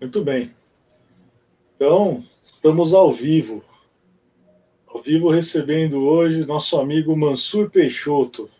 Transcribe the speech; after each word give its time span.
Muito 0.00 0.22
bem. 0.22 0.50
Então, 1.76 2.22
estamos 2.42 2.92
ao 2.92 3.12
vivo. 3.12 3.62
Ao 4.86 5.00
vivo 5.00 5.28
recebendo 5.28 6.04
hoje 6.04 6.44
nosso 6.44 6.78
amigo 6.78 7.16
Mansur 7.16 7.70
Peixoto, 7.70 8.50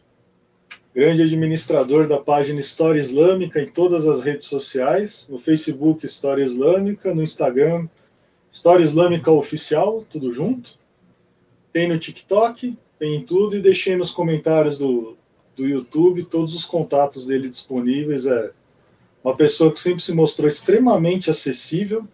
grande 0.94 1.22
administrador 1.22 2.06
da 2.06 2.18
página 2.18 2.60
História 2.60 3.00
Islâmica 3.00 3.60
em 3.60 3.66
todas 3.66 4.06
as 4.06 4.22
redes 4.22 4.46
sociais, 4.46 5.28
no 5.28 5.38
Facebook 5.38 6.06
História 6.06 6.42
Islâmica, 6.42 7.14
no 7.14 7.22
Instagram 7.22 7.88
História 8.50 8.84
Islâmica 8.84 9.32
Oficial, 9.32 10.04
tudo 10.08 10.32
junto. 10.32 10.78
Tem 11.72 11.88
no 11.88 11.98
TikTok, 11.98 12.78
tem 13.00 13.16
em 13.16 13.24
tudo, 13.24 13.56
e 13.56 13.60
deixei 13.60 13.96
nos 13.96 14.12
comentários 14.12 14.78
do, 14.78 15.16
do 15.56 15.66
YouTube 15.66 16.24
todos 16.24 16.54
os 16.54 16.64
contatos 16.64 17.26
dele 17.26 17.48
disponíveis. 17.48 18.26
É 18.26 18.52
uma 19.24 19.34
pessoa 19.34 19.72
que 19.72 19.80
sempre 19.80 20.02
se 20.02 20.12
mostrou 20.12 20.46
extremamente 20.46 21.30
acessível, 21.30 22.06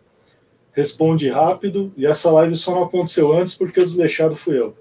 responde 0.72 1.28
rápido, 1.28 1.92
e 1.96 2.06
essa 2.06 2.30
live 2.30 2.54
só 2.54 2.72
não 2.72 2.84
aconteceu 2.84 3.32
antes 3.32 3.56
porque 3.56 3.80
o 3.80 3.84
desleixado 3.84 4.36
fui 4.36 4.58
eu. 4.58 4.74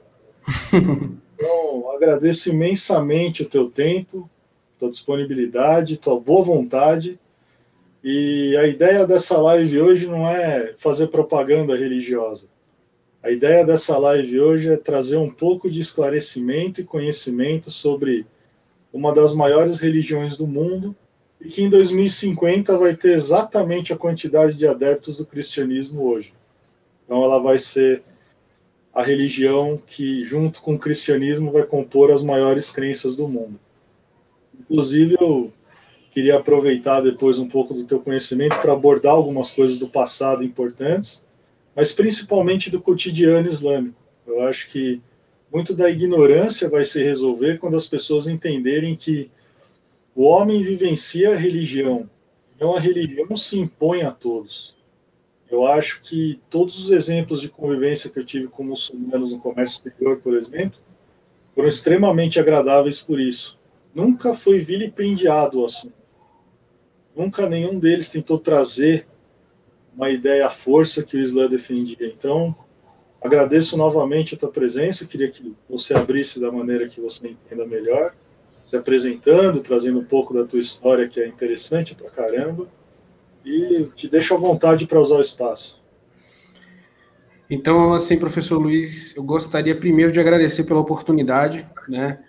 Então, 1.41 1.90
agradeço 1.91 2.49
imensamente 2.49 3.44
o 3.44 3.45
teu 3.45 3.70
tempo, 3.71 4.30
tua 4.77 4.90
disponibilidade, 4.90 5.95
tua 5.95 6.20
boa 6.20 6.44
vontade. 6.44 7.18
E 8.04 8.57
a 8.57 8.68
ideia 8.68 9.07
dessa 9.07 9.38
live 9.38 9.80
hoje 9.80 10.05
não 10.05 10.27
é 10.27 10.73
fazer 10.77 11.07
propaganda 11.07 11.77
religiosa. 11.77 12.49
A 13.23 13.32
ideia 13.32 13.66
dessa 13.66 13.98
live 13.98 14.38
hoje 14.38 14.68
é 14.68 14.76
trazer 14.76 15.16
um 15.16 15.30
pouco 15.30 15.71
de 15.71 15.80
esclarecimento 15.80 16.82
e 16.82 16.84
conhecimento 16.84 17.71
sobre 17.71 18.27
uma 18.91 19.13
das 19.13 19.34
maiores 19.34 19.80
religiões 19.80 20.35
do 20.35 20.46
mundo 20.46 20.93
e 21.41 21.48
que 21.48 21.61
em 21.63 21.70
2050 21.70 22.77
vai 22.77 22.95
ter 22.95 23.11
exatamente 23.11 23.93
a 23.93 23.98
quantidade 23.98 24.53
de 24.53 24.67
adeptos 24.67 25.17
do 25.17 25.25
cristianismo 25.25 26.03
hoje. 26.03 26.34
Então 27.05 27.23
ela 27.23 27.40
vai 27.40 27.57
ser 27.57 28.04
a 28.93 29.01
religião 29.01 29.81
que, 29.87 30.26
junto 30.26 30.62
com 30.62 30.76
o 30.76 30.79
cristianismo, 30.79 31.51
vai 31.51 31.63
compor 31.63 32.12
as 32.12 32.21
maiores 32.21 32.70
crenças 32.70 33.15
do 33.15 33.27
mundo. 33.27 33.59
Inclusive, 34.59 35.15
eu 35.20 35.54
queria 36.12 36.37
aproveitar 36.37 37.01
depois 37.01 37.40
um 37.40 37.48
pouco 37.48 37.74
do 37.74 37.85
teu 37.85 37.99
conhecimento 37.99 38.59
para 38.59 38.74
abordar 38.74 39.13
algumas 39.13 39.51
coisas 39.51 39.77
do 39.77 39.87
passado 39.87 40.43
importantes, 40.43 41.26
mas 41.76 41.93
principalmente 41.93 42.70
do 42.70 42.81
cotidiano 42.81 43.48
islâmico. 43.48 43.96
Eu 44.27 44.41
acho 44.41 44.68
que 44.70 45.01
muito 45.51 45.74
da 45.74 45.90
ignorância 45.90 46.70
vai 46.70 46.84
se 46.84 47.01
resolver 47.01 47.57
quando 47.57 47.77
as 47.77 47.87
pessoas 47.87 48.27
entenderem 48.27 48.96
que 48.96 49.31
o 50.20 50.23
homem 50.23 50.62
vivencia 50.62 51.31
a 51.31 51.37
religião, 51.37 52.09
então 52.53 52.75
a 52.75 52.79
religião 52.81 53.37
se 53.37 53.57
impõe 53.57 54.01
a 54.01 54.12
todos. 54.12 54.75
Eu 55.49 55.65
acho 55.65 56.01
que 56.01 56.41
todos 56.49 56.77
os 56.77 56.91
exemplos 56.91 57.39
de 57.39 57.48
convivência 57.48 58.09
que 58.09 58.20
eu 58.20 58.25
tive 58.25 58.49
com 58.49 58.62
muçulmanos 58.62 59.31
no 59.31 59.40
comércio 59.40 59.77
exterior, 59.77 60.17
por 60.17 60.34
exemplo, 60.34 60.77
foram 61.55 61.70
extremamente 61.70 62.37
agradáveis 62.37 62.99
por 62.99 63.17
isso. 63.17 63.57
Nunca 63.95 64.34
foi 64.34 64.59
vilipendiado 64.59 65.62
o 65.62 65.66
assunto. 65.66 65.94
Nunca 67.16 67.47
nenhum 67.47 67.79
deles 67.79 68.09
tentou 68.09 68.38
trazer 68.38 69.07
uma 69.95 70.09
ideia 70.09 70.47
à 70.47 70.50
força 70.50 71.01
que 71.01 71.16
o 71.16 71.22
Islã 71.22 71.47
defendia. 71.47 72.06
Então, 72.06 72.53
Agradeço 73.22 73.75
novamente 73.75 74.34
a 74.34 74.38
tua 74.38 74.50
presença, 74.50 75.06
queria 75.06 75.29
que 75.29 75.53
você 75.69 75.94
abrisse 75.94 76.40
da 76.40 76.50
maneira 76.50 76.88
que 76.88 77.01
você 77.01 77.28
entenda 77.28 77.67
melhor, 77.67 78.16
se 78.69 78.78
apresentando, 78.78 79.62
trazendo 79.62 80.00
um 80.00 80.03
pouco 80.03 80.34
da 80.34 80.45
tua 80.45 80.59
história, 80.59 81.07
que 81.07 81.19
é 81.19 81.28
interessante 81.28 81.95
pra 81.95 82.09
caramba, 82.09 82.67
e 83.44 83.88
te 83.95 84.07
deixo 84.07 84.35
à 84.35 84.38
vontade 84.38 84.85
para 84.85 85.00
usar 85.00 85.16
o 85.16 85.22
espaço. 85.22 85.81
Então, 87.50 87.94
assim, 87.94 88.16
professor 88.16 88.59
Luiz, 88.59 89.16
eu 89.16 89.23
gostaria 89.23 89.75
primeiro 89.75 90.12
de 90.12 90.19
agradecer 90.19 90.66
pela 90.66 90.79
oportunidade, 90.79 91.68
né? 91.88 92.19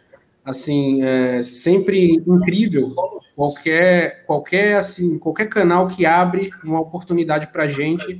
Assim, 0.42 1.02
é 1.02 1.42
sempre 1.42 2.14
incrível 2.26 2.94
qualquer, 3.36 4.24
qualquer, 4.24 4.76
assim, 4.76 5.18
qualquer 5.18 5.46
canal 5.46 5.88
que 5.88 6.06
abre 6.06 6.50
uma 6.64 6.80
oportunidade 6.80 7.48
para 7.48 7.68
gente, 7.68 8.18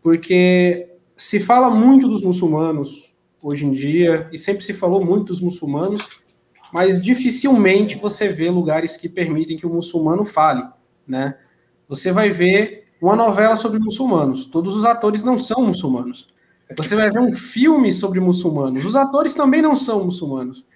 porque 0.00 0.88
se 1.16 1.40
fala 1.40 1.70
muito 1.70 2.06
dos 2.06 2.22
muçulmanos 2.22 3.12
hoje 3.42 3.66
em 3.66 3.72
dia, 3.72 4.28
e 4.32 4.38
sempre 4.38 4.64
se 4.64 4.72
falou 4.72 5.04
muito 5.04 5.26
dos 5.26 5.40
muçulmanos, 5.40 6.06
mas 6.72 7.00
dificilmente 7.00 7.96
você 7.96 8.28
vê 8.28 8.50
lugares 8.50 8.96
que 8.96 9.08
permitem 9.08 9.56
que 9.56 9.66
o 9.66 9.72
muçulmano 9.72 10.24
fale, 10.24 10.66
né? 11.06 11.36
Você 11.88 12.12
vai 12.12 12.30
ver 12.30 12.88
uma 13.00 13.16
novela 13.16 13.56
sobre 13.56 13.78
muçulmanos, 13.78 14.44
todos 14.44 14.76
os 14.76 14.84
atores 14.84 15.22
não 15.22 15.38
são 15.38 15.64
muçulmanos. 15.64 16.28
Você 16.76 16.94
vai 16.94 17.10
ver 17.10 17.20
um 17.20 17.32
filme 17.32 17.90
sobre 17.90 18.20
muçulmanos, 18.20 18.84
os 18.84 18.94
atores 18.94 19.34
também 19.34 19.62
não 19.62 19.74
são 19.74 20.04
muçulmanos. 20.04 20.66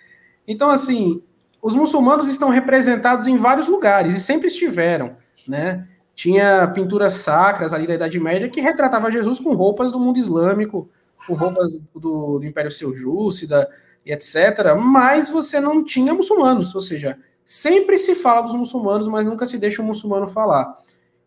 Então, 0.49 0.71
assim, 0.71 1.23
os 1.61 1.75
muçulmanos 1.75 2.29
estão 2.29 2.49
representados 2.49 3.27
em 3.27 3.37
vários 3.37 3.69
lugares 3.69 4.17
e 4.17 4.21
sempre 4.21 4.49
estiveram, 4.49 5.17
né? 5.47 5.87
tinha 6.15 6.67
pinturas 6.69 7.15
sacras 7.15 7.73
ali 7.73 7.87
da 7.87 7.95
Idade 7.95 8.19
Média 8.21 8.49
que 8.49 8.61
retratava 8.61 9.11
Jesus 9.11 9.41
com 9.41 9.55
roupas 9.55 9.91
do 9.91 9.99
mundo 9.99 10.19
islâmico, 10.19 10.89
com 11.27 11.35
roupas 11.35 11.79
do, 11.95 12.39
do 12.39 12.45
Império 12.45 12.71
Seljúcida 12.71 13.69
e 14.05 14.13
etc. 14.13 14.75
Mas 14.79 15.31
você 15.31 15.61
não 15.61 15.85
tinha 15.85 16.15
muçulmanos, 16.15 16.75
ou 16.75 16.81
seja, 16.81 17.19
sempre 17.45 17.99
se 17.99 18.15
fala 18.15 18.43
dos 18.43 18.55
muçulmanos, 18.55 19.09
mas 19.09 19.27
nunca 19.27 19.47
se 19.47 19.59
deixa 19.59 19.83
o 19.83 19.85
muçulmano 19.85 20.29
falar. 20.29 20.77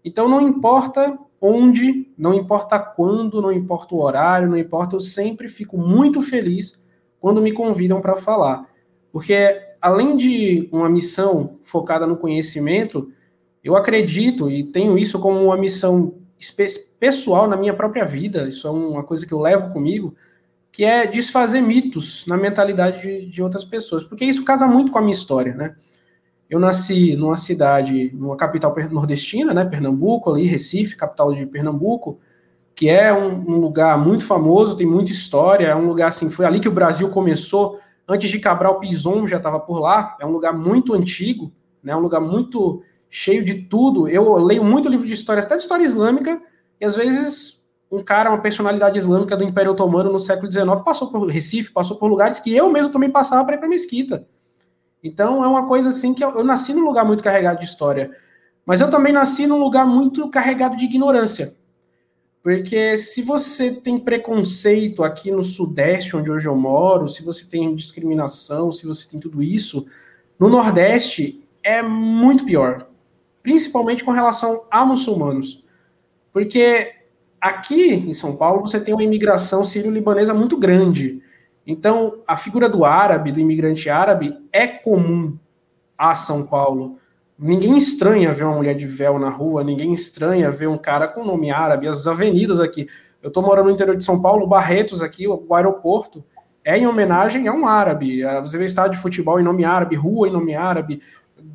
Então 0.04 0.28
não 0.28 0.42
importa 0.42 1.18
onde, 1.40 2.12
não 2.18 2.34
importa 2.34 2.80
quando, 2.80 3.42
não 3.42 3.52
importa 3.52 3.94
o 3.94 4.02
horário, 4.02 4.50
não 4.50 4.58
importa, 4.58 4.96
eu 4.96 5.00
sempre 5.00 5.48
fico 5.48 5.78
muito 5.78 6.22
feliz 6.22 6.80
quando 7.20 7.42
me 7.42 7.52
convidam 7.52 8.02
para 8.02 8.16
falar. 8.16 8.68
Porque 9.12 9.62
além 9.82 10.18
de 10.18 10.70
uma 10.72 10.90
missão 10.90 11.58
focada 11.62 12.08
no 12.08 12.18
conhecimento, 12.18 13.12
eu 13.64 13.76
acredito 13.76 14.50
e 14.50 14.64
tenho 14.64 14.98
isso 14.98 15.20
como 15.20 15.44
uma 15.44 15.58
missão 15.58 16.16
pessoal 17.00 17.48
na 17.48 17.56
minha 17.56 17.74
própria 17.74 18.06
vida, 18.06 18.48
isso 18.48 18.68
é 18.68 18.72
uma 18.72 19.04
coisa 19.04 19.26
que 19.26 19.34
eu 19.34 19.40
levo 19.40 19.72
comigo, 19.72 20.16
que 20.76 20.84
é 20.84 21.08
desfazer 21.08 21.62
mitos 21.62 22.26
na 22.28 22.36
mentalidade 22.36 23.02
de, 23.02 23.26
de 23.28 23.42
outras 23.42 23.64
pessoas, 23.64 24.04
porque 24.04 24.26
isso 24.26 24.44
casa 24.44 24.68
muito 24.68 24.92
com 24.92 24.98
a 24.98 25.02
minha 25.02 25.14
história, 25.14 25.56
né? 25.56 25.74
Eu 26.50 26.60
nasci 26.60 27.16
numa 27.16 27.38
cidade, 27.38 28.12
numa 28.14 28.36
capital 28.36 28.76
nordestina, 28.92 29.54
né, 29.54 29.64
Pernambuco, 29.64 30.30
ali, 30.30 30.44
Recife, 30.46 30.98
capital 30.98 31.34
de 31.34 31.46
Pernambuco, 31.46 32.20
que 32.76 32.90
é 32.90 33.14
um, 33.14 33.54
um, 33.54 33.58
lugar 33.58 33.98
muito 33.98 34.26
famoso, 34.26 34.76
tem 34.76 34.86
muita 34.86 35.14
história, 35.14 35.68
é 35.68 35.76
um 35.76 35.88
lugar 35.88 36.10
assim, 36.10 36.30
foi 36.30 36.46
ali 36.46 36.60
que 36.60 36.68
o 36.68 36.74
Brasil 36.74 37.08
começou, 37.08 37.80
antes 38.06 38.30
de 38.30 38.38
Cabral 38.38 38.78
Pison 38.78 39.26
já 39.30 39.38
estava 39.38 39.62
por 39.62 39.80
lá, 39.80 40.18
é 40.20 40.26
um 40.26 40.32
lugar 40.32 40.52
muito 40.52 40.94
antigo, 40.94 41.54
né, 41.82 41.96
um 41.96 42.02
lugar 42.02 42.20
muito 42.20 42.84
cheio 43.10 43.46
de 43.46 43.62
tudo. 43.62 44.10
Eu 44.10 44.36
leio 44.36 44.62
muito 44.62 44.90
livro 44.90 45.08
de 45.08 45.14
história, 45.14 45.42
até 45.42 45.56
de 45.56 45.62
história 45.62 45.86
islâmica, 45.86 46.42
e 46.82 46.84
às 46.84 46.98
vezes 46.98 47.55
um 47.92 48.04
cara, 48.04 48.30
uma 48.30 48.42
personalidade 48.42 48.98
islâmica 48.98 49.38
do 49.38 49.44
Império 49.44 49.72
Otomano 49.72 50.12
no 50.12 50.20
século 50.20 50.52
XIX 50.52 50.82
passou 50.84 51.10
por 51.10 51.26
Recife, 51.28 51.72
passou 51.72 51.98
por 51.98 52.08
lugares 52.08 52.40
que 52.40 52.54
eu 52.54 52.70
mesmo 52.70 52.92
também 52.92 53.10
passava 53.10 53.44
para 53.46 53.56
ir 53.56 53.60
para 53.60 53.70
mesquita. 53.70 54.28
Então 55.04 55.44
é 55.44 55.48
uma 55.48 55.68
coisa 55.68 55.90
assim 55.90 56.14
que 56.14 56.24
eu, 56.24 56.32
eu 56.32 56.44
nasci 56.44 56.74
num 56.74 56.84
lugar 56.84 57.06
muito 57.06 57.24
carregado 57.24 57.60
de 57.60 57.66
história, 57.66 58.12
mas 58.66 58.82
eu 58.82 58.90
também 58.90 59.14
nasci 59.14 59.46
num 59.46 59.60
lugar 59.60 59.86
muito 59.86 60.30
carregado 60.30 60.76
de 60.76 60.86
ignorância. 60.86 61.56
Porque 62.42 62.98
se 62.98 63.22
você 63.22 63.72
tem 63.72 64.00
preconceito 64.00 65.04
aqui 65.04 65.32
no 65.32 65.42
Sudeste, 65.42 66.16
onde 66.16 66.32
hoje 66.32 66.48
eu 66.48 66.56
moro, 66.56 67.08
se 67.08 67.24
você 67.24 67.46
tem 67.46 67.74
discriminação, 67.74 68.72
se 68.72 68.86
você 68.86 69.10
tem 69.10 69.20
tudo 69.20 69.42
isso, 69.42 69.86
no 70.40 70.50
Nordeste 70.50 71.44
é 71.64 71.82
muito 71.82 72.46
pior 72.46 72.88
principalmente 73.46 74.04
com 74.04 74.10
relação 74.10 74.66
a 74.72 74.84
muçulmanos. 74.84 75.64
Porque 76.34 76.92
aqui 77.46 77.94
em 77.94 78.14
São 78.14 78.36
Paulo 78.36 78.62
você 78.62 78.80
tem 78.80 78.94
uma 78.94 79.04
imigração 79.04 79.64
sírio-libanesa 79.64 80.34
muito 80.34 80.58
grande. 80.58 81.22
Então, 81.66 82.24
a 82.28 82.36
figura 82.36 82.68
do 82.68 82.84
árabe, 82.84 83.32
do 83.32 83.40
imigrante 83.40 83.88
árabe, 83.88 84.36
é 84.52 84.66
comum 84.66 85.38
a 85.96 86.16
São 86.16 86.44
Paulo. 86.44 86.98
Ninguém 87.38 87.78
estranha 87.78 88.34
ver 88.34 88.46
uma 88.46 88.56
mulher 88.56 88.74
de 88.74 88.88
véu 88.88 89.20
na 89.20 89.30
rua, 89.30 89.64
ninguém 89.64 89.94
estranha 89.94 90.50
ver 90.50 90.68
um 90.68 90.78
cara 90.78 91.08
com 91.08 91.24
nome 91.24 91.52
árabe, 91.52 91.88
as 91.88 92.08
avenidas 92.08 92.60
aqui. 92.60 92.88
Eu 93.22 93.28
estou 93.28 93.44
morando 93.44 93.68
no 93.68 93.72
interior 93.72 93.96
de 93.96 94.04
São 94.04 94.22
Paulo, 94.22 94.48
Barretos 94.48 95.02
aqui, 95.02 95.28
o 95.28 95.54
aeroporto, 95.54 96.24
é 96.64 96.78
em 96.78 96.88
homenagem 96.88 97.48
a 97.48 97.54
um 97.54 97.68
árabe. 97.68 98.24
Você 98.42 98.58
vê 98.58 98.66
estádio 98.66 98.94
de 98.94 99.02
futebol 99.02 99.40
em 99.40 99.44
nome 99.44 99.64
árabe, 99.64 99.96
rua 99.96 100.28
em 100.28 100.32
nome 100.32 100.56
árabe, 100.56 101.00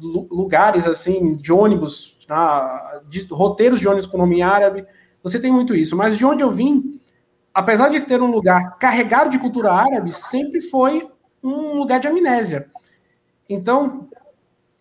lugares 0.00 0.86
assim 0.86 1.34
de 1.36 1.52
ônibus, 1.52 2.16
tá? 2.28 3.00
de, 3.08 3.26
roteiros 3.28 3.80
de 3.80 3.88
ônibus 3.88 4.06
com 4.06 4.18
nome 4.18 4.40
árabe. 4.40 4.86
Você 5.22 5.40
tem 5.40 5.52
muito 5.52 5.74
isso. 5.74 5.96
Mas 5.96 6.16
de 6.16 6.24
onde 6.24 6.42
eu 6.42 6.50
vim, 6.50 7.00
apesar 7.52 7.88
de 7.88 8.00
ter 8.00 8.20
um 8.22 8.30
lugar 8.30 8.78
carregado 8.78 9.30
de 9.30 9.38
cultura 9.38 9.72
árabe, 9.72 10.12
sempre 10.12 10.60
foi 10.60 11.08
um 11.42 11.78
lugar 11.78 12.00
de 12.00 12.08
amnésia. 12.08 12.68
Então, 13.48 14.08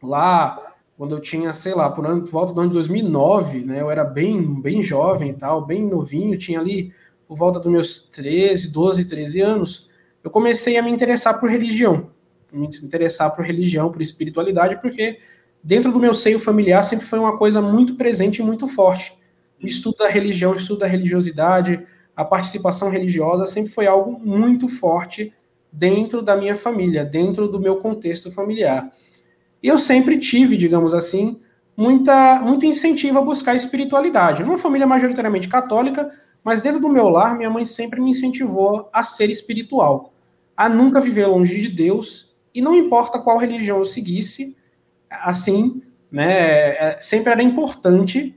lá 0.02 0.70
quando 1.00 1.16
eu 1.16 1.22
tinha, 1.22 1.54
sei 1.54 1.74
lá, 1.74 1.90
por, 1.90 2.06
ano, 2.06 2.26
volta 2.26 2.52
do 2.52 2.60
ano 2.60 2.70
de 2.70 2.74
2009, 2.74 3.62
né? 3.62 3.80
Eu 3.80 3.90
era 3.90 4.04
bem, 4.04 4.62
bem 4.62 4.84
jovem 4.84 5.30
e 5.30 5.34
tal, 5.34 5.66
bem 5.66 5.88
novinho, 5.88 6.38
tinha 6.38 6.60
ali 6.60 6.94
por 7.26 7.38
volta 7.38 7.58
dos 7.58 7.72
meus 7.72 8.02
13, 8.10 8.70
12, 8.70 9.06
13 9.06 9.40
anos, 9.40 9.90
eu 10.24 10.32
comecei 10.32 10.78
a 10.78 10.82
me 10.82 10.90
interessar 10.90 11.40
por 11.40 11.50
religião, 11.50 12.10
me 12.52 12.68
interessar 12.84 13.34
por 13.36 13.46
religião, 13.46 13.92
por 13.92 14.02
espiritualidade, 14.02 14.82
porque 14.82 15.20
dentro 15.64 15.92
do 15.92 16.00
meu 16.00 16.14
seio 16.14 16.40
familiar 16.40 16.84
sempre 16.84 17.06
foi 17.06 17.20
uma 17.20 17.38
coisa 17.38 17.62
muito 17.62 17.96
presente 17.96 18.42
e 18.42 18.44
muito 18.44 18.68
forte. 18.68 19.18
O 19.62 19.68
estudo 19.68 19.98
da 19.98 20.08
religião, 20.08 20.54
o 20.54 20.56
estudo 20.56 20.80
da 20.80 20.88
religiosidade, 20.88 21.86
a 22.16 22.26
participação 22.26 22.90
religiosa 22.90 23.46
sempre 23.46 23.72
foi 23.72 23.88
algo 23.88 24.20
muito 24.20 24.68
forte 24.68 25.34
dentro 25.72 26.22
da 26.22 26.36
minha 26.36 26.56
família, 26.56 27.04
dentro 27.06 27.48
do 27.48 27.60
meu 27.60 27.78
contexto 27.78 28.32
familiar. 28.32 28.92
E 29.62 29.68
eu 29.68 29.78
sempre 29.78 30.18
tive, 30.18 30.58
digamos 30.58 30.94
assim, 30.94 31.40
muita, 31.76 32.42
muito 32.42 32.66
incentivo 32.66 33.20
a 33.20 33.22
buscar 33.22 33.56
espiritualidade. 33.56 34.44
Numa 34.44 34.58
família 34.58 34.88
majoritariamente 34.88 35.48
católica, 35.48 36.10
mas 36.44 36.62
dentro 36.62 36.80
do 36.80 36.90
meu 36.90 37.10
lar, 37.10 37.38
minha 37.38 37.50
mãe 37.50 37.66
sempre 37.66 38.02
me 38.02 38.12
incentivou 38.12 38.90
a 38.92 39.04
ser 39.04 39.30
espiritual, 39.30 40.14
a 40.56 40.68
nunca 40.68 41.00
viver 41.00 41.26
longe 41.28 41.62
de 41.62 41.70
Deus, 41.70 42.36
e 42.54 42.62
não 42.62 42.76
importa 42.76 43.20
qual 43.20 43.38
religião 43.38 43.78
eu 43.78 43.86
seguisse, 43.86 44.58
assim, 45.10 45.82
né, 46.12 46.70
é, 46.72 46.98
sempre 47.00 47.32
era 47.32 47.44
importante 47.44 48.36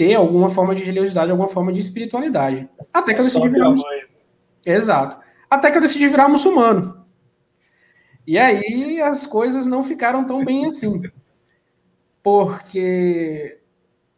ter 0.00 0.14
alguma 0.14 0.48
forma 0.48 0.74
de 0.74 0.82
religiosidade, 0.82 1.30
alguma 1.30 1.46
forma 1.46 1.70
de 1.70 1.78
espiritualidade. 1.78 2.66
Até 2.90 3.12
que 3.12 3.20
eu 3.20 3.24
decidi 3.24 3.50
virar 3.50 3.74
Exato. 4.64 5.18
Até 5.50 5.70
que 5.70 5.76
eu 5.76 5.82
decidi 5.82 6.08
virar 6.08 6.26
muçulmano. 6.26 7.04
E 8.26 8.38
aí 8.38 8.98
as 9.02 9.26
coisas 9.26 9.66
não 9.66 9.82
ficaram 9.82 10.24
tão 10.24 10.42
bem 10.42 10.64
assim. 10.64 11.02
Porque 12.22 13.60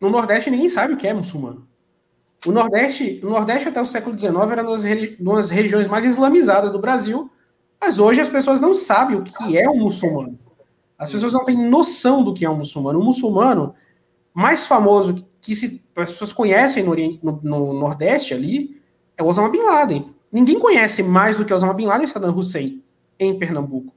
no 0.01 0.09
Nordeste 0.09 0.53
ninguém 0.53 0.69
sabe 0.69 0.95
o 0.95 0.97
que 0.97 1.09
é 1.09 1.13
muçulmano. 1.13 1.67
O 2.47 2.53
Nordeste, 2.53 3.21
o 3.25 3.31
Nordeste 3.31 3.67
até 3.67 3.83
o 3.83 3.87
século 3.87 4.17
XIX 4.17 4.35
era 4.53 4.63
uma 4.63 5.35
das 5.35 5.51
regiões 5.51 5.89
mais 5.89 6.05
islamizadas 6.05 6.71
do 6.71 6.79
Brasil, 6.79 7.29
mas 7.81 7.99
hoje 7.99 8.21
as 8.21 8.29
pessoas 8.29 8.61
não 8.61 8.73
sabem 8.73 9.17
o 9.17 9.25
que 9.25 9.59
é 9.59 9.69
um 9.69 9.81
muçulmano. 9.81 10.39
As 10.97 11.11
pessoas 11.11 11.33
não 11.33 11.45
têm 11.45 11.57
noção 11.57 12.23
do 12.23 12.33
que 12.33 12.45
é 12.45 12.51
um 12.51 12.59
muçulmano. 12.59 13.01
O 13.01 13.05
muçulmano 13.05 13.75
mais 14.33 14.65
famoso 14.65 15.32
que 15.43 15.57
se, 15.57 15.83
as 15.97 16.13
pessoas 16.13 16.33
conhecem 16.33 16.85
no, 16.85 16.95
no, 16.95 17.41
no 17.43 17.73
Nordeste 17.75 18.33
ali 18.33 18.81
é 19.19 19.23
Osama 19.23 19.51
Bin 19.51 19.63
Laden. 19.63 20.15
Ninguém 20.31 20.59
conhece 20.59 21.03
mais 21.03 21.37
do 21.37 21.45
que 21.45 21.53
Osama 21.53 21.75
Bin 21.75 21.87
Laden 21.87 22.05
e 22.05 22.09
Saddam 22.09 22.35
Hussein 22.35 22.83
em 23.19 23.37
Pernambuco. 23.37 23.93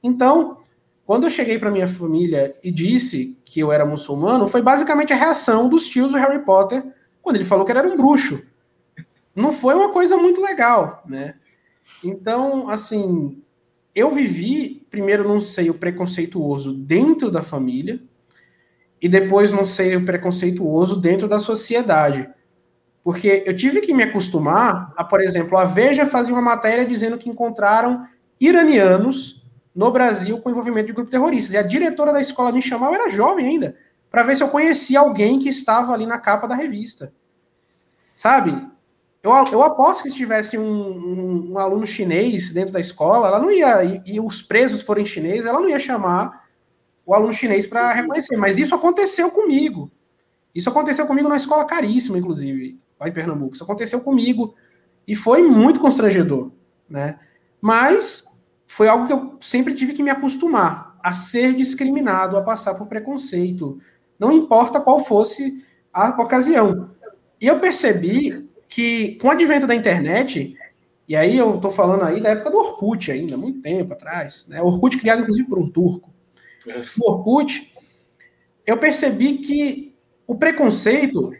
Então, 0.00 0.58
quando 1.04 1.24
eu 1.24 1.30
cheguei 1.30 1.58
para 1.58 1.70
minha 1.70 1.88
família 1.88 2.56
e 2.62 2.70
disse 2.70 3.36
que 3.44 3.58
eu 3.58 3.72
era 3.72 3.84
muçulmano, 3.84 4.46
foi 4.46 4.62
basicamente 4.62 5.12
a 5.12 5.16
reação 5.16 5.68
dos 5.68 5.88
tios 5.88 6.12
do 6.12 6.18
Harry 6.18 6.44
Potter 6.44 6.82
quando 7.20 7.36
ele 7.36 7.44
falou 7.44 7.64
que 7.64 7.72
ele 7.72 7.80
era 7.80 7.88
um 7.88 7.96
bruxo. 7.96 8.40
Não 9.34 9.52
foi 9.52 9.74
uma 9.74 9.90
coisa 9.90 10.16
muito 10.16 10.40
legal, 10.40 11.02
né? 11.06 11.34
Então, 12.04 12.70
assim, 12.70 13.42
eu 13.94 14.10
vivi 14.12 14.86
primeiro 14.88 15.26
num 15.26 15.40
seio 15.40 15.74
preconceituoso 15.74 16.72
dentro 16.72 17.32
da 17.32 17.42
família 17.42 18.00
e 19.00 19.08
depois 19.08 19.52
num 19.52 19.64
seio 19.64 20.04
preconceituoso 20.04 21.00
dentro 21.00 21.28
da 21.28 21.38
sociedade. 21.38 22.28
Porque 23.02 23.42
eu 23.46 23.54
tive 23.56 23.80
que 23.80 23.94
me 23.94 24.02
acostumar 24.02 24.92
a, 24.96 25.04
por 25.04 25.20
exemplo, 25.20 25.56
a 25.56 25.64
Veja 25.64 26.04
fazia 26.04 26.32
uma 26.32 26.42
matéria 26.42 26.84
dizendo 26.84 27.16
que 27.16 27.30
encontraram 27.30 28.06
iranianos 28.40 29.46
no 29.74 29.90
Brasil 29.90 30.38
com 30.38 30.50
envolvimento 30.50 30.88
de 30.88 30.92
grupo 30.92 31.10
terrorista. 31.10 31.54
E 31.54 31.56
a 31.56 31.62
diretora 31.62 32.12
da 32.12 32.20
escola 32.20 32.52
me 32.52 32.60
chamava, 32.60 32.94
era 32.94 33.08
jovem 33.08 33.46
ainda, 33.46 33.76
para 34.10 34.22
ver 34.22 34.36
se 34.36 34.42
eu 34.42 34.48
conhecia 34.48 35.00
alguém 35.00 35.38
que 35.38 35.48
estava 35.48 35.92
ali 35.92 36.04
na 36.04 36.18
capa 36.18 36.46
da 36.46 36.54
revista. 36.54 37.12
Sabe? 38.12 38.58
Eu, 39.22 39.32
eu 39.52 39.62
aposto 39.62 40.02
que 40.02 40.10
se 40.10 40.16
tivesse 40.16 40.58
um, 40.58 40.64
um, 40.64 41.52
um, 41.52 41.58
aluno 41.58 41.86
chinês 41.86 42.52
dentro 42.52 42.72
da 42.72 42.80
escola, 42.80 43.28
ela 43.28 43.38
não 43.38 43.50
ia, 43.50 43.84
e, 43.84 44.02
e 44.04 44.20
os 44.20 44.42
presos 44.42 44.82
forem 44.82 45.04
chineses, 45.04 45.46
ela 45.46 45.60
não 45.60 45.68
ia 45.68 45.78
chamar 45.78 46.47
o 47.08 47.14
aluno 47.14 47.32
chinês 47.32 47.66
para 47.66 47.94
reconhecer. 47.94 48.36
Mas 48.36 48.58
isso 48.58 48.74
aconteceu 48.74 49.30
comigo. 49.30 49.90
Isso 50.54 50.68
aconteceu 50.68 51.06
comigo 51.06 51.26
numa 51.26 51.38
escola 51.38 51.64
caríssima, 51.64 52.18
inclusive, 52.18 52.78
lá 53.00 53.08
em 53.08 53.12
Pernambuco. 53.12 53.54
Isso 53.54 53.64
aconteceu 53.64 54.00
comigo 54.00 54.54
e 55.06 55.16
foi 55.16 55.42
muito 55.42 55.80
constrangedor, 55.80 56.50
né? 56.88 57.18
Mas 57.62 58.26
foi 58.66 58.88
algo 58.88 59.06
que 59.06 59.12
eu 59.14 59.38
sempre 59.40 59.74
tive 59.74 59.94
que 59.94 60.02
me 60.02 60.10
acostumar 60.10 60.98
a 61.02 61.14
ser 61.14 61.54
discriminado, 61.54 62.36
a 62.36 62.42
passar 62.42 62.74
por 62.74 62.86
preconceito, 62.86 63.80
não 64.18 64.30
importa 64.30 64.78
qual 64.78 65.02
fosse 65.02 65.64
a 65.90 66.10
ocasião. 66.20 66.90
E 67.40 67.46
eu 67.46 67.58
percebi 67.58 68.46
que 68.68 69.14
com 69.14 69.28
o 69.28 69.30
advento 69.30 69.66
da 69.66 69.74
internet, 69.74 70.54
e 71.08 71.16
aí 71.16 71.38
eu 71.38 71.54
estou 71.54 71.70
falando 71.70 72.02
aí 72.02 72.20
da 72.20 72.30
época 72.30 72.50
do 72.50 72.58
Orkut 72.58 73.10
ainda, 73.10 73.34
muito 73.38 73.62
tempo 73.62 73.94
atrás, 73.94 74.44
né? 74.46 74.60
Orkut 74.60 74.98
criado 74.98 75.22
inclusive 75.22 75.48
por 75.48 75.58
um 75.58 75.70
turco. 75.70 76.17
No 76.96 77.06
Orkut, 77.06 77.72
eu 78.66 78.76
percebi 78.76 79.38
que 79.38 79.94
o 80.26 80.34
preconceito 80.34 81.32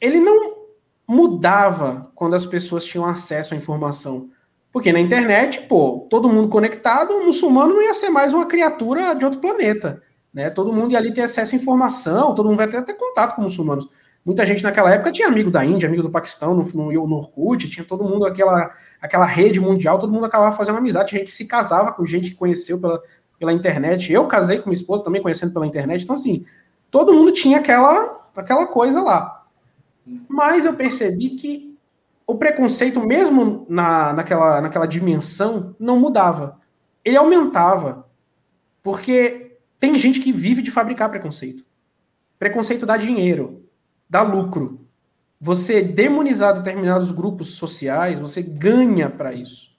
ele 0.00 0.18
não 0.18 0.60
mudava 1.06 2.10
quando 2.14 2.34
as 2.34 2.46
pessoas 2.46 2.84
tinham 2.84 3.04
acesso 3.04 3.52
à 3.52 3.56
informação. 3.56 4.30
Porque 4.72 4.92
na 4.92 5.00
internet, 5.00 5.62
pô, 5.62 6.06
todo 6.08 6.28
mundo 6.28 6.48
conectado, 6.48 7.10
o 7.10 7.26
muçulmano 7.26 7.74
não 7.74 7.82
ia 7.82 7.92
ser 7.92 8.08
mais 8.08 8.32
uma 8.32 8.46
criatura 8.46 9.14
de 9.14 9.24
outro 9.24 9.40
planeta. 9.40 10.00
Né? 10.32 10.48
Todo 10.48 10.72
mundo 10.72 10.92
ia 10.92 10.98
ali 10.98 11.12
ter 11.12 11.22
acesso 11.22 11.54
à 11.54 11.58
informação, 11.58 12.34
todo 12.34 12.46
mundo 12.48 12.56
vai 12.56 12.68
ter 12.68 12.76
até 12.76 12.92
contato 12.92 13.34
com 13.34 13.42
muçulmanos. 13.42 13.88
Muita 14.24 14.46
gente 14.46 14.62
naquela 14.62 14.92
época 14.92 15.10
tinha 15.10 15.26
amigo 15.26 15.50
da 15.50 15.64
Índia, 15.64 15.88
amigo 15.88 16.02
do 16.02 16.10
Paquistão, 16.10 16.54
no, 16.54 16.62
no, 16.64 16.92
no 16.92 17.16
Orkut, 17.16 17.68
tinha 17.68 17.84
todo 17.84 18.04
mundo 18.04 18.26
aquela, 18.26 18.70
aquela 19.00 19.24
rede 19.24 19.58
mundial, 19.58 19.98
todo 19.98 20.12
mundo 20.12 20.26
acabava 20.26 20.54
fazendo 20.54 20.78
amizade, 20.78 21.16
a 21.16 21.18
gente 21.18 21.30
se 21.30 21.46
casava 21.46 21.92
com 21.92 22.06
gente 22.06 22.30
que 22.30 22.36
conheceu 22.36 22.78
pela, 22.78 23.02
pela 23.40 23.54
internet. 23.54 24.12
Eu 24.12 24.26
casei 24.26 24.58
com 24.58 24.68
minha 24.68 24.78
esposa 24.78 25.02
também 25.02 25.22
conhecendo 25.22 25.52
pela 25.52 25.66
internet. 25.66 26.04
Então, 26.04 26.14
assim, 26.14 26.44
todo 26.90 27.14
mundo 27.14 27.32
tinha 27.32 27.58
aquela, 27.58 28.28
aquela 28.36 28.66
coisa 28.66 29.00
lá. 29.00 29.46
Mas 30.28 30.66
eu 30.66 30.74
percebi 30.74 31.30
que 31.30 31.76
o 32.26 32.36
preconceito, 32.36 33.00
mesmo 33.00 33.66
na, 33.68 34.12
naquela, 34.12 34.60
naquela 34.60 34.86
dimensão, 34.86 35.74
não 35.80 35.98
mudava. 35.98 36.60
Ele 37.02 37.16
aumentava. 37.16 38.06
Porque 38.82 39.56
tem 39.80 39.98
gente 39.98 40.20
que 40.20 40.32
vive 40.32 40.60
de 40.60 40.70
fabricar 40.70 41.10
preconceito. 41.10 41.64
Preconceito 42.38 42.84
dá 42.84 42.98
dinheiro, 42.98 43.64
dá 44.08 44.20
lucro. 44.20 44.86
Você 45.40 45.82
demonizar 45.82 46.54
determinados 46.54 47.10
grupos 47.10 47.52
sociais, 47.52 48.20
você 48.20 48.42
ganha 48.42 49.08
para 49.08 49.32
isso. 49.32 49.70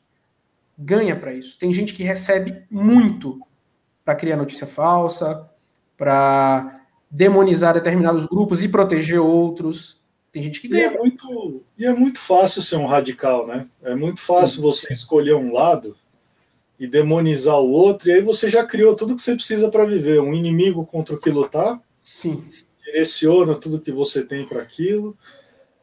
Ganha 0.76 1.16
para 1.16 1.34
isso. 1.34 1.60
Tem 1.60 1.72
gente 1.72 1.94
que 1.94 2.02
recebe 2.02 2.64
muito 2.70 3.40
para 4.04 4.16
criar 4.16 4.38
notícia 4.38 4.68
falsa, 4.68 5.50
para 5.98 6.82
demonizar 7.10 7.74
determinados 7.74 8.26
grupos 8.26 8.64
e 8.64 8.70
proteger 8.70 9.20
outros. 9.20 10.00
Tem 10.32 10.42
gente 10.42 10.62
que 10.62 10.68
ganha. 10.68 10.84
E 10.84 10.86
é 10.86 10.98
muito, 10.98 11.64
e 11.78 11.86
é 11.86 11.94
muito 11.94 12.20
fácil 12.20 12.62
ser 12.62 12.78
um 12.78 12.86
radical, 12.86 13.46
né? 13.46 13.68
É 13.84 13.94
muito 13.94 14.22
fácil 14.22 14.62
você 14.62 14.94
escolher 14.94 15.36
um 15.36 15.54
lado 15.54 15.96
e 16.80 16.88
demonizar 16.88 17.60
o 17.60 17.70
outro, 17.70 18.10
e 18.10 18.14
aí 18.14 18.22
você 18.22 18.50
já 18.50 18.66
criou 18.66 18.96
tudo 18.96 19.16
que 19.16 19.22
você 19.22 19.36
precisa 19.36 19.70
para 19.70 19.86
viver, 19.86 20.20
um 20.20 20.34
inimigo 20.34 20.84
contra 20.84 21.14
o 21.14 21.22
que 21.22 21.30
lutar. 21.30 21.80
Sim. 22.00 22.44
Direciona 22.84 23.54
tudo 23.54 23.80
que 23.80 23.92
você 23.92 24.24
tem 24.24 24.48
para 24.48 24.64
aquilo. 24.64 25.16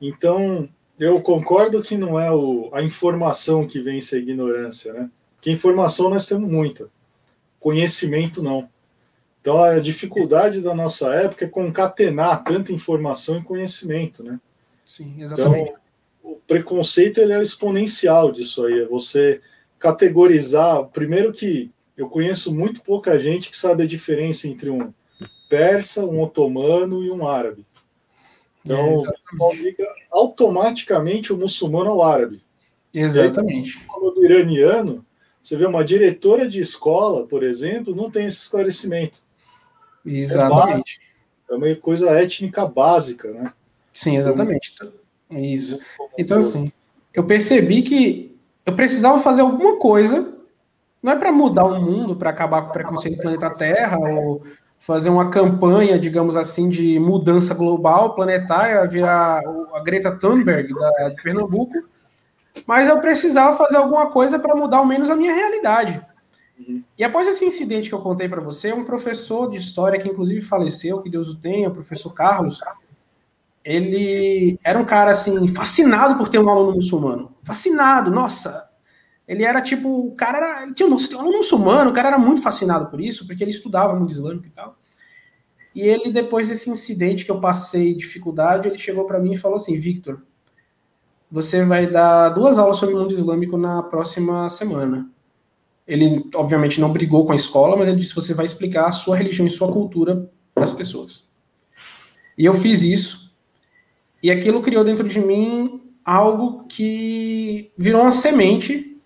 Então, 0.00 0.68
eu 0.98 1.20
concordo 1.20 1.82
que 1.82 1.96
não 1.96 2.18
é 2.18 2.32
o, 2.32 2.68
a 2.72 2.82
informação 2.82 3.66
que 3.66 3.80
vence 3.80 4.16
a 4.16 4.18
ignorância, 4.18 4.92
né? 4.92 5.08
Que 5.40 5.52
informação 5.52 6.10
nós 6.10 6.26
temos 6.26 6.50
muita, 6.50 6.90
conhecimento 7.60 8.42
não. 8.42 8.68
Então, 9.40 9.56
a 9.56 9.78
dificuldade 9.78 10.60
da 10.60 10.74
nossa 10.74 11.14
época 11.14 11.44
é 11.44 11.48
concatenar 11.48 12.44
tanta 12.44 12.72
informação 12.72 13.38
e 13.38 13.44
conhecimento, 13.44 14.22
né? 14.22 14.38
Sim, 14.84 15.22
exatamente. 15.22 15.70
Então, 15.70 16.32
o 16.32 16.36
preconceito 16.46 17.18
ele 17.18 17.32
é 17.32 17.42
exponencial 17.42 18.30
disso 18.30 18.64
aí, 18.64 18.80
é 18.80 18.86
você 18.86 19.40
categorizar. 19.78 20.84
Primeiro 20.86 21.32
que 21.32 21.70
eu 21.96 22.08
conheço 22.08 22.54
muito 22.54 22.82
pouca 22.82 23.18
gente 23.18 23.50
que 23.50 23.56
sabe 23.56 23.84
a 23.84 23.86
diferença 23.86 24.46
entre 24.46 24.70
um 24.70 24.92
persa, 25.48 26.04
um 26.04 26.20
otomano 26.20 27.02
e 27.02 27.10
um 27.10 27.26
árabe. 27.26 27.66
Então, 28.64 28.92
é, 28.92 29.84
automaticamente 30.10 31.32
o 31.32 31.38
muçulmano 31.38 31.90
ao 31.90 32.02
árabe. 32.02 32.42
Exatamente. 32.92 33.78
Aí, 33.78 33.86
falou 33.86 34.14
do 34.14 34.24
iraniano, 34.24 35.04
você 35.48 35.56
vê 35.56 35.64
uma 35.64 35.82
diretora 35.82 36.46
de 36.46 36.60
escola, 36.60 37.26
por 37.26 37.42
exemplo, 37.42 37.94
não 37.94 38.10
tem 38.10 38.26
esse 38.26 38.38
esclarecimento. 38.38 39.20
Exatamente. 40.04 41.00
É, 41.48 41.54
é 41.54 41.56
uma 41.56 41.74
coisa 41.76 42.10
étnica 42.10 42.66
básica, 42.66 43.30
né? 43.32 43.52
Sim, 43.90 44.18
exatamente. 44.18 44.74
É 45.30 45.40
isso. 45.40 45.80
Então, 46.18 46.38
assim, 46.38 46.70
eu 47.14 47.24
percebi 47.24 47.80
que 47.80 48.36
eu 48.66 48.74
precisava 48.74 49.18
fazer 49.20 49.40
alguma 49.40 49.78
coisa, 49.78 50.34
não 51.02 51.12
é 51.12 51.16
para 51.16 51.32
mudar 51.32 51.64
o 51.64 51.80
mundo, 51.80 52.14
para 52.14 52.28
acabar 52.28 52.62
com 52.62 52.68
o 52.68 52.72
preconceito 52.72 53.16
do 53.16 53.22
planeta 53.22 53.48
Terra, 53.48 53.98
ou, 53.98 54.42
fazer 54.76 55.08
uma 55.08 55.30
campanha, 55.30 55.98
digamos 55.98 56.36
assim, 56.36 56.68
de 56.68 56.98
mudança 57.00 57.54
global, 57.54 58.14
planetária, 58.14 58.86
virar 58.86 59.40
a 59.74 59.80
Greta 59.80 60.12
Thunberg 60.12 60.74
da, 60.74 61.08
de 61.08 61.22
Pernambuco, 61.22 61.72
mas 62.66 62.88
eu 62.88 63.00
precisava 63.00 63.56
fazer 63.56 63.76
alguma 63.76 64.10
coisa 64.10 64.38
para 64.38 64.54
mudar 64.54 64.78
ao 64.78 64.86
menos 64.86 65.10
a 65.10 65.16
minha 65.16 65.34
realidade. 65.34 66.04
Uhum. 66.58 66.82
E 66.96 67.04
após 67.04 67.28
esse 67.28 67.44
incidente 67.44 67.88
que 67.88 67.94
eu 67.94 68.00
contei 68.00 68.28
para 68.28 68.40
você, 68.40 68.72
um 68.72 68.84
professor 68.84 69.50
de 69.50 69.56
história 69.56 69.98
que 69.98 70.08
inclusive 70.08 70.40
faleceu, 70.40 71.00
que 71.00 71.10
Deus 71.10 71.28
o 71.28 71.36
tenha, 71.36 71.68
o 71.68 71.72
professor 71.72 72.12
Carlos, 72.12 72.60
ele 73.64 74.58
era 74.64 74.78
um 74.78 74.84
cara 74.84 75.10
assim 75.10 75.46
fascinado 75.48 76.16
por 76.16 76.28
ter 76.28 76.38
um 76.38 76.48
aluno 76.48 76.76
muçulmano, 76.76 77.34
fascinado, 77.42 78.10
nossa. 78.10 78.68
Ele 79.26 79.44
era 79.44 79.60
tipo, 79.60 80.06
o 80.06 80.14
cara 80.14 80.38
era, 80.38 80.62
ele 80.62 80.72
tinha, 80.72 80.88
um 80.88 81.20
aluno 81.20 81.36
muçulmano, 81.36 81.90
o 81.90 81.92
cara 81.92 82.08
era 82.08 82.18
muito 82.18 82.40
fascinado 82.40 82.86
por 82.86 82.98
isso, 82.98 83.26
porque 83.26 83.44
ele 83.44 83.50
estudava 83.50 83.94
mundo 83.94 84.10
islâmico 84.10 84.46
e 84.46 84.50
tal. 84.50 84.76
E 85.74 85.82
ele 85.82 86.10
depois 86.10 86.48
desse 86.48 86.70
incidente 86.70 87.26
que 87.26 87.30
eu 87.30 87.40
passei 87.40 87.94
dificuldade, 87.94 88.66
ele 88.66 88.78
chegou 88.78 89.04
para 89.04 89.20
mim 89.20 89.34
e 89.34 89.36
falou 89.36 89.56
assim, 89.56 89.76
Victor, 89.76 90.22
você 91.30 91.64
vai 91.64 91.86
dar 91.86 92.30
duas 92.30 92.58
aulas 92.58 92.78
sobre 92.78 92.94
o 92.94 92.98
mundo 92.98 93.12
islâmico 93.12 93.56
na 93.56 93.82
próxima 93.82 94.48
semana. 94.48 95.08
Ele, 95.86 96.28
obviamente, 96.34 96.80
não 96.80 96.92
brigou 96.92 97.24
com 97.24 97.32
a 97.32 97.36
escola, 97.36 97.76
mas 97.76 97.88
ele 97.88 98.00
disse: 98.00 98.14
você 98.14 98.34
vai 98.34 98.44
explicar 98.44 98.86
a 98.86 98.92
sua 98.92 99.16
religião 99.16 99.46
e 99.46 99.50
sua 99.50 99.72
cultura 99.72 100.30
para 100.54 100.64
as 100.64 100.72
pessoas. 100.72 101.26
E 102.36 102.44
eu 102.44 102.54
fiz 102.54 102.82
isso, 102.82 103.32
e 104.22 104.30
aquilo 104.30 104.60
criou 104.60 104.84
dentro 104.84 105.08
de 105.08 105.20
mim 105.20 105.80
algo 106.04 106.64
que 106.68 107.72
virou 107.76 108.02
uma 108.02 108.10
semente, 108.10 108.98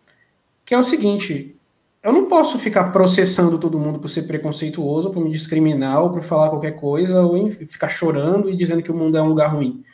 que 0.64 0.74
é 0.74 0.78
o 0.78 0.82
seguinte: 0.82 1.56
eu 2.02 2.12
não 2.12 2.26
posso 2.26 2.58
ficar 2.58 2.90
processando 2.90 3.58
todo 3.58 3.78
mundo 3.78 3.98
por 3.98 4.08
ser 4.08 4.22
preconceituoso, 4.22 5.10
por 5.10 5.22
me 5.22 5.30
discriminar, 5.30 6.02
ou 6.02 6.10
por 6.10 6.22
falar 6.22 6.50
qualquer 6.50 6.72
coisa, 6.72 7.22
ou 7.22 7.48
ficar 7.50 7.88
chorando 7.88 8.50
e 8.50 8.56
dizendo 8.56 8.82
que 8.82 8.90
o 8.90 8.94
mundo 8.94 9.16
é 9.16 9.22
um 9.22 9.28
lugar 9.28 9.54
ruim. 9.54 9.84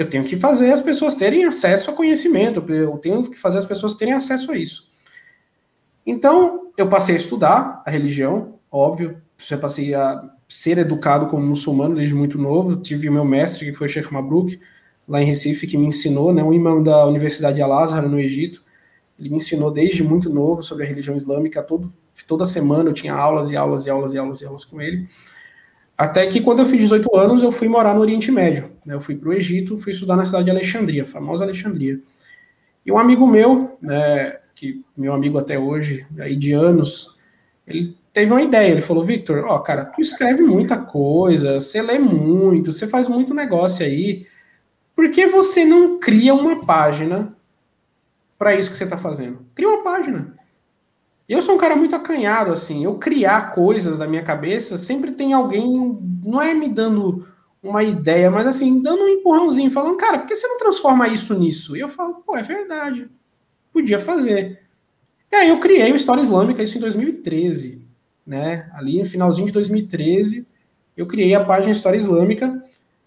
Eu 0.00 0.08
tenho 0.08 0.24
que 0.24 0.34
fazer 0.34 0.72
as 0.72 0.80
pessoas 0.80 1.14
terem 1.14 1.44
acesso 1.44 1.90
a 1.90 1.92
conhecimento, 1.92 2.64
eu 2.72 2.96
tenho 2.96 3.22
que 3.22 3.38
fazer 3.38 3.58
as 3.58 3.66
pessoas 3.66 3.94
terem 3.94 4.14
acesso 4.14 4.50
a 4.50 4.56
isso. 4.56 4.90
Então, 6.06 6.72
eu 6.74 6.88
passei 6.88 7.16
a 7.16 7.18
estudar 7.18 7.82
a 7.84 7.90
religião, 7.90 8.54
óbvio, 8.72 9.20
já 9.36 9.58
passei 9.58 9.92
a 9.92 10.26
ser 10.48 10.78
educado 10.78 11.26
como 11.26 11.46
muçulmano 11.46 11.96
desde 11.96 12.14
muito 12.14 12.38
novo. 12.38 12.76
Tive 12.76 13.10
o 13.10 13.12
meu 13.12 13.26
mestre, 13.26 13.66
que 13.66 13.76
foi 13.76 13.90
Sheikh 13.90 14.10
Mabruk, 14.10 14.58
lá 15.06 15.20
em 15.20 15.26
Recife, 15.26 15.66
que 15.66 15.76
me 15.76 15.88
ensinou, 15.88 16.32
né, 16.32 16.42
um 16.42 16.54
imã 16.54 16.82
da 16.82 17.04
Universidade 17.04 17.56
de 17.56 17.62
Al-Azhar, 17.62 18.08
no 18.08 18.18
Egito. 18.18 18.64
Ele 19.18 19.28
me 19.28 19.36
ensinou 19.36 19.70
desde 19.70 20.02
muito 20.02 20.30
novo 20.30 20.62
sobre 20.62 20.84
a 20.84 20.86
religião 20.86 21.14
islâmica. 21.14 21.62
Todo, 21.62 21.90
toda 22.26 22.46
semana 22.46 22.88
eu 22.88 22.94
tinha 22.94 23.12
aulas 23.12 23.50
e 23.50 23.56
aulas 23.56 23.84
e 23.84 23.90
aulas 23.90 24.14
e 24.14 24.18
aulas 24.18 24.40
e 24.40 24.46
aulas 24.46 24.64
com 24.64 24.80
ele. 24.80 25.06
Até 26.00 26.26
que 26.26 26.40
quando 26.40 26.60
eu 26.60 26.64
fiz 26.64 26.80
18 26.80 27.14
anos, 27.14 27.42
eu 27.42 27.52
fui 27.52 27.68
morar 27.68 27.94
no 27.94 28.00
Oriente 28.00 28.32
Médio. 28.32 28.70
Né, 28.86 28.94
eu 28.94 29.02
fui 29.02 29.14
para 29.14 29.28
o 29.28 29.34
Egito, 29.34 29.76
fui 29.76 29.92
estudar 29.92 30.16
na 30.16 30.24
cidade 30.24 30.46
de 30.46 30.50
Alexandria, 30.50 31.04
famosa 31.04 31.44
Alexandria. 31.44 32.00
E 32.86 32.90
um 32.90 32.96
amigo 32.96 33.26
meu, 33.26 33.76
né, 33.82 34.38
que 34.54 34.82
meu 34.96 35.12
amigo 35.12 35.36
até 35.36 35.58
hoje, 35.58 36.06
aí 36.18 36.36
de 36.36 36.54
anos, 36.54 37.18
ele 37.66 37.94
teve 38.14 38.32
uma 38.32 38.40
ideia. 38.40 38.72
Ele 38.72 38.80
falou: 38.80 39.04
Victor, 39.04 39.44
ó, 39.46 39.58
cara, 39.58 39.84
tu 39.84 40.00
escreve 40.00 40.42
muita 40.42 40.78
coisa, 40.78 41.60
você 41.60 41.82
lê 41.82 41.98
muito, 41.98 42.72
você 42.72 42.86
faz 42.86 43.06
muito 43.06 43.34
negócio 43.34 43.84
aí. 43.84 44.26
Por 44.96 45.10
que 45.10 45.26
você 45.26 45.66
não 45.66 45.98
cria 46.00 46.32
uma 46.32 46.64
página 46.64 47.36
para 48.38 48.54
isso 48.54 48.70
que 48.70 48.76
você 48.78 48.84
está 48.84 48.96
fazendo? 48.96 49.44
Cria 49.54 49.68
uma 49.68 49.84
página. 49.84 50.34
Eu 51.30 51.42
sou 51.42 51.54
um 51.54 51.58
cara 51.58 51.76
muito 51.76 51.94
acanhado, 51.94 52.52
assim. 52.52 52.84
Eu 52.84 52.96
criar 52.96 53.52
coisas 53.52 53.98
da 53.98 54.06
minha 54.06 54.22
cabeça, 54.22 54.76
sempre 54.76 55.12
tem 55.12 55.32
alguém, 55.32 55.98
não 56.24 56.42
é 56.42 56.52
me 56.52 56.68
dando 56.68 57.26
uma 57.62 57.82
ideia, 57.82 58.30
mas 58.30 58.46
assim, 58.46 58.82
dando 58.82 59.04
um 59.04 59.08
empurrãozinho, 59.08 59.70
falando, 59.70 59.96
cara, 59.96 60.18
por 60.18 60.26
que 60.26 60.34
você 60.34 60.48
não 60.48 60.58
transforma 60.58 61.08
isso 61.08 61.38
nisso? 61.38 61.76
E 61.76 61.80
eu 61.80 61.88
falo, 61.88 62.14
pô, 62.26 62.36
é 62.36 62.42
verdade 62.42 63.08
podia 63.72 63.98
fazer. 63.98 64.60
E 65.30 65.36
aí 65.36 65.48
eu 65.48 65.60
criei 65.60 65.90
o 65.92 65.96
História 65.96 66.20
Islâmica, 66.20 66.62
isso 66.62 66.76
em 66.76 66.80
2013, 66.80 67.86
né? 68.26 68.70
Ali 68.74 68.98
no 68.98 69.04
finalzinho 69.04 69.46
de 69.46 69.52
2013, 69.52 70.46
eu 70.96 71.06
criei 71.06 71.34
a 71.34 71.44
página 71.44 71.72
História 71.72 71.96
Islâmica. 71.96 72.62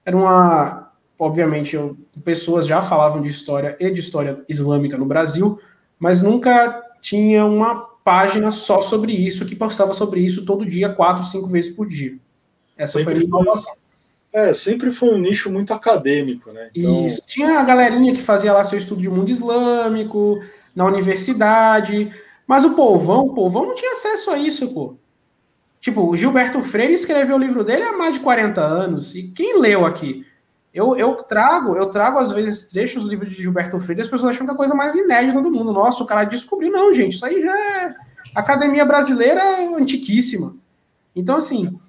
Era 0.05 0.15
uma, 0.15 0.91
obviamente, 1.19 1.75
eu, 1.75 1.97
pessoas 2.23 2.65
já 2.65 2.81
falavam 2.81 3.21
de 3.21 3.29
história 3.29 3.75
e 3.79 3.91
de 3.91 3.99
história 3.99 4.43
islâmica 4.47 4.97
no 4.97 5.05
Brasil, 5.05 5.59
mas 5.99 6.21
nunca 6.21 6.81
tinha 7.01 7.45
uma 7.45 7.89
página 8.03 8.51
só 8.51 8.81
sobre 8.81 9.13
isso, 9.13 9.45
que 9.45 9.55
postava 9.55 9.93
sobre 9.93 10.19
isso 10.19 10.45
todo 10.45 10.65
dia, 10.65 10.89
quatro, 10.89 11.23
cinco 11.23 11.47
vezes 11.47 11.73
por 11.73 11.87
dia. 11.87 12.17
Essa 12.77 12.99
Sempre 12.99 13.15
foi 13.15 13.21
a 13.21 13.25
inovação. 13.25 13.73
É, 14.33 14.51
sempre 14.51 14.91
foi 14.91 15.09
um 15.09 15.19
nicho 15.19 15.51
muito 15.51 15.73
acadêmico, 15.73 16.51
né? 16.51 16.69
Então... 16.75 17.05
Isso. 17.05 17.21
Tinha 17.27 17.59
a 17.59 17.63
galerinha 17.63 18.13
que 18.13 18.21
fazia 18.21 18.51
lá 18.51 18.63
seu 18.63 18.79
estudo 18.79 19.01
de 19.01 19.09
mundo 19.09 19.29
islâmico, 19.29 20.41
na 20.75 20.85
universidade, 20.85 22.11
mas 22.47 22.65
o 22.65 22.71
povão, 22.73 23.27
o 23.27 23.33
povão 23.33 23.67
não 23.67 23.75
tinha 23.75 23.91
acesso 23.91 24.31
a 24.31 24.37
isso, 24.37 24.67
pô. 24.73 24.95
Tipo, 25.79 26.09
o 26.09 26.17
Gilberto 26.17 26.61
Freire 26.61 26.93
escreveu 26.93 27.35
o 27.35 27.39
livro 27.39 27.63
dele 27.63 27.83
há 27.83 27.93
mais 27.93 28.13
de 28.13 28.21
40 28.21 28.61
anos. 28.61 29.13
E 29.13 29.23
quem 29.23 29.59
leu 29.59 29.85
aqui? 29.85 30.25
Eu, 30.73 30.95
eu 30.97 31.15
trago, 31.15 31.75
eu 31.75 31.89
trago 31.91 32.17
às 32.17 32.31
vezes 32.31 32.71
trechos 32.71 33.03
do 33.03 33.09
livro 33.09 33.29
de 33.29 33.35
Gilberto 33.35 33.79
Freire 33.79 34.01
as 34.01 34.07
pessoas 34.07 34.33
acham 34.33 34.45
que 34.45 34.51
é 34.51 34.55
a 34.55 34.57
coisa 34.57 34.73
mais 34.73 34.95
inédita 34.95 35.39
do 35.39 35.51
mundo. 35.51 35.71
Nossa, 35.71 36.03
o 36.03 36.07
cara 36.07 36.23
descobriu. 36.23 36.71
Não, 36.71 36.91
gente, 36.91 37.15
isso 37.15 37.25
aí 37.25 37.41
já 37.41 37.55
é 37.55 37.89
academia 38.33 38.83
brasileira 38.83 39.41
antiquíssima. 39.77 40.55
Então, 41.15 41.35
assim, 41.35 41.79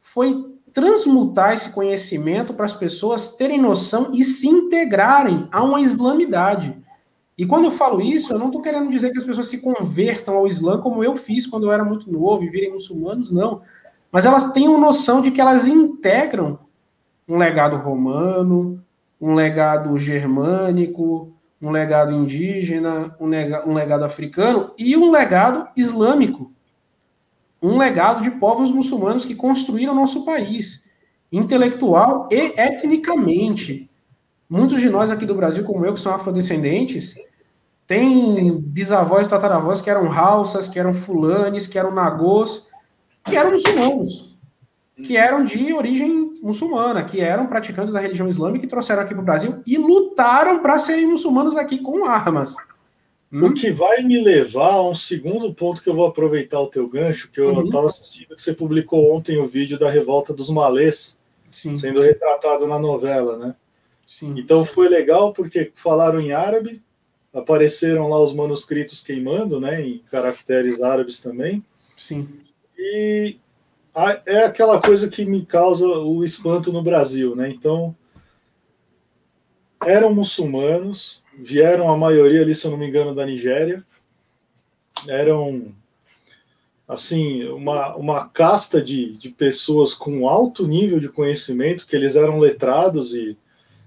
foi 0.00 0.52
transmutar 0.72 1.52
esse 1.52 1.70
conhecimento 1.70 2.52
para 2.52 2.64
as 2.64 2.72
pessoas 2.72 3.36
terem 3.36 3.60
noção 3.60 4.10
e 4.12 4.24
se 4.24 4.48
integrarem 4.48 5.46
a 5.52 5.62
uma 5.62 5.80
islamidade. 5.80 6.76
E 7.36 7.46
quando 7.46 7.66
eu 7.66 7.70
falo 7.70 8.00
isso, 8.00 8.32
eu 8.32 8.38
não 8.38 8.46
estou 8.46 8.60
querendo 8.60 8.90
dizer 8.90 9.10
que 9.10 9.18
as 9.18 9.24
pessoas 9.24 9.48
se 9.48 9.58
convertam 9.58 10.34
ao 10.34 10.48
Islã 10.48 10.80
como 10.80 11.04
eu 11.04 11.14
fiz 11.14 11.46
quando 11.46 11.64
eu 11.64 11.72
era 11.72 11.84
muito 11.84 12.10
novo 12.10 12.42
e 12.42 12.50
virem 12.50 12.72
muçulmanos, 12.72 13.30
não. 13.30 13.62
Mas 14.10 14.26
elas 14.26 14.52
tenham 14.52 14.78
noção 14.80 15.22
de 15.22 15.30
que 15.30 15.40
elas 15.40 15.66
integram 15.66 16.58
um 17.28 17.36
legado 17.36 17.76
romano, 17.76 18.82
um 19.20 19.34
legado 19.34 19.98
germânico, 19.98 21.32
um 21.60 21.70
legado 21.70 22.12
indígena, 22.12 23.16
um, 23.20 23.28
um 23.70 23.74
legado 23.74 24.04
africano 24.04 24.72
e 24.76 24.96
um 24.96 25.10
legado 25.10 25.68
islâmico 25.76 26.52
um 27.62 27.78
legado 27.78 28.22
de 28.22 28.30
povos 28.32 28.72
muçulmanos 28.72 29.24
que 29.24 29.36
construíram 29.36 29.94
nosso 29.94 30.24
país, 30.24 30.84
intelectual 31.30 32.28
e 32.30 32.60
etnicamente. 32.60 33.88
Muitos 34.50 34.80
de 34.80 34.90
nós 34.90 35.10
aqui 35.10 35.24
do 35.24 35.34
Brasil, 35.34 35.64
como 35.64 35.86
eu, 35.86 35.94
que 35.94 36.00
são 36.00 36.12
afrodescendentes, 36.12 37.14
têm 37.86 38.58
bisavós 38.60 39.28
tataravós 39.28 39.80
que 39.80 39.88
eram 39.88 40.10
halsas, 40.10 40.68
que 40.68 40.78
eram 40.78 40.92
fulanes, 40.92 41.68
que 41.68 41.78
eram 41.78 41.94
nagôs, 41.94 42.66
que 43.24 43.36
eram 43.36 43.52
muçulmanos, 43.52 44.31
que 44.96 45.16
eram 45.16 45.44
de 45.44 45.72
origem 45.72 46.34
muçulmana, 46.42 47.04
que 47.04 47.20
eram 47.20 47.46
praticantes 47.46 47.92
da 47.92 48.00
religião 48.00 48.28
islâmica 48.28 48.64
e 48.64 48.68
trouxeram 48.68 49.02
aqui 49.02 49.14
para 49.14 49.22
o 49.22 49.24
Brasil 49.24 49.62
e 49.66 49.78
lutaram 49.78 50.60
para 50.60 50.78
serem 50.78 51.06
muçulmanos 51.06 51.56
aqui 51.56 51.78
com 51.78 52.04
armas. 52.04 52.54
Hum? 53.32 53.46
O 53.46 53.54
que 53.54 53.70
vai 53.70 54.02
me 54.02 54.22
levar 54.22 54.74
a 54.74 54.88
um 54.88 54.94
segundo 54.94 55.52
ponto 55.54 55.82
que 55.82 55.88
eu 55.88 55.94
vou 55.94 56.06
aproveitar 56.06 56.60
o 56.60 56.66
teu 56.66 56.86
gancho, 56.86 57.30
que 57.30 57.40
eu 57.40 57.64
estava 57.64 57.84
uhum. 57.84 57.86
assistindo, 57.86 58.36
que 58.36 58.42
você 58.42 58.52
publicou 58.52 59.16
ontem 59.16 59.38
o 59.38 59.46
vídeo 59.46 59.78
da 59.78 59.88
revolta 59.88 60.34
dos 60.34 60.50
malês, 60.50 61.18
sim, 61.50 61.76
sendo 61.78 62.00
sim. 62.00 62.08
retratado 62.08 62.66
na 62.66 62.78
novela, 62.78 63.38
né? 63.38 63.54
Sim, 64.06 64.34
então 64.36 64.62
foi 64.64 64.90
legal 64.90 65.32
porque 65.32 65.72
falaram 65.74 66.20
em 66.20 66.32
árabe, 66.32 66.82
apareceram 67.32 68.10
lá 68.10 68.20
os 68.20 68.34
manuscritos 68.34 69.00
queimando, 69.00 69.58
né, 69.58 69.80
em 69.80 70.02
caracteres 70.10 70.82
árabes 70.82 71.20
também. 71.20 71.64
Sim. 71.96 72.28
E 72.76 73.36
é 74.26 74.44
aquela 74.44 74.80
coisa 74.80 75.08
que 75.08 75.24
me 75.24 75.44
causa 75.44 75.86
o 75.86 76.24
espanto 76.24 76.72
no 76.72 76.82
Brasil, 76.82 77.36
né? 77.36 77.50
Então, 77.50 77.94
eram 79.84 80.14
muçulmanos, 80.14 81.22
vieram 81.36 81.90
a 81.90 81.96
maioria 81.96 82.42
ali, 82.42 82.54
se 82.54 82.66
eu 82.66 82.70
não 82.70 82.78
me 82.78 82.88
engano, 82.88 83.14
da 83.14 83.26
Nigéria. 83.26 83.84
Eram 85.08 85.74
assim 86.86 87.44
uma, 87.44 87.96
uma 87.96 88.28
casta 88.28 88.82
de, 88.82 89.16
de 89.16 89.30
pessoas 89.30 89.94
com 89.94 90.28
alto 90.28 90.66
nível 90.66 91.00
de 91.00 91.08
conhecimento, 91.08 91.86
que 91.86 91.96
eles 91.96 92.16
eram 92.16 92.38
letrados 92.38 93.14
e 93.14 93.36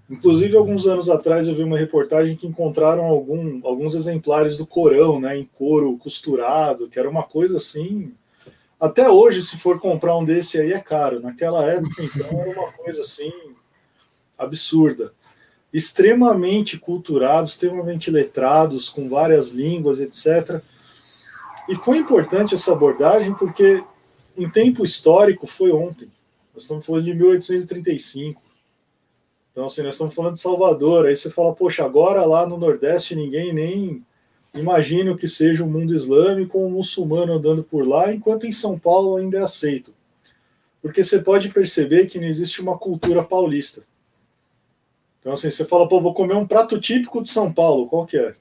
inclusive 0.10 0.56
alguns 0.56 0.88
anos 0.88 1.10
atrás 1.10 1.48
eu 1.48 1.56
vi 1.56 1.64
uma 1.64 1.78
reportagem 1.78 2.36
que 2.36 2.48
encontraram 2.48 3.06
algum, 3.06 3.60
alguns 3.64 3.96
exemplares 3.96 4.58
do 4.58 4.66
Corão, 4.66 5.20
né, 5.20 5.38
em 5.38 5.50
couro 5.58 5.98
costurado, 5.98 6.88
que 6.88 7.00
era 7.00 7.10
uma 7.10 7.24
coisa 7.24 7.58
assim. 7.58 8.14
Até 8.80 9.10
hoje, 9.10 9.42
se 9.42 9.58
for 9.58 9.80
comprar 9.80 10.18
um 10.18 10.26
desse 10.26 10.60
aí 10.60 10.74
é 10.74 10.80
caro. 10.80 11.20
Naquela 11.20 11.66
época, 11.66 12.04
então, 12.04 12.40
era 12.40 12.60
uma 12.60 12.72
coisa 12.74 13.02
assim 13.02 13.32
absurda 14.38 15.14
extremamente 15.76 16.78
culturados, 16.78 17.52
extremamente 17.52 18.10
letrados, 18.10 18.88
com 18.88 19.10
várias 19.10 19.50
línguas, 19.50 20.00
etc. 20.00 20.62
E 21.68 21.76
foi 21.76 21.98
importante 21.98 22.54
essa 22.54 22.72
abordagem 22.72 23.34
porque 23.34 23.84
em 24.38 24.50
tempo 24.50 24.86
histórico 24.86 25.46
foi 25.46 25.74
ontem. 25.74 26.10
Nós 26.54 26.64
estamos 26.64 26.86
falando 26.86 27.04
de 27.04 27.14
1835. 27.14 28.42
Então, 29.52 29.66
assim, 29.66 29.82
nós 29.82 29.96
estamos 29.96 30.16
falando 30.16 30.36
de 30.36 30.40
Salvador. 30.40 31.08
Aí 31.08 31.16
você 31.16 31.30
fala, 31.30 31.54
poxa, 31.54 31.84
agora 31.84 32.26
lá 32.26 32.48
no 32.48 32.58
Nordeste 32.58 33.14
ninguém 33.14 33.52
nem 33.52 34.06
imagina 34.56 35.12
o 35.12 35.18
que 35.18 35.28
seja 35.28 35.64
o 35.64 35.68
um 35.68 35.70
mundo 35.70 35.94
islâmico 35.94 36.58
ou 36.58 36.68
um 36.68 36.72
muçulmano 36.72 37.34
andando 37.34 37.64
por 37.64 37.88
lá, 37.88 38.14
enquanto 38.14 38.46
em 38.46 38.52
São 38.52 38.78
Paulo 38.80 39.18
ainda 39.18 39.38
é 39.38 39.42
aceito. 39.42 39.94
Porque 40.82 41.04
você 41.04 41.20
pode 41.20 41.50
perceber 41.50 42.08
que 42.08 42.20
não 42.20 42.28
existe 42.28 42.62
uma 42.62 42.78
cultura 42.78 43.24
paulista. 43.24 43.84
Então, 45.20 45.34
assim, 45.34 45.50
você 45.50 45.66
fala, 45.66 45.88
pô, 45.88 46.00
vou 46.00 46.14
comer 46.14 46.36
um 46.36 46.46
prato 46.46 46.80
típico 46.80 47.22
de 47.22 47.30
São 47.30 47.52
Paulo, 47.52 47.88
qual 47.88 48.06
que 48.06 48.18
é? 48.18 48.34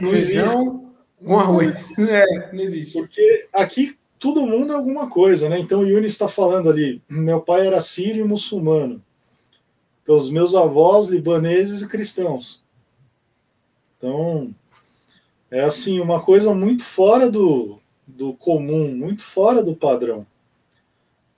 Não 0.00 0.10
Feijão 0.10 0.92
com 1.24 1.38
arroz. 1.38 1.98
É, 1.98 2.52
não 2.52 2.60
existe. 2.60 2.96
Porque 2.96 3.48
aqui 3.52 3.98
todo 4.18 4.46
mundo 4.46 4.72
é 4.72 4.76
alguma 4.76 5.08
coisa, 5.08 5.48
né? 5.48 5.58
Então 5.58 5.80
o 5.80 5.86
Yuni 5.86 6.06
está 6.06 6.28
falando 6.28 6.70
ali, 6.70 7.02
meu 7.08 7.40
pai 7.40 7.66
era 7.66 7.80
sírio 7.80 8.24
e 8.24 8.28
muçulmano. 8.28 9.02
Então 10.02 10.16
os 10.16 10.30
meus 10.30 10.54
avós 10.54 11.08
libaneses 11.08 11.82
e 11.82 11.88
cristãos. 11.88 12.62
Então 13.96 14.54
é 15.50 15.60
assim 15.60 16.00
uma 16.00 16.20
coisa 16.20 16.54
muito 16.54 16.84
fora 16.84 17.30
do, 17.30 17.78
do 18.06 18.32
comum, 18.34 18.94
muito 18.94 19.22
fora 19.22 19.62
do 19.62 19.74
padrão. 19.74 20.26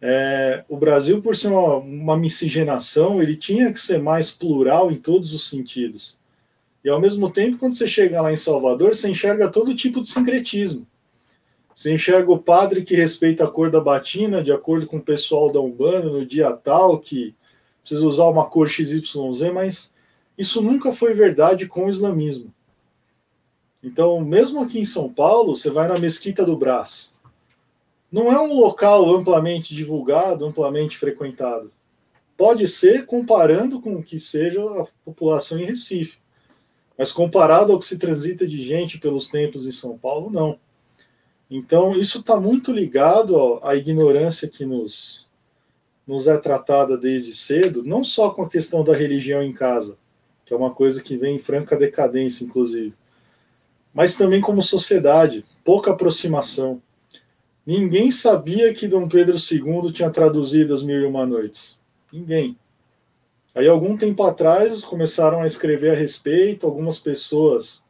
É, 0.02 0.64
o 0.68 0.76
Brasil, 0.76 1.20
por 1.20 1.36
ser 1.36 1.48
uma, 1.48 1.76
uma 1.76 2.16
miscigenação, 2.16 3.22
ele 3.22 3.36
tinha 3.36 3.72
que 3.72 3.78
ser 3.78 3.98
mais 3.98 4.30
plural 4.30 4.90
em 4.90 4.96
todos 4.96 5.34
os 5.34 5.48
sentidos. 5.48 6.18
E 6.82 6.88
ao 6.88 7.00
mesmo 7.00 7.30
tempo, 7.30 7.58
quando 7.58 7.74
você 7.74 7.86
chega 7.86 8.22
lá 8.22 8.32
em 8.32 8.36
Salvador, 8.36 8.94
você 8.94 9.10
enxerga 9.10 9.50
todo 9.50 9.74
tipo 9.74 10.00
de 10.00 10.08
sincretismo. 10.08 10.86
Você 11.74 11.92
enxerga 11.92 12.32
o 12.32 12.38
padre 12.38 12.82
que 12.82 12.94
respeita 12.94 13.44
a 13.44 13.48
cor 13.48 13.70
da 13.70 13.80
batina, 13.80 14.42
de 14.42 14.52
acordo 14.52 14.86
com 14.86 14.96
o 14.96 15.02
pessoal 15.02 15.52
da 15.52 15.60
Umbanda, 15.60 16.10
no 16.10 16.24
dia 16.24 16.50
tal, 16.52 16.98
que 16.98 17.34
precisa 17.82 18.06
usar 18.06 18.24
uma 18.24 18.46
cor 18.46 18.68
XYZ, 18.68 19.52
mas 19.52 19.92
isso 20.36 20.62
nunca 20.62 20.92
foi 20.92 21.12
verdade 21.12 21.66
com 21.66 21.86
o 21.86 21.90
islamismo. 21.90 22.52
Então, 23.82 24.20
mesmo 24.20 24.60
aqui 24.60 24.78
em 24.78 24.84
São 24.84 25.12
Paulo, 25.12 25.56
você 25.56 25.70
vai 25.70 25.88
na 25.88 25.98
Mesquita 25.98 26.44
do 26.44 26.56
Brás. 26.56 27.14
Não 28.12 28.30
é 28.30 28.40
um 28.40 28.52
local 28.52 29.08
amplamente 29.14 29.74
divulgado, 29.74 30.44
amplamente 30.44 30.98
frequentado. 30.98 31.72
Pode 32.36 32.66
ser 32.66 33.06
comparando 33.06 33.80
com 33.80 33.94
o 33.94 34.02
que 34.02 34.18
seja 34.18 34.62
a 34.62 34.86
população 35.04 35.58
em 35.58 35.64
Recife. 35.64 36.18
Mas 36.98 37.12
comparado 37.12 37.72
ao 37.72 37.78
que 37.78 37.86
se 37.86 37.98
transita 37.98 38.46
de 38.46 38.62
gente 38.62 38.98
pelos 38.98 39.28
templos 39.28 39.66
em 39.66 39.70
São 39.70 39.96
Paulo, 39.96 40.30
não. 40.30 40.58
Então, 41.50 41.92
isso 41.96 42.20
está 42.20 42.38
muito 42.38 42.72
ligado 42.72 43.58
à 43.62 43.74
ignorância 43.74 44.46
que 44.46 44.64
nos, 44.64 45.28
nos 46.06 46.28
é 46.28 46.36
tratada 46.36 46.98
desde 46.98 47.32
cedo, 47.34 47.82
não 47.82 48.04
só 48.04 48.30
com 48.30 48.42
a 48.42 48.48
questão 48.48 48.84
da 48.84 48.94
religião 48.94 49.42
em 49.42 49.52
casa, 49.52 49.98
que 50.44 50.52
é 50.52 50.56
uma 50.56 50.72
coisa 50.72 51.02
que 51.02 51.16
vem 51.16 51.36
em 51.36 51.38
franca 51.38 51.76
decadência, 51.76 52.44
inclusive, 52.44 52.94
mas 53.92 54.16
também 54.16 54.40
como 54.40 54.62
sociedade, 54.62 55.44
pouca 55.64 55.90
aproximação. 55.90 56.80
Ninguém 57.66 58.10
sabia 58.10 58.72
que 58.72 58.88
Dom 58.88 59.08
Pedro 59.08 59.36
II 59.36 59.92
tinha 59.92 60.10
traduzido 60.10 60.74
As 60.74 60.82
Mil 60.82 61.00
e 61.00 61.06
Uma 61.06 61.26
Noites. 61.26 61.78
Ninguém. 62.12 62.56
Aí, 63.54 63.68
algum 63.68 63.96
tempo 63.96 64.22
atrás, 64.22 64.82
começaram 64.82 65.40
a 65.40 65.46
escrever 65.46 65.90
a 65.90 65.94
respeito, 65.94 66.66
algumas 66.66 66.98
pessoas 66.98 67.82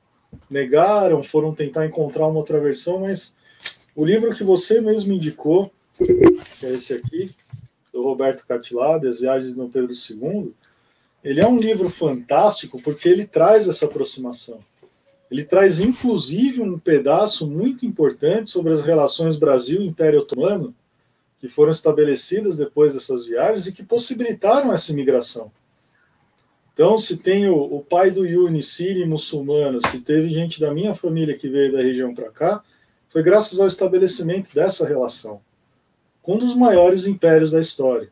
negaram, 0.49 1.23
foram 1.23 1.55
tentar 1.55 1.87
encontrar 1.87 2.27
uma 2.27 2.39
outra 2.39 2.61
versão, 2.61 3.01
mas 3.01 3.35
o 3.95 4.05
livro 4.05 4.35
que 4.35 4.45
você 4.45 4.81
mesmo 4.81 5.13
indicou, 5.13 5.71
que 5.99 6.67
é 6.67 6.73
esse 6.73 6.95
aqui, 6.95 7.31
do 7.93 8.03
Roberto 8.03 8.47
Catilado, 8.47 9.09
As 9.09 9.21
Viagens 9.21 9.55
de 9.55 9.67
Pedro 9.67 9.93
II, 9.93 10.55
ele 11.23 11.41
é 11.41 11.47
um 11.47 11.59
livro 11.59 11.91
fantástico 11.91 12.81
porque 12.81 13.09
ele 13.09 13.27
traz 13.27 13.69
essa 13.69 13.85
aproximação. 13.85 14.59
Ele 15.31 15.45
traz, 15.45 15.81
inclusive, 15.81 16.61
um 16.61 16.79
pedaço 16.79 17.47
muito 17.47 17.87
importante 17.87 18.51
sobre 18.51 18.73
as 18.73 18.83
relações 18.83 19.37
Brasil-Império 19.37 20.21
Otomano, 20.21 20.75
que 21.39 21.49
foram 21.49 21.71
estabelecidas 21.71 22.57
depois 22.57 22.95
dessas 22.95 23.25
viagens 23.25 23.67
e 23.67 23.73
que 23.73 23.83
possibilitaram 23.83 24.73
essa 24.73 24.93
imigração. 24.93 25.51
Então, 26.75 26.99
se 26.99 27.17
tem 27.17 27.49
o, 27.49 27.57
o 27.57 27.85
pai 27.85 28.11
do 28.11 28.27
Yuni, 28.27 28.63
sírio 28.63 29.07
muçulmano, 29.07 29.81
se 29.89 30.01
teve 30.01 30.29
gente 30.31 30.59
da 30.61 30.73
minha 30.73 30.95
família 30.95 31.37
que 31.37 31.49
veio 31.49 31.73
da 31.73 31.83
região 31.83 32.15
para 32.15 32.31
cá, 32.31 32.63
foi 33.09 33.23
graças 33.23 33.61
ao 33.61 33.67
estabelecimento 33.67 34.55
dessa 34.55 34.87
relação 34.87 35.41
com 36.23 36.35
um 36.35 36.39
dos 36.39 36.55
maiores 36.55 37.07
impérios 37.07 37.51
da 37.51 37.61
história. 37.61 38.11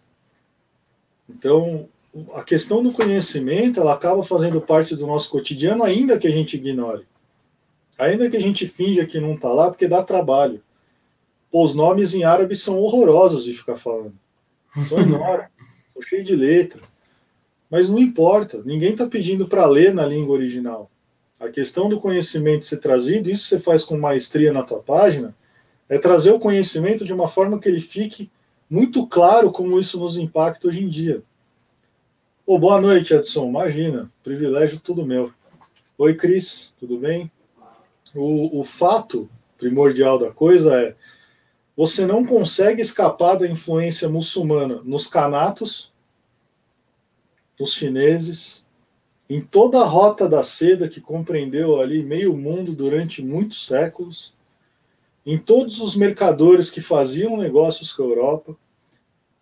Então, 1.28 1.88
a 2.35 2.42
questão 2.42 2.83
do 2.83 2.92
conhecimento, 2.92 3.81
ela 3.81 3.92
acaba 3.92 4.25
fazendo 4.25 4.61
parte 4.61 4.97
do 4.97 5.07
nosso 5.07 5.31
cotidiano, 5.31 5.85
ainda 5.85 6.18
que 6.18 6.27
a 6.27 6.31
gente 6.31 6.57
ignore. 6.57 7.07
Ainda 7.99 8.31
que 8.31 8.37
a 8.37 8.40
gente 8.40 8.66
finja 8.66 9.05
que 9.05 9.21
não 9.21 9.35
está 9.35 9.49
lá, 9.49 9.71
porque 9.71 9.88
dá 9.88 10.03
trabalho. 10.03 10.62
Pô, 11.51 11.64
os 11.64 11.75
nomes 11.75 12.14
em 12.14 12.25
árabe 12.25 12.55
são 12.55 12.79
horrorosos 12.79 13.44
de 13.44 13.53
ficar 13.53 13.77
falando. 13.77 14.14
São 14.87 14.99
enormes, 15.01 15.49
são 15.92 16.03
cheios 16.03 16.27
de 16.27 16.37
letra. 16.37 16.81
Mas 17.71 17.90
não 17.90 17.99
importa, 17.99 18.62
ninguém 18.64 18.92
está 18.92 19.07
pedindo 19.07 19.47
para 19.47 19.66
ler 19.66 19.92
na 19.92 20.07
língua 20.07 20.35
original. 20.35 20.90
A 21.38 21.49
questão 21.49 21.88
do 21.88 22.01
conhecimento 22.01 22.64
ser 22.64 22.79
trazido, 22.79 23.31
isso 23.31 23.47
você 23.47 23.61
faz 23.61 23.85
com 23.85 23.97
maestria 23.99 24.53
na 24.53 24.62
tua 24.62 24.81
página, 24.81 25.35
é 25.88 25.99
trazer 25.99 26.33
o 26.33 26.38
conhecimento 26.38 27.05
de 27.05 27.12
uma 27.12 27.29
forma 27.29 27.59
que 27.59 27.68
ele 27.68 27.81
fique 27.81 28.31
muito 28.68 29.07
claro 29.07 29.51
como 29.51 29.79
isso 29.79 29.99
nos 29.99 30.18
impacta 30.18 30.68
hoje 30.68 30.83
em 30.83 30.88
dia. 30.88 31.23
Oh, 32.50 32.58
boa 32.58 32.80
noite, 32.80 33.12
Edson. 33.12 33.46
Imagina, 33.46 34.11
privilégio 34.24 34.80
tudo 34.80 35.04
meu. 35.04 35.30
Oi, 35.98 36.14
Cris, 36.14 36.74
tudo 36.80 36.96
bem? 36.96 37.30
O, 38.14 38.61
o 38.61 38.64
fato 38.64 39.28
primordial 39.58 40.18
da 40.18 40.30
coisa 40.30 40.74
é 40.80 40.96
você 41.76 42.06
não 42.06 42.24
consegue 42.24 42.80
escapar 42.80 43.34
da 43.34 43.46
influência 43.46 44.08
muçulmana 44.08 44.80
nos 44.82 45.06
canatos, 45.06 45.92
nos 47.61 47.74
chineses, 47.74 48.64
em 49.28 49.42
toda 49.42 49.82
a 49.82 49.84
rota 49.84 50.26
da 50.26 50.42
seda 50.42 50.88
que 50.88 51.02
compreendeu 51.02 51.78
ali 51.78 52.02
meio 52.02 52.34
mundo 52.34 52.72
durante 52.72 53.22
muitos 53.22 53.66
séculos, 53.66 54.32
em 55.26 55.37
todos 55.37 55.82
os 55.82 55.94
mercadores 55.94 56.70
que 56.70 56.80
faziam 56.80 57.37
negócios 57.37 57.92
com 57.92 58.04
a 58.04 58.06
Europa. 58.06 58.56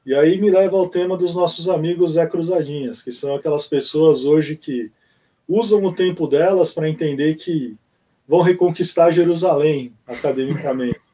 E 0.06 0.14
aí 0.14 0.40
me 0.40 0.50
leva 0.50 0.76
ao 0.76 0.88
tema 0.88 1.16
dos 1.16 1.34
nossos 1.34 1.68
amigos 1.68 2.12
Zé 2.12 2.26
Cruzadinhas, 2.26 3.02
que 3.02 3.10
são 3.10 3.34
aquelas 3.34 3.66
pessoas 3.66 4.24
hoje 4.24 4.56
que 4.56 4.92
usam 5.48 5.84
o 5.84 5.92
tempo 5.92 6.28
delas 6.28 6.72
para 6.72 6.88
entender 6.88 7.34
que 7.34 7.76
vão 8.26 8.40
reconquistar 8.40 9.10
Jerusalém 9.10 9.92
academicamente 10.06 11.00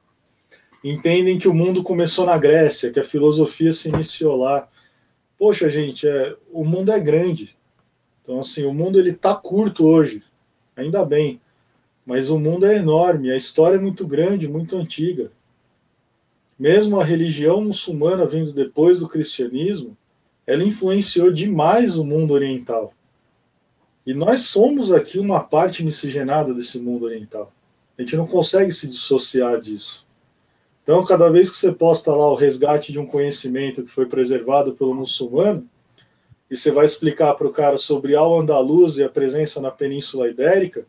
entendem 0.85 1.39
que 1.39 1.49
o 1.49 1.55
mundo 1.55 1.83
começou 1.83 2.27
na 2.27 2.37
Grécia, 2.37 2.91
que 2.91 3.01
a 3.01 3.05
filosofia 3.05 3.73
se 3.73 3.89
iniciou 3.89 4.37
lá. 4.37 4.69
Poxa, 5.39 5.71
gente, 5.71 6.09
é, 6.09 6.37
o 6.51 6.65
mundo 6.65 6.93
é 6.93 6.99
grande. 6.99 7.57
Então, 8.23 8.41
assim, 8.41 8.65
o 8.65 8.75
mundo 8.75 8.99
ele 8.99 9.13
tá 9.13 9.35
curto 9.35 9.87
hoje, 9.87 10.23
ainda 10.77 11.05
bem. 11.05 11.41
Mas 12.05 12.31
o 12.31 12.39
mundo 12.39 12.67
é 12.67 12.77
enorme, 12.77 13.31
a 13.31 13.37
história 13.37 13.77
é 13.77 13.81
muito 13.81 14.07
grande, 14.07 14.49
muito 14.49 14.77
antiga. 14.77 15.31
Mesmo 16.63 17.01
a 17.01 17.05
religião 17.05 17.61
muçulmana 17.61 18.25
vindo 18.25 18.53
depois 18.53 19.01
do 19.01 19.09
cristianismo, 19.09 19.97
ela 20.47 20.63
influenciou 20.63 21.29
demais 21.33 21.97
o 21.97 22.05
mundo 22.05 22.35
oriental. 22.35 22.95
E 24.07 24.15
nós 24.15 24.43
somos 24.43 24.93
aqui 24.93 25.19
uma 25.19 25.41
parte 25.41 25.85
miscigenada 25.85 26.55
desse 26.55 26.79
mundo 26.79 27.05
oriental. 27.05 27.53
A 27.99 28.03
gente 28.03 28.15
não 28.17 28.29
consegue 28.29 28.71
se 28.71 28.87
dissociar 28.87 29.61
disso. 29.61 30.07
Então, 30.85 31.05
cada 31.05 31.29
vez 31.31 31.51
que 31.51 31.57
você 31.57 31.73
posta 31.73 32.15
lá 32.15 32.31
o 32.31 32.37
resgate 32.37 32.93
de 32.93 33.01
um 33.01 33.07
conhecimento 33.07 33.83
que 33.83 33.91
foi 33.91 34.07
preservado 34.07 34.73
pelo 34.73 34.95
muçulmano, 34.95 35.69
e 36.49 36.57
você 36.57 36.71
vai 36.71 36.85
explicar 36.85 37.35
para 37.35 37.49
o 37.49 37.53
cara 37.53 37.77
sobre 37.77 38.15
Al-Andalus 38.15 38.99
e 38.99 39.03
a 39.03 39.09
presença 39.09 39.61
na 39.61 39.73
Península 39.73 40.29
Ibérica, 40.29 40.87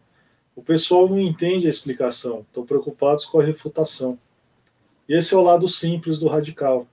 o 0.56 0.62
pessoal 0.62 1.10
não 1.10 1.20
entende 1.20 1.66
a 1.66 1.70
explicação, 1.72 2.42
estão 2.42 2.64
preocupados 2.64 3.26
com 3.26 3.40
a 3.40 3.44
refutação. 3.44 4.20
Esse 5.08 5.34
é 5.34 5.38
o 5.38 5.42
lado 5.42 5.68
simples 5.68 6.20
do 6.20 6.28
radical. 6.28 6.88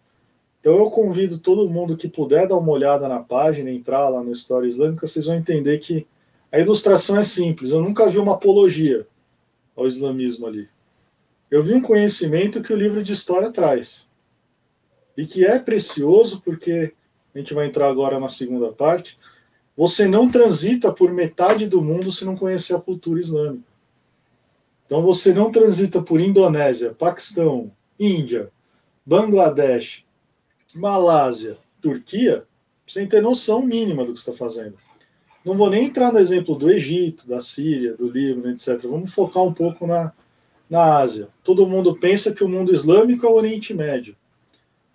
Então 0.60 0.76
eu 0.76 0.90
convido 0.90 1.38
todo 1.38 1.68
mundo 1.68 1.96
que 1.96 2.08
puder 2.08 2.46
dar 2.46 2.58
uma 2.58 2.72
olhada 2.72 3.08
na 3.08 3.20
página, 3.20 3.70
entrar 3.70 4.08
lá 4.08 4.22
no 4.22 4.32
História 4.32 4.68
Islâmica, 4.68 5.06
vocês 5.06 5.26
vão 5.26 5.36
entender 5.36 5.78
que 5.78 6.06
a 6.52 6.58
ilustração 6.58 7.18
é 7.18 7.22
simples. 7.22 7.70
Eu 7.70 7.80
nunca 7.80 8.08
vi 8.08 8.18
uma 8.18 8.34
apologia 8.34 9.06
ao 9.76 9.86
islamismo 9.86 10.46
ali. 10.46 10.68
Eu 11.50 11.62
vi 11.62 11.72
um 11.74 11.80
conhecimento 11.80 12.62
que 12.62 12.72
o 12.72 12.76
livro 12.76 13.02
de 13.02 13.12
história 13.12 13.50
traz. 13.50 14.08
E 15.16 15.24
que 15.24 15.44
é 15.44 15.58
precioso 15.58 16.40
porque, 16.44 16.92
a 17.34 17.38
gente 17.38 17.54
vai 17.54 17.66
entrar 17.66 17.88
agora 17.88 18.20
na 18.20 18.28
segunda 18.28 18.72
parte, 18.72 19.18
você 19.76 20.06
não 20.06 20.30
transita 20.30 20.92
por 20.92 21.12
metade 21.12 21.66
do 21.66 21.80
mundo 21.80 22.12
se 22.12 22.24
não 22.24 22.36
conhecer 22.36 22.74
a 22.74 22.80
cultura 22.80 23.20
islâmica. 23.20 23.64
Então 24.84 25.02
você 25.02 25.32
não 25.32 25.50
transita 25.50 26.02
por 26.02 26.20
Indonésia, 26.20 26.92
Paquistão, 26.92 27.70
Índia, 28.00 28.50
Bangladesh, 29.04 30.06
Malásia, 30.74 31.54
Turquia, 31.82 32.44
sem 32.88 33.06
ter 33.06 33.20
noção 33.20 33.60
mínima 33.60 34.04
do 34.04 34.14
que 34.14 34.18
está 34.18 34.32
fazendo. 34.32 34.74
Não 35.44 35.56
vou 35.56 35.68
nem 35.68 35.84
entrar 35.86 36.12
no 36.12 36.18
exemplo 36.18 36.54
do 36.54 36.70
Egito, 36.70 37.28
da 37.28 37.40
Síria, 37.40 37.94
do 37.94 38.08
Líbano, 38.08 38.50
etc. 38.50 38.80
Vamos 38.82 39.12
focar 39.12 39.42
um 39.42 39.52
pouco 39.52 39.86
na, 39.86 40.12
na 40.70 40.98
Ásia. 40.98 41.28
Todo 41.44 41.66
mundo 41.66 41.96
pensa 41.96 42.34
que 42.34 42.42
o 42.42 42.48
mundo 42.48 42.72
islâmico 42.72 43.26
é 43.26 43.28
o 43.28 43.34
Oriente 43.34 43.74
Médio. 43.74 44.16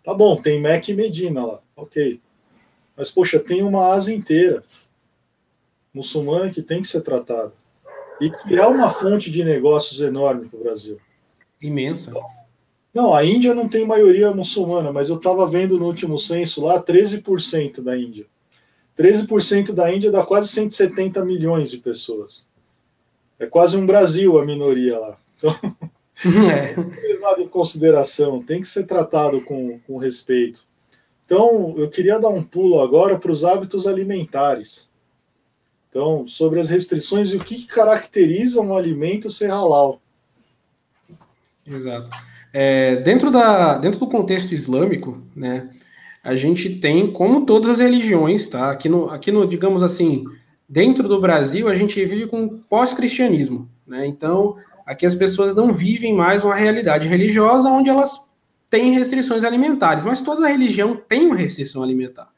Tá 0.04 0.14
bom, 0.14 0.40
tem 0.42 0.62
Meca 0.62 0.92
e 0.92 0.96
Medina 0.96 1.46
lá, 1.46 1.60
ok. 1.76 2.20
Mas, 2.96 3.10
poxa, 3.10 3.40
tem 3.40 3.64
uma 3.64 3.92
Ásia 3.94 4.16
inteira 4.16 4.64
muçulmana 5.94 6.52
que 6.52 6.62
tem 6.62 6.82
que 6.82 6.88
ser 6.88 7.02
tratada. 7.02 7.54
E 8.20 8.30
que 8.30 8.56
é 8.56 8.66
uma 8.66 8.90
fonte 8.90 9.32
de 9.32 9.44
negócios 9.44 10.02
enorme 10.02 10.48
para 10.48 10.60
o 10.60 10.64
Brasil. 10.64 11.00
Imensa. 11.62 12.14
Não, 12.96 13.14
a 13.14 13.26
Índia 13.26 13.54
não 13.54 13.68
tem 13.68 13.86
maioria 13.86 14.32
muçulmana, 14.32 14.90
mas 14.90 15.10
eu 15.10 15.18
estava 15.18 15.46
vendo 15.46 15.78
no 15.78 15.86
último 15.86 16.18
censo 16.18 16.64
lá 16.64 16.82
13% 16.82 17.82
da 17.82 17.98
Índia. 17.98 18.26
13% 18.98 19.74
da 19.74 19.94
Índia 19.94 20.10
dá 20.10 20.24
quase 20.24 20.48
170 20.48 21.26
milhões 21.26 21.70
de 21.70 21.78
pessoas. 21.78 22.48
É 23.38 23.46
quase 23.48 23.76
um 23.76 23.86
Brasil 23.86 24.40
a 24.40 24.46
minoria 24.46 24.98
lá. 24.98 25.18
Então, 25.36 25.54
é. 26.50 26.74
tem 26.74 26.90
que 26.90 27.02
ser 27.02 27.08
levado 27.08 27.42
em 27.42 27.48
consideração, 27.50 28.42
tem 28.42 28.62
que 28.62 28.68
ser 28.70 28.86
tratado 28.86 29.42
com, 29.42 29.78
com 29.80 29.98
respeito. 29.98 30.64
Então, 31.26 31.76
eu 31.78 31.90
queria 31.90 32.18
dar 32.18 32.30
um 32.30 32.42
pulo 32.42 32.80
agora 32.80 33.20
para 33.20 33.32
os 33.32 33.44
hábitos 33.44 33.88
alimentares. 33.88 34.90
Então, 35.90 36.26
sobre 36.26 36.62
as 36.62 36.70
restrições 36.70 37.34
e 37.34 37.36
o 37.36 37.44
que 37.44 37.66
caracteriza 37.66 38.62
um 38.62 38.74
alimento 38.74 39.30
ser 39.30 39.50
halal. 39.50 40.00
Exato. 41.68 42.10
É, 42.58 42.96
dentro, 42.96 43.30
da, 43.30 43.78
dentro 43.78 44.00
do 44.00 44.08
contexto 44.08 44.54
islâmico, 44.54 45.22
né, 45.36 45.72
a 46.24 46.38
gente 46.38 46.70
tem, 46.70 47.12
como 47.12 47.46
todas 47.46 47.70
as 47.70 47.80
religiões, 47.80 48.48
tá? 48.48 48.72
Aqui 48.72 48.88
no, 48.88 49.10
aqui 49.10 49.30
no 49.30 49.46
digamos 49.46 49.84
assim, 49.84 50.24
dentro 50.68 51.06
do 51.06 51.20
Brasil, 51.20 51.68
a 51.68 51.76
gente 51.76 52.04
vive 52.06 52.28
com 52.28 52.48
pós-cristianismo, 52.48 53.70
né? 53.86 54.08
Então, 54.08 54.56
aqui 54.86 55.06
as 55.06 55.14
pessoas 55.14 55.54
não 55.54 55.74
vivem 55.74 56.14
mais 56.14 56.46
uma 56.46 56.56
realidade 56.56 57.10
religiosa 57.10 57.68
onde 57.68 57.90
elas 57.90 58.32
têm 58.70 58.94
restrições 58.94 59.44
alimentares, 59.44 60.06
mas 60.06 60.22
toda 60.22 60.48
religião 60.48 60.96
tem 60.96 61.28
uma 61.28 61.36
restrição 61.36 61.84
alimentar. 61.84 62.30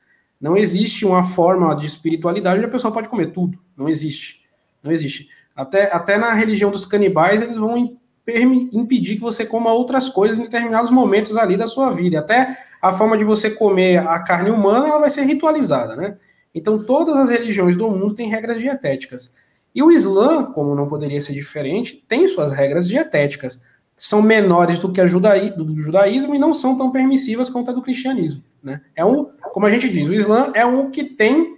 Não 0.41 0.57
existe 0.57 1.05
uma 1.05 1.23
forma 1.23 1.75
de 1.75 1.85
espiritualidade 1.85 2.57
onde 2.57 2.65
a 2.65 2.71
pessoa 2.71 2.91
pode 2.91 3.07
comer 3.07 3.27
tudo. 3.27 3.59
Não 3.77 3.87
existe. 3.87 4.41
Não 4.81 4.91
existe. 4.91 5.29
Até, 5.55 5.93
até 5.93 6.17
na 6.17 6.33
religião 6.33 6.71
dos 6.71 6.87
canibais, 6.87 7.43
eles 7.43 7.57
vão 7.57 7.99
impedir 8.27 9.15
que 9.15 9.21
você 9.21 9.45
coma 9.45 9.71
outras 9.71 10.09
coisas 10.09 10.37
em 10.37 10.43
determinados 10.43 10.91
momentos 10.91 11.37
ali 11.37 11.55
da 11.55 11.67
sua 11.67 11.91
vida. 11.91 12.19
Até 12.19 12.57
a 12.81 12.91
forma 12.91 13.17
de 13.17 13.23
você 13.23 13.49
comer 13.49 13.99
a 13.99 14.19
carne 14.19 14.49
humana 14.49 14.87
ela 14.87 14.99
vai 14.99 15.09
ser 15.09 15.23
ritualizada, 15.23 15.95
né? 15.95 16.17
Então, 16.53 16.83
todas 16.83 17.15
as 17.15 17.29
religiões 17.29 17.75
do 17.75 17.89
mundo 17.89 18.15
têm 18.15 18.29
regras 18.29 18.57
dietéticas. 18.57 19.31
E 19.73 19.83
o 19.83 19.91
Islã, 19.91 20.45
como 20.45 20.73
não 20.73 20.87
poderia 20.87 21.21
ser 21.21 21.33
diferente, 21.33 22.03
tem 22.07 22.27
suas 22.27 22.51
regras 22.51 22.87
dietéticas. 22.87 23.61
São 23.95 24.21
menores 24.21 24.79
do 24.79 24.91
que 24.91 24.99
a 24.99 25.07
judaí, 25.07 25.51
do 25.51 25.71
judaísmo 25.75 26.33
e 26.33 26.39
não 26.39 26.53
são 26.53 26.75
tão 26.75 26.91
permissivas 26.91 27.49
quanto 27.49 27.69
a 27.69 27.73
do 27.73 27.81
cristianismo. 27.81 28.43
Né? 28.61 28.81
É 28.95 29.05
um, 29.05 29.25
como 29.53 29.65
a 29.65 29.69
gente 29.69 29.87
diz, 29.87 30.07
o 30.07 30.13
Islã 30.13 30.51
é 30.55 30.65
um 30.65 30.89
que 30.89 31.03
tem 31.03 31.55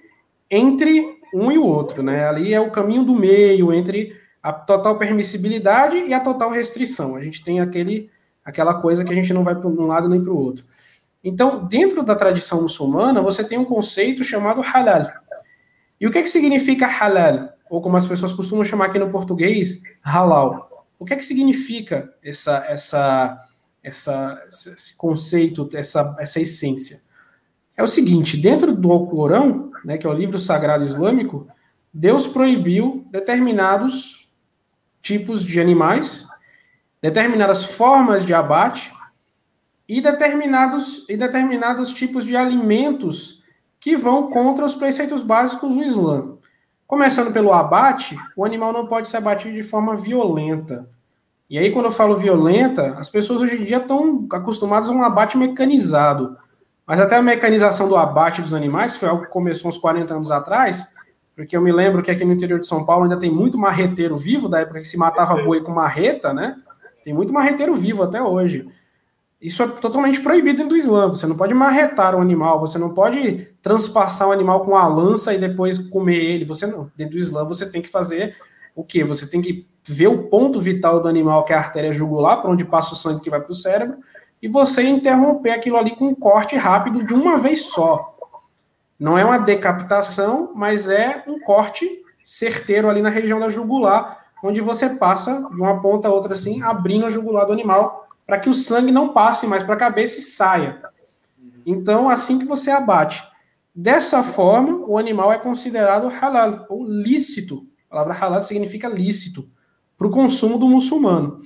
entre 0.52 1.18
um 1.34 1.52
e 1.52 1.58
o 1.58 1.66
outro, 1.66 2.04
né? 2.04 2.28
Ali 2.28 2.54
é 2.54 2.60
o 2.60 2.72
caminho 2.72 3.04
do 3.04 3.14
meio 3.14 3.72
entre 3.72 4.19
a 4.42 4.54
total 4.54 4.98
permissibilidade 4.98 5.98
e 5.98 6.14
a 6.14 6.20
total 6.20 6.50
restrição. 6.50 7.16
A 7.16 7.22
gente 7.22 7.44
tem 7.44 7.60
aquele, 7.60 8.10
aquela 8.44 8.76
coisa 8.76 9.04
que 9.04 9.12
a 9.12 9.16
gente 9.16 9.34
não 9.34 9.44
vai 9.44 9.56
para 9.56 9.68
um 9.68 9.88
lado 9.88 10.08
nem 10.08 10.22
para 10.22 10.32
o 10.32 10.38
outro. 10.38 10.66
Então, 11.24 11.66
dentro 11.66 12.02
da 12.02 12.16
tradição 12.16 12.62
muçulmana, 12.62 13.22
você 13.22 13.44
tem 13.44 13.58
um 13.58 13.66
conceito 13.66 14.24
chamado 14.24 14.62
halal. 14.62 15.06
E 16.00 16.08
o 16.08 16.12
que, 16.12 16.18
é 16.18 16.22
que 16.22 16.30
significa 16.30 16.88
halal? 16.88 17.50
Ou 17.70 17.82
como 17.82 17.98
as 17.98 18.08
pessoas 18.08 18.32
costumam 18.32 18.64
chamar 18.64 18.86
aqui 18.86 18.98
no 18.98 19.10
português, 19.10 19.82
halal. 20.02 20.88
O 20.98 21.06
que 21.06 21.14
é 21.14 21.18
que 21.18 21.26
significa 21.26 22.14
essa, 22.24 22.66
essa, 22.68 23.48
essa, 23.84 24.42
esse 24.50 24.96
conceito, 24.96 25.70
essa, 25.74 26.16
essa 26.20 26.40
essência? 26.40 27.02
É 27.76 27.84
o 27.84 27.88
seguinte, 27.88 28.36
dentro 28.36 28.74
do 28.74 28.92
Alcorão, 28.92 29.72
né, 29.84 29.98
que 29.98 30.08
é 30.08 30.10
o 30.10 30.14
livro 30.14 30.40
sagrado 30.40 30.86
islâmico, 30.86 31.48
Deus 31.94 32.28
proibiu 32.28 33.08
determinados 33.12 34.19
tipos 35.10 35.44
de 35.44 35.60
animais, 35.60 36.28
determinadas 37.02 37.64
formas 37.64 38.24
de 38.24 38.32
abate 38.32 38.94
e 39.88 40.00
determinados, 40.00 41.04
e 41.10 41.18
determinados 41.18 41.92
tipos 41.92 42.24
de 42.24 42.38
alimentos 42.38 43.44
que 43.80 43.98
vão 43.98 44.30
contra 44.30 44.64
os 44.64 44.76
preceitos 44.76 45.24
básicos 45.24 45.74
do 45.74 45.82
Islã. 45.82 46.38
Começando 46.86 47.34
pelo 47.34 47.52
abate, 47.52 48.16
o 48.36 48.46
animal 48.46 48.72
não 48.72 48.86
pode 48.86 49.10
ser 49.10 49.18
abatido 49.18 49.56
de 49.56 49.64
forma 49.64 49.96
violenta. 49.96 50.88
E 51.50 51.58
aí, 51.58 51.72
quando 51.72 51.86
eu 51.86 51.92
falo 51.92 52.16
violenta, 52.16 52.94
as 53.00 53.10
pessoas 53.10 53.42
hoje 53.42 53.60
em 53.60 53.64
dia 53.64 53.78
estão 53.78 54.28
acostumadas 54.32 54.92
a 54.92 54.94
um 54.94 55.02
abate 55.02 55.36
mecanizado. 55.36 56.38
Mas 56.86 57.00
até 57.00 57.16
a 57.16 57.22
mecanização 57.22 57.90
do 57.90 57.98
abate 57.98 58.44
dos 58.44 58.54
animais, 58.54 58.94
que 58.94 59.00
foi 59.00 59.10
algo 59.10 59.24
que 59.24 59.32
começou 59.32 59.70
uns 59.70 59.78
40 59.80 60.14
anos 60.14 60.30
atrás, 60.30 60.94
porque 61.40 61.56
eu 61.56 61.62
me 61.62 61.72
lembro 61.72 62.04
que 62.04 62.12
aqui 62.12 62.26
no 62.26 62.34
interior 62.34 62.60
de 62.60 62.68
São 62.68 62.86
Paulo 62.86 63.04
ainda 63.04 63.16
tem 63.16 63.32
muito 63.32 63.58
marreteiro 63.58 64.18
vivo, 64.18 64.50
da 64.50 64.60
época 64.60 64.82
que 64.82 64.88
se 64.90 64.98
matava 64.98 65.42
boi 65.42 65.62
com 65.62 65.72
marreta, 65.72 66.34
né? 66.34 66.58
Tem 67.02 67.14
muito 67.14 67.32
marreteiro 67.32 67.74
vivo 67.76 68.04
até 68.04 68.22
hoje. 68.22 68.66
Isso 69.42 69.64
é 69.64 69.68
totalmente 69.70 70.20
proibido 70.20 70.58
dentro 70.58 70.72
do 70.72 70.76
Islã. 70.76 71.08
Você 71.08 71.26
não 71.26 71.38
pode 71.38 71.54
marretar 71.54 72.14
um 72.14 72.20
animal, 72.20 72.60
você 72.60 72.78
não 72.78 72.94
pode 72.94 73.48
transpassar 73.62 74.28
um 74.28 74.34
animal 74.34 74.66
com 74.66 74.76
a 74.76 74.86
lança 74.86 75.34
e 75.34 75.38
depois 75.38 75.78
comer 75.78 76.18
ele. 76.18 76.44
Você 76.44 76.68
não. 76.68 76.92
Dentro 76.94 77.14
do 77.14 77.20
Islã 77.20 77.46
você 77.46 77.72
tem 77.72 77.82
que 77.82 77.88
fazer 77.88 78.36
o 78.76 78.84
quê? 78.84 79.06
Você 79.06 79.26
tem 79.26 79.42
que 79.42 79.66
ver 79.88 80.08
o 80.08 80.24
ponto 80.24 80.60
vital 80.60 81.00
do 81.00 81.08
animal, 81.08 81.46
que 81.46 81.54
é 81.54 81.56
a 81.56 81.60
artéria 81.60 81.94
jugular, 81.94 82.42
para 82.42 82.52
onde 82.52 82.66
passa 82.66 82.92
o 82.94 82.98
sangue 82.98 83.22
que 83.22 83.30
vai 83.30 83.40
para 83.40 83.54
o 83.54 83.56
cérebro, 83.56 84.00
e 84.42 84.50
você 84.50 84.84
interromper 84.84 85.52
aquilo 85.52 85.78
ali 85.78 85.96
com 85.96 86.10
um 86.10 86.16
corte 86.16 86.58
rápido 86.58 87.02
de 87.02 87.14
uma 87.14 87.38
vez 87.38 87.68
só. 87.68 87.98
Não 89.00 89.18
é 89.18 89.24
uma 89.24 89.38
decapitação, 89.38 90.52
mas 90.54 90.90
é 90.90 91.24
um 91.26 91.40
corte 91.40 92.04
certeiro 92.22 92.90
ali 92.90 93.02
na 93.02 93.10
região 93.10 93.40
da 93.40 93.50
jugular, 93.50 94.26
onde 94.44 94.62
você 94.62 94.90
passa 94.90 95.50
de 95.50 95.62
uma 95.62 95.82
ponta 95.82 96.08
a 96.08 96.14
outra 96.14 96.34
assim, 96.34 96.62
abrindo 96.62 97.06
a 97.06 97.10
jugular 97.10 97.46
do 97.46 97.54
animal, 97.54 98.08
para 98.26 98.38
que 98.38 98.50
o 98.50 98.54
sangue 98.54 98.92
não 98.92 99.10
passe 99.14 99.48
mais 99.48 99.64
para 99.64 99.76
a 99.76 99.78
cabeça 99.78 100.20
e 100.20 100.22
saia. 100.22 100.76
Então, 101.66 102.10
assim 102.10 102.38
que 102.38 102.46
você 102.46 102.70
abate. 102.70 103.24
Dessa 103.74 104.24
forma, 104.24 104.86
o 104.86 104.98
animal 104.98 105.32
é 105.32 105.38
considerado 105.38 106.08
halal, 106.10 106.66
ou 106.70 106.86
lícito. 106.86 107.66
A 107.90 107.96
palavra 107.96 108.14
halal 108.14 108.44
significa 108.44 108.88
lícito 108.88 109.50
para 109.98 110.08
o 110.08 110.12
consumo 110.12 110.58
do 110.58 110.68
muçulmano. 110.68 111.40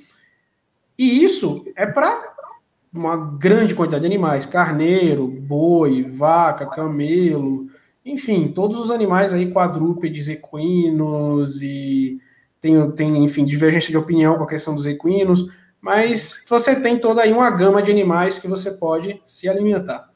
E 0.97 1.23
isso 1.23 1.65
é 1.75 1.85
para 1.85 2.32
uma 2.93 3.15
grande 3.15 3.73
quantidade 3.73 4.01
de 4.01 4.07
animais: 4.07 4.45
carneiro, 4.45 5.27
boi, 5.27 6.03
vaca, 6.03 6.65
camelo, 6.67 7.67
enfim, 8.05 8.47
todos 8.47 8.77
os 8.77 8.91
animais 8.91 9.33
aí, 9.33 9.51
quadrúpedes, 9.51 10.27
equinos 10.27 11.61
e 11.61 12.19
tem, 12.61 12.91
tem, 12.91 13.23
enfim, 13.23 13.43
divergência 13.43 13.91
de 13.91 13.97
opinião 13.97 14.37
com 14.37 14.43
a 14.43 14.47
questão 14.47 14.75
dos 14.75 14.85
equinos, 14.85 15.49
mas 15.81 16.45
você 16.47 16.79
tem 16.79 16.97
toda 16.97 17.21
aí 17.21 17.33
uma 17.33 17.49
gama 17.49 17.81
de 17.81 17.91
animais 17.91 18.39
que 18.39 18.47
você 18.47 18.71
pode 18.71 19.21
se 19.25 19.49
alimentar. 19.49 20.09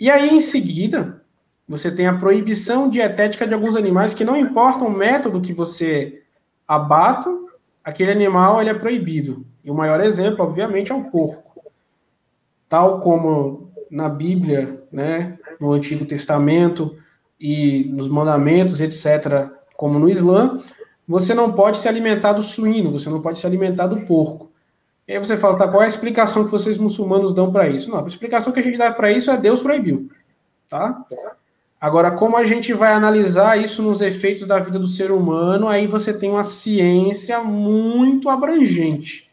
E 0.00 0.10
aí, 0.10 0.30
em 0.30 0.40
seguida, 0.40 1.22
você 1.68 1.94
tem 1.94 2.06
a 2.06 2.18
proibição 2.18 2.90
dietética 2.90 3.46
de 3.46 3.54
alguns 3.54 3.76
animais 3.76 4.12
que 4.12 4.24
não 4.24 4.36
importa 4.36 4.84
o 4.84 4.90
método 4.90 5.40
que 5.40 5.52
você 5.52 6.22
abata, 6.66 7.30
aquele 7.82 8.10
animal 8.10 8.60
ele 8.60 8.70
é 8.70 8.74
proibido. 8.74 9.46
E 9.62 9.70
o 9.70 9.74
maior 9.74 10.00
exemplo, 10.00 10.44
obviamente, 10.44 10.90
é 10.90 10.94
o 10.94 11.04
porco. 11.04 11.43
Tal 12.74 12.98
como 12.98 13.70
na 13.88 14.08
Bíblia, 14.08 14.82
né, 14.90 15.38
no 15.60 15.70
Antigo 15.70 16.04
Testamento 16.04 16.96
e 17.38 17.84
nos 17.92 18.08
mandamentos, 18.08 18.80
etc., 18.80 19.48
como 19.76 19.96
no 19.96 20.10
Islã, 20.10 20.58
você 21.06 21.34
não 21.34 21.52
pode 21.52 21.78
se 21.78 21.86
alimentar 21.86 22.32
do 22.32 22.42
suíno, 22.42 22.90
você 22.90 23.08
não 23.08 23.22
pode 23.22 23.38
se 23.38 23.46
alimentar 23.46 23.86
do 23.86 23.98
porco. 23.98 24.50
E 25.06 25.12
aí 25.12 25.20
você 25.20 25.36
fala, 25.36 25.56
tá, 25.56 25.68
qual 25.68 25.82
é 25.82 25.84
a 25.84 25.88
explicação 25.88 26.44
que 26.44 26.50
vocês 26.50 26.76
muçulmanos 26.76 27.32
dão 27.32 27.52
para 27.52 27.68
isso? 27.68 27.92
Não, 27.92 28.02
a 28.02 28.08
explicação 28.08 28.52
que 28.52 28.58
a 28.58 28.62
gente 28.64 28.76
dá 28.76 28.90
para 28.90 29.12
isso 29.12 29.30
é 29.30 29.36
Deus 29.36 29.60
proibiu, 29.60 30.10
tá? 30.68 31.06
Agora, 31.80 32.10
como 32.10 32.36
a 32.36 32.44
gente 32.44 32.72
vai 32.72 32.92
analisar 32.92 33.56
isso 33.56 33.84
nos 33.84 34.00
efeitos 34.00 34.48
da 34.48 34.58
vida 34.58 34.80
do 34.80 34.88
ser 34.88 35.12
humano, 35.12 35.68
aí 35.68 35.86
você 35.86 36.12
tem 36.12 36.28
uma 36.28 36.42
ciência 36.42 37.40
muito 37.40 38.28
abrangente, 38.28 39.23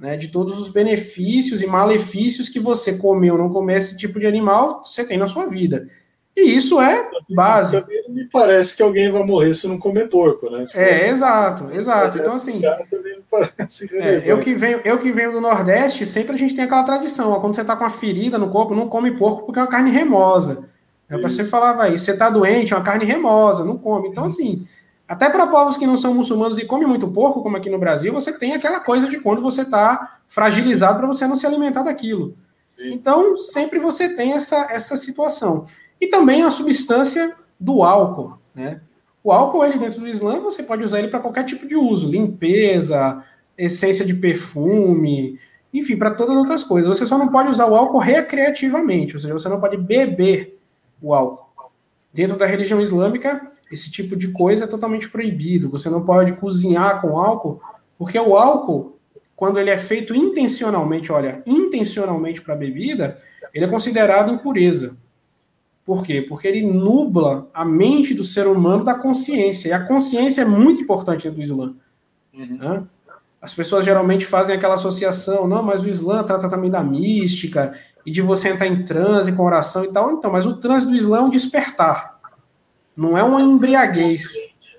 né? 0.00 0.16
De 0.16 0.28
todos 0.28 0.58
os 0.58 0.70
benefícios 0.70 1.60
e 1.60 1.66
malefícios 1.66 2.48
que 2.48 2.58
você 2.58 2.94
comer 2.94 3.32
ou 3.32 3.38
não 3.38 3.50
comer 3.50 3.76
esse 3.76 3.96
tipo 3.98 4.18
de 4.18 4.26
animal, 4.26 4.82
você 4.82 5.04
tem 5.04 5.18
na 5.18 5.26
sua 5.26 5.46
vida. 5.46 5.86
E 6.34 6.56
isso 6.56 6.80
é 6.80 7.06
base. 7.28 7.78
Também 7.78 8.02
me 8.08 8.24
parece 8.24 8.74
que 8.74 8.82
alguém 8.82 9.10
vai 9.10 9.22
morrer 9.24 9.52
se 9.52 9.68
não 9.68 9.78
comer 9.78 10.08
porco, 10.08 10.48
né? 10.48 10.64
Tipo, 10.64 10.78
é, 10.78 11.10
exato, 11.10 11.70
exato. 11.72 12.18
Então, 12.18 12.32
assim. 12.32 12.62
É, 13.92 14.22
eu, 14.24 14.40
que 14.40 14.54
venho, 14.54 14.80
eu 14.84 14.98
que 14.98 15.12
venho 15.12 15.32
do 15.32 15.40
Nordeste, 15.40 16.06
sempre 16.06 16.34
a 16.34 16.38
gente 16.38 16.54
tem 16.56 16.64
aquela 16.64 16.84
tradição. 16.84 17.32
Ó, 17.32 17.40
quando 17.40 17.54
você 17.54 17.64
tá 17.64 17.76
com 17.76 17.84
uma 17.84 17.90
ferida 17.90 18.38
no 18.38 18.48
corpo, 18.48 18.74
não 18.74 18.88
come 18.88 19.10
porco 19.18 19.44
porque 19.44 19.58
é 19.58 19.62
uma 19.62 19.68
carne 19.68 19.90
remosa. 19.90 20.64
Eu 21.10 21.28
sempre 21.28 21.50
falava 21.50 21.88
isso. 21.88 22.04
Você 22.04 22.16
tá 22.16 22.30
doente, 22.30 22.72
é 22.72 22.76
uma 22.76 22.84
carne 22.84 23.04
remosa, 23.04 23.64
não 23.64 23.76
come. 23.76 24.08
Então, 24.08 24.24
assim. 24.24 24.66
Até 25.10 25.28
para 25.28 25.48
povos 25.48 25.76
que 25.76 25.88
não 25.88 25.96
são 25.96 26.14
muçulmanos 26.14 26.56
e 26.56 26.64
comem 26.64 26.86
muito 26.86 27.10
porco, 27.10 27.42
como 27.42 27.56
aqui 27.56 27.68
no 27.68 27.80
Brasil, 27.80 28.12
você 28.12 28.30
tem 28.30 28.52
aquela 28.52 28.78
coisa 28.78 29.08
de 29.08 29.18
quando 29.18 29.42
você 29.42 29.62
está 29.62 30.20
fragilizado 30.28 31.00
para 31.00 31.08
você 31.08 31.26
não 31.26 31.34
se 31.34 31.44
alimentar 31.44 31.82
daquilo. 31.82 32.36
Sim. 32.76 32.92
Então, 32.92 33.36
sempre 33.36 33.80
você 33.80 34.14
tem 34.14 34.34
essa, 34.34 34.68
essa 34.70 34.96
situação. 34.96 35.64
E 36.00 36.06
também 36.06 36.44
a 36.44 36.50
substância 36.52 37.34
do 37.58 37.82
álcool, 37.82 38.38
né? 38.54 38.82
O 39.24 39.32
álcool, 39.32 39.64
ele 39.64 39.78
dentro 39.78 39.98
do 39.98 40.06
Islã, 40.06 40.38
você 40.38 40.62
pode 40.62 40.84
usar 40.84 41.00
ele 41.00 41.08
para 41.08 41.18
qualquer 41.18 41.42
tipo 41.42 41.66
de 41.66 41.74
uso, 41.74 42.08
limpeza, 42.08 43.24
essência 43.58 44.04
de 44.04 44.14
perfume, 44.14 45.40
enfim, 45.74 45.96
para 45.96 46.12
todas 46.12 46.34
as 46.34 46.38
outras 46.38 46.62
coisas. 46.62 46.96
Você 46.96 47.04
só 47.04 47.18
não 47.18 47.26
pode 47.26 47.50
usar 47.50 47.66
o 47.66 47.74
álcool 47.74 47.98
recreativamente, 47.98 49.16
ou 49.16 49.20
seja, 49.20 49.32
você 49.32 49.48
não 49.48 49.58
pode 49.58 49.76
beber 49.76 50.56
o 51.02 51.12
álcool. 51.12 51.50
Dentro 52.14 52.38
da 52.38 52.46
religião 52.46 52.80
islâmica, 52.80 53.49
esse 53.70 53.90
tipo 53.90 54.16
de 54.16 54.28
coisa 54.28 54.64
é 54.64 54.66
totalmente 54.66 55.08
proibido. 55.08 55.70
Você 55.70 55.88
não 55.88 56.04
pode 56.04 56.32
cozinhar 56.32 57.00
com 57.00 57.18
álcool, 57.18 57.60
porque 57.98 58.18
o 58.18 58.36
álcool, 58.36 58.98
quando 59.36 59.58
ele 59.58 59.70
é 59.70 59.78
feito 59.78 60.14
intencionalmente, 60.14 61.12
olha, 61.12 61.42
intencionalmente 61.46 62.42
para 62.42 62.56
bebida, 62.56 63.16
ele 63.54 63.64
é 63.64 63.68
considerado 63.68 64.32
impureza. 64.32 64.96
Por 65.84 66.04
quê? 66.04 66.22
Porque 66.22 66.46
ele 66.46 66.62
nubla 66.62 67.48
a 67.54 67.64
mente 67.64 68.14
do 68.14 68.22
ser 68.22 68.46
humano 68.46 68.84
da 68.84 68.94
consciência. 68.94 69.68
E 69.68 69.72
a 69.72 69.84
consciência 69.84 70.42
é 70.42 70.44
muito 70.44 70.80
importante 70.80 71.28
do 71.30 71.40
Islã. 71.40 71.74
Uhum. 72.34 72.58
Né? 72.58 72.82
As 73.40 73.54
pessoas 73.54 73.84
geralmente 73.84 74.26
fazem 74.26 74.54
aquela 74.54 74.74
associação, 74.74 75.48
não, 75.48 75.62
mas 75.62 75.82
o 75.82 75.88
Islã 75.88 76.22
trata 76.22 76.48
também 76.48 76.70
da 76.70 76.82
mística 76.82 77.72
e 78.04 78.10
de 78.10 78.20
você 78.20 78.50
entrar 78.50 78.66
em 78.66 78.84
transe 78.84 79.32
com 79.32 79.42
oração 79.42 79.84
e 79.84 79.88
tal. 79.88 80.12
Então, 80.12 80.30
mas 80.30 80.44
o 80.46 80.56
transe 80.58 80.86
do 80.86 80.94
Islã 80.94 81.18
é 81.18 81.22
um 81.22 81.30
despertar. 81.30 82.19
Não 83.00 83.16
é 83.16 83.22
uma 83.22 83.40
embriaguez. 83.40 84.34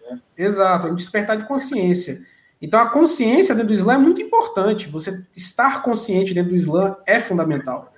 Né? 0.07 0.19
Exato, 0.37 0.85
é 0.85 0.91
um 0.91 0.95
despertar 0.95 1.35
de 1.35 1.47
consciência. 1.47 2.21
Então, 2.61 2.79
a 2.79 2.85
consciência 2.85 3.55
dentro 3.55 3.69
do 3.69 3.73
Islã 3.73 3.95
é 3.95 3.97
muito 3.97 4.21
importante. 4.21 4.87
Você 4.89 5.25
estar 5.35 5.81
consciente 5.81 6.31
dentro 6.31 6.51
do 6.51 6.55
Islã 6.55 6.95
é 7.07 7.19
fundamental. 7.19 7.91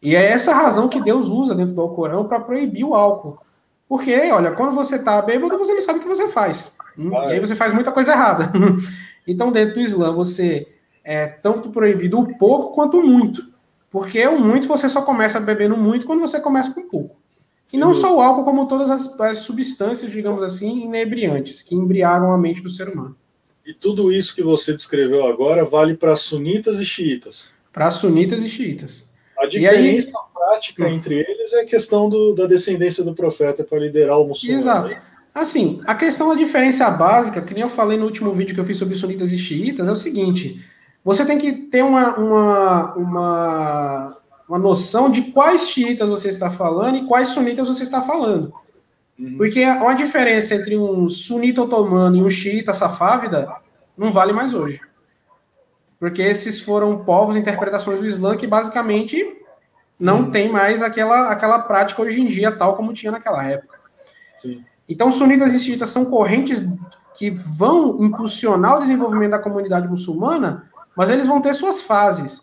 E 0.00 0.14
é 0.14 0.24
essa 0.24 0.54
razão 0.54 0.88
que 0.88 1.00
Deus 1.00 1.30
usa 1.30 1.52
dentro 1.52 1.74
do 1.74 1.80
Alcorão 1.80 2.28
para 2.28 2.38
proibir 2.38 2.84
o 2.84 2.94
álcool. 2.94 3.40
Porque, 3.88 4.14
olha, 4.30 4.52
quando 4.52 4.72
você 4.72 4.94
está 4.94 5.20
bêbado, 5.20 5.58
você 5.58 5.74
não 5.74 5.80
sabe 5.80 5.98
o 5.98 6.02
que 6.02 6.08
você 6.08 6.28
faz. 6.28 6.72
Hum? 6.96 7.10
E 7.10 7.32
aí 7.32 7.40
você 7.40 7.56
faz 7.56 7.72
muita 7.72 7.90
coisa 7.90 8.12
errada. 8.12 8.52
então, 9.26 9.50
dentro 9.50 9.74
do 9.74 9.80
Islã, 9.80 10.12
você 10.12 10.68
é 11.02 11.26
tanto 11.26 11.70
proibido 11.70 12.20
o 12.20 12.38
pouco 12.38 12.72
quanto 12.72 13.00
o 13.00 13.04
muito. 13.04 13.42
Porque 13.90 14.24
o 14.28 14.38
muito 14.38 14.68
você 14.68 14.88
só 14.88 15.02
começa 15.02 15.40
bebendo 15.40 15.76
muito 15.76 16.06
quando 16.06 16.20
você 16.20 16.38
começa 16.38 16.72
com 16.72 16.88
pouco. 16.88 17.16
E 17.72 17.76
não 17.76 17.92
só 17.92 18.16
o 18.16 18.20
álcool, 18.20 18.44
como 18.44 18.66
todas 18.66 18.90
as, 18.90 19.20
as 19.20 19.38
substâncias, 19.38 20.10
digamos 20.10 20.42
assim, 20.42 20.84
inebriantes, 20.84 21.62
que 21.62 21.74
embriagam 21.74 22.32
a 22.32 22.38
mente 22.38 22.62
do 22.62 22.70
ser 22.70 22.88
humano. 22.88 23.16
E 23.66 23.74
tudo 23.74 24.12
isso 24.12 24.34
que 24.34 24.42
você 24.42 24.72
descreveu 24.72 25.26
agora 25.26 25.64
vale 25.64 25.94
para 25.94 26.14
sunitas 26.14 26.78
e 26.78 26.84
xiitas? 26.84 27.50
Para 27.72 27.90
sunitas 27.90 28.42
e 28.42 28.48
xiitas. 28.48 29.12
A 29.36 29.46
diferença 29.46 30.08
aí... 30.16 30.32
prática 30.32 30.88
entre 30.88 31.18
eles 31.18 31.52
é 31.52 31.62
a 31.62 31.66
questão 31.66 32.08
do, 32.08 32.34
da 32.34 32.46
descendência 32.46 33.02
do 33.02 33.14
profeta 33.14 33.64
para 33.64 33.80
liderar 33.80 34.20
o 34.20 34.28
muçulmano. 34.28 34.60
Exato. 34.60 34.90
Né? 34.90 35.02
Assim, 35.34 35.82
a 35.84 35.94
questão 35.94 36.28
da 36.28 36.34
diferença 36.34 36.88
básica, 36.88 37.42
que 37.42 37.52
nem 37.52 37.62
eu 37.62 37.68
falei 37.68 37.98
no 37.98 38.06
último 38.06 38.32
vídeo 38.32 38.54
que 38.54 38.60
eu 38.60 38.64
fiz 38.64 38.78
sobre 38.78 38.94
sunitas 38.94 39.32
e 39.32 39.36
xiitas, 39.36 39.86
é 39.86 39.92
o 39.92 39.96
seguinte: 39.96 40.64
você 41.04 41.26
tem 41.26 41.36
que 41.36 41.52
ter 41.52 41.84
uma, 41.84 42.16
uma, 42.16 42.94
uma, 42.94 44.15
uma 44.48 44.58
noção 44.58 45.10
de 45.10 45.32
quais 45.32 45.68
xiitas 45.68 46.08
você 46.08 46.28
está 46.28 46.50
falando 46.50 46.96
e 46.96 47.04
quais 47.06 47.28
sunitas 47.28 47.68
você 47.68 47.82
está 47.82 48.02
falando. 48.02 48.52
Uhum. 49.18 49.36
Porque 49.36 49.64
uma 49.64 49.94
diferença 49.94 50.54
entre 50.54 50.76
um 50.76 51.08
sunita 51.08 51.62
otomano 51.62 52.16
e 52.16 52.22
um 52.22 52.30
xiita 52.30 52.72
safávida 52.72 53.48
não 53.96 54.10
vale 54.10 54.32
mais 54.32 54.54
hoje 54.54 54.80
porque 55.98 56.22
esses 56.22 56.60
foram 56.60 57.04
povos, 57.04 57.36
interpretações 57.36 58.00
do 58.00 58.06
Islã 58.06 58.36
que 58.36 58.46
basicamente 58.46 59.24
não 59.98 60.20
hum. 60.20 60.30
tem 60.30 60.50
mais 60.50 60.82
aquela, 60.82 61.30
aquela 61.30 61.60
prática 61.60 62.02
hoje 62.02 62.20
em 62.20 62.26
dia, 62.26 62.52
tal 62.52 62.76
como 62.76 62.92
tinha 62.92 63.12
naquela 63.12 63.44
época. 63.44 63.78
Sim. 64.42 64.64
Então, 64.88 65.10
sunitas 65.10 65.54
e 65.54 65.58
xiitas 65.58 65.88
são 65.88 66.04
correntes 66.04 66.64
que 67.18 67.30
vão 67.30 68.04
impulsionar 68.04 68.76
o 68.76 68.80
desenvolvimento 68.80 69.30
da 69.30 69.38
comunidade 69.38 69.88
muçulmana, 69.88 70.70
mas 70.94 71.08
eles 71.08 71.26
vão 71.26 71.40
ter 71.40 71.54
suas 71.54 71.80
fases. 71.80 72.40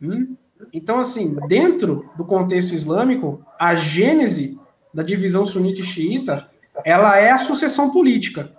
Hum? 0.00 0.34
Então, 0.72 0.98
assim, 0.98 1.36
dentro 1.46 2.08
do 2.16 2.24
contexto 2.24 2.74
islâmico, 2.74 3.44
a 3.58 3.74
gênese 3.74 4.58
da 4.92 5.02
divisão 5.02 5.44
sunita 5.44 5.80
e 5.80 5.84
xiita, 5.84 6.50
ela 6.84 7.18
é 7.18 7.30
a 7.30 7.38
sucessão 7.38 7.90
política, 7.90 8.52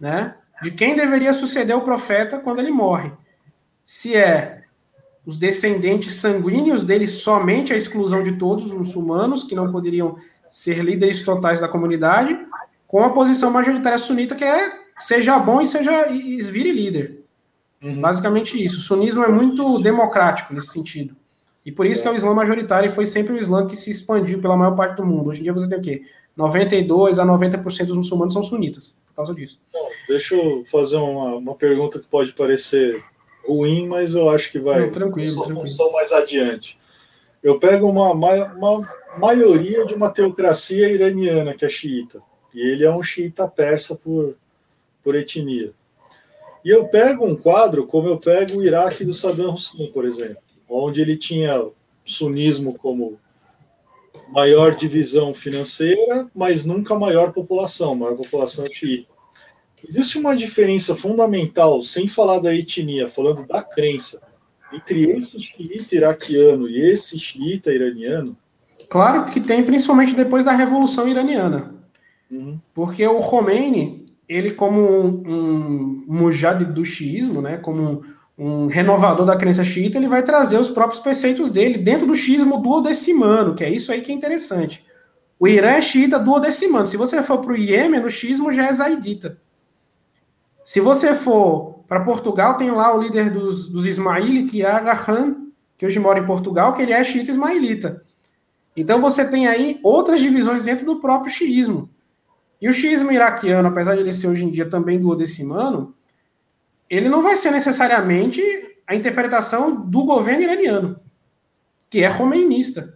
né? 0.00 0.34
de 0.62 0.70
quem 0.70 0.94
deveria 0.94 1.32
suceder 1.32 1.76
o 1.76 1.82
profeta 1.82 2.38
quando 2.38 2.60
ele 2.60 2.70
morre. 2.70 3.12
Se 3.84 4.16
é 4.16 4.64
os 5.24 5.36
descendentes 5.36 6.14
sanguíneos 6.14 6.84
dele 6.84 7.06
somente 7.06 7.72
a 7.72 7.76
exclusão 7.76 8.22
de 8.22 8.32
todos 8.32 8.66
os 8.66 8.72
muçulmanos, 8.72 9.42
que 9.42 9.54
não 9.54 9.72
poderiam 9.72 10.16
ser 10.48 10.82
líderes 10.84 11.22
totais 11.22 11.60
da 11.60 11.68
comunidade, 11.68 12.38
com 12.86 13.04
a 13.04 13.10
posição 13.10 13.50
majoritária 13.50 13.98
sunita, 13.98 14.36
que 14.36 14.44
é 14.44 14.72
seja 14.96 15.38
bom 15.38 15.60
e 15.60 15.66
seja 15.66 16.08
e 16.08 16.40
vire 16.42 16.72
líder. 16.72 17.25
Uhum. 17.82 18.00
Basicamente 18.00 18.62
isso. 18.62 18.78
O 18.78 18.82
sunismo 18.82 19.22
é 19.22 19.28
muito 19.28 19.78
democrático 19.78 20.54
nesse 20.54 20.68
sentido. 20.68 21.14
E 21.64 21.72
por 21.72 21.84
isso 21.84 22.00
é. 22.00 22.02
que 22.02 22.08
é 22.08 22.10
o 22.12 22.14
Islã 22.14 22.32
majoritário 22.32 22.88
e 22.88 22.92
foi 22.92 23.06
sempre 23.06 23.34
o 23.34 23.38
Islã 23.38 23.66
que 23.66 23.76
se 23.76 23.90
expandiu 23.90 24.40
pela 24.40 24.56
maior 24.56 24.76
parte 24.76 24.96
do 24.96 25.04
mundo. 25.04 25.30
Hoje 25.30 25.40
em 25.40 25.44
dia 25.44 25.52
você 25.52 25.68
tem 25.68 25.78
o 25.78 25.82
quê? 25.82 26.02
92 26.36 27.18
a 27.18 27.24
90% 27.24 27.86
dos 27.86 27.96
muçulmanos 27.96 28.34
são 28.34 28.42
sunitas 28.42 28.98
causa 29.16 29.34
disso. 29.34 29.58
Bom, 29.72 29.88
deixa 30.06 30.34
eu 30.34 30.64
fazer 30.66 30.96
uma, 30.96 31.36
uma 31.36 31.54
pergunta 31.54 31.98
que 31.98 32.06
pode 32.06 32.34
parecer 32.34 33.02
ruim, 33.44 33.88
mas 33.88 34.14
eu 34.14 34.28
acho 34.28 34.52
que 34.52 34.58
vai 34.58 34.82
Não, 34.82 34.90
tranquilo, 34.90 35.42
sua 35.42 35.54
função 35.54 35.90
mais 35.92 36.12
adiante. 36.12 36.78
Eu 37.42 37.58
pego 37.58 37.88
uma, 37.88 38.12
uma 38.12 38.94
maioria 39.18 39.86
de 39.86 39.94
uma 39.94 40.10
teocracia 40.10 40.90
iraniana, 40.90 41.54
que 41.54 41.64
é 41.64 41.68
xiita, 41.68 42.20
e 42.52 42.60
ele 42.60 42.84
é 42.84 42.90
um 42.90 43.02
xiita 43.02 43.48
persa 43.48 43.96
por, 43.96 44.36
por 45.02 45.14
etnia. 45.14 45.72
E 46.66 46.70
eu 46.70 46.88
pego 46.88 47.24
um 47.24 47.36
quadro 47.36 47.86
como 47.86 48.08
eu 48.08 48.18
pego 48.18 48.58
o 48.58 48.64
Iraque 48.64 49.04
do 49.04 49.14
Saddam 49.14 49.54
Hussein, 49.54 49.86
por 49.92 50.04
exemplo, 50.04 50.38
onde 50.68 51.00
ele 51.00 51.16
tinha 51.16 51.64
sunismo 52.04 52.74
como 52.74 53.20
maior 54.30 54.74
divisão 54.74 55.32
financeira, 55.32 56.28
mas 56.34 56.66
nunca 56.66 56.98
maior 56.98 57.32
população, 57.32 57.94
maior 57.94 58.16
população 58.16 58.66
xiita. 58.66 59.06
Existe 59.88 60.18
uma 60.18 60.34
diferença 60.34 60.96
fundamental, 60.96 61.80
sem 61.82 62.08
falar 62.08 62.40
da 62.40 62.52
etnia, 62.52 63.08
falando 63.08 63.46
da 63.46 63.62
crença, 63.62 64.20
entre 64.72 65.08
esse 65.08 65.38
xiita 65.38 65.94
iraquiano 65.94 66.68
e 66.68 66.80
esse 66.80 67.16
xiita 67.16 67.72
iraniano? 67.72 68.36
Claro 68.88 69.30
que 69.30 69.40
tem, 69.40 69.62
principalmente 69.62 70.14
depois 70.14 70.44
da 70.44 70.50
Revolução 70.50 71.06
Iraniana. 71.06 71.76
Uhum. 72.28 72.58
Porque 72.74 73.06
o 73.06 73.20
Khomeini, 73.20 74.05
ele 74.28 74.52
como 74.52 74.80
um, 74.80 75.22
um 75.26 76.04
mujahid 76.06 76.64
do 76.72 76.84
xiismo, 76.84 77.40
né, 77.40 77.56
como 77.58 78.02
um 78.38 78.66
renovador 78.66 79.24
da 79.24 79.36
crença 79.36 79.64
xiita, 79.64 79.96
ele 79.96 80.08
vai 80.08 80.22
trazer 80.22 80.58
os 80.58 80.68
próprios 80.68 81.00
preceitos 81.00 81.48
dele 81.48 81.78
dentro 81.78 82.06
do 82.06 82.14
xismo 82.14 82.60
duodecimano, 82.60 83.54
que 83.54 83.64
é 83.64 83.70
isso 83.70 83.90
aí 83.90 84.00
que 84.00 84.12
é 84.12 84.14
interessante. 84.14 84.84
O 85.38 85.48
Irã 85.48 85.70
é 85.70 85.80
xiita 85.80 86.18
duodecimano. 86.18 86.86
Se 86.86 86.96
você 86.96 87.22
for 87.22 87.38
para 87.38 87.52
o 87.52 87.56
Iêmen, 87.56 88.00
no 88.00 88.10
xismo 88.10 88.52
já 88.52 88.66
é 88.66 88.72
zaidita. 88.72 89.38
Se 90.64 90.80
você 90.80 91.14
for 91.14 91.80
para 91.86 92.00
Portugal, 92.00 92.56
tem 92.56 92.70
lá 92.70 92.94
o 92.94 93.00
líder 93.00 93.30
dos, 93.30 93.70
dos 93.70 93.86
Ismaili, 93.86 94.44
que 94.44 94.62
é 94.62 94.70
Aghan, 94.70 95.36
que 95.78 95.86
hoje 95.86 95.98
mora 95.98 96.18
em 96.18 96.26
Portugal, 96.26 96.72
que 96.72 96.82
ele 96.82 96.92
é 96.92 97.04
xiita 97.04 97.30
ismailita. 97.30 98.02
Então 98.76 99.00
você 99.00 99.26
tem 99.26 99.46
aí 99.46 99.78
outras 99.82 100.20
divisões 100.20 100.64
dentro 100.64 100.84
do 100.84 101.00
próprio 101.00 101.30
xiismo. 101.30 101.88
E 102.60 102.68
o 102.68 102.72
xiismo 102.72 103.12
iraquiano, 103.12 103.68
apesar 103.68 103.94
de 103.94 104.00
ele 104.00 104.12
ser 104.12 104.28
hoje 104.28 104.44
em 104.44 104.50
dia 104.50 104.68
também 104.68 104.98
duodecimano, 104.98 105.94
ele 106.88 107.08
não 107.08 107.22
vai 107.22 107.36
ser 107.36 107.50
necessariamente 107.50 108.42
a 108.86 108.94
interpretação 108.94 109.74
do 109.74 110.04
governo 110.04 110.42
iraniano, 110.42 111.00
que 111.90 112.02
é 112.02 112.08
romeinista. 112.08 112.94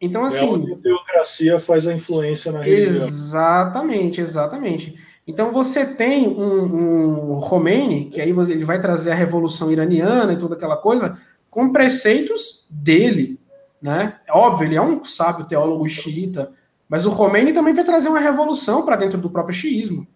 Então, 0.00 0.24
assim. 0.24 0.38
É 0.38 0.48
onde 0.48 0.72
a 0.72 0.76
teocracia 0.76 1.60
faz 1.60 1.86
a 1.86 1.92
influência 1.92 2.52
na 2.52 2.60
religião. 2.60 3.06
Exatamente, 3.06 4.20
exatamente. 4.20 4.98
Então, 5.26 5.50
você 5.50 5.86
tem 5.86 6.28
um, 6.28 7.36
um 7.36 7.40
Khomeini, 7.40 8.10
que 8.10 8.20
aí 8.20 8.30
ele 8.30 8.64
vai 8.64 8.80
trazer 8.80 9.10
a 9.10 9.14
revolução 9.14 9.72
iraniana 9.72 10.32
e 10.34 10.38
toda 10.38 10.54
aquela 10.54 10.76
coisa, 10.76 11.18
com 11.50 11.72
preceitos 11.72 12.66
dele. 12.70 13.38
né? 13.80 14.16
É 14.26 14.32
óbvio, 14.32 14.66
ele 14.66 14.76
é 14.76 14.82
um 14.82 15.02
sábio 15.04 15.46
teólogo 15.46 15.88
xiita, 15.88 16.52
mas 16.94 17.04
o 17.04 17.10
Khomeini 17.10 17.52
também 17.52 17.74
vai 17.74 17.82
trazer 17.82 18.08
uma 18.08 18.20
revolução 18.20 18.84
para 18.84 18.94
dentro 18.94 19.18
do 19.18 19.28
próprio 19.28 19.52
xiismo. 19.52 20.06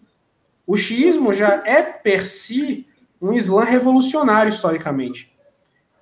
O 0.64 0.76
xiismo 0.76 1.32
já 1.32 1.60
é 1.66 1.82
per 1.82 2.24
si 2.24 2.86
um 3.20 3.32
Islã 3.32 3.64
revolucionário 3.64 4.48
historicamente. 4.48 5.36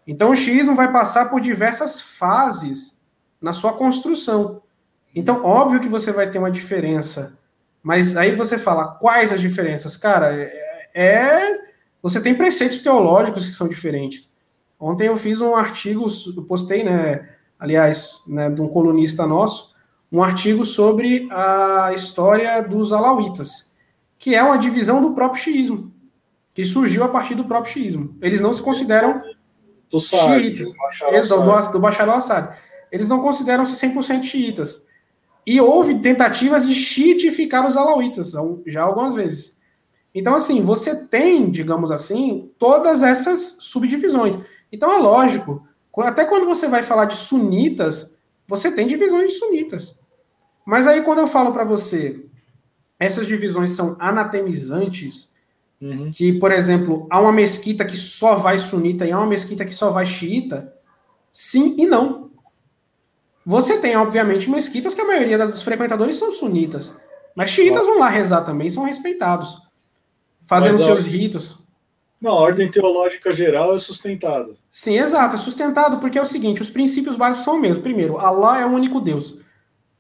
Então 0.07 0.31
o 0.31 0.37
xiismo 0.37 0.77
vai 0.77 0.93
passar 0.93 1.31
por 1.31 1.41
diversas 1.41 1.99
fases 2.03 3.01
na 3.41 3.55
sua 3.55 3.73
construção. 3.73 4.61
Então, 5.15 5.43
óbvio 5.47 5.81
que 5.81 5.89
você 5.89 6.13
vai 6.13 6.31
ter 6.31 6.39
uma 6.39 6.51
diferença. 6.51 7.39
Mas 7.83 8.15
aí 8.15 8.37
você 8.37 8.59
fala, 8.59 8.99
quais 8.99 9.33
as 9.33 9.41
diferenças? 9.41 9.97
Cara, 9.97 10.31
é. 10.35 10.91
é 10.95 11.59
você 12.03 12.21
tem 12.21 12.35
preceitos 12.35 12.81
teológicos 12.81 13.49
que 13.49 13.55
são 13.55 13.67
diferentes. 13.67 14.37
Ontem 14.79 15.07
eu 15.07 15.17
fiz 15.17 15.41
um 15.41 15.57
artigo, 15.57 16.05
eu 16.37 16.43
postei, 16.43 16.85
né? 16.85 17.31
Aliás, 17.59 18.21
né, 18.29 18.51
de 18.51 18.61
um 18.61 18.69
colunista 18.69 19.27
nosso, 19.27 19.75
um 20.11 20.23
artigo 20.23 20.65
sobre 20.65 21.29
a 21.31 21.93
história 21.95 22.61
dos 22.63 22.93
alauítas, 22.93 23.73
que 24.19 24.35
é 24.35 24.43
uma 24.43 24.59
divisão 24.59 25.01
do 25.01 25.15
próprio 25.15 25.43
xiismo, 25.43 25.93
que 26.55 26.65
surgiu 26.65 27.05
a 27.05 27.09
partir 27.09 27.35
do 27.35 27.45
próprio 27.45 27.73
xiismo. 27.73 28.17
Eles 28.21 28.41
não 28.41 28.53
se 28.53 28.63
consideram 28.63 29.23
do 29.91 30.01
xiitas, 30.01 31.29
do, 31.29 31.73
do 31.73 31.81
Bashar 31.81 32.09
al-Assad. 32.09 32.57
Eles 32.91 33.09
não 33.09 33.21
consideram-se 33.21 33.75
100% 33.87 34.23
xiitas. 34.23 34.87
E 35.47 35.61
houve 35.61 36.01
tentativas 36.01 36.67
de 36.67 36.75
xiitificar 36.75 37.67
os 37.67 37.77
alauítas, 37.77 38.33
já 38.67 38.83
algumas 38.83 39.15
vezes. 39.15 39.57
Então, 40.15 40.35
assim, 40.35 40.63
você 40.63 41.07
tem, 41.07 41.51
digamos 41.51 41.91
assim, 41.91 42.51
todas 42.59 43.03
essas 43.03 43.59
subdivisões. 43.61 44.39
Então, 44.73 44.91
é 44.91 44.97
lógico, 44.97 45.67
até 45.99 46.25
quando 46.25 46.47
você 46.47 46.67
vai 46.67 46.83
falar 46.83 47.05
de 47.05 47.17
sunitas, 47.17 48.16
você 48.47 48.71
tem 48.71 48.87
divisões 48.87 49.33
de 49.33 49.39
sunitas. 49.39 49.99
Mas 50.65 50.87
aí, 50.87 51.03
quando 51.03 51.21
eu 51.21 51.27
falo 51.27 51.53
para 51.53 51.65
você, 51.65 52.25
essas 52.99 53.27
divisões 53.27 53.71
são 53.71 53.97
anatemizantes, 53.99 55.35
uhum. 55.81 56.11
que, 56.11 56.33
por 56.33 56.51
exemplo, 56.51 57.07
há 57.11 57.21
uma 57.21 57.33
mesquita 57.33 57.85
que 57.85 57.97
só 57.97 58.37
vai 58.37 58.59
sunita 58.59 59.05
e 59.05 59.13
há 59.13 59.19
uma 59.19 59.27
mesquita 59.27 59.65
que 59.65 59.75
só 59.75 59.91
vai 59.91 60.07
xiita, 60.07 60.73
sim 61.31 61.77
e 61.79 61.87
não. 61.87 62.31
Você 63.45 63.81
tem, 63.81 63.97
obviamente, 63.97 64.51
mesquitas 64.51 64.93
que 64.93 65.01
a 65.01 65.07
maioria 65.07 65.47
dos 65.47 65.63
frequentadores 65.63 66.17
são 66.17 66.33
sunitas. 66.33 66.97
Mas 67.37 67.51
xiitas 67.51 67.85
vão 67.85 67.99
lá 67.99 68.09
rezar 68.09 68.43
também, 68.43 68.69
são 68.71 68.85
respeitados. 68.85 69.63
Fazendo 70.47 70.79
seus 70.79 71.05
ritos. 71.05 71.66
Não, 72.21 72.33
a 72.33 72.41
ordem 72.41 72.71
teológica 72.71 73.31
geral 73.35 73.75
é 73.75 73.79
sustentada. 73.79 74.55
Sim, 74.71 74.99
exato, 74.99 75.35
é 75.35 75.39
sustentado, 75.39 75.99
porque 75.99 76.19
é 76.19 76.23
o 76.23 76.27
seguinte: 76.27 76.63
os 76.63 76.71
princípios 76.71 77.17
básicos 77.17 77.45
são 77.45 77.57
os 77.57 77.61
mesmos. 77.61 77.83
Primeiro, 77.83 78.19
Allah 78.19 78.61
é 78.61 78.67
o 78.67 78.71
único 78.71 79.01
Deus. 79.01 79.39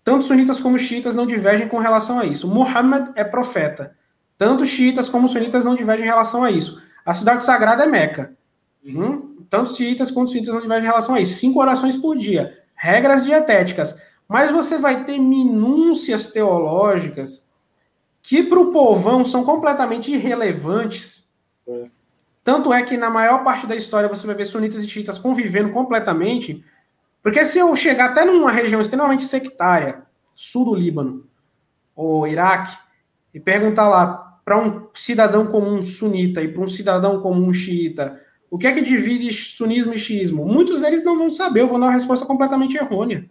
Tanto 0.02 0.24
sunitas 0.24 0.60
como 0.60 0.78
xiitas 0.78 1.14
não 1.14 1.26
divergem 1.26 1.68
com 1.68 1.78
relação 1.78 2.18
a 2.18 2.24
isso. 2.24 2.48
Muhammad 2.48 3.10
é 3.16 3.24
profeta. 3.24 3.96
Tanto 4.38 4.64
xiitas 4.64 5.08
como 5.08 5.28
sunitas 5.28 5.64
não 5.64 5.74
divergem 5.74 6.04
em 6.04 6.08
relação 6.08 6.44
a 6.44 6.50
isso. 6.50 6.82
A 7.04 7.12
cidade 7.12 7.42
sagrada 7.42 7.84
é 7.84 7.86
Meca. 7.86 8.32
Uhum. 8.84 9.04
Hum? 9.04 9.36
Tanto 9.50 9.72
xiitas 9.74 10.10
quanto 10.10 10.30
sunitas 10.30 10.54
não 10.54 10.60
divergem 10.60 10.84
em 10.84 10.88
relação 10.88 11.14
a 11.14 11.20
isso. 11.20 11.38
Cinco 11.38 11.60
orações 11.60 11.96
por 11.96 12.16
dia 12.16 12.66
regras 12.76 13.24
dietéticas, 13.24 13.98
mas 14.28 14.50
você 14.50 14.78
vai 14.78 15.04
ter 15.04 15.18
minúcias 15.18 16.26
teológicas 16.26 17.48
que 18.22 18.42
para 18.42 18.60
o 18.60 18.70
povão 18.70 19.24
são 19.24 19.44
completamente 19.44 20.12
irrelevantes. 20.12 21.32
É. 21.66 21.86
Tanto 22.46 22.72
é 22.72 22.80
que 22.84 22.96
na 22.96 23.10
maior 23.10 23.42
parte 23.42 23.66
da 23.66 23.74
história 23.74 24.08
você 24.08 24.24
vai 24.24 24.36
ver 24.36 24.44
sunitas 24.44 24.84
e 24.84 24.88
xiitas 24.88 25.18
convivendo 25.18 25.72
completamente, 25.72 26.64
porque 27.20 27.44
se 27.44 27.58
eu 27.58 27.74
chegar 27.74 28.10
até 28.10 28.24
numa 28.24 28.52
região 28.52 28.80
extremamente 28.80 29.24
sectária, 29.24 30.04
sul 30.32 30.66
do 30.66 30.74
Líbano 30.76 31.26
ou 31.96 32.24
Iraque, 32.24 32.78
e 33.34 33.40
perguntar 33.40 33.88
lá 33.88 34.38
para 34.44 34.56
um 34.60 34.86
cidadão 34.94 35.48
comum 35.48 35.82
sunita 35.82 36.40
e 36.40 36.46
para 36.46 36.62
um 36.62 36.68
cidadão 36.68 37.20
comum 37.20 37.52
xiita, 37.52 38.22
o 38.48 38.56
que 38.56 38.68
é 38.68 38.72
que 38.72 38.80
divide 38.80 39.32
sunismo 39.32 39.92
e 39.92 39.98
xiismo? 39.98 40.46
Muitos 40.46 40.82
deles 40.82 41.04
não 41.04 41.18
vão 41.18 41.28
saber, 41.28 41.62
eu 41.62 41.66
vou 41.66 41.80
dar 41.80 41.86
uma 41.86 41.92
resposta 41.92 42.24
completamente 42.24 42.76
errônea. 42.76 43.28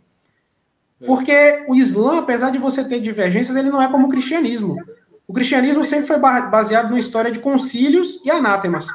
É. 0.99 1.05
Porque 1.05 1.63
o 1.69 1.75
Islã, 1.75 2.19
apesar 2.19 2.49
de 2.49 2.57
você 2.57 2.83
ter 2.83 2.99
divergências, 2.99 3.55
ele 3.55 3.71
não 3.71 3.81
é 3.81 3.87
como 3.87 4.07
o 4.07 4.09
cristianismo. 4.09 4.75
O 5.25 5.31
cristianismo 5.31 5.85
sempre 5.85 6.05
foi 6.05 6.19
baseado 6.19 6.89
numa 6.89 6.99
história 6.99 7.31
de 7.31 7.39
concílios 7.39 8.21
e 8.25 8.29
anátemas. 8.29 8.87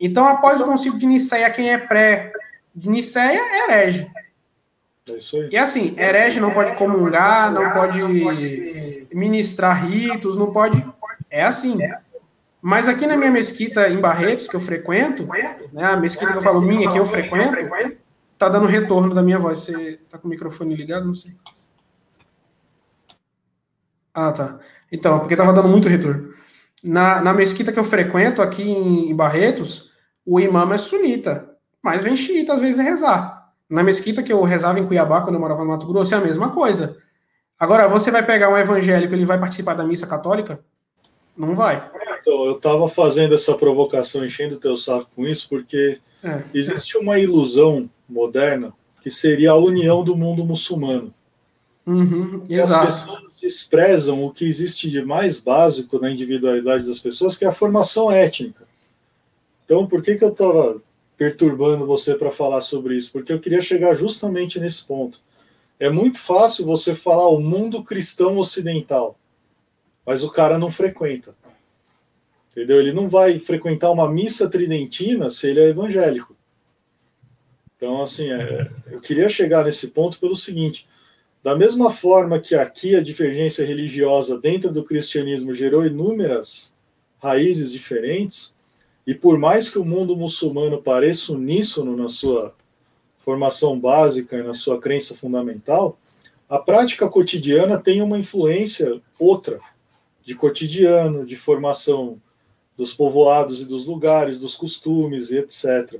Então, 0.00 0.26
após 0.26 0.60
o 0.60 0.64
concílio 0.64 0.98
de 0.98 1.06
Nicéia, 1.06 1.50
quem 1.50 1.72
é 1.72 1.78
pré 1.78 2.32
de 2.74 2.88
Nicéia 2.88 3.40
é 3.40 3.64
herege. 3.64 4.10
É 5.10 5.16
isso 5.16 5.36
aí. 5.36 5.48
E 5.50 5.56
assim, 5.56 5.94
herege 5.98 6.38
não 6.38 6.52
pode 6.52 6.76
comungar, 6.76 7.52
não 7.52 7.72
pode 7.72 8.00
ministrar 9.12 9.86
ritos, 9.86 10.36
não 10.36 10.52
pode. 10.52 10.84
É 11.30 11.42
assim. 11.42 11.78
Mas 12.60 12.88
aqui 12.88 13.06
na 13.06 13.16
minha 13.16 13.30
mesquita 13.30 13.88
em 13.88 14.00
Barretos, 14.00 14.48
que 14.48 14.56
eu 14.56 14.60
frequento, 14.60 15.26
né, 15.72 15.84
a 15.84 15.96
mesquita 15.96 16.32
que 16.32 16.38
eu 16.38 16.42
falo 16.42 16.60
minha, 16.60 16.90
que 16.90 16.98
eu 16.98 17.04
frequento, 17.04 17.56
tá 18.36 18.48
dando 18.48 18.66
retorno 18.66 19.14
da 19.14 19.22
minha 19.22 19.38
voz. 19.38 19.60
Você 19.60 20.00
tá 20.10 20.18
com 20.18 20.26
o 20.26 20.30
microfone 20.30 20.74
ligado? 20.74 21.06
Não 21.06 21.14
sei. 21.14 21.32
Ah, 24.12 24.32
tá. 24.32 24.58
Então, 24.90 25.20
porque 25.20 25.36
tava 25.36 25.52
dando 25.52 25.68
muito 25.68 25.88
retorno. 25.88 26.34
Na, 26.82 27.20
na 27.20 27.32
mesquita 27.32 27.72
que 27.72 27.78
eu 27.78 27.84
frequento 27.84 28.42
aqui 28.42 28.62
em, 28.62 29.10
em 29.10 29.14
Barretos, 29.14 29.87
o 30.28 30.38
imã 30.38 30.68
é 30.74 30.76
sunita, 30.76 31.48
mas 31.82 32.02
vem 32.02 32.14
xiita 32.14 32.52
às 32.52 32.60
vezes 32.60 32.78
rezar. 32.78 33.50
Na 33.68 33.82
mesquita 33.82 34.22
que 34.22 34.30
eu 34.30 34.42
rezava 34.42 34.78
em 34.78 34.86
Cuiabá, 34.86 35.22
quando 35.22 35.36
eu 35.36 35.40
morava 35.40 35.64
no 35.64 35.70
Mato 35.70 35.86
Grosso, 35.86 36.14
é 36.14 36.18
a 36.18 36.20
mesma 36.20 36.50
coisa. 36.50 36.98
Agora, 37.58 37.88
você 37.88 38.10
vai 38.10 38.24
pegar 38.24 38.50
um 38.50 38.56
evangélico, 38.56 39.14
ele 39.14 39.24
vai 39.24 39.40
participar 39.40 39.72
da 39.72 39.84
missa 39.84 40.06
católica? 40.06 40.60
Não 41.34 41.54
vai. 41.56 41.90
Então, 42.20 42.44
eu 42.44 42.56
estava 42.56 42.88
fazendo 42.90 43.34
essa 43.34 43.54
provocação, 43.54 44.22
enchendo 44.22 44.56
o 44.56 44.60
teu 44.60 44.76
saco 44.76 45.08
com 45.16 45.26
isso, 45.26 45.48
porque 45.48 45.98
é. 46.22 46.42
existe 46.52 46.98
uma 46.98 47.18
ilusão 47.18 47.88
moderna 48.06 48.72
que 49.02 49.10
seria 49.10 49.52
a 49.52 49.56
união 49.56 50.04
do 50.04 50.14
mundo 50.14 50.44
muçulmano. 50.44 51.14
Uhum, 51.86 52.44
exato. 52.50 52.86
As 52.86 53.04
pessoas 53.04 53.36
desprezam 53.40 54.22
o 54.22 54.30
que 54.30 54.44
existe 54.44 54.90
de 54.90 55.02
mais 55.02 55.40
básico 55.40 55.98
na 55.98 56.10
individualidade 56.10 56.86
das 56.86 56.98
pessoas, 56.98 57.34
que 57.34 57.46
é 57.46 57.48
a 57.48 57.52
formação 57.52 58.12
étnica. 58.12 58.67
Então, 59.68 59.86
por 59.86 60.02
que, 60.02 60.16
que 60.16 60.24
eu 60.24 60.30
estava 60.30 60.80
perturbando 61.14 61.84
você 61.84 62.14
para 62.14 62.30
falar 62.30 62.62
sobre 62.62 62.96
isso? 62.96 63.12
Porque 63.12 63.30
eu 63.30 63.38
queria 63.38 63.60
chegar 63.60 63.92
justamente 63.92 64.58
nesse 64.58 64.82
ponto. 64.86 65.20
É 65.78 65.90
muito 65.90 66.18
fácil 66.18 66.64
você 66.64 66.94
falar 66.94 67.28
o 67.28 67.38
mundo 67.38 67.84
cristão 67.84 68.38
ocidental 68.38 69.18
mas 70.08 70.24
o 70.24 70.30
cara 70.30 70.56
não 70.58 70.70
frequenta. 70.70 71.34
Entendeu? 72.50 72.80
Ele 72.80 72.94
não 72.94 73.10
vai 73.10 73.38
frequentar 73.38 73.90
uma 73.90 74.10
missa 74.10 74.48
tridentina 74.48 75.28
se 75.28 75.50
ele 75.50 75.60
é 75.60 75.68
evangélico. 75.68 76.34
Então, 77.76 78.00
assim, 78.00 78.32
é, 78.32 78.70
eu 78.90 79.02
queria 79.02 79.28
chegar 79.28 79.66
nesse 79.66 79.88
ponto 79.88 80.18
pelo 80.18 80.34
seguinte: 80.34 80.86
da 81.44 81.54
mesma 81.54 81.90
forma 81.90 82.40
que 82.40 82.54
aqui 82.54 82.96
a 82.96 83.02
divergência 83.02 83.66
religiosa 83.66 84.40
dentro 84.40 84.72
do 84.72 84.82
cristianismo 84.82 85.54
gerou 85.54 85.84
inúmeras 85.84 86.72
raízes 87.22 87.70
diferentes, 87.70 88.56
e 89.08 89.14
por 89.14 89.38
mais 89.38 89.70
que 89.70 89.78
o 89.78 89.84
mundo 89.86 90.14
muçulmano 90.14 90.82
pareça 90.82 91.32
uníssono 91.32 91.96
na 91.96 92.10
sua 92.10 92.54
formação 93.16 93.80
básica 93.80 94.36
e 94.36 94.42
na 94.42 94.52
sua 94.52 94.78
crença 94.78 95.14
fundamental, 95.14 95.98
a 96.46 96.58
prática 96.58 97.08
cotidiana 97.08 97.78
tem 97.78 98.02
uma 98.02 98.18
influência 98.18 99.00
outra 99.18 99.56
de 100.22 100.34
cotidiano, 100.34 101.24
de 101.24 101.36
formação 101.36 102.20
dos 102.76 102.92
povoados 102.92 103.62
e 103.62 103.64
dos 103.64 103.86
lugares, 103.86 104.38
dos 104.38 104.54
costumes 104.54 105.30
e 105.30 105.38
etc. 105.38 105.98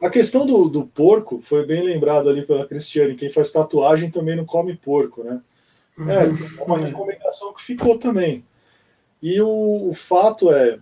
A 0.00 0.08
questão 0.08 0.46
do, 0.46 0.70
do 0.70 0.86
porco 0.86 1.42
foi 1.42 1.66
bem 1.66 1.82
lembrado 1.82 2.30
ali 2.30 2.46
pela 2.46 2.66
Cristiane. 2.66 3.14
Quem 3.14 3.28
faz 3.28 3.52
tatuagem 3.52 4.10
também 4.10 4.36
não 4.36 4.46
come 4.46 4.74
porco, 4.74 5.22
né? 5.22 5.42
É, 5.98 6.60
é 6.60 6.64
uma 6.64 6.78
recomendação 6.78 7.52
que 7.52 7.60
ficou 7.60 7.98
também. 7.98 8.42
E 9.22 9.38
o, 9.38 9.90
o 9.90 9.92
fato 9.92 10.50
é 10.50 10.78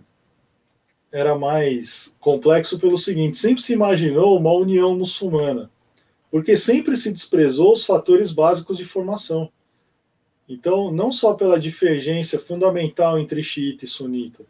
era 1.11 1.37
mais 1.37 2.15
complexo 2.19 2.79
pelo 2.79 2.97
seguinte: 2.97 3.37
sempre 3.37 3.61
se 3.61 3.73
imaginou 3.73 4.37
uma 4.37 4.51
união 4.51 4.97
muçulmana, 4.97 5.69
porque 6.31 6.55
sempre 6.55 6.95
se 6.97 7.11
desprezou 7.11 7.73
os 7.73 7.85
fatores 7.85 8.31
básicos 8.31 8.77
de 8.77 8.85
formação. 8.85 9.49
Então, 10.49 10.91
não 10.91 11.11
só 11.11 11.33
pela 11.33 11.59
divergência 11.59 12.39
fundamental 12.39 13.19
entre 13.19 13.43
xiita 13.43 13.83
e 13.83 13.87
sunita, 13.87 14.43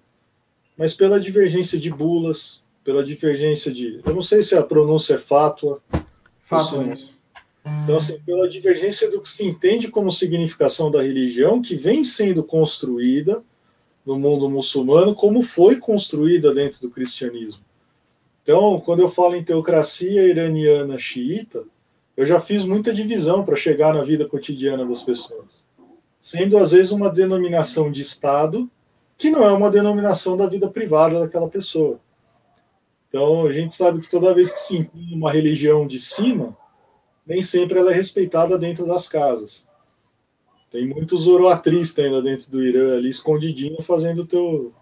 mas 0.78 0.94
pela 0.94 1.20
divergência 1.20 1.80
de 1.80 1.90
bulas, 1.90 2.64
pela 2.84 3.04
divergência 3.04 3.72
de. 3.72 4.00
Eu 4.06 4.14
não 4.14 4.22
sei 4.22 4.44
se 4.44 4.56
a 4.56 4.64
pronúncia 4.64 5.16
é 5.16 5.18
fátua. 5.18 5.82
Fátua. 6.40 6.86
Então, 7.84 7.98
assim, 7.98 8.20
pela 8.20 8.48
divergência 8.48 9.10
do 9.12 9.20
que 9.20 9.28
se 9.28 9.46
entende 9.46 9.90
como 9.90 10.10
significação 10.12 10.90
da 10.90 11.02
religião, 11.02 11.62
que 11.62 11.76
vem 11.76 12.04
sendo 12.04 12.44
construída 12.44 13.44
no 14.08 14.18
mundo 14.18 14.50
muçulmano, 14.50 15.14
como 15.14 15.42
foi 15.42 15.76
construída 15.82 16.54
dentro 16.54 16.80
do 16.80 16.90
cristianismo. 16.90 17.62
Então, 18.42 18.80
quando 18.80 19.02
eu 19.02 19.10
falo 19.10 19.36
em 19.36 19.44
teocracia 19.44 20.26
iraniana 20.26 20.98
xiita, 20.98 21.66
eu 22.16 22.26
já 22.26 22.40
fiz 22.40 22.64
muita 22.64 22.94
divisão 22.94 23.44
para 23.44 23.58
chegar 23.58 23.94
na 23.94 24.02
vida 24.02 24.26
cotidiana 24.26 24.86
das 24.86 25.04
pessoas, 25.04 25.66
sendo 26.22 26.58
às 26.58 26.72
vezes 26.72 26.94
uma 26.94 27.10
denominação 27.10 27.92
de 27.92 28.02
Estado 28.02 28.72
que 29.18 29.30
não 29.30 29.44
é 29.44 29.52
uma 29.52 29.70
denominação 29.70 30.38
da 30.38 30.48
vida 30.48 30.70
privada 30.70 31.20
daquela 31.20 31.50
pessoa. 31.50 32.00
Então 33.10 33.46
a 33.46 33.52
gente 33.52 33.76
sabe 33.76 34.00
que 34.00 34.10
toda 34.10 34.34
vez 34.34 34.54
que 34.54 34.60
se 34.60 34.78
impõe 34.78 35.14
uma 35.14 35.34
religião 35.34 35.86
de 35.86 36.00
cima, 36.00 36.56
nem 37.26 37.42
sempre 37.42 37.78
ela 37.78 37.92
é 37.92 37.94
respeitada 37.94 38.58
dentro 38.58 38.86
das 38.88 39.10
casas. 39.10 39.67
Tem 40.72 40.86
muitos 40.88 41.24
zoroatristas 41.24 42.06
ainda 42.06 42.22
dentro 42.22 42.52
do 42.52 42.64
Irã 42.64 42.98
ali 42.98 43.10
escondidinho 43.10 43.82
fazendo 43.82 44.24
o, 44.24 44.26
teu, 44.26 44.74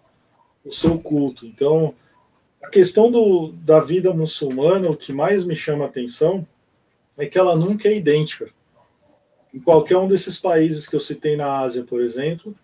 o 0.64 0.72
seu 0.72 0.98
culto. 0.98 1.46
Então 1.46 1.94
a 2.62 2.68
questão 2.68 3.10
do, 3.10 3.52
da 3.52 3.78
vida 3.78 4.12
muçulmana, 4.12 4.90
o 4.90 4.96
que 4.96 5.12
mais 5.12 5.44
me 5.44 5.54
chama 5.54 5.84
a 5.84 5.88
atenção 5.88 6.46
é 7.16 7.24
que 7.24 7.38
ela 7.38 7.54
nunca 7.54 7.88
é 7.88 7.96
idêntica. 7.96 8.50
Em 9.54 9.60
qualquer 9.60 9.96
um 9.96 10.08
desses 10.08 10.36
países 10.36 10.86
que 10.86 10.96
eu 10.96 11.00
citei 11.00 11.36
na 11.36 11.60
Ásia, 11.60 11.84
por 11.84 12.02
exemplo, 12.02 12.54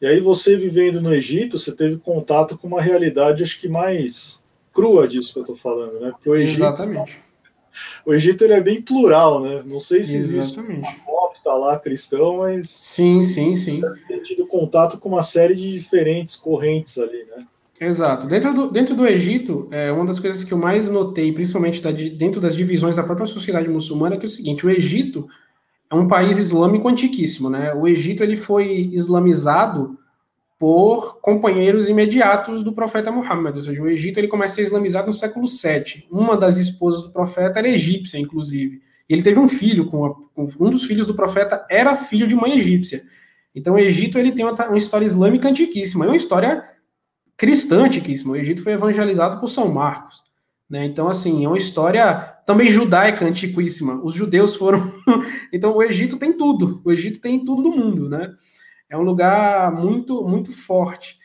e 0.00 0.06
aí 0.06 0.20
você 0.20 0.56
vivendo 0.56 1.00
no 1.00 1.12
Egito, 1.12 1.58
você 1.58 1.74
teve 1.74 1.96
contato 1.96 2.56
com 2.56 2.68
uma 2.68 2.82
realidade, 2.82 3.42
acho 3.42 3.58
que 3.58 3.68
mais 3.68 4.44
crua 4.72 5.08
disso 5.08 5.32
que 5.32 5.38
eu 5.38 5.42
estou 5.42 5.56
falando, 5.56 5.98
né? 5.98 6.10
Porque 6.10 6.28
o 6.28 6.36
Egito, 6.36 6.58
Exatamente. 6.58 7.18
O 8.04 8.12
Egito 8.14 8.44
ele 8.44 8.52
é 8.52 8.60
bem 8.60 8.80
plural, 8.80 9.40
né? 9.40 9.62
Não 9.64 9.80
sei 9.80 10.04
se 10.04 10.16
Exatamente. 10.16 10.38
existe 10.38 10.60
um 10.60 11.35
tá 11.46 11.54
lá 11.54 11.78
cristão, 11.78 12.38
mas 12.38 12.68
sim, 12.68 13.22
sim, 13.22 13.54
sim. 13.54 13.80
Tem 14.08 14.20
tido 14.20 14.46
contato 14.46 14.98
com 14.98 15.08
uma 15.08 15.22
série 15.22 15.54
de 15.54 15.70
diferentes 15.70 16.34
correntes 16.34 16.98
ali, 16.98 17.24
né? 17.24 17.46
Exato. 17.80 18.26
Dentro 18.26 18.52
do, 18.52 18.70
dentro 18.70 18.96
do 18.96 19.06
Egito, 19.06 19.68
é, 19.70 19.92
uma 19.92 20.04
das 20.04 20.18
coisas 20.18 20.42
que 20.42 20.52
eu 20.52 20.58
mais 20.58 20.88
notei, 20.88 21.30
principalmente 21.30 21.80
da, 21.80 21.92
dentro 21.92 22.40
das 22.40 22.56
divisões 22.56 22.96
da 22.96 23.02
própria 23.02 23.26
sociedade 23.26 23.68
muçulmana, 23.68 24.16
é 24.16 24.18
que 24.18 24.26
é 24.26 24.28
o 24.28 24.30
seguinte: 24.30 24.66
o 24.66 24.70
Egito 24.70 25.28
é 25.88 25.94
um 25.94 26.08
país 26.08 26.38
islâmico 26.38 26.88
antiquíssimo, 26.88 27.48
né? 27.48 27.72
O 27.74 27.86
Egito 27.86 28.24
ele 28.24 28.36
foi 28.36 28.90
islamizado 28.92 29.96
por 30.58 31.20
companheiros 31.20 31.88
imediatos 31.88 32.64
do 32.64 32.72
profeta 32.72 33.12
Muhammad, 33.12 33.54
ou 33.54 33.62
seja, 33.62 33.82
o 33.82 33.88
Egito 33.88 34.18
ele 34.18 34.26
começa 34.26 34.54
a 34.54 34.56
ser 34.56 34.62
islamizado 34.62 35.06
no 35.06 35.12
século 35.12 35.46
VII. 35.46 36.06
Uma 36.10 36.36
das 36.36 36.56
esposas 36.56 37.02
do 37.02 37.10
profeta 37.10 37.58
era 37.58 37.68
egípcia, 37.68 38.18
inclusive. 38.18 38.80
Ele 39.08 39.22
teve 39.22 39.38
um 39.38 39.48
filho 39.48 39.86
com, 39.86 40.04
a, 40.04 40.14
com 40.14 40.48
um 40.60 40.70
dos 40.70 40.84
filhos 40.84 41.06
do 41.06 41.14
profeta 41.14 41.64
era 41.70 41.96
filho 41.96 42.26
de 42.26 42.34
mãe 42.34 42.58
egípcia. 42.58 43.02
Então 43.54 43.74
o 43.74 43.78
Egito 43.78 44.18
ele 44.18 44.32
tem 44.32 44.44
uma, 44.44 44.52
uma 44.66 44.76
história 44.76 45.06
islâmica 45.06 45.48
antiquíssima, 45.48 46.04
é 46.04 46.08
uma 46.08 46.16
história 46.16 46.64
cristã 47.36 47.84
antiquíssima. 47.84 48.32
O 48.32 48.36
Egito 48.36 48.62
foi 48.62 48.72
evangelizado 48.72 49.38
por 49.40 49.48
São 49.48 49.68
Marcos. 49.68 50.24
Né? 50.68 50.84
Então, 50.84 51.08
assim, 51.08 51.44
é 51.44 51.48
uma 51.48 51.56
história 51.56 52.14
também 52.44 52.68
judaica 52.68 53.24
antiquíssima. 53.24 54.00
Os 54.02 54.14
judeus 54.14 54.56
foram. 54.56 54.92
então, 55.52 55.76
o 55.76 55.82
Egito 55.82 56.16
tem 56.16 56.32
tudo. 56.32 56.80
O 56.84 56.90
Egito 56.90 57.20
tem 57.20 57.44
tudo 57.44 57.62
do 57.62 57.70
mundo, 57.70 58.08
né? 58.08 58.32
É 58.88 58.96
um 58.96 59.02
lugar 59.02 59.72
muito, 59.72 60.26
muito 60.26 60.52
forte. 60.52 61.18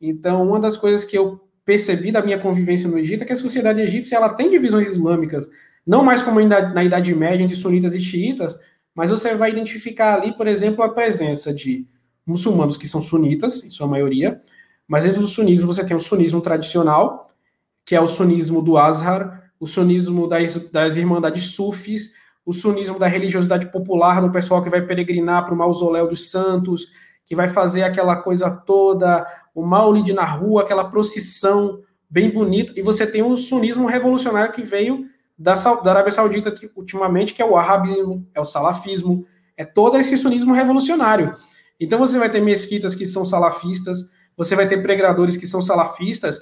Então, 0.00 0.46
uma 0.46 0.60
das 0.60 0.76
coisas 0.76 1.04
que 1.04 1.16
eu 1.16 1.40
percebi 1.64 2.10
da 2.10 2.22
minha 2.22 2.38
convivência 2.38 2.88
no 2.88 2.98
Egito 2.98 3.22
é 3.22 3.26
que 3.26 3.32
a 3.32 3.36
sociedade 3.36 3.80
egípcia 3.80 4.16
ela 4.16 4.34
tem 4.34 4.50
divisões 4.50 4.88
islâmicas, 4.88 5.48
não 5.86 6.04
mais 6.04 6.22
como 6.22 6.40
na 6.40 6.84
Idade 6.84 7.14
Média 7.14 7.42
entre 7.42 7.56
sunitas 7.56 7.94
e 7.94 8.00
xiitas, 8.00 8.58
mas 8.94 9.10
você 9.10 9.34
vai 9.34 9.50
identificar 9.50 10.14
ali, 10.14 10.32
por 10.36 10.46
exemplo, 10.46 10.82
a 10.82 10.88
presença 10.88 11.52
de 11.52 11.86
muçulmanos 12.26 12.76
que 12.76 12.86
são 12.86 13.02
sunitas, 13.02 13.64
em 13.64 13.70
sua 13.70 13.86
maioria, 13.86 14.40
mas 14.86 15.04
dentro 15.04 15.20
do 15.20 15.26
sunismo 15.26 15.66
você 15.66 15.84
tem 15.84 15.96
o 15.96 16.00
sunismo 16.00 16.40
tradicional, 16.40 17.30
que 17.84 17.96
é 17.96 18.00
o 18.00 18.06
sunismo 18.06 18.62
do 18.62 18.76
Azhar, 18.76 19.50
o 19.58 19.66
sunismo 19.66 20.28
das, 20.28 20.70
das 20.70 20.96
irmandades 20.96 21.54
sufis, 21.54 22.12
o 22.44 22.52
sunismo 22.52 22.98
da 22.98 23.06
religiosidade 23.06 23.70
popular, 23.70 24.20
do 24.20 24.30
pessoal 24.30 24.62
que 24.62 24.70
vai 24.70 24.82
peregrinar 24.82 25.44
para 25.44 25.54
o 25.54 25.56
mausoléu 25.56 26.08
dos 26.08 26.30
santos, 26.30 26.88
que 27.24 27.34
vai 27.34 27.48
fazer 27.48 27.84
aquela 27.84 28.16
coisa 28.16 28.50
toda, 28.50 29.24
o 29.54 29.64
maulid 29.64 30.12
na 30.12 30.24
rua, 30.24 30.62
aquela 30.62 30.84
procissão 30.84 31.80
bem 32.10 32.28
bonita, 32.30 32.72
e 32.76 32.82
você 32.82 33.06
tem 33.06 33.22
o 33.22 33.36
sunismo 33.36 33.86
revolucionário 33.86 34.52
que 34.52 34.62
veio 34.62 35.06
da, 35.42 35.54
da 35.54 35.90
Arábia 35.90 36.12
Saudita 36.12 36.54
ultimamente, 36.76 37.34
que 37.34 37.42
é 37.42 37.44
o 37.44 37.56
arabismo, 37.56 38.24
é 38.32 38.40
o 38.40 38.44
salafismo, 38.44 39.26
é 39.56 39.64
todo 39.64 39.98
esse 39.98 40.16
sunismo 40.16 40.54
revolucionário. 40.54 41.34
Então 41.80 41.98
você 41.98 42.16
vai 42.16 42.30
ter 42.30 42.40
mesquitas 42.40 42.94
que 42.94 43.04
são 43.04 43.24
salafistas, 43.24 44.08
você 44.36 44.54
vai 44.54 44.68
ter 44.68 44.80
pregadores 44.80 45.36
que 45.36 45.46
são 45.46 45.60
salafistas, 45.60 46.40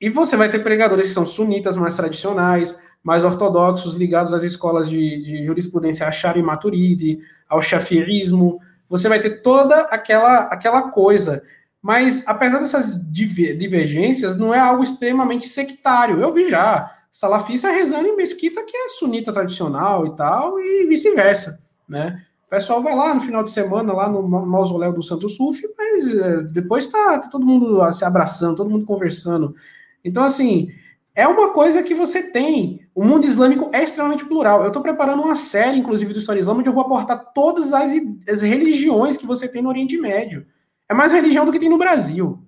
e 0.00 0.08
você 0.08 0.36
vai 0.36 0.50
ter 0.50 0.58
pregadores 0.58 1.06
que 1.06 1.14
são 1.14 1.24
sunitas 1.24 1.76
mais 1.76 1.94
tradicionais, 1.94 2.78
mais 3.04 3.22
ortodoxos, 3.22 3.94
ligados 3.94 4.34
às 4.34 4.42
escolas 4.42 4.90
de, 4.90 5.22
de 5.22 5.44
jurisprudência 5.44 6.06
Ashari 6.06 6.42
Maturidi, 6.42 7.20
ao 7.48 7.62
shafiismo. 7.62 8.60
Você 8.88 9.08
vai 9.08 9.20
ter 9.20 9.42
toda 9.42 9.82
aquela, 9.82 10.40
aquela 10.46 10.90
coisa. 10.90 11.42
Mas, 11.80 12.26
apesar 12.26 12.58
dessas 12.58 13.00
divergências, 13.10 14.36
não 14.36 14.52
é 14.52 14.58
algo 14.58 14.82
extremamente 14.82 15.46
sectário. 15.46 16.20
Eu 16.20 16.32
vi 16.32 16.50
já 16.50 16.97
salafista 17.10 17.70
rezando 17.70 18.06
em 18.06 18.16
mesquita 18.16 18.62
que 18.62 18.76
é 18.76 18.88
sunita 18.88 19.32
tradicional 19.32 20.06
e 20.06 20.16
tal, 20.16 20.58
e 20.60 20.86
vice-versa, 20.86 21.60
né? 21.88 22.22
O 22.46 22.50
pessoal 22.50 22.82
vai 22.82 22.94
lá 22.94 23.14
no 23.14 23.20
final 23.20 23.42
de 23.42 23.50
semana, 23.50 23.92
lá 23.92 24.08
no 24.08 24.26
mausoléu 24.26 24.90
do 24.92 25.02
Santo 25.02 25.28
Sufi, 25.28 25.68
mas 25.76 26.14
é, 26.14 26.42
depois 26.44 26.86
tá, 26.86 27.18
tá 27.18 27.28
todo 27.28 27.44
mundo 27.44 27.92
se 27.92 28.04
abraçando, 28.06 28.56
todo 28.56 28.70
mundo 28.70 28.86
conversando. 28.86 29.54
Então, 30.02 30.24
assim, 30.24 30.70
é 31.18 31.26
uma 31.26 31.50
coisa 31.50 31.82
que 31.82 31.94
você 31.94 32.22
tem. 32.22 32.86
O 32.94 33.04
mundo 33.04 33.26
islâmico 33.26 33.68
é 33.72 33.82
extremamente 33.82 34.24
plural. 34.24 34.62
Eu 34.62 34.68
estou 34.68 34.80
preparando 34.80 35.20
uma 35.20 35.34
série, 35.34 35.76
inclusive, 35.76 36.12
do 36.12 36.20
História 36.20 36.38
Islâmica, 36.38 36.60
onde 36.60 36.68
eu 36.70 36.72
vou 36.72 36.84
aportar 36.84 37.32
todas 37.34 37.74
as, 37.74 37.90
as, 38.26 38.40
religiões 38.40 39.16
que 39.16 39.26
você 39.26 39.48
tem 39.48 39.60
no 39.60 39.68
Oriente 39.68 39.98
Médio. 39.98 40.46
É 40.88 40.94
mais 40.94 41.12
religião 41.12 41.44
do 41.44 41.50
que 41.50 41.58
tem 41.58 41.68
no 41.68 41.76
Brasil. 41.76 42.38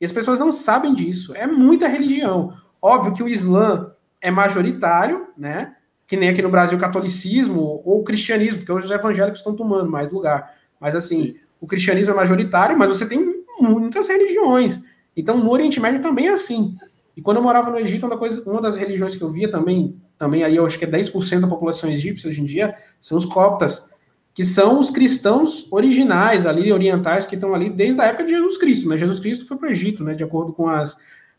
E 0.00 0.04
as 0.04 0.12
pessoas 0.12 0.38
não 0.38 0.52
sabem 0.52 0.94
disso. 0.94 1.34
É 1.34 1.46
muita 1.46 1.88
religião. 1.88 2.52
Óbvio 2.82 3.14
que 3.14 3.22
o 3.22 3.28
Islã 3.28 3.86
é 4.20 4.30
majoritário, 4.30 5.28
né? 5.36 5.74
Que 6.06 6.16
nem 6.16 6.28
aqui 6.28 6.42
no 6.42 6.50
Brasil 6.50 6.76
o 6.76 6.80
catolicismo 6.80 7.82
ou 7.84 8.00
o 8.00 8.04
cristianismo, 8.04 8.58
porque 8.58 8.72
hoje 8.72 8.86
os 8.86 8.90
evangélicos 8.90 9.40
estão 9.40 9.54
tomando 9.54 9.90
mais 9.90 10.10
lugar. 10.10 10.54
Mas 10.80 10.96
assim, 10.96 11.36
o 11.60 11.66
cristianismo 11.66 12.14
é 12.14 12.16
majoritário, 12.16 12.78
mas 12.78 12.88
você 12.88 13.06
tem 13.06 13.44
muitas 13.60 14.08
religiões. 14.08 14.80
Então, 15.16 15.36
no 15.36 15.50
Oriente 15.50 15.80
Médio 15.80 16.00
também 16.00 16.28
é 16.28 16.32
assim. 16.32 16.76
E 17.16 17.20
quando 17.20 17.38
eu 17.38 17.42
morava 17.42 17.70
no 17.70 17.78
Egito, 17.78 18.06
uma, 18.06 18.16
coisa, 18.16 18.48
uma 18.48 18.60
das 18.60 18.76
religiões 18.76 19.16
que 19.16 19.22
eu 19.22 19.28
via 19.28 19.50
também, 19.50 20.00
também 20.16 20.44
aí 20.44 20.54
eu 20.54 20.64
acho 20.64 20.78
que 20.78 20.84
é 20.84 20.88
10% 20.88 21.40
da 21.40 21.48
população 21.48 21.90
egípcia 21.90 22.30
hoje 22.30 22.40
em 22.40 22.44
dia, 22.44 22.76
são 23.00 23.18
os 23.18 23.24
coptas, 23.24 23.90
que 24.32 24.44
são 24.44 24.78
os 24.78 24.88
cristãos 24.88 25.66
originais 25.72 26.46
ali, 26.46 26.72
orientais, 26.72 27.26
que 27.26 27.34
estão 27.34 27.52
ali 27.52 27.68
desde 27.68 28.00
a 28.00 28.04
época 28.04 28.22
de 28.22 28.30
Jesus 28.30 28.56
Cristo, 28.56 28.88
né? 28.88 28.96
Jesus 28.96 29.18
Cristo 29.18 29.46
foi 29.46 29.56
para 29.56 29.68
o 29.68 29.70
Egito, 29.72 30.04
né? 30.04 30.14
De 30.14 30.22
acordo 30.22 30.52
com 30.52 30.68
as, 30.68 30.96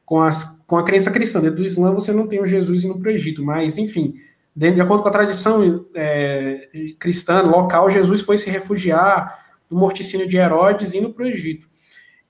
com 0.10 0.20
as 0.20 0.58
com 0.66 0.76
a 0.76 0.84
crença 0.84 1.12
cristã. 1.12 1.40
Dentro 1.40 1.58
do 1.58 1.64
Islã 1.64 1.94
você 1.94 2.12
não 2.12 2.28
tem 2.28 2.42
o 2.42 2.46
Jesus 2.46 2.84
indo 2.84 2.98
para 2.98 3.10
o 3.10 3.12
Egito, 3.12 3.46
mas 3.46 3.78
enfim, 3.78 4.16
de, 4.56 4.72
de 4.72 4.82
acordo 4.82 5.04
com 5.04 5.10
a 5.10 5.12
tradição 5.12 5.86
é, 5.94 6.68
cristã 6.98 7.44
local, 7.44 7.92
Jesus 7.92 8.22
foi 8.22 8.36
se 8.36 8.50
refugiar 8.50 9.46
do 9.70 9.78
morticínio 9.78 10.28
de 10.28 10.36
Herodes 10.36 10.96
indo 10.96 11.12
para 11.12 11.26
o 11.26 11.28
Egito. 11.28 11.68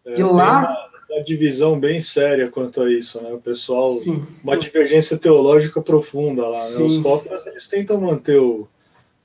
É, 0.06 0.20
e 0.20 0.24
lá 0.24 0.76
uma 1.10 1.24
divisão 1.24 1.80
bem 1.80 2.02
séria 2.02 2.52
quanto 2.52 2.82
a 2.82 2.92
isso, 2.92 3.22
né? 3.22 3.32
O 3.32 3.40
pessoal, 3.40 3.96
sim, 3.96 4.26
uma 4.44 4.58
divergência 4.58 5.18
teológica 5.18 5.82
profunda 5.82 6.46
lá. 6.48 6.60
Sim, 6.60 6.82
né? 6.82 6.86
Os 6.86 6.98
coptas, 7.00 7.48
eles 7.48 7.68
tentam 7.70 8.00
manter 8.00 8.40
o 8.40 8.68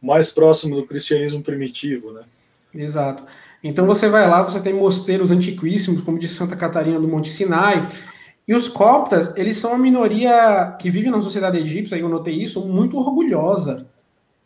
mais 0.01 0.31
próximo 0.31 0.77
do 0.77 0.87
cristianismo 0.87 1.43
primitivo, 1.43 2.13
né? 2.13 2.23
Exato. 2.73 3.25
Então 3.63 3.85
você 3.85 4.09
vai 4.09 4.29
lá, 4.29 4.43
você 4.43 4.61
tem 4.61 4.73
mosteiros 4.73 5.33
antiquíssimos, 5.33 6.03
como 6.03 6.19
de 6.19 6.29
Santa 6.29 6.55
Catarina 6.55 7.01
do 7.01 7.09
Monte 7.09 7.29
Sinai, 7.29 7.87
e 8.47 8.55
os 8.55 8.69
coptas, 8.69 9.37
eles 9.37 9.57
são 9.57 9.71
uma 9.71 9.79
minoria 9.79 10.77
que 10.79 10.91
vive 10.91 11.11
na 11.11 11.21
sociedade 11.21 11.59
egípcia, 11.59 11.97
eu 11.97 12.09
notei 12.09 12.35
isso, 12.35 12.67
muito 12.67 12.97
orgulhosa. 12.97 13.87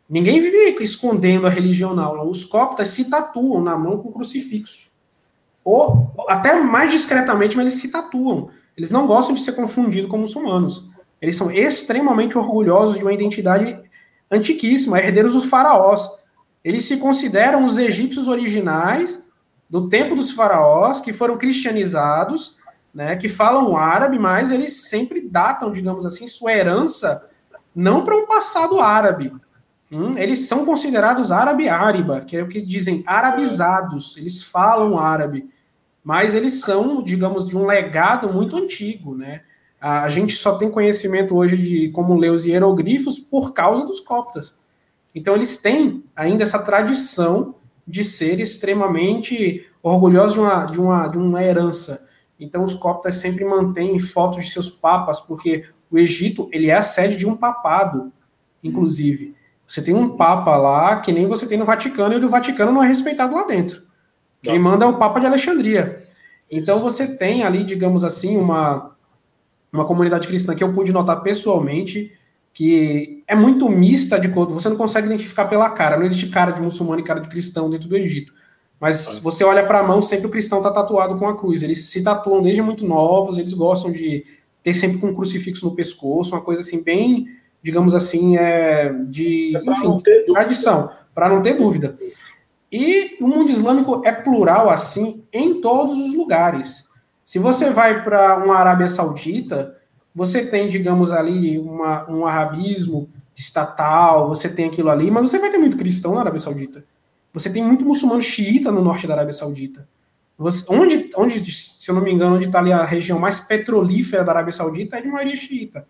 Ninguém 0.09 0.41
vive 0.41 0.83
escondendo 0.83 1.47
a 1.47 1.51
religião, 1.51 1.95
não. 1.95 2.29
Os 2.29 2.45
coptas 2.45 2.89
se 2.89 3.11
tatuam 3.11 3.63
na 3.63 3.77
mão 3.77 3.99
com 3.99 4.13
crucifixo 4.13 4.89
ou 5.71 6.15
até 6.27 6.59
mais 6.59 6.91
discretamente, 6.91 7.55
mas 7.55 7.67
eles 7.67 7.79
se 7.79 7.91
tatuam. 7.91 8.49
Eles 8.75 8.91
não 8.91 9.07
gostam 9.07 9.35
de 9.35 9.43
ser 9.43 9.53
confundidos 9.53 10.11
com 10.11 10.17
muçulmanos. 10.17 10.89
Eles 11.21 11.37
são 11.37 11.51
extremamente 11.51 12.39
orgulhosos 12.39 12.97
de 12.97 13.03
uma 13.03 13.13
identidade 13.13 13.79
antiquíssima, 14.31 14.99
herdeiros 14.99 15.35
dos 15.35 15.45
faraós. 15.45 16.09
Eles 16.65 16.87
se 16.87 16.97
consideram 16.97 17.67
os 17.67 17.77
egípcios 17.77 18.29
originais 18.29 19.29
do 19.69 19.91
tempo 19.91 20.15
dos 20.15 20.31
faraós, 20.31 21.03
que 21.03 21.13
foram 21.13 21.37
cristianizados, 21.37 22.57
né, 22.95 23.17
que 23.17 23.29
falam 23.29 23.77
árabe, 23.77 24.19
mas 24.19 24.51
eles 24.51 24.89
sempre 24.89 25.29
datam, 25.29 25.73
digamos 25.73 26.05
assim, 26.05 26.27
sua 26.27 26.53
herança 26.53 27.27
não 27.75 28.05
para 28.05 28.17
um 28.17 28.27
passado 28.27 28.81
árabe. 28.81 29.33
Hum, 29.93 30.19
eles 30.19 30.47
são 30.49 30.67
considerados 30.67 31.33
árabe-áriba, 31.33 32.21
que 32.21 32.37
é 32.37 32.43
o 32.43 32.49
que 32.49 32.61
dizem 32.61 33.03
arabizados. 33.07 34.17
Eles 34.17 34.43
falam 34.43 34.99
árabe 34.99 35.49
mas 36.09 36.35
eles 36.35 36.63
são, 36.63 37.03
digamos, 37.03 37.47
de 37.47 37.55
um 37.55 37.67
legado 37.67 38.33
muito 38.33 38.57
antigo, 38.57 39.15
né? 39.15 39.43
A 39.79 40.09
gente 40.09 40.35
só 40.37 40.57
tem 40.57 40.71
conhecimento 40.71 41.37
hoje 41.37 41.55
de 41.59 41.91
como 41.91 42.17
ler 42.17 42.33
os 42.33 42.47
hieroglifos 42.47 43.19
por 43.19 43.53
causa 43.53 43.85
dos 43.85 44.01
coptas. 44.01 44.57
Então 45.15 45.35
eles 45.35 45.59
têm 45.59 46.03
ainda 46.17 46.45
essa 46.45 46.61
tradição 46.61 47.57
de 47.87 48.03
ser 48.03 48.41
extremamente 48.41 49.67
orgulhosos 49.83 50.33
de 50.33 50.41
uma, 50.41 50.65
de 50.65 50.81
uma, 50.81 51.09
de 51.09 51.19
uma 51.19 51.45
herança. 51.45 52.08
Então 52.39 52.65
os 52.65 52.75
coptas 52.75 53.17
sempre 53.17 53.45
mantêm 53.45 53.99
fotos 53.99 54.45
de 54.45 54.51
seus 54.51 54.71
papas, 54.71 55.21
porque 55.21 55.65
o 55.91 55.99
Egito 55.99 56.49
ele 56.53 56.71
é 56.71 56.75
a 56.75 56.83
sede 56.83 57.17
de 57.17 57.27
um 57.27 57.37
papado, 57.37 58.13
inclusive. 58.63 59.35
Você 59.67 59.83
tem 59.83 59.95
um 59.95 60.17
papa 60.17 60.57
lá 60.57 61.01
que 61.01 61.13
nem 61.13 61.27
você 61.27 61.47
tem 61.47 61.59
no 61.59 61.65
Vaticano, 61.65 62.15
e 62.15 62.25
o 62.25 62.31
Vaticano 62.31 62.73
não 62.73 62.83
é 62.83 62.89
respeitado 62.89 63.35
lá 63.35 63.45
dentro. 63.45 63.83
Quem 64.41 64.59
manda 64.59 64.85
é 64.85 64.89
o 64.89 64.97
Papa 64.97 65.21
de 65.21 65.27
Alexandria. 65.27 66.05
Então 66.51 66.79
você 66.79 67.17
tem 67.17 67.43
ali, 67.43 67.65
digamos 67.65 68.05
assim, 68.05 68.37
uma, 68.37 68.97
uma 69.73 69.85
comunidade 69.85 70.27
cristã 70.27 70.55
que 70.55 70.65
eu 70.65 70.73
pude 70.73 70.93
notar 70.93 71.23
pessoalmente, 71.23 72.13
que 72.55 73.23
é 73.27 73.35
muito 73.35 73.69
mista 73.69 74.19
de 74.19 74.29
cor, 74.29 74.49
você 74.49 74.69
não 74.69 74.77
consegue 74.77 75.07
identificar 75.07 75.45
pela 75.47 75.71
cara, 75.71 75.97
não 75.97 76.07
existe 76.07 76.29
cara 76.29 76.51
de 76.53 76.61
muçulmano 76.61 77.01
e 77.01 77.05
cara 77.05 77.21
de 77.21 77.29
cristão 77.29 77.69
dentro 77.69 77.89
do 77.89 77.97
Egito. 77.97 78.33
Mas 78.81 79.19
você 79.19 79.43
olha 79.43 79.67
para 79.67 79.81
a 79.81 79.83
mão, 79.83 80.01
sempre 80.01 80.27
o 80.27 80.31
cristão 80.31 80.59
está 80.59 80.71
tatuado 80.71 81.17
com 81.17 81.29
a 81.29 81.37
cruz. 81.37 81.63
Eles 81.63 81.87
se 81.87 82.03
tatuam 82.03 82.43
desde 82.43 82.63
muito 82.63 82.87
novos, 82.87 83.39
eles 83.39 83.53
gostam 83.53 83.91
de 83.91 84.25
ter 84.63 84.75
sempre 84.75 84.99
com 84.99 85.09
um 85.09 85.15
crucifixo 85.15 85.65
no 85.65 85.75
pescoço, 85.75 86.35
uma 86.35 86.43
coisa 86.43 86.61
assim, 86.61 86.83
bem, 86.83 87.27
digamos 87.63 87.95
assim, 87.95 88.37
é, 88.37 88.93
de 89.07 89.57
é 89.57 89.71
enfim, 89.71 89.99
tradição, 90.33 90.91
para 91.15 91.29
não 91.29 91.43
ter 91.43 91.55
dúvida. 91.55 91.97
E 92.71 93.17
o 93.21 93.27
mundo 93.27 93.51
islâmico 93.51 94.03
é 94.05 94.13
plural 94.13 94.69
assim 94.69 95.25
em 95.33 95.61
todos 95.61 95.99
os 95.99 96.15
lugares. 96.15 96.89
Se 97.25 97.39
você 97.39 97.71
vai 97.71 98.05
para 98.05 98.45
uma 98.45 98.57
Arábia 98.57 98.89
Saudita, 98.89 99.77
você 100.15 100.47
tem, 100.47 100.69
digamos 100.69 101.13
ali, 101.13 101.59
uma, 101.59 102.09
um 102.11 102.27
arabismo 102.27 103.09
estatal, 103.35 104.29
você 104.29 104.49
tem 104.49 104.67
aquilo 104.67 104.91
ali, 104.91 105.11
mas 105.11 105.29
você 105.29 105.39
vai 105.39 105.51
ter 105.51 105.59
muito 105.59 105.77
cristão 105.77 106.15
na 106.15 106.21
Arábia 106.21 106.41
Saudita. 106.41 106.85
Você 107.39 107.51
tem 107.51 107.63
muito 107.63 107.85
muçulmano 107.85 108.21
xiita 108.21 108.73
no 108.73 108.83
norte 108.83 109.07
da 109.07 109.15
Arábia 109.15 109.33
Saudita. 109.33 109.89
Você, 110.37 110.65
onde, 110.69 111.11
onde, 111.17 111.53
se 111.53 111.89
eu 111.91 111.95
não 111.95 112.03
me 112.03 112.13
engano, 112.13 112.37
onde 112.37 112.47
está 112.47 112.59
ali 112.59 112.73
a 112.73 112.85
região 112.85 113.19
mais 113.19 113.41
petrolífera 113.41 114.25
da 114.25 114.33
Arábia 114.33 114.53
Saudita 114.53 114.99
é 114.99 115.01
de 115.01 115.09
maioria 115.09 115.37
xiita. 115.37 115.87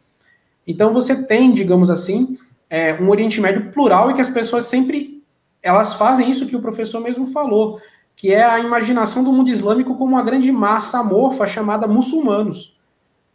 Então 0.66 0.92
você 0.92 1.26
tem, 1.26 1.52
digamos 1.52 1.90
assim, 1.90 2.38
é, 2.68 2.94
um 2.94 3.08
Oriente 3.08 3.40
Médio 3.40 3.70
plural 3.70 4.10
e 4.10 4.14
que 4.14 4.20
as 4.20 4.28
pessoas 4.28 4.64
sempre 4.64 5.22
elas 5.62 5.94
fazem 5.94 6.30
isso 6.30 6.46
que 6.46 6.56
o 6.56 6.62
professor 6.62 7.00
mesmo 7.00 7.26
falou, 7.26 7.80
que 8.14 8.32
é 8.32 8.44
a 8.44 8.60
imaginação 8.60 9.24
do 9.24 9.32
mundo 9.32 9.50
islâmico 9.50 9.96
como 9.96 10.12
uma 10.12 10.22
grande 10.22 10.50
massa 10.52 10.98
amorfa 10.98 11.46
chamada 11.46 11.86
muçulmanos. 11.86 12.76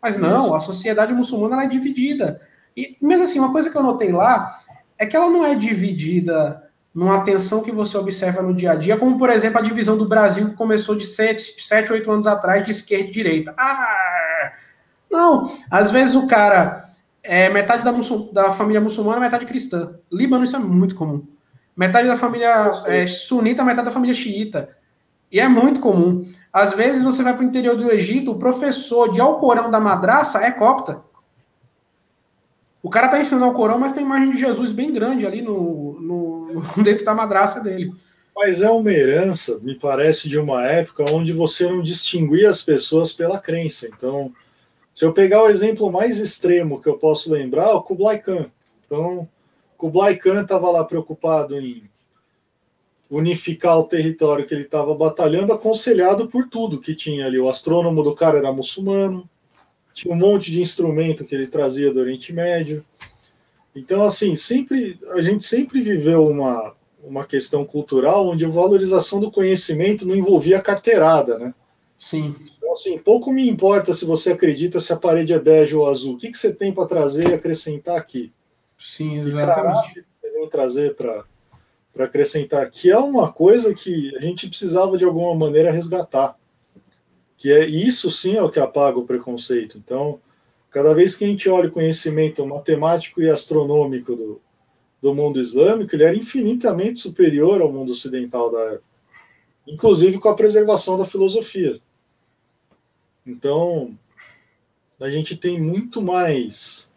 Mas 0.02 0.18
não, 0.18 0.46
isso. 0.46 0.56
a 0.56 0.60
sociedade 0.60 1.14
muçulmana 1.14 1.64
é 1.64 1.68
dividida. 1.68 2.42
E 2.76 2.98
mesmo 3.02 3.26
assim, 3.26 3.40
uma 3.40 3.52
coisa 3.52 3.70
que 3.70 3.78
eu 3.78 3.84
notei 3.84 4.12
lá 4.12 4.60
é 4.98 5.06
que 5.06 5.16
ela 5.16 5.30
não 5.30 5.44
é 5.44 5.56
dividida 5.56 6.64
numa 6.94 7.18
atenção 7.18 7.64
que 7.64 7.72
você 7.72 7.98
observa 7.98 8.42
no 8.42 8.54
dia 8.54 8.72
a 8.72 8.76
dia, 8.76 8.98
como 8.98 9.18
por 9.18 9.30
exemplo 9.30 9.60
a 9.60 9.62
divisão 9.62 9.98
do 9.98 10.08
Brasil 10.08 10.50
que 10.50 10.56
começou 10.56 10.96
de 10.96 11.06
7, 11.06 11.56
7 11.58 11.92
8 11.92 12.12
anos 12.12 12.28
atrás 12.28 12.64
de 12.64 12.72
esquerda 12.72 13.08
e 13.08 13.12
direita. 13.12 13.54
Ah! 13.58 14.54
Não, 15.10 15.56
às 15.70 15.92
vezes 15.92 16.16
o 16.16 16.28
cara 16.28 16.90
é 17.24 17.50
metade 17.50 17.84
da, 17.84 17.92
da 18.32 18.52
família 18.52 18.82
muçulmana, 18.82 19.20
metade 19.20 19.46
cristã. 19.46 19.96
Líbano 20.12 20.44
isso 20.44 20.56
é 20.56 20.60
muito 20.60 20.96
comum. 20.96 21.26
Metade 21.76 22.08
da 22.08 22.18
família 22.18 22.72
é, 22.86 23.08
sunita, 23.08 23.64
metade 23.64 23.86
da 23.86 23.92
família 23.92 24.14
xiita. 24.14 24.70
E 25.32 25.40
é 25.40 25.48
muito 25.48 25.80
comum. 25.80 26.28
Às 26.52 26.74
vezes 26.74 27.04
você 27.04 27.24
vai 27.24 27.34
para 27.34 27.44
o 27.44 27.48
interior 27.48 27.76
do 27.76 27.92
Egito, 27.92 28.32
o 28.32 28.38
professor 28.38 29.12
de 29.12 29.20
Alcorão 29.20 29.72
da 29.72 29.80
madraça 29.80 30.44
é 30.44 30.52
copta. 30.52 31.02
O 32.84 32.90
cara 32.90 33.08
está 33.08 33.20
ensinando 33.20 33.46
Alcorão, 33.46 33.80
mas 33.80 33.94
tem 33.94 34.04
imagem 34.04 34.32
de 34.32 34.38
Jesus 34.38 34.72
bem 34.72 34.92
grande 34.92 35.26
ali 35.26 35.42
no, 35.42 36.00
no, 36.02 36.33
dentro 36.84 37.06
da 37.06 37.14
madraça 37.14 37.60
dele. 37.62 37.94
Mas 38.36 38.62
é 38.62 38.70
uma 38.70 38.92
herança, 38.92 39.60
me 39.60 39.76
parece, 39.76 40.28
de 40.28 40.40
uma 40.40 40.66
época 40.66 41.06
onde 41.12 41.32
você 41.32 41.66
não 41.66 41.82
distinguia 41.82 42.50
as 42.50 42.62
pessoas 42.62 43.14
pela 43.14 43.40
crença. 43.40 43.88
Então, 43.88 44.34
se 44.94 45.06
eu 45.06 45.14
pegar 45.14 45.44
o 45.44 45.50
exemplo 45.50 45.92
mais 45.92 46.20
extremo 46.20 46.82
que 46.82 46.90
eu 46.90 46.98
posso 46.98 47.32
lembrar, 47.32 47.70
é 47.70 47.74
o 47.74 47.82
Kublai 47.82 48.20
Khan. 48.20 48.50
Então, 48.86 49.28
Kublai 49.78 50.16
Khan 50.16 50.42
estava 50.42 50.70
lá 50.72 50.84
preocupado 50.84 51.58
em 51.60 51.84
unificar 53.10 53.78
o 53.78 53.84
território 53.84 54.46
que 54.46 54.54
ele 54.54 54.64
estava 54.64 54.96
batalhando, 54.96 55.54
aconselhado 55.54 56.28
por 56.28 56.50
tudo 56.50 56.82
que 56.82 56.96
tinha 56.96 57.28
ali. 57.28 57.40
O 57.40 57.50
astrônomo 57.50 58.02
do 58.02 58.16
cara 58.16 58.40
era 58.40 58.52
muçulmano, 58.52 59.30
tinha 59.94 60.14
um 60.14 60.18
monte 60.18 60.52
de 60.52 60.60
instrumento 60.60 61.24
que 61.24 61.36
ele 61.36 61.46
trazia 61.46 61.94
do 61.94 62.00
Oriente 62.00 62.34
Médio. 62.34 62.84
Então, 63.76 64.04
assim, 64.04 64.36
sempre 64.36 65.00
a 65.12 65.22
gente 65.22 65.44
sempre 65.44 65.82
viveu 65.82 66.28
uma, 66.28 66.74
uma 67.04 67.26
questão 67.26 67.66
cultural 67.66 68.28
onde 68.28 68.46
a 68.46 68.50
valorização 68.50 69.20
do 69.20 69.32
conhecimento 69.32 70.08
não 70.08 70.16
envolvia 70.16 70.62
carteirada, 70.62 71.40
né? 71.40 71.54
Sim. 71.98 72.36
Então, 72.58 72.72
assim, 72.72 72.98
pouco 72.98 73.32
me 73.32 73.48
importa 73.48 73.94
se 73.94 74.06
você 74.06 74.32
acredita 74.32 74.80
se 74.80 74.92
a 74.92 74.98
parede 74.98 75.34
é 75.34 75.40
bege 75.40 75.76
ou 75.76 75.90
azul. 75.90 76.16
O 76.16 76.18
que, 76.18 76.30
que 76.30 76.38
você 76.38 76.54
tem 76.54 76.74
para 76.74 76.88
trazer 76.88 77.30
e 77.30 77.34
acrescentar 77.34 77.98
aqui? 77.98 78.32
Sim, 78.78 79.20
exatamente. 79.20 80.06
Que 80.22 80.30
vem 80.30 80.50
trazer 80.50 80.96
para 80.96 81.26
acrescentar, 81.98 82.70
que 82.70 82.92
é 82.92 82.98
uma 82.98 83.32
coisa 83.32 83.74
que 83.74 84.16
a 84.18 84.22
gente 84.22 84.50
precisava 84.50 84.98
de 84.98 85.06
alguma 85.06 85.34
maneira 85.34 85.72
resgatar. 85.72 86.38
Que 87.38 87.52
é 87.52 87.66
isso 87.66 88.12
sim 88.12 88.36
é 88.36 88.42
o 88.42 88.50
que 88.50 88.60
apaga 88.60 89.00
o 89.00 89.06
preconceito. 89.06 89.78
Então, 89.78 90.20
cada 90.74 90.94
vez 90.94 91.16
que 91.16 91.24
a 91.24 91.28
gente 91.28 91.48
olha 91.48 91.70
o 91.70 91.72
conhecimento 91.72 92.46
matemático 92.46 93.22
e 93.22 93.30
astronômico 93.30 94.16
do, 94.16 94.42
do 95.02 95.14
mundo 95.14 95.40
islâmico, 95.40 95.96
ele 95.96 96.04
era 96.04 96.16
infinitamente 96.16 97.00
superior 97.00 97.62
ao 97.62 97.72
mundo 97.72 97.92
ocidental 97.92 98.52
da 98.52 98.60
época, 98.60 98.84
inclusive 99.68 100.18
com 100.18 100.28
a 100.28 100.36
preservação 100.36 100.98
da 100.98 101.06
filosofia. 101.06 101.80
Então, 103.26 103.98
a 105.00 105.10
gente 105.10 105.38
tem 105.38 105.62
muito 105.62 106.02
mais 106.02 106.92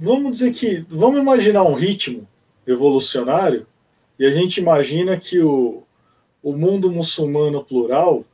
vamos 0.00 0.32
dizer 0.32 0.52
que, 0.52 0.86
vamos 0.88 1.20
imaginar 1.20 1.62
um 1.62 1.74
ritmo 1.74 2.26
evolucionário 2.66 3.66
e 4.18 4.24
a 4.24 4.30
gente 4.30 4.58
imagina 4.58 5.18
que 5.18 5.40
o, 5.40 5.82
o 6.42 6.52
mundo 6.52 6.90
muçulmano 6.90 7.62
plural 7.62 8.24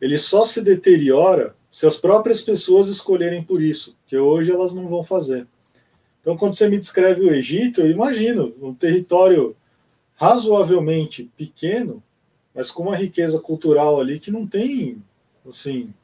ele 0.00 0.16
só 0.16 0.44
se 0.46 0.62
deteriora 0.62 1.54
se 1.70 1.86
as 1.86 1.96
próprias 1.96 2.42
pessoas 2.42 2.88
escolherem 2.88 3.42
por 3.42 3.62
isso, 3.62 3.96
que 4.06 4.16
hoje 4.16 4.50
elas 4.50 4.74
não 4.74 4.88
vão 4.88 5.02
fazer. 5.02 5.46
Então, 6.20 6.36
quando 6.36 6.54
você 6.54 6.68
me 6.68 6.78
descreve 6.78 7.22
o 7.22 7.32
Egito, 7.32 7.80
eu 7.80 7.90
imagino 7.90 8.54
um 8.60 8.74
território 8.74 9.56
razoavelmente 10.14 11.30
pequeno, 11.36 12.02
mas 12.54 12.70
com 12.70 12.82
uma 12.84 12.96
riqueza 12.96 13.40
cultural 13.40 14.00
ali 14.00 14.18
que 14.18 14.30
não 14.30 14.46
tem, 14.46 15.02
assim, 15.48 15.94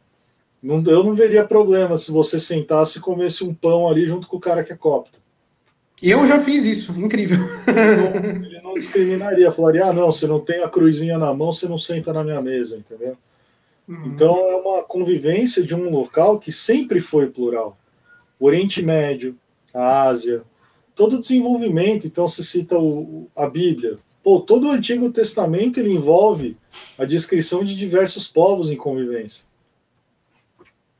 não, 0.62 0.82
eu 0.86 1.04
não 1.04 1.14
veria 1.14 1.44
problema 1.44 1.98
se 1.98 2.10
você 2.10 2.40
sentasse 2.40 2.98
e 2.98 3.00
comesse 3.00 3.44
um 3.44 3.52
pão 3.52 3.88
ali 3.88 4.06
junto 4.06 4.26
com 4.26 4.36
o 4.36 4.40
cara 4.40 4.64
que 4.64 4.72
é 4.72 4.76
copta. 4.76 5.18
Eu 6.02 6.26
já 6.26 6.38
fiz 6.40 6.64
isso, 6.64 6.92
incrível. 6.92 7.38
Ele 7.66 8.60
não, 8.60 8.74
discriminaria, 8.74 9.50
falaria: 9.50 9.86
ah, 9.86 9.92
não, 9.92 10.10
você 10.10 10.26
não 10.26 10.40
tem 10.40 10.62
a 10.62 10.68
cruzinha 10.68 11.16
na 11.18 11.32
mão, 11.32 11.52
você 11.52 11.66
não 11.66 11.78
senta 11.78 12.12
na 12.12 12.22
minha 12.22 12.40
mesa, 12.42 12.76
entendeu? 12.76 13.16
Uhum. 13.88 14.06
Então 14.06 14.36
é 14.48 14.56
uma 14.56 14.82
convivência 14.82 15.62
de 15.62 15.74
um 15.74 15.90
local 15.90 16.38
que 16.38 16.50
sempre 16.50 17.00
foi 17.00 17.28
plural. 17.28 17.78
O 18.38 18.46
Oriente 18.46 18.82
Médio, 18.82 19.36
a 19.72 20.02
Ásia, 20.02 20.42
todo 20.94 21.16
o 21.16 21.20
desenvolvimento. 21.20 22.06
Então 22.06 22.26
se 22.26 22.44
cita 22.44 22.78
o, 22.78 23.28
a 23.36 23.48
Bíblia. 23.48 23.98
Pô, 24.22 24.40
todo 24.40 24.66
o 24.66 24.72
Antigo 24.72 25.10
Testamento 25.10 25.78
ele 25.78 25.92
envolve 25.92 26.56
a 26.98 27.04
descrição 27.04 27.62
de 27.62 27.76
diversos 27.76 28.26
povos 28.26 28.70
em 28.70 28.76
convivência. 28.76 29.44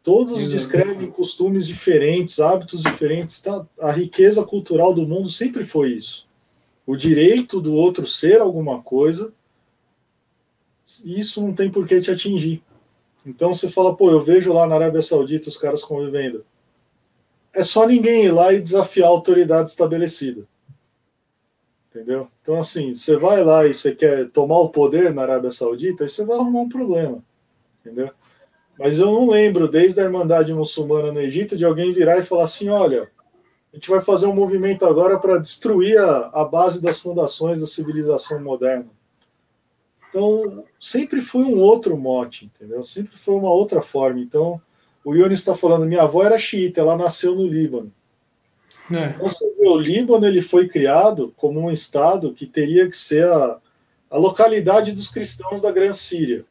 Todos 0.01 0.49
descrevem 0.49 1.11
costumes 1.11 1.66
diferentes, 1.66 2.39
hábitos 2.39 2.80
diferentes. 2.80 3.41
Tá? 3.41 3.66
A 3.80 3.91
riqueza 3.91 4.45
cultural 4.45 4.95
do 4.95 5.05
mundo 5.05 5.28
sempre 5.28 5.64
foi 5.64 5.95
isso. 5.95 6.28
O 6.87 6.95
direito 6.95 7.61
do 7.61 7.72
outro 7.72 8.07
ser 8.07 8.41
alguma 8.41 8.80
coisa, 8.80 9.32
isso 11.05 11.43
não 11.43 11.53
tem 11.53 11.68
por 11.68 11.84
que 11.84 12.01
te 12.01 12.12
atingir. 12.12 12.62
Então 13.27 13.53
você 13.53 13.68
fala, 13.68 13.97
pô, 13.97 14.11
eu 14.11 14.20
vejo 14.20 14.53
lá 14.53 14.66
na 14.68 14.77
Arábia 14.77 15.03
Saudita 15.03 15.49
os 15.49 15.59
caras 15.59 15.83
convivendo. 15.83 16.45
É 17.53 17.64
só 17.64 17.85
ninguém 17.85 18.27
ir 18.27 18.31
lá 18.31 18.53
e 18.53 18.61
desafiar 18.61 19.09
a 19.09 19.11
autoridade 19.11 19.70
estabelecida. 19.70 20.47
Entendeu? 21.91 22.29
Então, 22.41 22.59
assim, 22.59 22.95
você 22.95 23.16
vai 23.16 23.43
lá 23.43 23.66
e 23.66 23.74
você 23.74 23.95
quer 23.95 24.29
tomar 24.29 24.59
o 24.59 24.68
poder 24.68 25.12
na 25.12 25.22
Arábia 25.22 25.51
Saudita, 25.51 26.05
aí 26.05 26.09
você 26.09 26.24
vai 26.24 26.37
arrumar 26.37 26.61
um 26.61 26.68
problema. 26.68 27.24
Entendeu? 27.81 28.11
Mas 28.79 28.99
eu 28.99 29.07
não 29.07 29.29
lembro, 29.29 29.66
desde 29.66 30.01
a 30.01 30.05
Irmandade 30.05 30.53
Muçulmana 30.53 31.11
no 31.11 31.20
Egito, 31.20 31.57
de 31.57 31.64
alguém 31.64 31.93
virar 31.93 32.18
e 32.18 32.22
falar 32.22 32.45
assim: 32.45 32.68
olha, 32.68 33.11
a 33.72 33.77
gente 33.77 33.89
vai 33.89 34.03
fazer 34.03 34.27
um 34.27 34.35
movimento 34.35 34.85
agora 34.85 35.18
para 35.18 35.39
destruir 35.39 35.99
a, 35.99 36.31
a 36.35 36.45
base 36.45 36.83
das 36.83 37.01
fundações 37.01 37.61
da 37.61 37.66
civilização 37.66 38.43
moderna. 38.43 38.91
Então, 40.17 40.64
sempre 40.81 41.21
foi 41.21 41.45
um 41.45 41.59
outro 41.59 41.95
mote, 41.95 42.47
entendeu? 42.47 42.83
Sempre 42.83 43.19
foi 43.19 43.35
uma 43.35 43.51
outra 43.51 43.83
forma. 43.83 44.19
Então, 44.19 44.59
o 45.05 45.14
Yoni 45.14 45.35
está 45.35 45.55
falando: 45.55 45.85
minha 45.85 46.05
avó 46.05 46.25
era 46.25 46.39
xiita, 46.39 46.81
ela 46.81 46.97
nasceu 46.97 47.35
no 47.35 47.47
Líbano. 47.47 47.93
É. 48.91 49.11
Então, 49.11 49.29
você 49.29 49.45
vê, 49.59 49.69
o 49.69 49.77
Líbano 49.77 50.27
ele 50.27 50.41
foi 50.41 50.69
criado 50.69 51.35
como 51.37 51.61
um 51.61 51.71
estado 51.71 52.33
que 52.33 52.47
teria 52.47 52.89
que 52.89 52.97
ser 52.97 53.29
a, 53.29 53.59
a 54.11 54.17
localidade 54.17 54.93
dos 54.93 55.11
cristãos 55.11 55.61
da 55.61 55.71
Grande 55.71 55.99
Síria. 55.99 56.47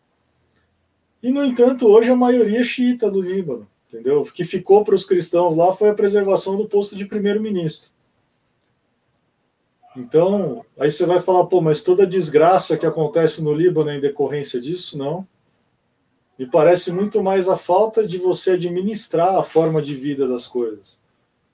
E, 1.24 1.32
no 1.32 1.44
entanto, 1.44 1.88
hoje 1.88 2.12
a 2.12 2.16
maioria 2.16 2.60
é 2.60 2.64
xiita 2.64 3.10
do 3.10 3.20
Líbano, 3.20 3.68
entendeu? 3.90 4.22
O 4.22 4.32
que 4.32 4.44
ficou 4.44 4.86
para 4.86 4.94
os 4.94 5.06
cristãos 5.06 5.56
lá 5.56 5.74
foi 5.74 5.90
a 5.90 5.96
preservação 5.96 6.56
do 6.56 6.68
posto 6.68 6.96
de 6.96 7.06
primeiro-ministro. 7.06 7.90
Então, 9.96 10.66
aí 10.78 10.90
você 10.90 11.06
vai 11.06 11.22
falar, 11.22 11.46
pô, 11.46 11.62
mas 11.62 11.82
toda 11.82 12.04
a 12.04 12.08
desgraça 12.08 12.78
que 12.78 12.86
acontece 12.86 13.44
no 13.44 13.54
Líbano 13.54 13.90
é 13.90 13.96
em 13.96 14.02
decorrência 14.02 14.60
disso? 14.60 14.98
Não. 14.98 15.26
Me 16.38 16.46
parece 16.46 16.92
muito 16.92 17.24
mais 17.24 17.48
a 17.48 17.56
falta 17.56 18.06
de 18.06 18.18
você 18.18 18.52
administrar 18.52 19.36
a 19.36 19.44
forma 19.44 19.82
de 19.82 19.96
vida 19.96 20.28
das 20.28 20.48
coisas. 20.48 21.00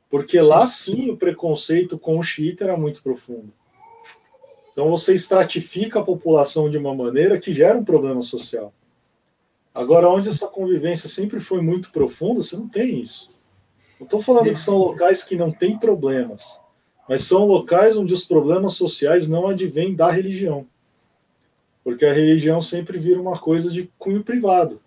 Porque 0.09 0.39
sim, 0.39 0.47
lá 0.47 0.65
sim 0.65 1.09
o 1.11 1.17
preconceito 1.17 1.99
com 1.99 2.17
o 2.17 2.23
xiita 2.23 2.63
era 2.63 2.75
muito 2.75 3.03
profundo. 3.03 3.53
Então 4.71 4.89
você 4.89 5.13
estratifica 5.13 5.99
a 5.99 6.03
população 6.03 6.69
de 6.69 6.77
uma 6.77 6.95
maneira 6.95 7.39
que 7.39 7.53
gera 7.53 7.77
um 7.77 7.85
problema 7.85 8.21
social. 8.21 8.73
Agora, 9.73 10.09
onde 10.09 10.27
essa 10.27 10.47
convivência 10.47 11.07
sempre 11.07 11.39
foi 11.39 11.61
muito 11.61 11.91
profunda, 11.91 12.41
você 12.41 12.57
não 12.57 12.67
tem 12.67 13.01
isso. 13.01 13.29
Não 13.99 14.05
estou 14.05 14.21
falando 14.21 14.51
que 14.51 14.59
são 14.59 14.77
locais 14.77 15.23
que 15.23 15.35
não 15.35 15.51
têm 15.51 15.77
problemas, 15.77 16.60
mas 17.11 17.23
são 17.23 17.43
locais 17.43 17.97
onde 17.97 18.13
os 18.13 18.23
problemas 18.23 18.75
sociais 18.75 19.27
não 19.27 19.45
advêm 19.45 19.93
da 19.93 20.09
religião. 20.09 20.65
Porque 21.83 22.05
a 22.05 22.13
religião 22.13 22.61
sempre 22.61 22.97
vira 22.97 23.19
uma 23.19 23.37
coisa 23.37 23.69
de 23.69 23.91
cunho 23.99 24.23
privado. 24.23 24.81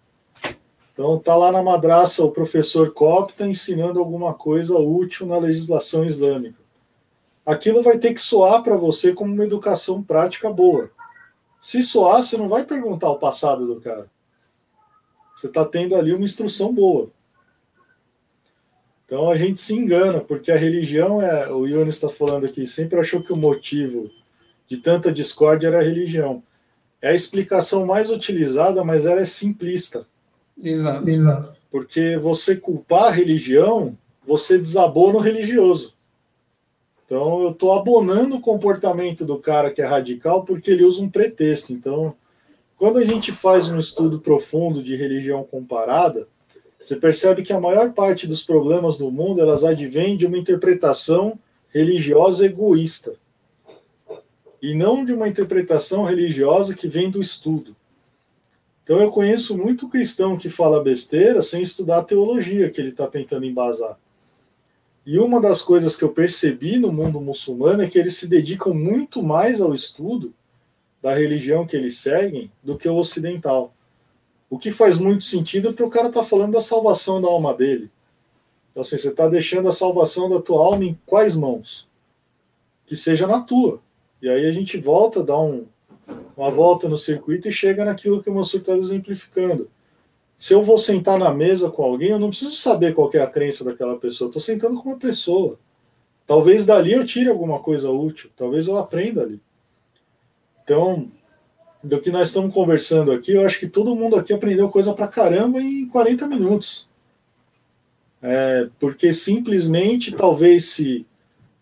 Então, 0.91 1.19
tá 1.19 1.37
lá 1.37 1.53
na 1.53 1.63
madraça 1.63 2.25
o 2.25 2.31
professor 2.31 2.95
copta 2.95 3.47
ensinando 3.47 4.01
alguma 4.01 4.33
coisa 4.33 4.79
útil 4.79 5.27
na 5.27 5.37
legislação 5.37 6.03
islâmica. 6.03 6.57
Aquilo 7.45 7.83
vai 7.83 7.99
ter 7.99 8.15
que 8.15 8.23
soar 8.23 8.63
para 8.63 8.75
você 8.75 9.13
como 9.13 9.31
uma 9.31 9.45
educação 9.45 10.03
prática 10.03 10.51
boa. 10.51 10.91
Se 11.61 11.83
soar, 11.83 12.23
você 12.23 12.39
não 12.39 12.49
vai 12.49 12.65
perguntar 12.65 13.11
o 13.11 13.19
passado 13.19 13.67
do 13.67 13.83
cara. 13.83 14.11
Você 15.37 15.47
está 15.47 15.63
tendo 15.63 15.95
ali 15.95 16.15
uma 16.15 16.25
instrução 16.25 16.73
boa. 16.73 17.11
Então 19.15 19.31
a 19.31 19.37
gente 19.37 19.61
se 19.61 19.73
engana, 19.73 20.19
porque 20.19 20.51
a 20.51 20.57
religião 20.57 21.23
é. 21.23 21.49
O 21.49 21.69
Ione 21.69 21.89
está 21.89 22.09
falando 22.09 22.47
aqui, 22.47 22.67
sempre 22.67 22.99
achou 22.99 23.23
que 23.23 23.33
o 23.33 23.37
motivo 23.37 24.11
de 24.67 24.79
tanta 24.79 25.13
discórdia 25.13 25.69
era 25.69 25.79
a 25.79 25.85
religião. 25.85 26.43
É 27.01 27.11
a 27.11 27.15
explicação 27.15 27.87
mais 27.87 28.11
utilizada, 28.11 28.83
mas 28.83 29.07
ela 29.07 29.21
é 29.21 29.25
simplista. 29.25 30.05
Exato, 30.61 31.09
exato. 31.09 31.57
Porque 31.71 32.19
você 32.19 32.57
culpar 32.57 33.05
a 33.05 33.11
religião, 33.11 33.97
você 34.27 34.59
desabou 34.59 35.13
no 35.13 35.21
religioso. 35.21 35.95
Então 37.07 37.41
eu 37.41 37.51
estou 37.51 37.73
abonando 37.73 38.35
o 38.35 38.41
comportamento 38.41 39.25
do 39.25 39.39
cara 39.39 39.71
que 39.71 39.81
é 39.81 39.87
radical 39.87 40.43
porque 40.43 40.73
ele 40.73 40.83
usa 40.83 41.01
um 41.01 41.09
pretexto. 41.09 41.73
Então, 41.73 42.17
quando 42.77 42.99
a 42.99 43.05
gente 43.05 43.31
faz 43.31 43.69
um 43.69 43.79
estudo 43.79 44.19
profundo 44.19 44.83
de 44.83 44.97
religião 44.97 45.45
comparada, 45.45 46.27
você 46.85 46.97
percebe 46.97 47.43
que 47.43 47.53
a 47.53 47.59
maior 47.59 47.93
parte 47.95 48.27
dos 48.27 48.43
problemas 48.43 48.99
do 48.99 49.11
mundo 49.11 49.41
elas 49.41 49.65
advêm 49.65 50.19
de 50.19 50.27
uma 50.27 50.37
interpretação 50.37 51.39
religiosa 51.71 52.45
egoísta 52.45 53.15
e 54.61 54.75
não 54.75 55.03
de 55.03 55.15
uma 55.15 55.27
interpretação 55.27 56.05
religiosa 56.05 56.75
que 56.75 56.87
vem 56.87 57.11
do 57.11 57.23
estudo. 57.23 57.75
Então 58.83 59.01
eu 59.01 59.11
conheço 59.11 59.57
muito 59.57 59.89
cristão 59.89 60.37
que 60.37 60.51
fala 60.51 60.83
besteira 60.83 61.41
sem 61.41 61.63
estudar 61.63 62.01
a 62.01 62.05
teologia 62.05 62.69
que 62.69 62.83
ele 62.83 62.91
está 62.91 63.07
tentando 63.07 63.47
embasar. 63.47 63.99
E 65.07 65.19
uma 65.19 65.41
das 65.41 65.63
coisas 65.63 65.97
que 65.97 66.05
eu 66.05 66.11
percebi 66.11 66.79
no 66.79 66.93
mundo 66.93 67.19
muçulmano 67.19 67.83
é 67.83 67.89
que 67.89 67.99
eles 67.99 68.19
se 68.19 68.29
dedicam 68.29 68.75
muito 68.75 69.23
mais 69.23 69.59
ao 69.63 69.73
estudo 69.73 70.35
da 71.01 71.15
religião 71.15 71.67
que 71.67 71.77
eles 71.77 71.97
seguem 71.97 72.51
do 72.63 72.77
que 72.77 72.89
o 72.89 72.97
ocidental. 72.97 73.74
O 74.49 74.59
que 74.59 74.71
faz 74.71 74.99
muito 74.99 75.25
sentido 75.25 75.69
porque 75.69 75.83
o 75.83 75.91
cara 75.91 76.09
está 76.09 76.23
falando 76.23 76.53
da 76.53 76.61
salvação 76.61 77.21
da 77.21 77.29
alma 77.29 77.55
dele. 77.55 77.91
Então, 78.71 78.81
assim, 78.81 78.97
você 78.97 79.09
está 79.09 79.29
deixando 79.29 79.69
a 79.69 79.73
salvação 79.73 80.29
da 80.29 80.41
tua 80.41 80.65
alma 80.65 80.85
em 80.85 80.99
quais 81.07 81.37
mãos? 81.37 81.89
Que 82.87 82.97
seja 82.97 83.27
na 83.27 83.41
tua. 83.41 83.81
E 84.21 84.29
aí 84.29 84.47
a 84.47 84.53
gente 84.53 84.79
volta, 84.79 85.23
dá 85.23 85.39
um, 85.39 85.67
uma 86.37 86.51
volta 86.51 86.89
no 86.89 86.97
circuito 86.97 87.49
e 87.49 87.53
chega 87.53 87.85
naquilo 87.85 88.23
que 88.23 88.29
o 88.29 88.35
Mansur 88.35 88.61
está 88.61 88.77
exemplificando. 88.77 89.71
Se 90.37 90.53
eu 90.53 90.63
vou 90.63 90.77
sentar 90.77 91.19
na 91.19 91.33
mesa 91.33 91.71
com 91.71 91.83
alguém, 91.83 92.11
eu 92.11 92.19
não 92.19 92.31
preciso 92.31 92.57
saber 92.57 92.95
qual 92.95 93.11
é 93.15 93.19
a 93.19 93.27
crença 93.27 93.65
daquela 93.65 93.97
pessoa. 93.97 94.29
Estou 94.29 94.43
sentando 94.43 94.81
com 94.81 94.91
uma 94.91 94.99
pessoa. 94.99 95.59
Talvez 96.27 96.67
dali 96.67 96.93
eu 96.93 97.07
tire 97.07 97.31
alguma 97.31 97.61
coisa 97.61 97.91
útil. 97.91 98.31
Talvez 98.37 98.67
eu 98.67 98.77
aprenda 98.77 99.23
ali. 99.23 99.41
Então, 100.63 101.09
do 101.85 102.01
que 102.01 102.11
nós 102.11 102.29
estamos 102.29 102.53
conversando 102.53 103.13
aqui, 103.13 103.33
eu 103.33 103.45
acho 103.45 103.61
que 103.61 103.69
todo 103.69 103.95
mundo 103.95 104.17
aqui 104.17 104.33
aprendeu 104.33 104.71
coisa 104.71 104.95
pra 104.95 105.07
caramba 105.07 105.61
em 105.61 105.87
40 105.87 106.27
minutos. 106.27 106.89
É, 108.23 108.69
porque 108.81 109.13
simplesmente, 109.13 110.11
talvez, 110.13 110.65
se 110.65 111.07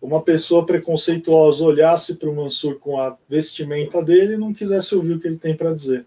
uma 0.00 0.22
pessoa 0.22 0.64
preconceituosa 0.64 1.64
olhasse 1.64 2.14
para 2.14 2.30
o 2.30 2.34
Mansur 2.34 2.78
com 2.78 3.00
a 3.00 3.16
vestimenta 3.28 4.02
dele 4.02 4.34
e 4.34 4.38
não 4.38 4.54
quisesse 4.54 4.94
ouvir 4.94 5.14
o 5.14 5.20
que 5.20 5.26
ele 5.26 5.38
tem 5.38 5.56
para 5.56 5.74
dizer. 5.74 6.06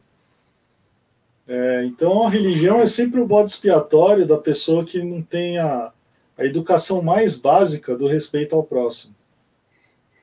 É, 1.48 1.84
então 1.86 2.26
a 2.26 2.30
religião 2.30 2.80
é 2.80 2.86
sempre 2.86 3.20
o 3.20 3.28
bode 3.28 3.52
expiatório 3.52 4.26
da 4.26 4.38
pessoa 4.38 4.84
que 4.84 5.04
não 5.04 5.22
tem 5.22 5.58
a, 5.58 5.92
a 6.38 6.46
educação 6.46 7.02
mais 7.02 7.38
básica 7.38 7.96
do 7.96 8.08
respeito 8.08 8.56
ao 8.56 8.64
próximo. 8.64 9.14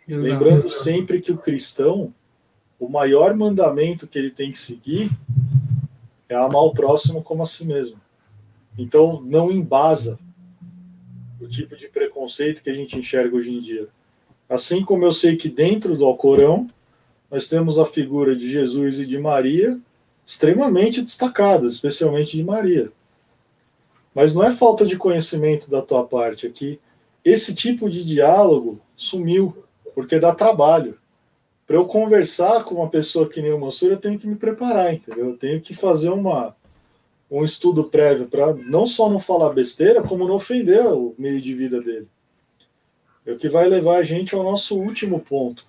Exato. 0.09 0.26
Lembrando 0.26 0.70
sempre 0.70 1.20
que 1.20 1.30
o 1.30 1.38
cristão, 1.38 2.12
o 2.83 2.89
maior 2.89 3.33
mandamento 3.37 4.09
que 4.09 4.18
ele 4.18 4.30
tem 4.30 4.51
que 4.51 4.59
seguir 4.59 5.09
é 6.28 6.35
amar 6.35 6.62
o 6.62 6.72
próximo 6.72 7.22
como 7.22 7.45
a 7.45 7.47
si 7.47 7.64
mesmo. 7.64 7.97
Então 8.76 9.22
não 9.24 9.53
embasa 9.53 10.18
o 11.41 11.47
tipo 11.47 11.76
de 11.76 11.87
preconceito 11.87 12.61
que 12.61 12.68
a 12.68 12.74
gente 12.74 12.99
enxerga 12.99 13.37
hoje 13.37 13.53
em 13.53 13.61
dia. 13.61 13.87
Assim 14.49 14.85
como 14.85 15.05
eu 15.05 15.12
sei 15.12 15.37
que 15.37 15.49
dentro 15.49 15.97
do 15.97 16.05
Alcorão 16.05 16.68
nós 17.30 17.47
temos 17.47 17.78
a 17.78 17.85
figura 17.85 18.35
de 18.35 18.51
Jesus 18.51 18.99
e 18.99 19.07
de 19.07 19.16
Maria 19.16 19.80
extremamente 20.26 21.03
destacadas, 21.03 21.74
especialmente 21.74 22.37
de 22.37 22.43
Maria. 22.43 22.91
Mas 24.12 24.35
não 24.35 24.43
é 24.43 24.53
falta 24.53 24.85
de 24.85 24.97
conhecimento 24.97 25.70
da 25.70 25.83
tua 25.83 26.05
parte 26.05 26.49
aqui. 26.49 26.80
Esse 27.24 27.55
tipo 27.55 27.89
de 27.89 28.05
diálogo 28.05 28.80
sumiu, 28.97 29.64
porque 29.95 30.18
dá 30.18 30.35
trabalho. 30.35 30.99
Para 31.72 31.80
eu 31.80 31.86
conversar 31.86 32.64
com 32.64 32.74
uma 32.74 32.90
pessoa 32.90 33.26
que 33.26 33.40
nem 33.40 33.50
o 33.50 33.58
Mansur, 33.58 33.92
eu 33.92 33.96
tenho 33.96 34.18
que 34.18 34.26
me 34.26 34.36
preparar, 34.36 34.92
entendeu? 34.92 35.30
Eu 35.30 35.38
tenho 35.38 35.58
que 35.58 35.72
fazer 35.72 36.10
uma, 36.10 36.54
um 37.30 37.42
estudo 37.42 37.84
prévio 37.84 38.26
para 38.26 38.52
não 38.52 38.84
só 38.84 39.08
não 39.08 39.18
falar 39.18 39.54
besteira, 39.54 40.02
como 40.02 40.28
não 40.28 40.34
ofender 40.34 40.84
o 40.88 41.14
meio 41.16 41.40
de 41.40 41.54
vida 41.54 41.80
dele. 41.80 42.06
É 43.24 43.32
o 43.32 43.38
que 43.38 43.48
vai 43.48 43.66
levar 43.70 43.96
a 43.96 44.02
gente 44.02 44.34
ao 44.34 44.42
nosso 44.42 44.78
último 44.78 45.18
ponto. 45.18 45.64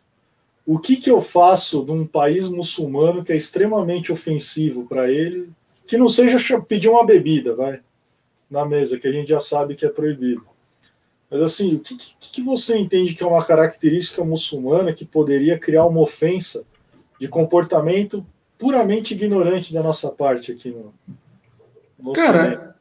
O 0.66 0.78
que, 0.78 0.98
que 0.98 1.10
eu 1.10 1.22
faço 1.22 1.86
num 1.86 2.06
país 2.06 2.50
muçulmano 2.50 3.24
que 3.24 3.32
é 3.32 3.38
extremamente 3.38 4.12
ofensivo 4.12 4.86
para 4.86 5.10
ele, 5.10 5.52
que 5.88 5.96
não 5.96 6.10
seja 6.10 6.60
pedir 6.60 6.90
uma 6.90 7.06
bebida, 7.06 7.56
vai, 7.56 7.80
na 8.52 8.66
mesa, 8.66 9.00
que 9.00 9.08
a 9.08 9.12
gente 9.14 9.30
já 9.30 9.40
sabe 9.40 9.74
que 9.74 9.86
é 9.86 9.90
proibido. 9.90 10.46
Mas 11.34 11.42
assim, 11.42 11.74
o 11.74 11.80
que, 11.80 11.98
que, 12.20 12.44
você 12.44 12.78
entende 12.78 13.16
que 13.16 13.24
é 13.24 13.26
uma 13.26 13.44
característica 13.44 14.24
muçulmana 14.24 14.94
que 14.94 15.04
poderia 15.04 15.58
criar 15.58 15.84
uma 15.88 16.00
ofensa 16.00 16.64
de 17.20 17.28
comportamento 17.28 18.24
puramente 18.56 19.16
ignorante 19.16 19.74
da 19.74 19.82
nossa 19.82 20.12
parte 20.12 20.52
aqui 20.52 20.70
no, 21.98 22.14
Cara, 22.14 22.76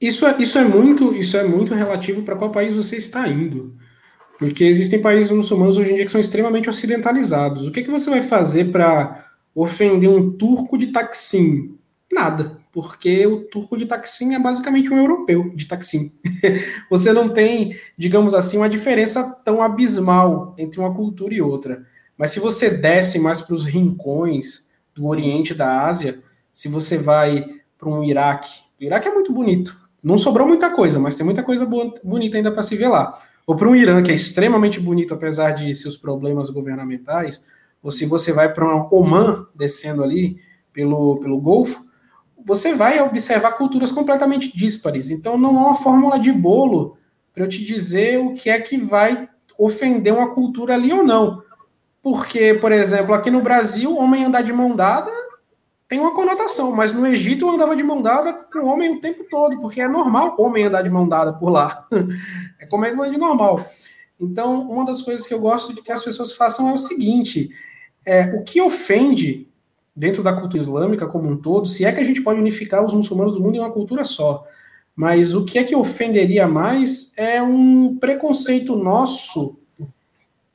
isso 0.00 0.24
é, 0.24 0.40
isso 0.40 0.56
é 0.56 0.64
muito 0.64 1.12
isso 1.14 1.36
é 1.36 1.42
muito 1.42 1.74
relativo 1.74 2.22
para 2.22 2.36
qual 2.36 2.52
país 2.52 2.72
você 2.72 2.96
está 2.96 3.26
indo. 3.26 3.74
Porque 4.38 4.62
existem 4.62 5.02
países 5.02 5.32
muçulmanos 5.32 5.76
hoje 5.76 5.90
em 5.90 5.96
dia 5.96 6.06
que 6.06 6.12
são 6.12 6.20
extremamente 6.20 6.70
ocidentalizados. 6.70 7.66
O 7.66 7.72
que, 7.72 7.82
que 7.82 7.90
você 7.90 8.08
vai 8.08 8.22
fazer 8.22 8.70
para 8.70 9.32
ofender 9.52 10.08
um 10.08 10.30
turco 10.30 10.78
de 10.78 10.92
Taksim? 10.92 11.76
Nada, 12.12 12.59
porque 12.72 13.26
o 13.26 13.44
turco 13.44 13.76
de 13.76 13.86
Taksim 13.86 14.34
é 14.34 14.38
basicamente 14.38 14.92
um 14.92 14.96
europeu 14.96 15.52
de 15.54 15.66
Taksim. 15.66 16.12
você 16.88 17.12
não 17.12 17.28
tem, 17.28 17.76
digamos 17.98 18.34
assim, 18.34 18.56
uma 18.56 18.68
diferença 18.68 19.28
tão 19.44 19.62
abismal 19.62 20.54
entre 20.56 20.78
uma 20.78 20.94
cultura 20.94 21.34
e 21.34 21.42
outra. 21.42 21.84
Mas 22.16 22.30
se 22.30 22.40
você 22.40 22.70
desce 22.70 23.18
mais 23.18 23.40
para 23.40 23.54
os 23.54 23.64
rincões 23.64 24.68
do 24.94 25.06
Oriente 25.06 25.54
da 25.54 25.86
Ásia, 25.86 26.20
se 26.52 26.68
você 26.68 26.96
vai 26.96 27.46
para 27.78 27.88
um 27.88 28.04
Iraque. 28.04 28.60
O 28.80 28.84
Iraque 28.84 29.08
é 29.08 29.14
muito 29.14 29.32
bonito. 29.32 29.80
Não 30.02 30.16
sobrou 30.16 30.46
muita 30.46 30.70
coisa, 30.70 30.98
mas 30.98 31.16
tem 31.16 31.24
muita 31.24 31.42
coisa 31.42 31.66
bonita 31.66 32.36
ainda 32.36 32.52
para 32.52 32.62
se 32.62 32.76
ver 32.76 32.88
lá. 32.88 33.18
Ou 33.46 33.56
para 33.56 33.68
um 33.68 33.74
Irã, 33.74 34.02
que 34.02 34.12
é 34.12 34.14
extremamente 34.14 34.78
bonito, 34.78 35.12
apesar 35.12 35.52
de 35.52 35.74
seus 35.74 35.96
problemas 35.96 36.50
governamentais. 36.50 37.44
Ou 37.82 37.90
se 37.90 38.06
você 38.06 38.32
vai 38.32 38.52
para 38.52 38.64
um 38.64 38.88
Oman, 38.92 39.46
descendo 39.54 40.04
ali 40.04 40.38
pelo, 40.72 41.18
pelo 41.18 41.40
Golfo, 41.40 41.84
você 42.44 42.74
vai 42.74 43.00
observar 43.00 43.52
culturas 43.52 43.92
completamente 43.92 44.54
díspares. 44.56 45.10
Então 45.10 45.36
não 45.38 45.58
há 45.58 45.66
uma 45.68 45.74
fórmula 45.74 46.18
de 46.18 46.32
bolo 46.32 46.96
para 47.32 47.44
eu 47.44 47.48
te 47.48 47.64
dizer 47.64 48.18
o 48.18 48.34
que 48.34 48.50
é 48.50 48.60
que 48.60 48.76
vai 48.76 49.28
ofender 49.58 50.12
uma 50.12 50.34
cultura 50.34 50.74
ali 50.74 50.92
ou 50.92 51.04
não. 51.04 51.42
Porque, 52.02 52.54
por 52.54 52.72
exemplo, 52.72 53.14
aqui 53.14 53.30
no 53.30 53.42
Brasil, 53.42 53.96
homem 53.96 54.24
andar 54.24 54.42
de 54.42 54.52
mão 54.52 54.74
dada 54.74 55.10
tem 55.86 55.98
uma 55.98 56.14
conotação, 56.14 56.70
mas 56.70 56.94
no 56.94 57.04
Egito 57.04 57.44
eu 57.44 57.50
andava 57.50 57.74
de 57.74 57.82
mão 57.82 58.00
dada 58.00 58.32
com 58.32 58.60
o 58.60 58.66
homem 58.66 58.94
o 58.94 59.00
tempo 59.00 59.24
todo, 59.28 59.60
porque 59.60 59.80
é 59.80 59.88
normal 59.88 60.36
homem 60.38 60.66
andar 60.66 60.82
de 60.82 60.88
mão 60.88 61.08
dada 61.08 61.32
por 61.32 61.50
lá. 61.50 61.84
é 62.60 62.66
completamente 62.66 63.18
normal. 63.18 63.66
Então, 64.18 64.70
uma 64.70 64.84
das 64.84 65.02
coisas 65.02 65.26
que 65.26 65.34
eu 65.34 65.40
gosto 65.40 65.74
de 65.74 65.82
que 65.82 65.90
as 65.90 66.04
pessoas 66.04 66.32
façam 66.32 66.68
é 66.68 66.72
o 66.72 66.78
seguinte: 66.78 67.50
é, 68.06 68.32
o 68.36 68.44
que 68.44 68.60
ofende 68.60 69.49
dentro 70.00 70.22
da 70.22 70.32
cultura 70.32 70.62
islâmica 70.62 71.06
como 71.06 71.28
um 71.28 71.36
todo, 71.36 71.68
se 71.68 71.84
é 71.84 71.92
que 71.92 72.00
a 72.00 72.04
gente 72.04 72.22
pode 72.22 72.40
unificar 72.40 72.82
os 72.82 72.94
muçulmanos 72.94 73.34
do 73.34 73.40
mundo 73.40 73.56
em 73.56 73.58
uma 73.58 73.70
cultura 73.70 74.02
só, 74.02 74.46
mas 74.96 75.34
o 75.34 75.44
que 75.44 75.58
é 75.58 75.62
que 75.62 75.76
ofenderia 75.76 76.48
mais 76.48 77.12
é 77.18 77.42
um 77.42 77.98
preconceito 77.98 78.74
nosso 78.74 79.60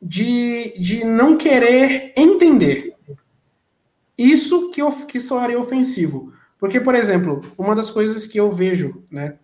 de, 0.02 0.74
de 0.80 1.04
não 1.06 1.38
querer 1.38 2.12
entender. 2.18 2.96
Isso 4.18 4.72
que, 4.72 4.82
eu, 4.82 4.90
que 5.06 5.20
soaria 5.20 5.60
ofensivo. 5.60 6.34
Porque, 6.60 6.80
por 6.80 6.96
exemplo, 6.96 7.44
uma 7.56 7.76
das 7.76 7.92
coisas 7.92 8.26
que 8.26 8.40
eu 8.40 8.52
vejo, 8.52 9.04
né, 9.12 9.36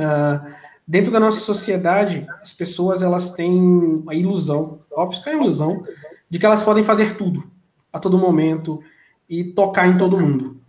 uh, 0.00 0.50
dentro 0.88 1.12
da 1.12 1.20
nossa 1.20 1.40
sociedade, 1.40 2.26
as 2.40 2.52
pessoas 2.52 3.02
elas 3.02 3.34
têm 3.34 4.02
a 4.08 4.14
ilusão, 4.14 4.78
óbvio 4.92 5.22
que 5.22 5.28
é 5.28 5.32
a 5.32 5.36
ilusão, 5.36 5.84
de 6.30 6.38
que 6.38 6.46
elas 6.46 6.62
podem 6.62 6.82
fazer 6.82 7.18
tudo, 7.18 7.44
a 7.92 7.98
todo 7.98 8.16
momento, 8.16 8.82
e 9.30 9.44
tocar 9.44 9.86
em 9.86 9.96
todo 9.96 10.18
mundo. 10.18 10.60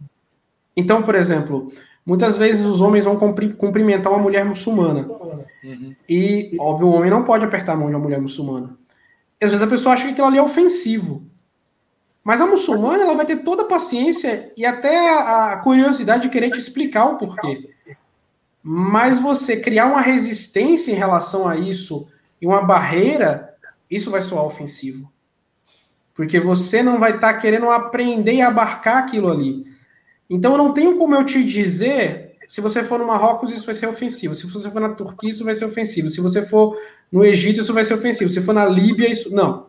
Então, 0.78 1.02
por 1.02 1.16
exemplo, 1.16 1.72
muitas 2.06 2.38
vezes 2.38 2.64
os 2.64 2.80
homens 2.80 3.04
vão 3.04 3.18
cumprimentar 3.18 4.14
uma 4.14 4.22
mulher 4.22 4.46
muçulmana. 4.46 5.08
Uhum. 5.64 5.96
E, 6.08 6.56
óbvio, 6.60 6.88
o 6.88 6.94
homem 6.94 7.10
não 7.10 7.24
pode 7.24 7.44
apertar 7.44 7.74
a 7.74 7.76
mão 7.76 7.90
de 7.90 7.96
uma 7.96 8.04
mulher 8.04 8.22
muçulmana. 8.22 8.78
Às 9.42 9.50
vezes 9.50 9.64
a 9.64 9.68
pessoa 9.68 9.96
acha 9.96 10.06
que 10.06 10.12
aquilo 10.12 10.28
ali 10.28 10.38
é 10.38 10.44
ofensivo. 10.44 11.24
Mas 12.24 12.40
a 12.40 12.46
muçulmana 12.46 13.04
ela 13.04 13.16
vai 13.16 13.26
ter 13.26 13.38
toda 13.38 13.64
a 13.64 13.68
paciência 13.68 14.54
e 14.56 14.64
até 14.64 15.10
a, 15.10 15.54
a 15.54 15.58
curiosidade 15.58 16.24
de 16.24 16.30
querer 16.30 16.52
te 16.52 16.60
explicar 16.60 17.06
o 17.06 17.18
porquê. 17.18 17.72
Mas 18.62 19.18
você 19.18 19.58
criar 19.58 19.88
uma 19.88 20.02
resistência 20.02 20.92
em 20.92 20.96
relação 20.96 21.48
a 21.48 21.58
isso 21.58 22.08
e 22.40 22.46
uma 22.46 22.62
barreira, 22.62 23.56
isso 23.90 24.12
vai 24.12 24.22
soar 24.22 24.46
ofensivo. 24.46 25.12
Porque 26.14 26.40
você 26.40 26.84
não 26.84 27.00
vai 27.00 27.16
estar 27.16 27.34
tá 27.34 27.40
querendo 27.40 27.70
aprender 27.70 28.34
e 28.34 28.42
abarcar 28.42 28.98
aquilo 28.98 29.30
ali. 29.30 29.66
Então 30.30 30.54
eu 30.54 30.58
não 30.58 30.74
tenho 30.74 30.98
como 30.98 31.16
eu 31.16 31.26
te 31.26 31.44
dizer, 31.44 32.32
se 32.48 32.60
você 32.60 32.84
for 32.84 33.00
no 33.00 33.08
Marrocos, 33.08 33.52
isso 33.52 33.66
vai 33.66 33.74
ser 33.74 33.88
ofensivo. 33.88 34.36
Se 34.36 34.46
você 34.46 34.70
for 34.70 34.82
na 34.82 34.90
Turquia, 34.90 35.30
isso 35.30 35.46
vai 35.46 35.56
ser 35.56 35.66
ofensivo. 35.66 36.10
Se 36.10 36.20
você 36.20 36.42
for 36.42 36.78
no 37.12 37.24
Egito, 37.24 37.62
isso 37.62 37.74
vai 37.74 37.84
ser 37.84 37.94
ofensivo. 37.94 38.30
Se 38.30 38.42
for 38.42 38.54
na 38.54 38.66
Líbia, 38.66 39.10
isso. 39.10 39.34
Não. 39.34 39.68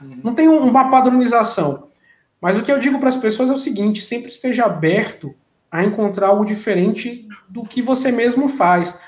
Uhum. 0.00 0.20
Não 0.24 0.34
tem 0.34 0.48
uma 0.48 0.90
padronização. 0.90 1.88
Mas 2.40 2.56
o 2.56 2.62
que 2.62 2.72
eu 2.72 2.78
digo 2.78 2.98
para 2.98 3.08
as 3.08 3.16
pessoas 3.16 3.50
é 3.50 3.52
o 3.52 3.58
seguinte: 3.58 4.02
sempre 4.02 4.30
esteja 4.30 4.64
aberto 4.64 5.34
a 5.70 5.84
encontrar 5.84 6.28
algo 6.28 6.44
diferente 6.44 7.28
do 7.48 7.64
que 7.64 7.80
você 7.80 8.10
mesmo 8.10 8.48
faz. 8.48 8.98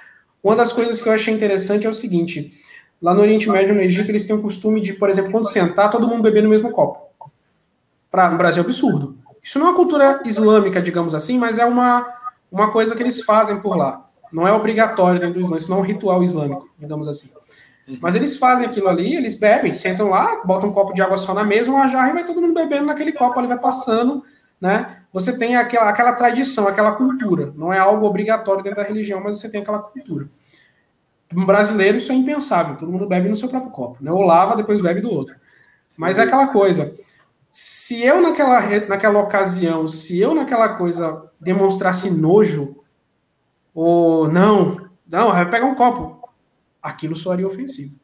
Uma 0.43 0.55
das 0.55 0.73
coisas 0.73 1.03
que 1.03 1.09
eu 1.09 1.13
achei 1.13 1.35
interessante 1.35 1.87
é 1.87 1.91
o 1.91 1.95
seguinte: 1.95 2.53
lá 3.03 3.13
no 3.13 3.21
Oriente 3.21 3.51
Médio, 3.51 3.75
no 3.75 3.81
Egito, 3.81 4.11
eles 4.11 4.25
têm 4.25 4.37
o 4.37 4.41
costume 4.41 4.81
de, 4.81 4.93
por 4.93 5.11
exemplo, 5.11 5.33
quando 5.33 5.49
sentar, 5.49 5.91
todo 5.91 6.07
mundo 6.07 6.23
beber 6.23 6.43
no 6.43 6.49
mesmo 6.49 6.71
copo. 6.71 7.11
Pra, 8.11 8.31
no 8.31 8.39
Brasil 8.39 8.63
é 8.63 8.65
absurdo. 8.65 9.17
Isso 9.43 9.59
não 9.59 9.67
é 9.67 9.71
uma 9.71 9.77
cultura 9.77 10.23
islâmica, 10.25 10.81
digamos 10.81 11.15
assim, 11.15 11.37
mas 11.37 11.59
é 11.59 11.65
uma, 11.65 12.07
uma 12.51 12.71
coisa 12.71 12.95
que 12.95 13.03
eles 13.03 13.23
fazem 13.23 13.59
por 13.59 13.77
lá. 13.77 14.07
Não 14.33 14.47
é 14.47 14.53
obrigatório 14.53 15.21
dentro 15.21 15.35
do 15.35 15.45
Islã, 15.45 15.57
isso 15.57 15.69
não 15.69 15.79
é 15.79 15.81
um 15.81 15.85
ritual 15.85 16.23
islâmico, 16.23 16.69
digamos 16.79 17.09
assim. 17.09 17.29
Uhum. 17.89 17.99
Mas 18.01 18.15
eles 18.15 18.39
fazem 18.39 18.67
aquilo 18.67 18.89
ali, 18.89 19.15
eles 19.15 19.35
bebem, 19.35 19.73
sentam 19.73 20.09
lá, 20.09 20.43
botam 20.45 20.71
um 20.71 20.73
copo 20.73 20.95
de 20.95 21.03
água 21.03 21.19
só 21.19 21.35
na 21.35 21.45
mesa, 21.45 21.71
uma 21.71 21.89
jarra 21.89 22.11
e 22.11 22.13
vai 22.15 22.25
todo 22.25 22.41
mundo 22.41 22.55
bebendo 22.55 22.87
naquele 22.87 23.13
copo, 23.13 23.39
ali 23.39 23.49
vai 23.49 23.59
passando, 23.59 24.25
né? 24.61 24.99
Você 25.13 25.37
tem 25.37 25.57
aquela, 25.57 25.91
aquela 25.91 26.13
tradição, 26.13 26.69
aquela 26.69 26.93
cultura. 26.93 27.53
Não 27.57 27.73
é 27.73 27.79
algo 27.79 28.07
obrigatório 28.07 28.63
dentro 28.63 28.81
da 28.81 28.89
religião, 28.89 29.21
mas 29.23 29.39
você 29.39 29.51
tem 29.51 29.61
aquela 29.61 29.81
cultura. 29.81 30.29
Um 31.35 31.45
brasileiro, 31.45 31.99
isso 31.99 32.13
é 32.13 32.15
impensável. 32.15 32.77
Todo 32.77 32.91
mundo 32.91 33.07
bebe 33.07 33.29
no 33.29 33.37
seu 33.37 33.49
próprio 33.49 33.71
copo, 33.71 34.03
né? 34.03 34.11
Ou 34.11 34.23
lava, 34.23 34.57
depois 34.57 34.81
bebe 34.81 35.01
do 35.01 35.11
outro. 35.11 35.35
Mas 35.97 36.19
é 36.19 36.23
aquela 36.23 36.49
coisa. 36.49 36.95
Se 37.49 38.03
eu 38.03 38.23
naquela, 38.23 38.61
naquela 38.89 39.21
ocasião, 39.21 39.87
se 39.87 40.19
eu 40.19 40.35
naquela 40.35 40.71
coisa 40.71 41.31
demonstrasse 41.41 42.11
nojo, 42.11 42.77
ou 43.75 44.29
não, 44.29 44.89
não, 45.07 45.31
vai 45.31 45.49
pegar 45.49 45.67
um 45.67 45.75
copo 45.75 46.29
aquilo 46.83 47.15
soaria 47.15 47.47
ofensivo. 47.47 47.95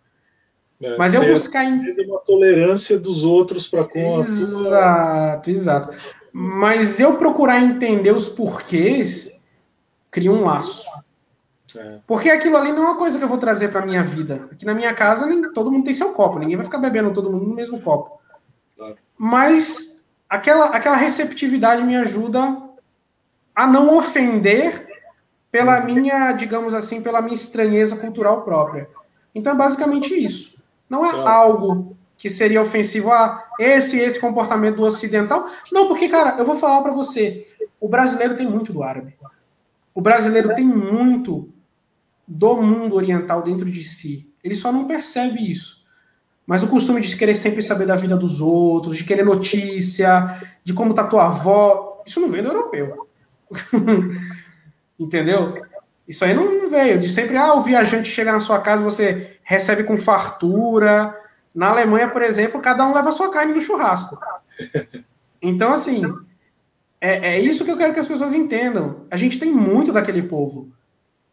É, 0.81 0.97
Mas 0.97 1.14
eu 1.14 1.26
buscar 1.26 1.64
em... 1.64 1.81
uma 2.07 2.20
tolerância 2.20 2.99
dos 2.99 3.24
outros 3.24 3.66
para 3.66 3.85
com 3.85 4.20
Exato, 4.20 5.51
exato. 5.51 5.97
Mas 6.33 7.01
eu 7.01 7.16
procurar 7.16 7.61
entender 7.61 8.14
os 8.14 8.29
porquês 8.29 9.41
cria 10.11 10.31
um 10.31 10.45
laço. 10.45 10.87
É. 11.77 11.99
Porque 12.07 12.31
aquilo 12.31 12.57
ali 12.57 12.73
não 12.73 12.83
é 12.83 12.87
uma 12.87 12.97
coisa 12.97 13.19
que 13.19 13.25
eu 13.25 13.29
vou 13.29 13.39
trazer 13.39 13.69
para 13.69 13.85
minha 13.85 14.03
vida. 14.03 14.49
Aqui 14.51 14.64
na 14.64 14.75
minha 14.75 14.95
casa 14.95 15.27
nem, 15.27 15.53
todo 15.53 15.71
mundo 15.71 15.85
tem 15.85 15.93
seu 15.93 16.12
copo, 16.12 16.39
ninguém 16.39 16.57
vai 16.57 16.64
ficar 16.64 16.79
bebendo 16.79 17.12
todo 17.12 17.31
mundo 17.31 17.47
no 17.47 17.55
mesmo 17.55 17.81
copo. 17.81 18.21
Claro. 18.77 18.97
Mas 19.16 20.03
aquela, 20.29 20.66
aquela 20.66 20.97
receptividade 20.97 21.83
me 21.83 21.97
ajuda 21.97 22.57
a 23.55 23.66
não 23.66 23.97
ofender 23.97 24.87
pela 25.51 25.81
minha, 25.81 26.33
digamos 26.33 26.75
assim, 26.75 27.03
pela 27.03 27.21
minha 27.21 27.35
estranheza 27.35 27.97
cultural 27.97 28.43
própria. 28.43 28.89
Então 29.35 29.53
é 29.53 29.57
basicamente 29.57 30.14
isso. 30.14 30.57
Não 30.89 31.05
é 31.05 31.11
algo 31.11 31.97
que 32.16 32.31
seria 32.31 32.62
ofensivo 32.62 33.12
a 33.12 33.47
esse 33.59 33.99
esse 33.99 34.19
comportamento 34.19 34.77
do 34.77 34.85
ocidental. 34.85 35.47
Não, 35.71 35.87
porque 35.87 36.09
cara, 36.09 36.37
eu 36.39 36.45
vou 36.45 36.57
falar 36.57 36.83
para 36.83 36.93
você, 36.93 37.47
o 37.81 37.89
brasileiro 37.89 38.37
tem 38.37 38.47
muito 38.47 38.73
do 38.73 38.83
árabe. 38.83 39.16
O 39.95 40.01
brasileiro 40.01 40.55
tem 40.55 40.64
muito 40.64 41.49
do 42.29 42.62
mundo 42.62 42.95
oriental 42.95 43.43
dentro 43.43 43.70
de 43.70 43.83
si. 43.83 44.31
Ele 44.45 44.55
só 44.55 44.70
não 44.70 44.87
percebe 44.87 45.51
isso. 45.51 45.79
Mas 46.47 46.62
o 46.62 46.68
costume 46.68 47.01
de 47.01 47.16
querer 47.16 47.35
sempre 47.35 47.62
saber 47.62 47.87
da 47.87 47.97
vida 47.97 48.16
dos 48.16 48.41
outros, 48.41 48.97
de 48.97 49.05
querer 49.05 49.24
notícia, 49.24 50.26
de 50.62 50.72
como 50.74 50.95
tá 50.95 51.05
tua 51.05 51.26
avó, 51.26 52.03
isso 52.07 52.20
não 52.20 52.31
vem 52.31 52.43
do 52.43 52.49
europeu. 52.49 53.09
Entendeu? 54.99 55.62
Isso 56.07 56.24
aí 56.24 56.35
não 56.35 56.70
veio. 56.70 56.99
De 56.99 57.09
sempre, 57.09 57.37
ah, 57.37 57.55
o 57.55 57.61
viajante 57.61 58.11
chega 58.11 58.33
na 58.33 58.41
sua 58.41 58.61
casa, 58.61 58.83
você 58.83 59.39
recebe 59.43 59.85
com 59.85 59.97
fartura. 59.99 61.14
Na 61.55 61.68
Alemanha, 61.68 62.09
por 62.09 62.22
exemplo, 62.22 62.61
cada 62.61 62.87
um 62.87 62.95
leva 62.95 63.11
a 63.11 63.12
sua 63.12 63.31
carne 63.31 63.53
no 63.53 63.61
churrasco. 63.61 64.18
Então, 65.41 65.72
assim, 65.72 66.03
é, 67.01 67.35
é 67.35 67.41
isso 67.41 67.64
que 67.64 67.70
eu 67.70 67.76
quero 67.76 67.93
que 67.93 68.01
as 68.01 68.09
pessoas 68.09 68.33
entendam. 68.33 69.07
A 69.11 69.16
gente 69.16 69.39
tem 69.39 69.53
muito 69.53 69.93
daquele 69.93 70.22
povo. 70.22 70.72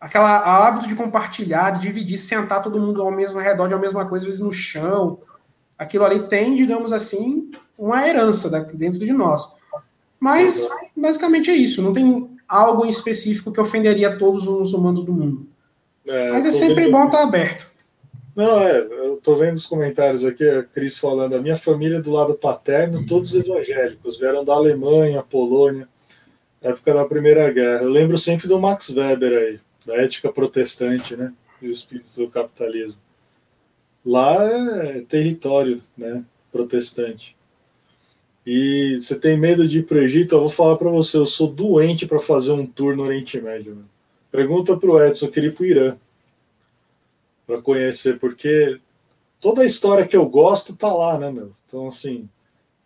Aquela 0.06 0.38
hábito 0.38 0.88
de 0.88 0.93
compartilhar, 0.93 1.72
de 1.72 1.82
dividir, 1.82 2.16
sentar 2.20 2.62
todo 2.62 2.80
mundo 2.80 3.01
ao 3.01 3.10
mesmo 3.10 3.39
redor 3.39 3.68
de 3.68 3.74
uma 3.74 3.82
mesma 3.82 4.06
coisa, 4.06 4.24
às 4.24 4.28
vezes 4.28 4.39
no 4.39 4.51
chão. 4.51 5.18
Aquilo 5.80 6.06
ali 6.06 6.28
tem, 6.28 6.56
digamos 6.56 6.93
assim, 6.93 7.49
uma 7.76 8.08
herança 8.08 8.47
dentro 8.72 9.03
de 9.03 9.12
nós. 9.12 9.51
Mas, 10.20 10.64
basicamente, 10.95 11.49
é 11.49 11.56
isso. 11.56 11.82
Não 11.82 11.91
tem 11.91 12.30
algo 12.47 12.86
em 12.86 12.89
específico 12.89 13.51
que 13.51 13.60
ofenderia 13.60 14.16
todos 14.16 14.47
os 14.47 14.60
muçulmanos 14.60 15.03
do 15.03 15.12
mundo. 15.12 15.47
É, 16.06 16.30
Mas 16.34 16.45
é 16.45 16.51
sempre 16.51 16.84
vendo... 16.84 16.91
bom 16.91 17.06
estar 17.06 17.24
aberto. 17.24 17.68
Não, 18.36 18.60
é, 18.60 18.78
eu 18.78 19.20
tô 19.24 19.36
vendo 19.38 19.56
os 19.56 19.66
comentários 19.66 20.24
aqui, 20.24 20.47
a 20.47 20.64
Cris 20.64 20.99
falando, 20.99 21.36
a 21.36 21.41
minha 21.41 21.58
família 21.58 21.99
do 21.99 22.12
lado 22.12 22.36
paterno, 22.36 23.03
todos 23.08 23.34
evangélicos, 23.34 24.20
vieram 24.20 24.45
da 24.45 24.53
Alemanha, 24.53 25.24
Polônia, 25.24 25.88
época 26.62 26.93
da 26.93 27.06
Primeira 27.06 27.51
Guerra. 27.51 27.82
Eu 27.82 27.89
lembro 27.89 28.20
sempre 28.20 28.47
do 28.47 28.60
Max 28.60 28.89
Weber 28.89 29.36
aí, 29.36 29.60
da 29.86 29.96
ética 29.96 30.32
protestante, 30.32 31.16
né, 31.16 31.34
e 31.62 31.68
o 31.68 31.72
espírito 31.72 32.10
do 32.16 32.30
capitalismo. 32.30 33.00
Lá 34.06 34.44
é 34.44 35.02
território, 35.02 35.82
né, 35.98 36.24
protestante 36.52 37.36
e 38.46 39.00
você 39.00 39.20
tem 39.20 39.38
medo 39.38 39.68
de 39.68 39.80
ir 39.80 39.84
para 39.84 39.98
o 39.98 40.02
Egito, 40.02 40.36
eu 40.36 40.42
vou 40.42 40.50
falar 40.50 40.76
para 40.78 40.90
você, 40.90 41.18
eu 41.18 41.26
sou 41.26 41.48
doente 41.48 42.06
para 42.06 42.20
fazer 42.20 42.52
um 42.52 42.66
tour 42.66 42.96
no 42.96 43.04
Oriente 43.04 43.42
Médio. 43.42 43.84
Pergunta 44.32 44.78
para 44.78 44.90
o 44.90 45.04
Edson, 45.04 45.26
eu 45.26 45.32
queria 45.32 45.50
ir 45.50 45.54
para 45.54 45.64
o 45.64 45.66
Irã 45.66 45.98
para 47.48 47.62
conhecer, 47.62 48.20
porque 48.20 48.80
toda 49.40 49.64
a 49.64 49.66
história 49.66 50.06
que 50.06 50.16
eu 50.16 50.28
gosto 50.28 50.76
tá 50.76 50.94
lá, 50.94 51.18
né, 51.18 51.32
meu? 51.32 51.52
Então, 51.66 51.88
assim, 51.88 52.30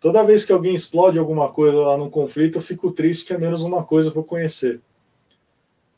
toda 0.00 0.24
vez 0.24 0.44
que 0.44 0.52
alguém 0.52 0.74
explode 0.74 1.18
alguma 1.18 1.50
coisa 1.50 1.76
lá 1.76 1.96
no 1.98 2.10
conflito, 2.10 2.56
eu 2.56 2.62
fico 2.62 2.90
triste 2.90 3.26
que 3.26 3.34
é 3.34 3.38
menos 3.38 3.62
uma 3.62 3.84
coisa 3.84 4.10
para 4.10 4.22
conhecer. 4.22 4.80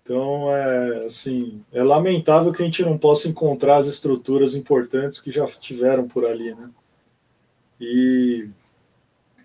Então, 0.03 0.51
é 0.51 1.05
assim, 1.05 1.63
é 1.73 1.83
lamentável 1.83 2.53
que 2.53 2.63
a 2.63 2.65
gente 2.65 2.83
não 2.83 2.99
possa 2.99 3.29
encontrar 3.29 3.77
as 3.77 3.87
estruturas 3.87 4.55
importantes 4.55 5.21
que 5.21 5.31
já 5.31 5.47
tiveram 5.47 6.09
por 6.09 6.25
ali, 6.25 6.55
né? 6.55 6.69
E 7.81 8.49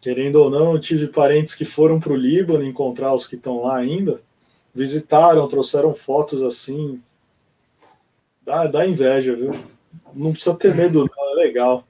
querendo 0.01 0.37
ou 0.37 0.49
não, 0.49 0.73
eu 0.73 0.79
tive 0.79 1.07
parentes 1.07 1.53
que 1.53 1.65
foram 1.65 1.99
para 1.99 2.13
o 2.13 2.15
Líbano 2.15 2.63
encontrar 2.63 3.13
os 3.13 3.27
que 3.27 3.35
estão 3.35 3.63
lá 3.63 3.77
ainda, 3.77 4.21
visitaram, 4.73 5.47
trouxeram 5.47 5.93
fotos 5.93 6.43
assim 6.43 7.01
Dá, 8.47 8.65
dá 8.65 8.87
inveja, 8.87 9.35
viu? 9.35 9.51
Não 10.15 10.31
precisa 10.31 10.55
ter 10.55 10.73
medo, 10.73 10.99
não, 10.99 11.31
é 11.31 11.35
legal. 11.35 11.85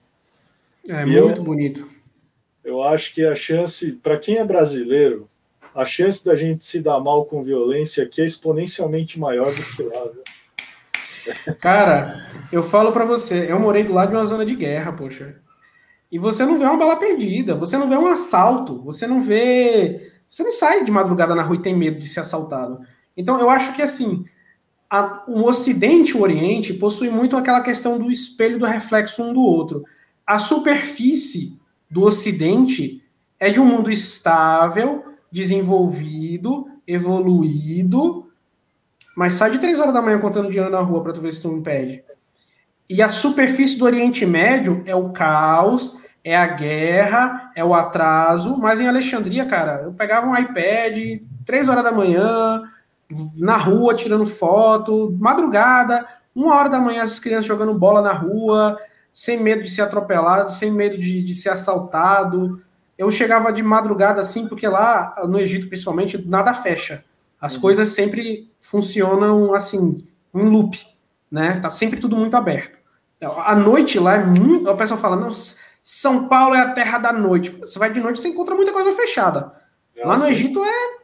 É 0.90 1.04
e 1.04 1.06
muito 1.06 1.42
eu, 1.42 1.44
bonito. 1.44 1.88
Eu 2.64 2.82
acho 2.82 3.14
que 3.14 3.24
a 3.24 3.36
chance, 3.36 3.92
para 3.92 4.18
quem 4.18 4.38
é 4.38 4.44
brasileiro, 4.44 5.30
a 5.78 5.86
chance 5.86 6.26
da 6.26 6.36
gente 6.36 6.66
se 6.66 6.82
dar 6.82 7.00
mal 7.00 7.26
com 7.26 7.44
violência 7.44 8.04
aqui 8.04 8.20
é 8.20 8.26
exponencialmente 8.26 9.20
maior 9.20 9.54
do 9.54 9.62
que 9.62 9.84
lá. 9.84 10.04
Viu? 10.06 11.54
Cara, 11.62 12.28
eu 12.52 12.64
falo 12.64 12.92
para 12.92 13.06
você, 13.06 13.52
eu 13.52 13.60
morei 13.60 13.84
do 13.84 13.94
lado 13.94 14.10
de 14.10 14.16
uma 14.16 14.26
zona 14.26 14.44
de 14.44 14.56
guerra, 14.56 14.92
poxa. 14.92 15.36
E 16.12 16.18
você 16.18 16.44
não 16.46 16.58
vê 16.58 16.66
uma 16.66 16.78
bala 16.78 16.96
perdida, 16.96 17.54
você 17.54 17.78
não 17.78 17.88
vê 17.88 17.96
um 17.96 18.08
assalto, 18.08 18.82
você 18.82 19.06
não 19.06 19.22
vê. 19.22 20.14
Você 20.28 20.42
não 20.42 20.50
sai 20.50 20.84
de 20.84 20.90
madrugada 20.90 21.36
na 21.36 21.44
rua 21.44 21.58
e 21.58 21.62
tem 21.62 21.76
medo 21.78 22.00
de 22.00 22.08
ser 22.08 22.22
assaltado. 22.22 22.80
Então, 23.16 23.40
eu 23.40 23.48
acho 23.48 23.76
que 23.76 23.84
assim, 23.84 24.26
a, 24.90 25.26
o 25.28 25.44
Ocidente 25.44 26.14
e 26.14 26.18
o 26.18 26.24
Oriente 26.24 26.74
possui 26.74 27.12
muito 27.12 27.38
aquela 27.38 27.62
questão 27.62 28.00
do 28.00 28.10
espelho 28.10 28.58
do 28.58 28.66
reflexo 28.66 29.22
um 29.22 29.32
do 29.32 29.42
outro. 29.42 29.84
A 30.26 30.40
superfície 30.40 31.60
do 31.88 32.02
Ocidente 32.02 33.04
é 33.40 33.52
de 33.52 33.60
um 33.60 33.66
mundo 33.66 33.92
estável, 33.92 35.07
desenvolvido, 35.32 36.68
evoluído, 36.86 38.30
mas 39.16 39.34
sai 39.34 39.52
de 39.52 39.60
três 39.60 39.80
horas 39.80 39.94
da 39.94 40.02
manhã 40.02 40.20
contando 40.20 40.50
dinheiro 40.50 40.70
na 40.72 40.80
rua 40.80 41.02
para 41.02 41.14
tu 41.14 41.22
ver 41.22 41.32
se 41.32 41.42
tu 41.42 41.50
me 41.50 41.62
pede. 41.62 42.04
E 42.90 43.02
a 43.02 43.10
superfície 43.10 43.78
do 43.78 43.86
Oriente 43.86 44.26
Médio 44.26 44.82
é 44.86 44.96
o 44.96 45.10
caos, 45.10 45.98
é 46.24 46.36
a 46.36 46.48
guerra, 46.48 47.52
é 47.56 47.64
o 47.64 47.74
atraso. 47.74 48.58
Mas 48.58 48.80
em 48.80 48.88
Alexandria, 48.88 49.46
cara, 49.46 49.82
eu 49.84 49.94
pegava 49.94 50.28
um 50.28 50.38
iPad, 50.38 51.22
três 51.46 51.68
horas 51.68 51.84
da 51.84 51.92
manhã, 51.92 52.64
na 53.40 53.58
rua 53.58 53.96
tirando 53.96 54.26
foto, 54.26 55.18
madrugada, 55.20 56.06
uma 56.36 56.56
hora 56.56 56.70
da 56.70 56.80
manhã 56.80 57.04
as 57.04 57.20
crianças 57.20 57.46
jogando 57.46 57.74
bola 57.74 58.02
na 58.02 58.12
rua, 58.12 58.78
sem 59.14 59.42
medo 59.42 59.64
de 59.64 59.70
ser 59.70 59.82
atropelado, 59.82 60.52
sem 60.52 60.72
medo 60.72 60.98
de, 60.98 61.24
de 61.24 61.34
ser 61.34 61.50
assaltado. 61.50 62.62
Eu 62.98 63.12
chegava 63.12 63.52
de 63.52 63.62
madrugada 63.62 64.22
assim, 64.22 64.48
porque 64.48 64.68
lá 64.68 65.16
no 65.28 65.40
Egito, 65.40 65.68
principalmente, 65.68 66.18
nada 66.28 66.54
fecha. 66.54 67.04
As 67.40 67.56
uhum. 67.56 67.62
coisas 67.62 67.90
sempre 67.90 68.52
funcionam 68.60 69.54
assim, 69.54 70.04
em 70.34 70.50
loop, 70.50 70.78
né? 71.30 71.60
Tá 71.60 71.70
sempre 71.70 72.00
tudo 72.00 72.16
muito 72.16 72.36
aberto. 72.36 72.80
A 73.22 73.56
noite 73.56 74.00
lá 74.00 74.16
é 74.16 74.26
muito. 74.26 74.70
O 74.70 74.78
pessoal 74.78 75.00
fala, 75.00 75.16
não, 75.16 75.30
São 75.84 76.28
Paulo 76.28 76.56
é 76.56 76.60
a 76.60 76.74
terra 76.74 76.98
da 76.98 77.14
noite. 77.14 77.50
Você 77.60 77.78
vai 77.78 77.92
de 77.92 78.00
noite, 78.00 78.20
você 78.20 78.30
encontra 78.30 78.56
muita 78.56 78.74
coisa 78.74 78.92
fechada. 78.92 79.54
Lá 80.04 80.18
no 80.18 80.28
Egito 80.28 80.64
é 80.64 80.98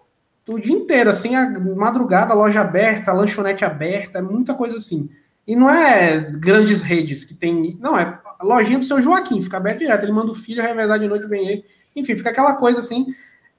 o 0.47 0.59
dia 0.59 0.73
inteiro, 0.75 1.09
assim, 1.09 1.35
a 1.35 1.49
madrugada, 1.75 2.33
loja 2.33 2.61
aberta, 2.61 3.13
lanchonete 3.13 3.63
aberta, 3.63 4.19
é 4.19 4.21
muita 4.21 4.53
coisa 4.53 4.77
assim. 4.77 5.09
E 5.47 5.55
não 5.55 5.69
é 5.69 6.19
grandes 6.19 6.81
redes 6.81 7.23
que 7.23 7.33
tem. 7.33 7.77
Não, 7.79 7.97
é 7.97 8.19
a 8.39 8.43
lojinha 8.43 8.79
do 8.79 8.85
seu 8.85 9.01
Joaquim, 9.01 9.41
fica 9.41 9.57
aberto 9.57 9.79
direto. 9.79 10.03
Ele 10.03 10.11
manda 10.11 10.31
o 10.31 10.35
filho 10.35 10.61
revezar 10.61 10.99
de 10.99 11.07
noite, 11.07 11.27
vem 11.27 11.47
ele. 11.47 11.65
Enfim, 11.95 12.15
fica 12.15 12.29
aquela 12.29 12.55
coisa 12.55 12.79
assim. 12.79 13.07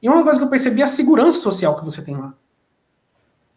E 0.03 0.09
uma 0.09 0.22
coisa 0.22 0.39
que 0.39 0.45
eu 0.45 0.51
percebi 0.51 0.80
é 0.80 0.85
a 0.85 0.89
segurança 0.89 1.41
social 1.41 1.76
que 1.76 1.85
você 1.85 2.03
tem 2.03 2.16
lá. 2.16 2.35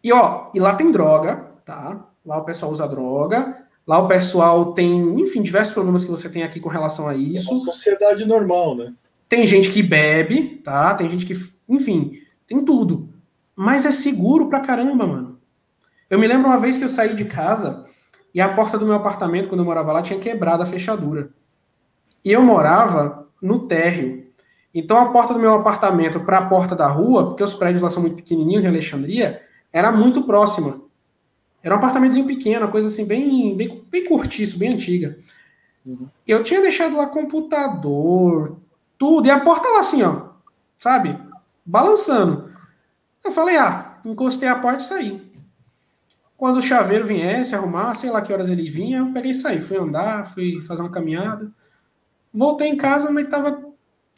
E 0.02 0.12
ó, 0.12 0.50
e 0.54 0.60
lá 0.60 0.74
tem 0.74 0.92
droga, 0.92 1.50
tá? 1.64 2.06
Lá 2.24 2.38
o 2.38 2.44
pessoal 2.44 2.72
usa 2.72 2.86
droga. 2.86 3.64
Lá 3.86 3.98
o 3.98 4.06
pessoal 4.06 4.74
tem, 4.74 5.18
enfim, 5.20 5.40
diversos 5.40 5.72
problemas 5.72 6.04
que 6.04 6.10
você 6.10 6.28
tem 6.28 6.42
aqui 6.42 6.60
com 6.60 6.68
relação 6.68 7.08
a 7.08 7.14
isso. 7.14 7.50
É 7.50 7.54
uma 7.54 7.64
sociedade 7.64 8.26
normal, 8.26 8.76
né? 8.76 8.94
Tem 9.28 9.46
gente 9.46 9.70
que 9.70 9.82
bebe, 9.82 10.60
tá? 10.62 10.94
Tem 10.94 11.08
gente 11.08 11.24
que, 11.24 11.32
enfim, 11.68 12.20
tem 12.46 12.62
tudo. 12.62 13.08
Mas 13.56 13.86
é 13.86 13.90
seguro 13.90 14.48
pra 14.48 14.60
caramba, 14.60 15.06
mano. 15.06 15.38
Eu 16.08 16.18
me 16.18 16.26
lembro 16.26 16.48
uma 16.48 16.58
vez 16.58 16.78
que 16.78 16.84
eu 16.84 16.88
saí 16.88 17.14
de 17.14 17.24
casa 17.24 17.86
e 18.34 18.40
a 18.40 18.54
porta 18.54 18.78
do 18.78 18.86
meu 18.86 18.94
apartamento, 18.94 19.48
quando 19.48 19.60
eu 19.60 19.64
morava 19.64 19.92
lá, 19.92 20.02
tinha 20.02 20.18
quebrado 20.18 20.62
a 20.62 20.66
fechadura. 20.66 21.30
E 22.24 22.30
eu 22.30 22.42
morava 22.42 23.26
no 23.40 23.66
térreo. 23.66 24.27
Então 24.74 24.98
a 24.98 25.10
porta 25.12 25.32
do 25.32 25.40
meu 25.40 25.54
apartamento 25.54 26.20
para 26.20 26.38
a 26.38 26.48
porta 26.48 26.76
da 26.76 26.86
rua, 26.86 27.28
porque 27.28 27.42
os 27.42 27.54
prédios 27.54 27.82
lá 27.82 27.88
são 27.88 28.02
muito 28.02 28.16
pequenininhos 28.16 28.64
em 28.64 28.68
Alexandria, 28.68 29.42
era 29.72 29.90
muito 29.90 30.22
próxima. 30.22 30.80
Era 31.62 31.74
um 31.74 31.78
apartamentozinho 31.78 32.26
pequeno, 32.26 32.66
uma 32.66 32.70
coisa 32.70 32.88
assim, 32.88 33.06
bem, 33.06 33.56
bem, 33.56 33.84
bem 33.90 34.04
curtiço, 34.04 34.58
bem 34.58 34.74
antiga. 34.74 35.18
Uhum. 35.84 36.06
Eu 36.26 36.42
tinha 36.42 36.60
deixado 36.60 36.96
lá 36.96 37.06
computador, 37.06 38.58
tudo, 38.96 39.26
e 39.26 39.30
a 39.30 39.40
porta 39.40 39.68
lá 39.68 39.80
assim, 39.80 40.02
ó, 40.02 40.28
sabe? 40.76 41.18
Balançando. 41.64 42.52
Eu 43.24 43.32
falei, 43.32 43.56
ah, 43.56 43.98
encostei 44.04 44.48
a 44.48 44.54
porta 44.58 44.82
e 44.82 44.86
saí. 44.86 45.28
Quando 46.36 46.58
o 46.58 46.62
chaveiro 46.62 47.04
viesse 47.04 47.54
arrumar, 47.54 47.94
sei 47.94 48.10
lá 48.10 48.22
que 48.22 48.32
horas 48.32 48.48
ele 48.48 48.70
vinha, 48.70 48.98
eu 48.98 49.12
peguei 49.12 49.32
e 49.32 49.34
saí. 49.34 49.60
Fui 49.60 49.76
andar, 49.76 50.24
fui 50.26 50.60
fazer 50.62 50.82
uma 50.82 50.90
caminhada. 50.90 51.50
Voltei 52.32 52.68
em 52.68 52.76
casa, 52.76 53.10
mas 53.10 53.28
tava 53.28 53.67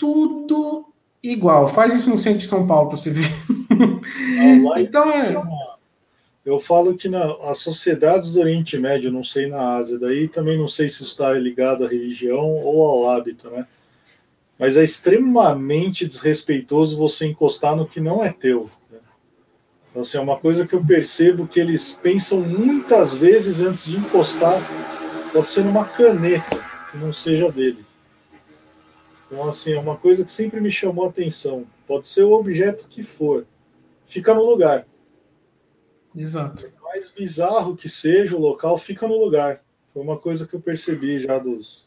tudo 0.00 0.86
igual. 1.22 1.68
Faz 1.68 1.92
isso 1.94 2.08
no 2.08 2.18
centro 2.18 2.38
de 2.38 2.46
São 2.46 2.66
Paulo 2.66 2.88
para 2.88 2.96
você 2.96 3.10
ver. 3.10 3.30
então 4.80 5.12
é. 5.12 5.34
Eu 6.42 6.58
falo 6.58 6.96
que 6.96 7.06
na, 7.06 7.36
as 7.50 7.58
sociedades 7.58 8.32
do 8.32 8.40
Oriente 8.40 8.78
Médio, 8.78 9.12
não 9.12 9.22
sei 9.22 9.46
na 9.46 9.76
Ásia, 9.76 9.98
daí 9.98 10.26
também 10.26 10.56
não 10.56 10.66
sei 10.66 10.88
se 10.88 11.02
está 11.02 11.34
ligado 11.34 11.84
à 11.84 11.88
religião 11.88 12.48
ou 12.64 12.82
ao 12.82 13.10
hábito, 13.10 13.50
né? 13.50 13.66
Mas 14.58 14.78
é 14.78 14.82
extremamente 14.82 16.06
desrespeitoso 16.06 16.96
você 16.96 17.26
encostar 17.26 17.76
no 17.76 17.86
que 17.86 18.00
não 18.00 18.24
é 18.24 18.32
teu. 18.32 18.70
Né? 18.90 18.98
Então, 19.90 20.00
assim, 20.00 20.16
é 20.16 20.20
uma 20.20 20.38
coisa 20.38 20.66
que 20.66 20.74
eu 20.74 20.84
percebo 20.84 21.46
que 21.46 21.60
eles 21.60 21.98
pensam 22.02 22.40
muitas 22.40 23.14
vezes 23.14 23.60
antes 23.60 23.84
de 23.84 23.96
encostar, 23.96 24.60
pode 25.32 25.48
ser 25.48 25.64
numa 25.64 25.84
caneta 25.84 26.58
que 26.90 26.98
não 26.98 27.12
seja 27.12 27.52
dele. 27.52 27.89
Então, 29.30 29.48
assim, 29.48 29.72
é 29.72 29.78
uma 29.78 29.96
coisa 29.96 30.24
que 30.24 30.32
sempre 30.32 30.60
me 30.60 30.70
chamou 30.70 31.04
a 31.04 31.08
atenção. 31.08 31.64
Pode 31.86 32.08
ser 32.08 32.24
o 32.24 32.32
objeto 32.32 32.88
que 32.88 33.04
for, 33.04 33.46
fica 34.04 34.34
no 34.34 34.42
lugar. 34.42 34.86
Exato. 36.14 36.64
Por 36.64 36.82
mais 36.82 37.10
bizarro 37.10 37.76
que 37.76 37.88
seja 37.88 38.34
o 38.34 38.40
local, 38.40 38.76
fica 38.76 39.06
no 39.06 39.16
lugar. 39.16 39.60
Foi 39.94 40.02
uma 40.02 40.18
coisa 40.18 40.48
que 40.48 40.54
eu 40.54 40.60
percebi 40.60 41.20
já 41.20 41.38
dos. 41.38 41.84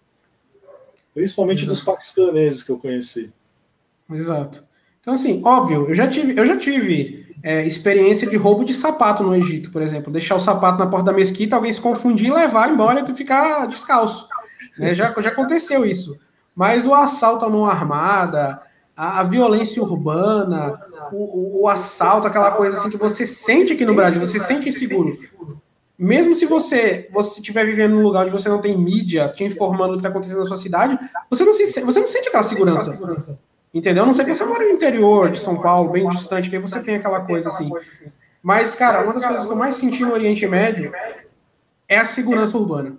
Principalmente 1.13 1.63
Exato. 1.63 1.73
dos 1.73 1.83
paquistaneses 1.83 2.63
que 2.63 2.71
eu 2.71 2.79
conheci. 2.79 3.29
Exato. 4.09 4.63
Então, 5.01 5.13
assim, 5.13 5.41
óbvio, 5.43 5.89
eu 5.89 5.95
já 5.95 6.07
tive, 6.07 6.39
eu 6.39 6.45
já 6.45 6.57
tive 6.57 7.35
é, 7.43 7.65
experiência 7.65 8.25
de 8.25 8.37
roubo 8.37 8.63
de 8.63 8.73
sapato 8.73 9.21
no 9.21 9.35
Egito, 9.35 9.69
por 9.69 9.81
exemplo. 9.81 10.13
Deixar 10.13 10.35
o 10.35 10.39
sapato 10.39 10.79
na 10.79 10.87
porta 10.87 11.07
da 11.07 11.13
mesquita, 11.13 11.57
alguém 11.57 11.73
se 11.73 11.81
confundir, 11.81 12.33
levar 12.33 12.71
embora 12.71 13.01
e 13.01 13.03
tu 13.03 13.13
ficar 13.13 13.67
descalço. 13.67 14.29
Né? 14.77 14.93
Já, 14.93 15.13
já 15.21 15.29
aconteceu 15.29 15.85
isso. 15.85 16.17
Mas 16.55 16.85
o 16.85 16.93
assalto 16.93 17.45
à 17.45 17.49
mão 17.49 17.65
armada, 17.65 18.61
a, 18.95 19.19
a 19.21 19.23
violência 19.23 19.81
urbana, 19.81 20.79
o, 21.11 21.17
o, 21.17 21.61
o, 21.63 21.67
assalto, 21.67 22.27
aquela 22.27 22.51
coisa 22.51 22.77
assim 22.77 22.89
que 22.89 22.97
você 22.97 23.25
sente 23.25 23.73
aqui 23.73 23.85
no 23.85 23.95
Brasil, 23.95 24.23
você 24.23 24.39
sente 24.39 24.69
inseguro. 24.69 25.09
Mesmo 25.97 26.35
se 26.35 26.45
você 26.45 27.07
você 27.11 27.39
estiver 27.39 27.65
vivendo 27.65 27.93
num 27.93 28.03
lugar 28.03 28.23
onde 28.23 28.31
você 28.31 28.49
não 28.49 28.59
tem 28.59 28.77
mídia 28.77 29.29
te 29.29 29.43
informando 29.43 29.91
o 29.91 29.93
que 29.93 29.99
está 29.99 30.09
acontecendo 30.09 30.39
na 30.39 30.45
sua 30.45 30.57
cidade, 30.57 30.97
você 31.29 31.43
não, 31.43 31.53
se, 31.53 31.81
você 31.81 31.99
não 31.99 32.07
sente 32.07 32.27
aquela 32.27 32.43
segurança. 32.43 33.39
Entendeu? 33.73 34.05
Não 34.05 34.13
sei 34.13 34.25
que 34.25 34.33
você 34.33 34.45
mora 34.45 34.63
no 34.63 34.71
interior 34.71 35.31
de 35.31 35.39
São 35.39 35.59
Paulo, 35.59 35.91
bem 35.91 36.07
distante, 36.09 36.49
que 36.49 36.55
aí 36.55 36.61
você 36.61 36.79
tem 36.79 36.95
aquela 36.95 37.21
coisa 37.21 37.49
assim. 37.49 37.71
Mas, 38.41 38.75
cara, 38.75 39.03
uma 39.03 39.13
das 39.13 39.25
coisas 39.25 39.45
que 39.45 39.51
eu 39.51 39.55
mais 39.55 39.75
senti 39.75 40.03
no 40.03 40.13
Oriente 40.13 40.45
Médio 40.45 40.91
é 41.87 41.97
a 41.97 42.05
segurança 42.05 42.57
urbana. 42.57 42.97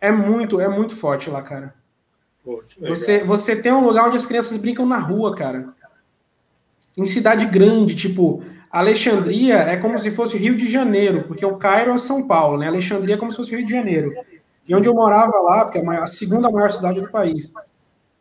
É 0.00 0.12
muito, 0.12 0.60
é 0.60 0.68
muito 0.68 0.94
forte 0.94 1.28
lá, 1.28 1.42
cara. 1.42 1.74
Você, 2.80 3.22
você 3.24 3.56
tem 3.56 3.72
um 3.72 3.84
lugar 3.84 4.06
onde 4.06 4.16
as 4.16 4.26
crianças 4.26 4.56
brincam 4.56 4.86
na 4.86 4.98
rua, 4.98 5.34
cara. 5.34 5.68
Em 6.96 7.04
cidade 7.04 7.46
grande, 7.46 7.94
tipo, 7.94 8.42
Alexandria 8.70 9.56
é 9.56 9.76
como 9.76 9.98
se 9.98 10.10
fosse 10.10 10.36
Rio 10.36 10.56
de 10.56 10.70
Janeiro, 10.70 11.24
porque 11.28 11.44
o 11.44 11.56
Cairo 11.56 11.92
é 11.92 11.98
São 11.98 12.26
Paulo, 12.26 12.58
né? 12.58 12.66
Alexandria 12.66 13.14
é 13.14 13.18
como 13.18 13.30
se 13.30 13.36
fosse 13.36 13.54
Rio 13.54 13.64
de 13.64 13.72
Janeiro. 13.72 14.12
E 14.66 14.74
onde 14.74 14.88
eu 14.88 14.94
morava 14.94 15.36
lá, 15.38 15.64
porque 15.64 15.78
é 15.78 15.96
a 15.96 16.06
segunda 16.06 16.50
maior 16.50 16.70
cidade 16.70 17.00
do 17.00 17.10
país. 17.10 17.52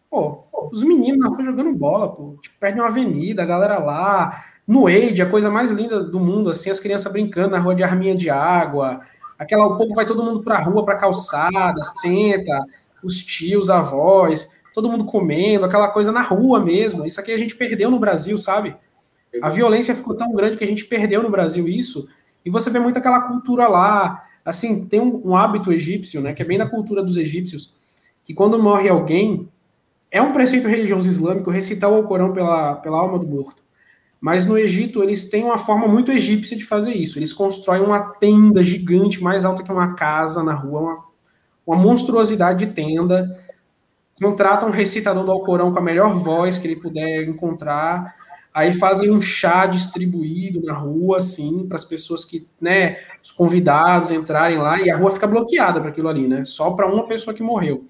Pô, 0.09 0.43
os 0.71 0.83
meninos 0.83 1.19
na 1.19 1.27
rua 1.27 1.43
jogando 1.43 1.73
bola, 1.73 2.09
pô. 2.15 2.37
Tipo, 2.41 2.55
perto 2.59 2.75
de 2.75 2.81
uma 2.81 2.87
avenida, 2.87 3.43
a 3.43 3.45
galera 3.45 3.79
lá. 3.79 4.43
No 4.65 4.87
Age, 4.87 5.21
a 5.21 5.29
coisa 5.29 5.49
mais 5.49 5.71
linda 5.71 6.03
do 6.03 6.19
mundo, 6.19 6.49
assim, 6.49 6.69
as 6.69 6.79
crianças 6.79 7.11
brincando 7.11 7.51
na 7.51 7.59
rua 7.59 7.75
de 7.75 7.83
arminha 7.83 8.15
de 8.15 8.29
água. 8.29 9.01
Aquela, 9.37 9.65
o 9.65 9.77
povo 9.77 9.93
vai 9.93 10.05
todo 10.05 10.23
mundo 10.23 10.41
pra 10.41 10.59
rua, 10.59 10.83
pra 10.83 10.95
calçada, 10.95 11.81
senta, 12.01 12.65
os 13.03 13.23
tios, 13.23 13.69
avós, 13.69 14.49
todo 14.73 14.89
mundo 14.89 15.05
comendo, 15.05 15.65
aquela 15.65 15.89
coisa 15.89 16.11
na 16.11 16.21
rua 16.21 16.59
mesmo. 16.63 17.05
Isso 17.05 17.19
aqui 17.19 17.31
a 17.31 17.37
gente 17.37 17.55
perdeu 17.55 17.89
no 17.89 17.99
Brasil, 17.99 18.37
sabe? 18.37 18.75
A 19.41 19.49
violência 19.49 19.95
ficou 19.95 20.15
tão 20.15 20.31
grande 20.33 20.57
que 20.57 20.63
a 20.63 20.67
gente 20.67 20.85
perdeu 20.85 21.21
no 21.21 21.29
Brasil 21.29 21.67
isso. 21.67 22.07
E 22.45 22.49
você 22.49 22.69
vê 22.69 22.79
muito 22.79 22.97
aquela 22.97 23.27
cultura 23.27 23.67
lá. 23.67 24.23
Assim, 24.43 24.85
tem 24.85 24.99
um, 24.99 25.29
um 25.29 25.35
hábito 25.35 25.71
egípcio, 25.71 26.21
né? 26.21 26.33
Que 26.33 26.41
é 26.41 26.45
bem 26.45 26.57
da 26.57 26.65
cultura 26.65 27.03
dos 27.03 27.17
egípcios, 27.17 27.73
que 28.23 28.33
quando 28.33 28.61
morre 28.61 28.89
alguém, 28.89 29.49
é 30.09 30.21
um 30.21 30.31
preceito 30.31 30.67
religioso 30.67 31.07
islâmico 31.07 31.49
recitar 31.49 31.91
o 31.91 31.95
Alcorão 31.95 32.31
pela, 32.31 32.75
pela 32.75 32.97
alma 32.97 33.19
do 33.19 33.27
morto. 33.27 33.61
Mas 34.19 34.45
no 34.45 34.57
Egito 34.57 35.03
eles 35.03 35.29
têm 35.29 35.43
uma 35.43 35.57
forma 35.57 35.87
muito 35.87 36.11
egípcia 36.11 36.57
de 36.57 36.63
fazer 36.63 36.93
isso. 36.93 37.19
Eles 37.19 37.33
constroem 37.33 37.81
uma 37.81 37.99
tenda 37.99 38.63
gigante, 38.63 39.21
mais 39.21 39.45
alta 39.45 39.63
que 39.63 39.71
uma 39.71 39.93
casa 39.93 40.43
na 40.43 40.53
rua, 40.53 40.79
uma, 40.79 41.03
uma 41.67 41.77
monstruosidade 41.77 42.65
de 42.65 42.71
tenda. 42.71 43.37
Contratam 44.19 44.69
um 44.69 44.71
recitador 44.71 45.25
do 45.25 45.31
Alcorão 45.31 45.71
com 45.73 45.79
a 45.79 45.81
melhor 45.81 46.15
voz 46.15 46.57
que 46.57 46.65
ele 46.65 46.77
puder 46.77 47.27
encontrar. 47.27 48.15
Aí 48.53 48.73
fazem 48.73 49.11
um 49.11 49.21
chá 49.21 49.67
distribuído 49.67 50.61
na 50.63 50.73
rua, 50.73 51.17
assim, 51.17 51.67
para 51.67 51.75
as 51.75 51.85
pessoas 51.85 52.25
que, 52.25 52.47
né, 52.59 52.97
os 53.21 53.31
convidados 53.31 54.09
entrarem 54.09 54.57
lá 54.57 54.81
e 54.81 54.89
a 54.89 54.97
rua 54.97 55.11
fica 55.11 55.27
bloqueada 55.27 55.79
para 55.79 55.89
aquilo 55.89 56.07
ali, 56.07 56.27
né? 56.27 56.43
Só 56.43 56.71
para 56.71 56.91
uma 56.91 57.05
pessoa 57.05 57.35
que 57.35 57.43
morreu. 57.43 57.85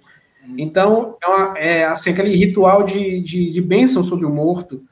Então, 0.57 1.15
é, 1.23 1.27
uma, 1.27 1.57
é 1.57 1.85
assim, 1.85 2.09
aquele 2.09 2.35
ritual 2.35 2.83
de, 2.83 3.21
de, 3.21 3.51
de 3.51 3.61
bênção 3.61 4.03
sobre 4.03 4.25
o 4.25 4.29
morto 4.29 4.83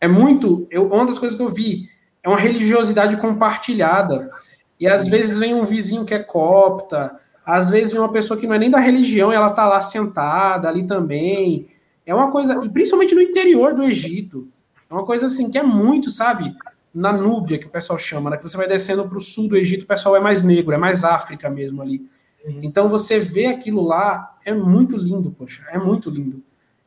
é 0.00 0.06
muito. 0.06 0.66
Eu, 0.70 0.86
uma 0.86 1.06
das 1.06 1.18
coisas 1.18 1.36
que 1.36 1.42
eu 1.42 1.48
vi 1.48 1.88
é 2.22 2.28
uma 2.28 2.38
religiosidade 2.38 3.16
compartilhada. 3.16 4.30
E 4.78 4.86
às 4.86 5.08
vezes 5.08 5.38
vem 5.38 5.54
um 5.54 5.64
vizinho 5.64 6.04
que 6.04 6.14
é 6.14 6.18
copta, 6.20 7.18
às 7.50 7.70
vezes 7.70 7.92
vem 7.92 8.00
uma 8.00 8.12
pessoa 8.12 8.38
que 8.38 8.46
não 8.46 8.54
é 8.54 8.58
nem 8.58 8.70
da 8.70 8.78
religião 8.78 9.32
e 9.32 9.34
ela 9.34 9.50
tá 9.50 9.66
lá 9.66 9.80
sentada 9.80 10.68
ali 10.68 10.86
também. 10.86 11.68
É 12.04 12.14
uma 12.14 12.30
coisa, 12.30 12.60
e 12.64 12.68
principalmente 12.68 13.14
no 13.14 13.20
interior 13.20 13.74
do 13.74 13.82
Egito. 13.84 14.48
É 14.90 14.94
uma 14.94 15.04
coisa 15.04 15.26
assim 15.26 15.50
que 15.50 15.58
é 15.58 15.62
muito, 15.62 16.10
sabe? 16.10 16.54
Na 16.92 17.12
Núbia, 17.12 17.58
que 17.58 17.66
o 17.66 17.70
pessoal 17.70 17.98
chama, 17.98 18.30
né? 18.30 18.36
Que 18.36 18.42
você 18.42 18.56
vai 18.56 18.66
descendo 18.66 19.08
para 19.08 19.18
o 19.18 19.20
sul 19.20 19.48
do 19.48 19.56
Egito, 19.56 19.84
o 19.84 19.88
pessoal 19.88 20.16
é 20.16 20.20
mais 20.20 20.42
negro, 20.42 20.74
é 20.74 20.78
mais 20.78 21.04
África 21.04 21.48
mesmo 21.48 21.82
ali. 21.82 22.06
Uhum. 22.44 22.60
Então 22.62 22.88
você 22.88 23.18
vê 23.18 23.46
aquilo 23.46 23.82
lá, 23.82 24.36
é 24.44 24.52
muito 24.52 24.96
lindo, 24.96 25.30
poxa, 25.30 25.64
é 25.70 25.78
muito 25.78 26.10
lindo. 26.10 26.42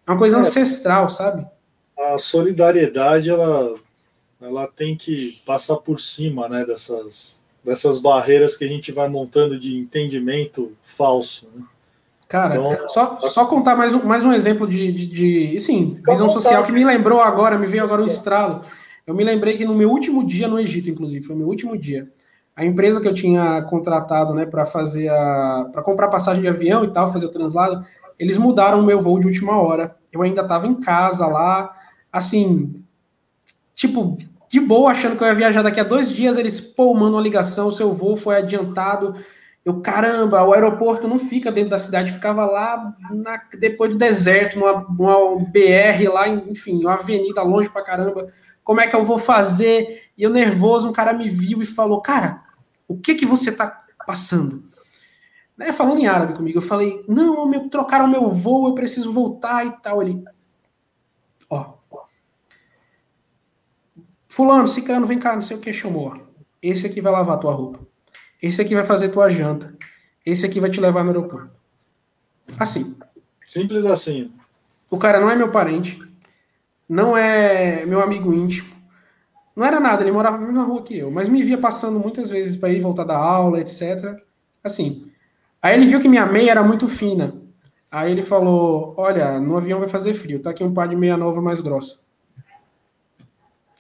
É 0.06 0.12
uma 0.12 0.18
coisa 0.18 0.38
é. 0.38 0.40
ancestral, 0.40 1.10
sabe? 1.10 1.46
a 1.98 2.18
solidariedade 2.18 3.30
ela, 3.30 3.76
ela 4.42 4.68
tem 4.68 4.96
que 4.98 5.42
passar 5.46 5.78
por 5.78 6.00
cima 6.00 6.48
né, 6.50 6.66
dessas, 6.66 7.41
dessas 7.64 8.00
barreiras 8.00 8.56
que 8.56 8.66
a 8.66 8.68
gente 8.68 8.92
vai 8.92 9.08
montando 9.08 9.60
de 9.60 9.78
entendimento 9.78 10.72
falso. 10.84 11.48
Né? 11.56 11.64
Cara, 12.28 12.56
então, 12.56 12.90
só, 12.90 13.20
só 13.20 13.46
contar 13.46 13.76
mais 13.76 13.94
um, 13.94 14.04
mais 14.04 14.24
um 14.24 14.32
exemplo 14.32 14.68
de, 14.68 14.92
de, 14.92 15.08
de 15.08 15.60
sim, 15.60 16.00
visão 16.08 16.30
social 16.30 16.64
que 16.64 16.72
me 16.72 16.84
lembrou 16.84 17.20
agora, 17.20 17.58
me 17.58 17.68
veio 17.68 17.84
agora 17.84 18.02
um 18.02 18.06
estralo. 18.06 18.62
Eu 19.06 19.14
me 19.14 19.24
lembrei 19.24 19.58
que 19.58 19.66
no 19.66 19.76
meu 19.76 19.90
último 19.90 20.26
dia 20.26 20.48
no 20.48 20.60
Egito, 20.60 20.90
inclusive, 20.90 21.26
foi 21.26 21.36
meu 21.36 21.48
último 21.48 21.78
dia. 21.78 22.10
A 22.56 22.64
empresa 22.64 23.02
que 23.02 23.08
eu 23.08 23.14
tinha 23.14 23.62
contratado, 23.64 24.34
né, 24.34 24.46
para 24.46 24.64
fazer 24.64 25.10
a 25.10 25.70
para 25.74 25.82
comprar 25.82 26.08
passagem 26.08 26.42
de 26.42 26.48
avião 26.48 26.86
e 26.86 26.92
tal, 26.92 27.12
fazer 27.12 27.26
o 27.26 27.32
translado, 27.32 27.86
eles 28.18 28.38
mudaram 28.38 28.80
o 28.80 28.84
meu 28.84 29.02
voo 29.02 29.20
de 29.20 29.28
última 29.28 29.60
hora. 29.60 29.98
Eu 30.12 30.22
ainda 30.22 30.42
estava 30.42 30.68
em 30.68 30.76
casa 30.76 31.28
lá, 31.28 31.76
assim, 32.14 32.76
tipo, 33.74 34.16
de 34.52 34.60
boa, 34.60 34.92
achando 34.92 35.16
que 35.16 35.24
eu 35.24 35.28
ia 35.28 35.34
viajar 35.34 35.62
daqui 35.62 35.80
a 35.80 35.84
dois 35.84 36.12
dias, 36.12 36.38
eles, 36.38 36.60
pô, 36.60 36.94
mandam 36.94 37.14
uma 37.14 37.22
ligação, 37.22 37.68
o 37.68 37.72
seu 37.72 37.94
voo 37.94 38.18
foi 38.18 38.36
adiantado. 38.36 39.16
Eu, 39.64 39.80
caramba, 39.80 40.44
o 40.44 40.52
aeroporto 40.52 41.08
não 41.08 41.18
fica 41.18 41.50
dentro 41.50 41.70
da 41.70 41.80
cidade, 41.80 42.12
ficava 42.12 42.44
lá 42.44 42.94
na, 43.12 43.42
depois 43.58 43.92
do 43.92 43.98
deserto, 43.98 44.60
numa, 44.60 44.82
numa 44.82 45.40
BR 45.46 46.12
lá, 46.12 46.28
enfim, 46.28 46.82
uma 46.82 46.96
avenida 46.96 47.42
longe 47.44 47.70
pra 47.70 47.82
caramba. 47.82 48.28
Como 48.62 48.82
é 48.82 48.88
que 48.88 48.96
eu 48.96 49.06
vou 49.06 49.18
fazer? 49.18 50.10
E 50.18 50.24
eu 50.24 50.30
nervoso, 50.30 50.90
um 50.90 50.94
cara 50.94 51.14
me 51.14 51.30
viu 51.30 51.62
e 51.62 51.66
falou, 51.66 52.02
cara, 52.02 52.44
o 52.90 52.98
que 52.98 53.16
que 53.16 53.26
você 53.26 53.54
tá 53.54 53.86
passando? 54.06 54.62
Né, 55.56 55.72
falando 55.72 56.00
em 56.00 56.08
árabe 56.08 56.34
comigo, 56.34 56.58
eu 56.58 56.62
falei, 56.62 57.06
não, 57.08 57.46
meu, 57.46 57.70
trocaram 57.70 58.06
meu 58.06 58.30
voo, 58.30 58.68
eu 58.68 58.76
preciso 58.76 59.14
voltar 59.14 59.66
e 59.66 59.72
tal. 59.82 60.02
Ele, 60.02 60.22
ó, 61.50 61.76
Fulano, 64.32 64.66
Cicano, 64.66 65.06
vem 65.06 65.20
cá, 65.20 65.36
não 65.36 65.42
sei 65.42 65.58
o 65.58 65.60
que, 65.60 65.74
chamou. 65.74 66.14
Esse 66.64 66.88
aqui 66.88 67.02
vai 67.02 67.12
lavar 67.12 67.38
tua 67.38 67.52
roupa. 67.52 67.82
Esse 68.42 68.62
aqui 68.62 68.74
vai 68.74 68.86
fazer 68.86 69.10
tua 69.10 69.28
janta. 69.28 69.76
Esse 70.26 70.46
aqui 70.46 70.58
vai 70.58 70.70
te 70.70 70.80
levar 70.80 71.04
no 71.04 71.10
aeroporto. 71.10 71.52
Assim. 72.58 72.96
Simples 73.46 73.86
assim. 73.86 74.32
O 74.90 74.98
cara 74.98 75.20
não 75.20 75.30
é 75.30 75.36
meu 75.36 75.52
parente. 75.52 76.02
Não 76.88 77.18
é 77.18 77.86
meu 77.86 78.02
amigo 78.02 78.34
íntimo. 78.34 78.70
Não 79.54 79.66
era 79.66 79.82
nada, 79.82 80.02
ele 80.02 80.14
morava 80.14 80.38
na 80.38 80.46
mesma 80.46 80.64
rua 80.64 80.82
que 80.82 80.98
eu, 80.98 81.12
mas 81.12 81.28
me 81.28 81.44
via 81.44 81.58
passando 81.58 82.00
muitas 82.00 82.30
vezes 82.30 82.56
para 82.56 82.70
ir 82.70 82.80
voltar 82.80 83.04
da 83.04 83.18
aula, 83.18 83.60
etc. 83.60 84.18
Assim. 84.64 85.12
Aí 85.62 85.76
ele 85.76 85.88
viu 85.88 86.00
que 86.00 86.08
minha 86.08 86.26
meia 86.26 86.52
era 86.52 86.64
muito 86.64 86.88
fina. 86.88 87.36
Aí 87.92 88.10
ele 88.10 88.22
falou: 88.22 88.94
Olha, 88.96 89.42
no 89.42 89.58
avião 89.58 89.80
vai 89.80 89.90
fazer 89.90 90.14
frio, 90.14 90.42
tá 90.42 90.52
aqui 90.52 90.64
um 90.64 90.74
par 90.74 90.88
de 90.88 90.96
meia 90.96 91.18
nova 91.18 91.42
mais 91.42 91.60
grossa. 91.60 92.10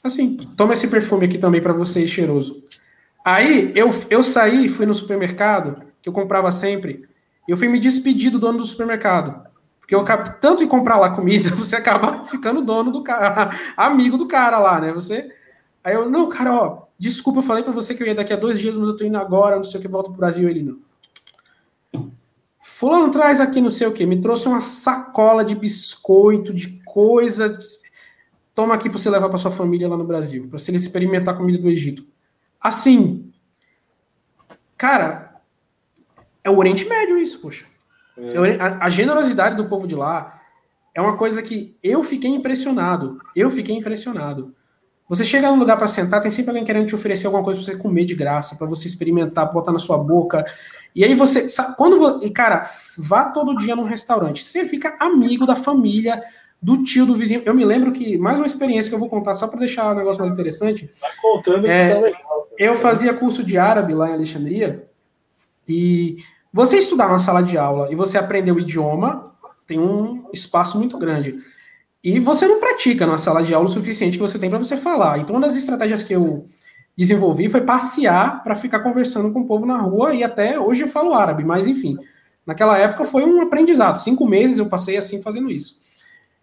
Assim, 0.03 0.35
toma 0.57 0.73
esse 0.73 0.87
perfume 0.87 1.25
aqui 1.25 1.37
também 1.37 1.61
para 1.61 1.73
você, 1.73 2.07
cheiroso. 2.07 2.63
Aí 3.23 3.71
eu, 3.75 3.89
eu 4.09 4.23
saí, 4.23 4.67
fui 4.67 4.85
no 4.85 4.93
supermercado, 4.93 5.83
que 6.01 6.09
eu 6.09 6.13
comprava 6.13 6.51
sempre, 6.51 7.07
eu 7.47 7.55
fui 7.55 7.67
me 7.67 7.79
despedir 7.79 8.31
do 8.31 8.39
dono 8.39 8.57
do 8.57 8.65
supermercado. 8.65 9.47
Porque 9.79 9.93
eu 9.93 10.03
tanto 10.39 10.63
em 10.63 10.67
comprar 10.67 10.97
lá 10.97 11.11
comida, 11.11 11.49
você 11.55 11.75
acaba 11.75 12.23
ficando 12.25 12.63
dono 12.63 12.91
do 12.91 13.03
cara, 13.03 13.51
amigo 13.77 14.17
do 14.17 14.27
cara 14.27 14.57
lá, 14.57 14.79
né? 14.79 14.91
Você. 14.93 15.29
Aí 15.83 15.93
eu, 15.93 16.09
não, 16.09 16.29
cara, 16.29 16.53
ó, 16.53 16.83
desculpa, 16.97 17.39
eu 17.39 17.43
falei 17.43 17.63
para 17.63 17.73
você 17.73 17.93
que 17.93 18.01
eu 18.01 18.07
ia 18.07 18.15
daqui 18.15 18.33
a 18.33 18.37
dois 18.37 18.59
dias, 18.59 18.77
mas 18.77 18.87
eu 18.87 18.95
tô 18.95 19.03
indo 19.03 19.17
agora, 19.17 19.55
não 19.55 19.63
sei 19.63 19.79
o 19.79 19.81
que, 19.81 19.87
volto 19.87 20.11
pro 20.11 20.19
Brasil. 20.19 20.49
Ele 20.49 20.63
não. 20.63 22.11
Fulano 22.63 23.11
traz 23.11 23.39
aqui 23.39 23.61
não 23.61 23.69
sei 23.69 23.85
o 23.85 23.91
que, 23.91 24.05
me 24.05 24.19
trouxe 24.19 24.47
uma 24.47 24.61
sacola 24.61 25.45
de 25.45 25.53
biscoito, 25.53 26.53
de 26.53 26.81
coisa 26.83 27.55
toma 28.53 28.75
aqui 28.75 28.89
para 28.89 28.97
você 28.97 29.09
levar 29.09 29.29
para 29.29 29.37
sua 29.37 29.51
família 29.51 29.87
lá 29.87 29.97
no 29.97 30.03
Brasil, 30.03 30.47
para 30.47 30.59
você 30.59 30.71
experimentar 30.71 31.33
a 31.33 31.37
comida 31.37 31.57
do 31.57 31.69
Egito. 31.69 32.05
Assim, 32.59 33.31
cara, 34.77 35.41
é 36.43 36.49
o 36.49 36.57
Oriente 36.57 36.87
Médio 36.87 37.17
isso, 37.17 37.39
poxa. 37.39 37.65
É. 38.17 38.61
A, 38.61 38.85
a, 38.85 38.89
generosidade 38.89 39.55
do 39.55 39.65
povo 39.65 39.87
de 39.87 39.95
lá 39.95 40.41
é 40.93 41.01
uma 41.01 41.17
coisa 41.17 41.41
que 41.41 41.75
eu 41.81 42.03
fiquei 42.03 42.29
impressionado. 42.29 43.19
Eu 43.35 43.49
fiquei 43.49 43.75
impressionado. 43.75 44.53
Você 45.07 45.25
chega 45.25 45.49
num 45.49 45.59
lugar 45.59 45.77
para 45.77 45.87
sentar, 45.87 46.21
tem 46.21 46.31
sempre 46.31 46.51
alguém 46.51 46.63
querendo 46.63 46.87
te 46.87 46.95
oferecer 46.95 47.27
alguma 47.27 47.43
coisa 47.43 47.59
para 47.59 47.65
você 47.65 47.77
comer 47.77 48.05
de 48.05 48.15
graça, 48.15 48.55
para 48.55 48.67
você 48.67 48.87
experimentar, 48.87 49.51
botar 49.51 49.71
na 49.71 49.79
sua 49.79 49.97
boca. 49.97 50.45
E 50.95 51.03
aí 51.03 51.13
você, 51.15 51.47
quando 51.77 52.23
e 52.23 52.29
cara, 52.29 52.63
vá 52.97 53.25
todo 53.29 53.57
dia 53.57 53.75
num 53.75 53.83
restaurante, 53.83 54.43
você 54.43 54.65
fica 54.65 54.95
amigo 54.99 55.45
da 55.45 55.55
família, 55.55 56.21
do 56.61 56.83
tio 56.83 57.05
do 57.05 57.15
vizinho. 57.15 57.41
Eu 57.45 57.53
me 57.53 57.65
lembro 57.65 57.91
que, 57.91 58.17
mais 58.17 58.37
uma 58.37 58.45
experiência 58.45 58.89
que 58.89 58.95
eu 58.95 58.99
vou 58.99 59.09
contar, 59.09 59.33
só 59.33 59.47
para 59.47 59.59
deixar 59.59 59.91
o 59.91 59.95
negócio 59.95 60.19
mais 60.19 60.31
interessante. 60.31 60.91
Tá 60.99 61.09
contando 61.21 61.65
é, 61.65 61.87
que 61.87 61.93
tá 61.93 61.99
legal. 61.99 62.47
Eu 62.57 62.75
fazia 62.75 63.13
curso 63.13 63.43
de 63.43 63.57
árabe 63.57 63.93
lá 63.93 64.09
em 64.09 64.13
Alexandria, 64.13 64.87
e 65.67 66.17
você 66.53 66.77
estudar 66.77 67.09
na 67.09 67.17
sala 67.17 67.41
de 67.41 67.57
aula 67.57 67.91
e 67.91 67.95
você 67.95 68.17
aprender 68.17 68.51
o 68.51 68.59
idioma, 68.59 69.33
tem 69.65 69.79
um 69.79 70.27
espaço 70.33 70.77
muito 70.77 70.97
grande. 70.97 71.37
E 72.03 72.19
você 72.19 72.47
não 72.47 72.59
pratica 72.59 73.05
na 73.07 73.17
sala 73.17 73.41
de 73.41 73.53
aula 73.53 73.67
o 73.67 73.71
suficiente 73.71 74.17
que 74.17 74.21
você 74.21 74.37
tem 74.37 74.49
para 74.49 74.59
você 74.59 74.75
falar. 74.75 75.19
Então, 75.19 75.35
uma 75.35 75.47
das 75.47 75.55
estratégias 75.55 76.03
que 76.03 76.13
eu 76.13 76.45
desenvolvi 76.97 77.49
foi 77.49 77.61
passear 77.61 78.43
para 78.43 78.55
ficar 78.55 78.79
conversando 78.79 79.31
com 79.31 79.41
o 79.41 79.47
povo 79.47 79.65
na 79.65 79.77
rua, 79.77 80.13
e 80.13 80.23
até 80.23 80.59
hoje 80.59 80.81
eu 80.81 80.87
falo 80.87 81.13
árabe, 81.13 81.43
mas 81.43 81.67
enfim. 81.67 81.97
Naquela 82.45 82.77
época 82.77 83.05
foi 83.05 83.23
um 83.23 83.41
aprendizado. 83.41 83.97
Cinco 83.97 84.27
meses 84.27 84.57
eu 84.57 84.65
passei 84.65 84.97
assim 84.97 85.21
fazendo 85.21 85.49
isso. 85.49 85.79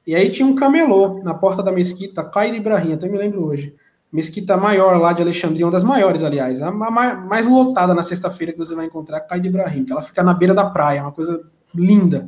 E 0.08 0.14
aí 0.14 0.30
tinha 0.30 0.48
um 0.48 0.54
camelô 0.54 1.22
na 1.22 1.34
porta 1.34 1.62
da 1.62 1.70
mesquita, 1.70 2.24
Cairo 2.24 2.56
Ibrahim, 2.56 2.94
até 2.94 3.06
me 3.06 3.18
lembro 3.18 3.44
hoje. 3.44 3.74
Mesquita 4.10 4.56
maior 4.56 4.98
lá 4.98 5.12
de 5.12 5.20
Alexandria, 5.20 5.66
uma 5.66 5.70
das 5.70 5.84
maiores, 5.84 6.24
aliás. 6.24 6.62
A 6.62 6.70
mais 6.70 7.44
lotada 7.44 7.92
na 7.92 8.02
sexta-feira 8.02 8.54
que 8.54 8.58
você 8.58 8.74
vai 8.74 8.86
encontrar, 8.86 9.20
Cairo 9.20 9.44
Ibrahim, 9.44 9.84
que 9.84 9.92
ela 9.92 10.00
fica 10.00 10.22
na 10.22 10.32
beira 10.32 10.54
da 10.54 10.64
praia, 10.64 11.02
uma 11.02 11.12
coisa 11.12 11.38
linda. 11.74 12.26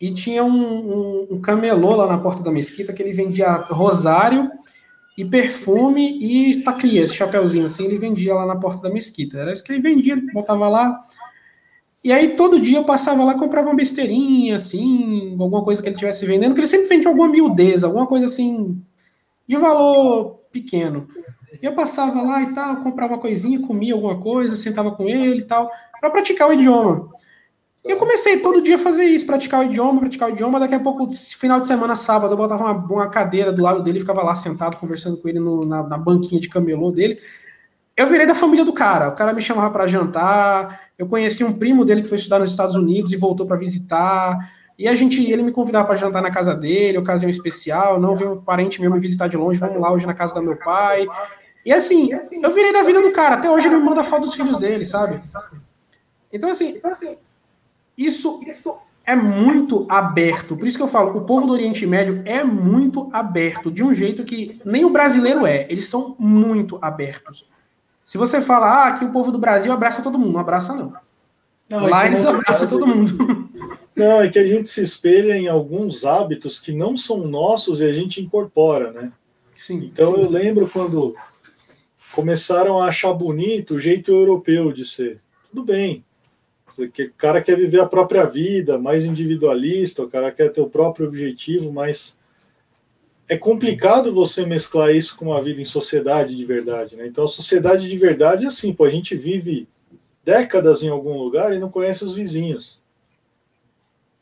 E 0.00 0.14
tinha 0.14 0.44
um, 0.44 0.52
um, 0.52 1.28
um 1.32 1.40
camelô 1.40 1.96
lá 1.96 2.06
na 2.06 2.18
porta 2.18 2.44
da 2.44 2.52
mesquita 2.52 2.92
que 2.92 3.02
ele 3.02 3.12
vendia 3.12 3.54
rosário 3.54 4.48
e 5.16 5.24
perfume 5.24 6.16
e 6.22 6.62
taquia, 6.62 7.02
esse 7.02 7.16
chapéuzinho 7.16 7.64
assim, 7.64 7.86
ele 7.86 7.98
vendia 7.98 8.34
lá 8.34 8.46
na 8.46 8.54
porta 8.54 8.82
da 8.82 8.94
mesquita. 8.94 9.36
Era 9.36 9.52
isso 9.52 9.64
que 9.64 9.72
ele 9.72 9.82
vendia, 9.82 10.12
ele 10.12 10.30
botava 10.32 10.68
lá, 10.68 10.96
e 12.02 12.12
aí 12.12 12.36
todo 12.36 12.60
dia 12.60 12.78
eu 12.78 12.84
passava 12.84 13.24
lá, 13.24 13.34
comprava 13.34 13.68
uma 13.68 13.76
besteirinha, 13.76 14.56
assim, 14.56 15.36
alguma 15.38 15.62
coisa 15.64 15.82
que 15.82 15.88
ele 15.88 15.96
estivesse 15.96 16.24
vendendo, 16.24 16.54
que 16.54 16.60
ele 16.60 16.66
sempre 16.66 16.88
vende 16.88 17.06
alguma 17.06 17.28
miudeza, 17.28 17.86
alguma 17.86 18.06
coisa 18.06 18.26
assim, 18.26 18.80
de 19.46 19.56
valor 19.56 20.40
pequeno. 20.52 21.08
E 21.60 21.66
eu 21.66 21.74
passava 21.74 22.22
lá 22.22 22.42
e 22.42 22.54
tal, 22.54 22.76
comprava 22.76 23.14
uma 23.14 23.20
coisinha, 23.20 23.60
comia 23.60 23.94
alguma 23.94 24.20
coisa, 24.20 24.54
sentava 24.54 24.92
com 24.92 25.08
ele 25.08 25.40
e 25.40 25.44
tal, 25.44 25.70
para 26.00 26.10
praticar 26.10 26.48
o 26.48 26.52
idioma. 26.52 27.08
E 27.84 27.90
eu 27.90 27.96
comecei 27.96 28.38
todo 28.40 28.62
dia 28.62 28.76
a 28.76 28.78
fazer 28.78 29.04
isso, 29.04 29.26
praticar 29.26 29.60
o 29.60 29.64
idioma, 29.64 30.00
praticar 30.00 30.28
o 30.28 30.32
idioma. 30.32 30.60
Daqui 30.60 30.74
a 30.74 30.80
pouco, 30.80 31.08
final 31.36 31.60
de 31.60 31.66
semana, 31.66 31.96
sábado, 31.96 32.32
eu 32.32 32.36
botava 32.36 32.64
uma, 32.64 32.72
uma 32.72 33.08
cadeira 33.08 33.52
do 33.52 33.62
lado 33.62 33.82
dele, 33.82 34.00
ficava 34.00 34.22
lá 34.22 34.34
sentado 34.34 34.76
conversando 34.76 35.16
com 35.16 35.28
ele 35.28 35.40
no, 35.40 35.60
na, 35.60 35.82
na 35.82 35.98
banquinha 35.98 36.40
de 36.40 36.48
camelô 36.48 36.92
dele 36.92 37.18
eu 37.98 38.06
virei 38.06 38.24
da 38.24 38.34
família 38.34 38.64
do 38.64 38.72
cara. 38.72 39.08
O 39.08 39.12
cara 39.16 39.32
me 39.32 39.42
chamava 39.42 39.70
para 39.72 39.84
jantar. 39.84 40.82
Eu 40.96 41.08
conheci 41.08 41.42
um 41.42 41.52
primo 41.52 41.84
dele 41.84 42.02
que 42.02 42.08
foi 42.08 42.16
estudar 42.16 42.38
nos 42.38 42.52
Estados 42.52 42.76
Unidos 42.76 43.12
e 43.12 43.16
voltou 43.16 43.44
para 43.44 43.56
visitar. 43.56 44.38
E 44.78 44.86
a 44.86 44.94
gente, 44.94 45.20
ele 45.28 45.42
me 45.42 45.50
convidava 45.50 45.84
para 45.84 45.96
jantar 45.96 46.22
na 46.22 46.30
casa 46.30 46.54
dele, 46.54 46.96
ocasião 46.96 47.28
especial, 47.28 48.00
não 48.00 48.14
veio 48.14 48.34
um 48.34 48.40
parente 48.40 48.80
meu 48.80 48.92
me 48.92 49.00
visitar 49.00 49.26
de 49.26 49.36
longe, 49.36 49.58
vamos 49.58 49.76
lá 49.78 49.92
hoje 49.92 50.06
na 50.06 50.14
casa 50.14 50.36
do 50.36 50.42
meu 50.42 50.54
pai. 50.54 51.08
E 51.66 51.72
assim, 51.72 52.10
eu 52.40 52.54
virei 52.54 52.72
da 52.72 52.82
vida 52.82 53.02
do 53.02 53.10
cara, 53.10 53.34
até 53.34 53.50
hoje 53.50 53.66
ele 53.66 53.76
me 53.76 53.82
manda 53.82 54.04
foto 54.04 54.22
dos 54.22 54.34
filhos 54.34 54.56
dele, 54.58 54.84
sabe? 54.84 55.20
Então 56.32 56.50
assim, 56.50 56.78
isso, 57.96 58.40
isso 58.46 58.78
é 59.04 59.16
muito 59.16 59.84
aberto. 59.88 60.56
Por 60.56 60.68
isso 60.68 60.76
que 60.76 60.84
eu 60.84 60.88
falo, 60.88 61.18
o 61.18 61.22
povo 61.22 61.48
do 61.48 61.52
Oriente 61.52 61.84
Médio 61.84 62.22
é 62.24 62.44
muito 62.44 63.10
aberto, 63.12 63.72
de 63.72 63.82
um 63.82 63.92
jeito 63.92 64.22
que 64.22 64.60
nem 64.64 64.84
o 64.84 64.90
brasileiro 64.90 65.44
é. 65.44 65.66
Eles 65.68 65.86
são 65.86 66.14
muito 66.16 66.78
abertos. 66.80 67.44
Se 68.08 68.16
você 68.16 68.40
fala 68.40 68.86
ah, 68.86 68.92
que 68.98 69.04
o 69.04 69.12
povo 69.12 69.30
do 69.30 69.36
Brasil 69.36 69.70
abraça 69.70 70.00
todo 70.00 70.18
mundo, 70.18 70.32
não 70.32 70.40
abraça 70.40 70.72
não. 70.72 70.94
não 71.68 71.86
é 71.86 71.90
Lá 71.90 72.04
é 72.04 72.06
eles 72.06 72.24
abraçam 72.24 72.66
todo 72.66 72.86
mundo. 72.86 73.50
Não, 73.94 74.22
é 74.22 74.28
que 74.28 74.38
a 74.38 74.46
gente 74.46 74.70
se 74.70 74.80
espelha 74.80 75.36
em 75.36 75.46
alguns 75.46 76.06
hábitos 76.06 76.58
que 76.58 76.72
não 76.72 76.96
são 76.96 77.26
nossos 77.26 77.80
e 77.80 77.84
a 77.84 77.92
gente 77.92 78.22
incorpora, 78.22 78.92
né? 78.92 79.12
Sim, 79.54 79.90
então 79.92 80.14
sim. 80.14 80.22
eu 80.22 80.30
lembro 80.30 80.70
quando 80.72 81.14
começaram 82.12 82.80
a 82.80 82.86
achar 82.86 83.12
bonito 83.12 83.74
o 83.74 83.78
jeito 83.78 84.10
europeu 84.10 84.72
de 84.72 84.86
ser. 84.86 85.20
Tudo 85.50 85.62
bem. 85.62 86.02
O 86.78 86.88
cara 87.18 87.42
quer 87.42 87.58
viver 87.58 87.80
a 87.80 87.86
própria 87.86 88.24
vida, 88.24 88.78
mais 88.78 89.04
individualista, 89.04 90.02
o 90.02 90.08
cara 90.08 90.32
quer 90.32 90.50
ter 90.50 90.62
o 90.62 90.70
próprio 90.70 91.08
objetivo, 91.08 91.70
mas 91.70 92.17
é 93.28 93.36
complicado 93.36 94.12
você 94.12 94.46
mesclar 94.46 94.94
isso 94.94 95.16
com 95.16 95.26
uma 95.26 95.42
vida 95.42 95.60
em 95.60 95.64
sociedade 95.64 96.36
de 96.36 96.44
verdade, 96.44 96.96
né? 96.96 97.06
Então, 97.06 97.26
sociedade 97.28 97.88
de 97.88 97.98
verdade 97.98 98.44
é 98.44 98.48
assim, 98.48 98.72
pô, 98.72 98.84
a 98.84 98.90
gente 98.90 99.14
vive 99.16 99.68
décadas 100.24 100.82
em 100.82 100.88
algum 100.88 101.16
lugar 101.18 101.54
e 101.54 101.58
não 101.58 101.70
conhece 101.70 102.04
os 102.04 102.14
vizinhos 102.14 102.80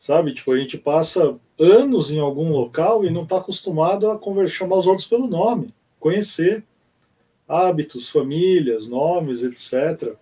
sabe? 0.07 0.33
Tipo, 0.33 0.53
a 0.53 0.57
gente 0.57 0.79
passa 0.79 1.37
anos 1.59 2.13
em 2.13 2.21
algum 2.21 2.53
local 2.53 3.05
e 3.05 3.11
não 3.11 3.25
está 3.25 3.39
acostumado 3.39 4.09
a 4.09 4.17
conversar, 4.17 4.59
chamar 4.59 4.77
os 4.77 4.87
outros 4.87 5.09
pelo 5.09 5.27
nome, 5.27 5.75
conhecer 5.99 6.63
hábitos, 7.49 8.09
famílias, 8.09 8.87
nomes, 8.87 9.43
etc. 9.43 10.15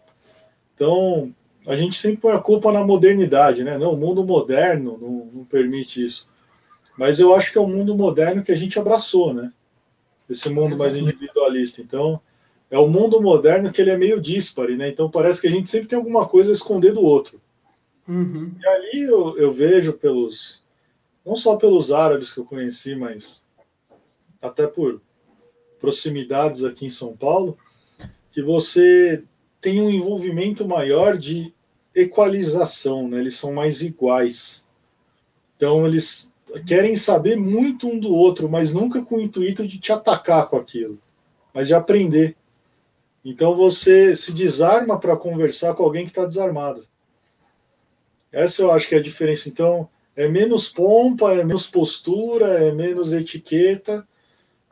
Então, 0.75 1.35
a 1.67 1.77
gente 1.77 1.97
sempre 1.97 2.19
põe 2.19 2.33
a 2.33 2.39
culpa 2.39 2.73
na 2.73 2.83
modernidade, 2.83 3.63
né? 3.63 3.77
Não, 3.77 3.93
o 3.93 3.97
mundo 3.97 4.25
moderno 4.25 4.99
não, 4.99 5.31
não 5.41 5.45
permite 5.45 6.03
isso. 6.03 6.31
Mas 6.97 7.19
eu 7.19 7.35
acho 7.35 7.51
que 7.51 7.59
é 7.59 7.61
o 7.61 7.67
mundo 7.67 7.95
moderno 7.97 8.43
que 8.43 8.53
a 8.53 8.57
gente 8.57 8.79
abraçou, 8.79 9.35
né? 9.35 9.53
Esse 10.29 10.49
mundo 10.49 10.77
mais 10.77 10.97
individualista. 10.97 11.83
Então, 11.83 12.21
é 12.75 12.79
o 12.79 12.89
mundo 12.89 13.23
moderno 13.23 13.71
que 13.71 13.81
ele 13.81 13.91
é 13.91 13.97
meio 13.97 14.21
díspare, 14.21 14.77
né? 14.77 14.89
Então 14.89 15.09
parece 15.09 15.41
que 15.41 15.47
a 15.47 15.51
gente 15.51 15.71
sempre 15.71 15.87
tem 15.87 15.97
alguma 15.97 16.27
coisa 16.27 16.51
a 16.51 16.53
esconder 16.53 16.93
do 16.93 17.03
outro. 17.03 17.41
Uhum. 18.09 18.53
E 18.61 18.67
ali 18.67 19.03
eu, 19.03 19.39
eu 19.39 19.53
vejo 19.53 19.93
pelos, 19.93 20.61
não 21.25 21.37
só 21.37 21.55
pelos 21.55 21.93
árabes 21.93 22.33
que 22.33 22.41
eu 22.41 22.45
conheci, 22.45 22.97
mas 22.97 23.45
até 24.43 24.67
por 24.67 25.01
proximidades 25.81 26.65
aqui 26.65 26.87
em 26.87 26.91
São 26.91 27.17
Paulo, 27.17 27.57
que 28.33 28.43
você 28.43 29.23
tem 29.61 29.81
um 29.81 29.89
envolvimento 29.89 30.67
maior 30.67 31.17
de 31.17 31.55
equalização, 31.95 33.09
né? 33.09 33.21
Eles 33.21 33.37
são 33.37 33.53
mais 33.53 33.83
iguais. 33.83 34.67
Então 35.57 35.87
eles 35.87 36.34
querem 36.67 36.97
saber 36.97 37.37
muito 37.37 37.89
um 37.89 37.99
do 37.99 38.15
outro, 38.15 38.49
mas 38.49 38.73
nunca 38.73 39.03
com 39.03 39.17
o 39.17 39.21
intuito 39.21 39.67
de 39.67 39.79
te 39.79 39.93
atacar 39.93 40.49
com 40.49 40.57
aquilo, 40.57 40.99
mas 41.53 41.69
de 41.69 41.75
aprender. 41.75 42.37
Então 43.25 43.55
você 43.55 44.15
se 44.15 44.33
desarma 44.33 44.99
para 44.99 45.17
conversar 45.17 45.75
com 45.75 45.83
alguém 45.83 46.05
que 46.05 46.11
está 46.11 46.25
desarmado. 46.25 46.85
Essa 48.31 48.63
eu 48.63 48.73
acho 48.73 48.89
que 48.89 48.95
é 48.95 48.99
a 48.99 49.03
diferença. 49.03 49.49
Então, 49.49 49.89
é 50.17 50.29
menos 50.29 50.69
pompa, 50.69 51.33
é 51.33 51.45
menos 51.45 51.67
postura, 51.69 52.47
é 52.65 52.73
menos 52.73 53.13
etiqueta 53.13 54.07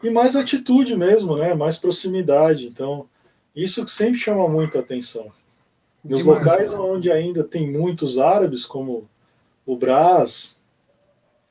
e 0.02 0.10
mais 0.10 0.34
atitude 0.34 0.96
mesmo, 0.96 1.36
né? 1.36 1.54
Mais 1.54 1.76
proximidade. 1.76 2.66
Então, 2.66 3.08
isso 3.54 3.84
que 3.84 3.90
sempre 3.90 4.18
chama 4.18 4.48
muito 4.48 4.78
atenção. 4.78 5.30
Nos 6.04 6.24
locais 6.24 6.72
onde 6.72 7.12
ainda 7.12 7.44
tem 7.44 7.70
muitos 7.70 8.18
árabes, 8.18 8.66
como 8.66 9.08
o 9.64 9.76
Brás, 9.76 10.58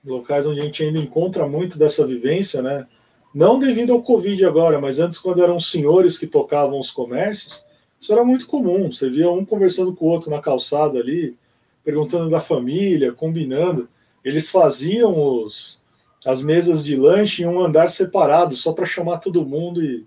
locais 0.05 0.45
onde 0.45 0.59
a 0.59 0.63
gente 0.63 0.83
ainda 0.83 0.99
encontra 0.99 1.47
muito 1.47 1.77
dessa 1.77 2.05
vivência, 2.05 2.61
né? 2.61 2.87
Não 3.33 3.59
devido 3.59 3.93
ao 3.93 4.01
Covid 4.01 4.43
agora, 4.45 4.79
mas 4.81 4.99
antes, 4.99 5.17
quando 5.17 5.41
eram 5.41 5.59
senhores 5.59 6.17
que 6.17 6.27
tocavam 6.27 6.77
os 6.79 6.91
comércios, 6.91 7.63
isso 7.99 8.11
era 8.11 8.25
muito 8.25 8.47
comum. 8.47 8.91
Você 8.91 9.09
via 9.09 9.31
um 9.31 9.45
conversando 9.45 9.93
com 9.93 10.05
o 10.05 10.09
outro 10.09 10.29
na 10.29 10.41
calçada 10.41 10.99
ali, 10.99 11.37
perguntando 11.83 12.29
da 12.29 12.41
família, 12.41 13.13
combinando. 13.13 13.87
Eles 14.23 14.49
faziam 14.49 15.17
os, 15.17 15.81
as 16.25 16.41
mesas 16.41 16.83
de 16.83 16.95
lanche 16.95 17.43
em 17.43 17.47
um 17.47 17.59
andar 17.59 17.89
separado, 17.89 18.55
só 18.55 18.73
para 18.73 18.85
chamar 18.85 19.19
todo 19.19 19.45
mundo 19.45 19.83
e, 19.83 20.05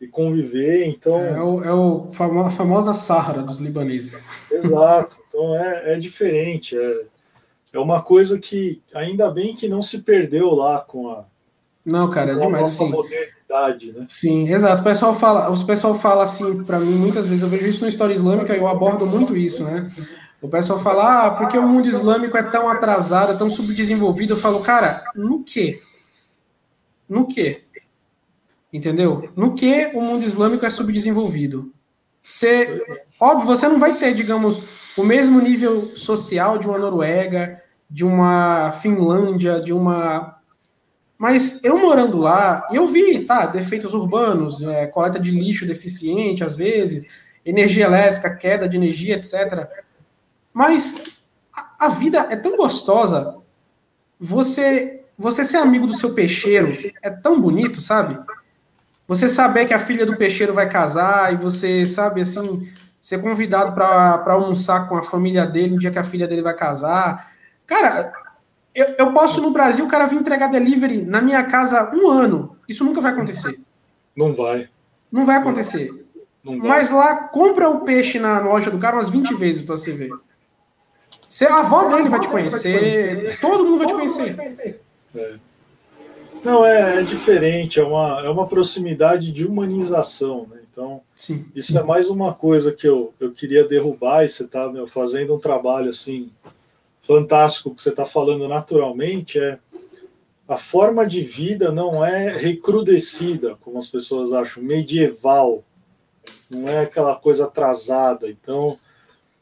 e 0.00 0.06
conviver. 0.06 0.86
Então 0.86 1.20
é, 1.20 1.42
o, 1.42 1.64
é 1.64 1.72
o 1.72 2.06
a 2.44 2.50
famosa 2.50 2.92
Sahara 2.92 3.42
dos 3.42 3.60
libaneses. 3.60 4.28
Exato. 4.50 5.18
Então 5.28 5.56
é, 5.56 5.94
é 5.94 5.98
diferente. 5.98 6.76
É, 6.76 7.04
é 7.72 7.78
uma 7.78 8.02
coisa 8.02 8.38
que 8.38 8.82
ainda 8.94 9.30
bem 9.30 9.54
que 9.54 9.68
não 9.68 9.82
se 9.82 9.98
perdeu 10.02 10.54
lá 10.54 10.80
com 10.80 11.10
a 11.10 11.24
não, 11.88 12.10
cara, 12.10 12.32
é 12.32 12.34
demais 12.34 12.66
assim. 12.66 12.90
modernidade, 12.90 13.92
né? 13.92 14.04
Sim, 14.08 14.46
exato. 14.46 14.82
O 14.82 14.84
pessoal 14.84 15.14
fala, 15.14 15.48
o 15.48 15.66
pessoal 15.66 15.94
fala 15.94 16.22
assim 16.22 16.62
para 16.64 16.78
mim 16.78 16.94
muitas 16.94 17.26
vezes. 17.26 17.42
Eu 17.42 17.48
vejo 17.48 17.66
isso 17.66 17.82
na 17.82 17.88
história 17.88 18.12
islâmica 18.12 18.54
e 18.54 18.58
eu 18.58 18.68
abordo 18.68 19.06
muito 19.06 19.34
isso, 19.34 19.64
né? 19.64 19.90
O 20.40 20.48
pessoal 20.48 20.78
fala, 20.78 21.26
ah, 21.26 21.30
porque 21.30 21.56
o 21.56 21.66
mundo 21.66 21.88
islâmico 21.88 22.36
é 22.36 22.42
tão 22.42 22.68
atrasado, 22.68 23.32
é 23.32 23.36
tão 23.36 23.48
subdesenvolvido. 23.48 24.34
Eu 24.34 24.36
falo, 24.36 24.60
cara, 24.60 25.02
no 25.14 25.42
quê? 25.42 25.80
No 27.08 27.26
quê? 27.26 27.62
Entendeu? 28.70 29.30
No 29.34 29.54
que 29.54 29.90
o 29.94 30.00
mundo 30.02 30.24
islâmico 30.24 30.66
é 30.66 30.70
subdesenvolvido? 30.70 31.72
Você, 32.22 32.66
óbvio, 33.18 33.46
você 33.46 33.66
não 33.66 33.80
vai 33.80 33.94
ter, 33.94 34.14
digamos, 34.14 34.60
o 34.98 35.04
mesmo 35.04 35.40
nível 35.40 35.96
social 35.96 36.58
de 36.58 36.68
uma 36.68 36.76
Noruega, 36.76 37.62
de 37.88 38.04
uma 38.04 38.72
Finlândia, 38.72 39.60
de 39.60 39.72
uma. 39.72 40.36
Mas 41.16 41.62
eu 41.64 41.78
morando 41.78 42.18
lá, 42.18 42.66
eu 42.72 42.86
vi, 42.86 43.24
tá, 43.24 43.46
defeitos 43.46 43.94
urbanos, 43.94 44.60
é, 44.62 44.86
coleta 44.86 45.18
de 45.18 45.30
lixo 45.30 45.66
deficiente 45.66 46.44
às 46.44 46.54
vezes, 46.54 47.06
energia 47.44 47.84
elétrica, 47.86 48.34
queda 48.34 48.68
de 48.68 48.76
energia, 48.76 49.16
etc. 49.16 49.66
Mas 50.52 51.02
a, 51.78 51.88
vida 51.88 52.26
é 52.30 52.36
tão 52.36 52.56
gostosa. 52.56 53.36
Você 54.18 55.04
você 55.16 55.44
ser 55.44 55.56
amigo 55.56 55.86
do 55.86 55.96
seu 55.96 56.14
peixeiro 56.14 56.72
é 57.02 57.10
tão 57.10 57.40
bonito, 57.40 57.80
sabe? 57.80 58.16
Você 59.08 59.28
saber 59.28 59.66
que 59.66 59.74
a 59.74 59.78
filha 59.78 60.06
do 60.06 60.16
peixeiro 60.16 60.52
vai 60.52 60.68
casar 60.68 61.32
e 61.32 61.36
você, 61.36 61.84
sabe, 61.84 62.20
assim, 62.20 62.68
ser 63.00 63.20
convidado 63.20 63.72
para 63.72 64.32
almoçar 64.32 64.88
com 64.88 64.96
a 64.96 65.02
família 65.02 65.46
dele 65.46 65.74
no 65.74 65.80
dia 65.80 65.90
que 65.90 65.98
a 65.98 66.04
filha 66.04 66.26
dele 66.26 66.42
vai 66.42 66.54
casar. 66.54 67.32
Cara, 67.66 68.12
eu, 68.74 68.94
eu 68.98 69.12
posso 69.12 69.40
no 69.40 69.50
Brasil 69.50 69.84
o 69.84 69.88
cara 69.88 70.06
vir 70.06 70.16
entregar 70.16 70.48
delivery 70.48 71.04
na 71.04 71.20
minha 71.20 71.42
casa 71.44 71.90
um 71.94 72.08
ano. 72.08 72.56
Isso 72.68 72.84
nunca 72.84 73.00
vai 73.00 73.12
acontecer. 73.12 73.58
Não 74.16 74.34
vai. 74.34 74.68
Não 75.10 75.24
vai 75.24 75.36
acontecer. 75.36 75.90
Não 76.42 76.58
vai. 76.58 76.68
Mas 76.68 76.90
lá, 76.90 77.28
compra 77.28 77.68
o 77.68 77.80
peixe 77.80 78.18
na 78.18 78.40
loja 78.40 78.70
do 78.70 78.78
cara 78.78 78.96
umas 78.96 79.08
20 79.08 79.34
vezes 79.34 79.62
para 79.62 79.76
você 79.76 79.92
ver. 79.92 80.10
Se 81.28 81.44
a 81.44 81.58
avó 81.58 81.84
dele 81.88 82.08
vai 82.08 82.20
te 82.20 82.28
conhecer, 82.28 83.38
todo 83.40 83.64
mundo 83.64 83.78
vai 83.78 83.86
te 83.86 83.94
conhecer. 83.94 84.80
É. 85.14 85.34
Não, 86.44 86.64
é, 86.64 87.00
é, 87.00 87.02
diferente, 87.02 87.80
é 87.80 87.82
uma, 87.82 88.22
é 88.24 88.28
uma 88.30 88.46
proximidade 88.46 89.32
de 89.32 89.44
humanização, 89.44 90.46
né? 90.48 90.60
Então, 90.78 91.02
sim, 91.12 91.44
isso 91.56 91.72
sim. 91.72 91.78
é 91.78 91.82
mais 91.82 92.08
uma 92.08 92.32
coisa 92.32 92.70
que 92.70 92.86
eu, 92.86 93.12
eu 93.18 93.32
queria 93.32 93.66
derrubar 93.66 94.24
e 94.24 94.28
você 94.28 94.44
está 94.44 94.72
fazendo 94.86 95.34
um 95.34 95.38
trabalho 95.40 95.90
assim 95.90 96.30
fantástico 97.02 97.74
que 97.74 97.82
você 97.82 97.88
está 97.88 98.06
falando 98.06 98.46
naturalmente 98.46 99.40
é 99.40 99.58
a 100.46 100.56
forma 100.56 101.04
de 101.04 101.20
vida 101.20 101.72
não 101.72 102.04
é 102.04 102.30
recrudescida, 102.30 103.56
como 103.56 103.76
as 103.76 103.88
pessoas 103.88 104.32
acham, 104.32 104.62
medieval, 104.62 105.64
não 106.48 106.68
é 106.68 106.82
aquela 106.82 107.16
coisa 107.16 107.46
atrasada. 107.46 108.30
Então, 108.30 108.78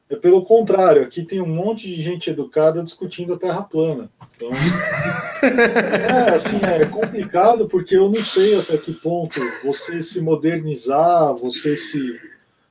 é 0.08 0.14
pelo 0.14 0.42
contrário, 0.44 1.02
aqui 1.02 1.22
tem 1.22 1.40
um 1.40 1.48
monte 1.48 1.88
de 1.88 2.00
gente 2.00 2.30
educada 2.30 2.82
discutindo 2.82 3.34
a 3.34 3.38
Terra 3.38 3.62
plana. 3.62 4.08
Então, 4.36 4.50
é 5.42 6.30
assim, 6.34 6.58
é 6.62 6.86
complicado 6.86 7.66
porque 7.66 7.96
eu 7.96 8.08
não 8.08 8.22
sei 8.22 8.58
até 8.58 8.76
que 8.76 8.92
ponto 8.92 9.40
você 9.64 10.00
se 10.02 10.20
modernizar, 10.20 11.34
você 11.34 11.76
se 11.76 12.20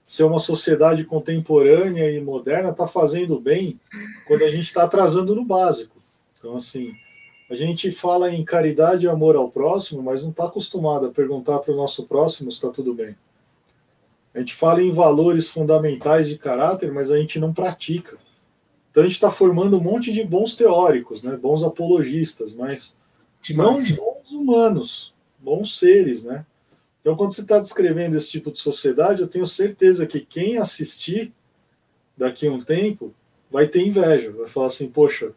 ser 0.08 0.24
uma 0.24 0.40
sociedade 0.40 1.04
contemporânea 1.04 2.12
e 2.12 2.22
moderna 2.22 2.70
está 2.70 2.88
fazendo 2.88 3.40
bem 3.40 3.80
quando 4.28 4.44
a 4.44 4.52
gente 4.52 4.66
está 4.66 4.84
atrasando 4.84 5.36
no 5.36 5.44
básico. 5.44 5.98
Então, 6.38 6.56
assim, 6.56 6.94
a 7.50 7.56
gente 7.56 7.92
fala 7.92 8.32
em 8.32 8.46
caridade 8.46 9.06
e 9.06 9.10
amor 9.10 9.36
ao 9.36 9.50
próximo, 9.50 10.02
mas 10.02 10.24
não 10.24 10.30
está 10.30 10.46
acostumado 10.46 11.08
a 11.08 11.12
perguntar 11.12 11.60
para 11.60 11.74
o 11.74 11.78
nosso 11.78 12.06
próximo 12.06 12.52
se 12.52 12.58
está 12.58 12.70
tudo 12.70 12.94
bem. 12.94 13.16
A 14.36 14.40
gente 14.40 14.54
fala 14.54 14.84
em 14.84 14.92
valores 14.92 15.50
fundamentais 15.50 16.28
de 16.28 16.38
caráter, 16.38 16.92
mas 16.92 17.10
a 17.10 17.18
gente 17.18 17.40
não 17.40 17.54
pratica. 17.54 18.18
Então 18.92 19.02
a 19.02 19.08
gente 19.08 19.16
está 19.16 19.32
formando 19.32 19.78
um 19.78 19.82
monte 19.82 20.12
de 20.12 20.24
bons 20.24 20.56
teóricos, 20.56 21.24
né? 21.24 21.38
bons 21.38 21.64
apologistas, 21.64 22.54
mas 22.54 22.98
não 23.56 23.78
bons 23.96 24.32
humanos, 24.32 25.14
bons 25.40 25.80
seres, 25.80 26.26
né? 26.26 26.46
Então, 27.06 27.16
quando 27.16 27.36
você 27.36 27.42
está 27.42 27.60
descrevendo 27.60 28.18
esse 28.18 28.28
tipo 28.30 28.52
de 28.52 28.58
sociedade, 28.58 29.22
eu 29.22 29.28
tenho 29.28 29.46
certeza 29.46 30.08
que 30.08 30.20
quem 30.20 30.58
assistir 30.58 31.32
daqui 32.18 32.48
a 32.48 32.52
um 32.52 32.64
tempo 32.64 33.14
vai 33.52 33.68
ter 33.68 33.86
inveja, 33.86 34.32
vai 34.32 34.48
falar 34.48 34.66
assim, 34.66 34.90
poxa, 34.90 35.32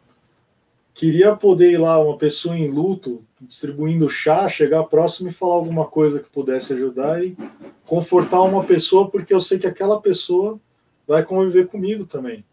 queria 0.95 1.35
poder 1.35 1.71
ir 1.71 1.77
lá, 1.77 1.99
uma 1.99 2.17
pessoa 2.17 2.57
em 2.57 2.71
luto, 2.71 3.23
distribuindo 3.41 4.09
chá, 4.09 4.47
chegar 4.47 4.83
próximo 4.83 5.29
e 5.29 5.33
falar 5.33 5.55
alguma 5.55 5.85
coisa 5.85 6.19
que 6.19 6.29
pudesse 6.29 6.73
ajudar 6.73 7.23
e 7.23 7.37
confortar 7.85 8.41
uma 8.41 8.63
pessoa, 8.63 9.09
porque 9.09 9.33
eu 9.33 9.41
sei 9.41 9.57
que 9.57 9.67
aquela 9.67 10.01
pessoa 10.01 10.59
vai 11.07 11.23
conviver 11.23 11.67
comigo 11.67 12.05
também. 12.05 12.45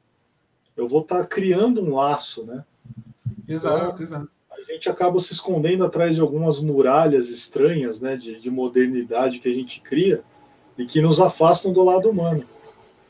Eu 0.77 0.87
vou 0.87 1.01
estar 1.01 1.21
tá 1.21 1.27
criando 1.27 1.83
um 1.83 1.95
laço, 1.95 2.45
né? 2.45 2.65
Exato, 3.49 4.03
então, 4.03 4.03
exato 4.03 4.37
a 4.69 4.73
gente 4.73 4.89
acaba 4.89 5.21
se 5.21 5.33
escondendo 5.33 5.85
atrás 5.85 6.15
de 6.15 6.21
algumas 6.21 6.59
muralhas 6.61 7.29
estranhas, 7.29 8.01
né, 8.01 8.17
de, 8.17 8.41
de 8.41 8.51
modernidade 8.51 9.39
que 9.39 9.49
a 9.49 9.55
gente 9.55 9.81
cria 9.81 10.23
e 10.77 10.87
que 10.87 11.01
nos 11.01 11.21
afastam 11.21 11.73
do 11.73 11.85
lado 11.85 12.11
humano. 12.11 12.45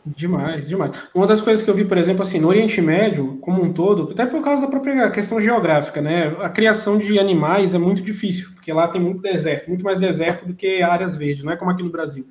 Demais, 0.08 0.68
demais. 0.68 0.92
Uma 1.12 1.26
das 1.26 1.40
coisas 1.40 1.64
que 1.64 1.70
eu 1.70 1.74
vi, 1.74 1.84
por 1.84 1.98
exemplo, 1.98 2.22
assim, 2.22 2.38
no 2.38 2.46
Oriente 2.46 2.80
Médio, 2.80 3.38
como 3.40 3.60
um 3.60 3.72
todo, 3.72 4.12
até 4.12 4.24
por 4.24 4.40
causa 4.40 4.62
da 4.62 4.68
própria 4.68 5.10
questão 5.10 5.40
geográfica, 5.40 6.00
né? 6.00 6.28
A 6.40 6.48
criação 6.48 6.96
de 6.96 7.18
animais 7.18 7.74
é 7.74 7.78
muito 7.78 8.02
difícil, 8.02 8.50
porque 8.54 8.72
lá 8.72 8.86
tem 8.86 9.00
muito 9.00 9.20
deserto, 9.20 9.66
muito 9.68 9.84
mais 9.84 9.98
deserto 9.98 10.46
do 10.46 10.54
que 10.54 10.80
áreas 10.80 11.16
verdes, 11.16 11.42
não 11.42 11.52
é 11.52 11.56
como 11.56 11.72
aqui 11.72 11.82
no 11.82 11.90
Brasil. 11.90 12.24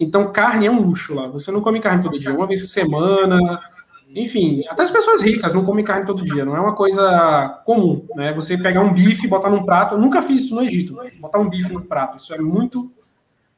Então, 0.00 0.32
carne 0.32 0.66
é 0.66 0.70
um 0.70 0.80
luxo 0.80 1.14
lá. 1.14 1.28
Você 1.28 1.52
não 1.52 1.60
come 1.60 1.80
carne 1.80 2.02
todo 2.02 2.18
dia, 2.18 2.34
uma 2.34 2.46
vez 2.46 2.60
por 2.62 2.66
semana, 2.68 3.60
enfim, 4.14 4.64
até 4.68 4.82
as 4.82 4.90
pessoas 4.90 5.22
ricas 5.22 5.54
não 5.54 5.64
comem 5.64 5.84
carne 5.84 6.06
todo 6.06 6.24
dia, 6.24 6.44
não 6.44 6.56
é 6.56 6.60
uma 6.60 6.74
coisa 6.74 7.60
comum, 7.64 8.04
né? 8.16 8.32
Você 8.32 8.58
pegar 8.58 8.80
um 8.80 8.92
bife 8.92 9.26
e 9.26 9.30
botar 9.30 9.50
num 9.50 9.64
prato, 9.64 9.94
eu 9.94 10.00
nunca 10.00 10.22
fiz 10.22 10.44
isso 10.44 10.54
no 10.56 10.62
Egito, 10.62 10.96
botar 11.20 11.38
um 11.38 11.48
bife 11.48 11.72
no 11.72 11.82
prato, 11.82 12.18
isso 12.18 12.34
é 12.34 12.38
muito, 12.38 12.90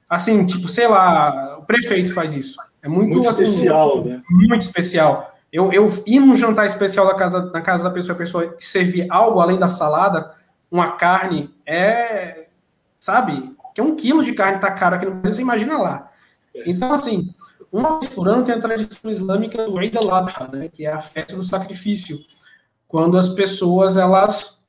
assim, 0.08 0.44
tipo, 0.44 0.68
sei 0.68 0.88
lá, 0.88 1.58
o 1.58 1.64
prefeito 1.64 2.12
faz 2.12 2.34
isso. 2.34 2.56
É 2.82 2.88
muito, 2.88 3.14
muito 3.14 3.28
assim, 3.28 3.44
especial, 3.44 4.04
né? 4.04 4.22
Muito 4.28 4.62
especial. 4.62 5.34
Eu, 5.52 5.72
eu 5.72 5.88
ir 6.06 6.20
num 6.20 6.34
jantar 6.34 6.66
especial 6.66 7.06
na 7.06 7.14
casa, 7.14 7.50
na 7.50 7.60
casa 7.60 7.84
da 7.84 7.90
pessoa, 7.90 8.14
a 8.14 8.18
pessoa 8.18 8.56
servir 8.60 9.06
algo 9.10 9.40
além 9.40 9.58
da 9.58 9.68
salada, 9.68 10.32
uma 10.70 10.92
carne, 10.92 11.54
é, 11.64 12.48
sabe, 13.00 13.48
que 13.74 13.80
um 13.80 13.96
quilo 13.96 14.22
de 14.22 14.34
carne 14.34 14.60
tá 14.60 14.70
caro 14.70 14.96
aqui 14.96 15.06
no 15.06 15.14
Brasil, 15.14 15.36
você 15.36 15.42
imagina 15.42 15.78
lá. 15.78 16.10
Então, 16.66 16.92
assim, 16.92 17.32
uma 17.72 17.98
vez 17.98 18.08
por 18.08 18.28
ano 18.28 18.44
tem 18.44 18.54
a 18.54 18.60
tradição 18.60 19.10
islâmica 19.10 19.64
do 19.66 19.80
Eid 19.80 19.96
al-Adha, 19.96 20.48
né, 20.52 20.68
que 20.68 20.84
é 20.84 20.92
a 20.92 21.00
festa 21.00 21.34
do 21.34 21.42
sacrifício, 21.42 22.18
quando 22.86 23.16
as 23.16 23.28
pessoas 23.28 23.96
elas 23.96 24.66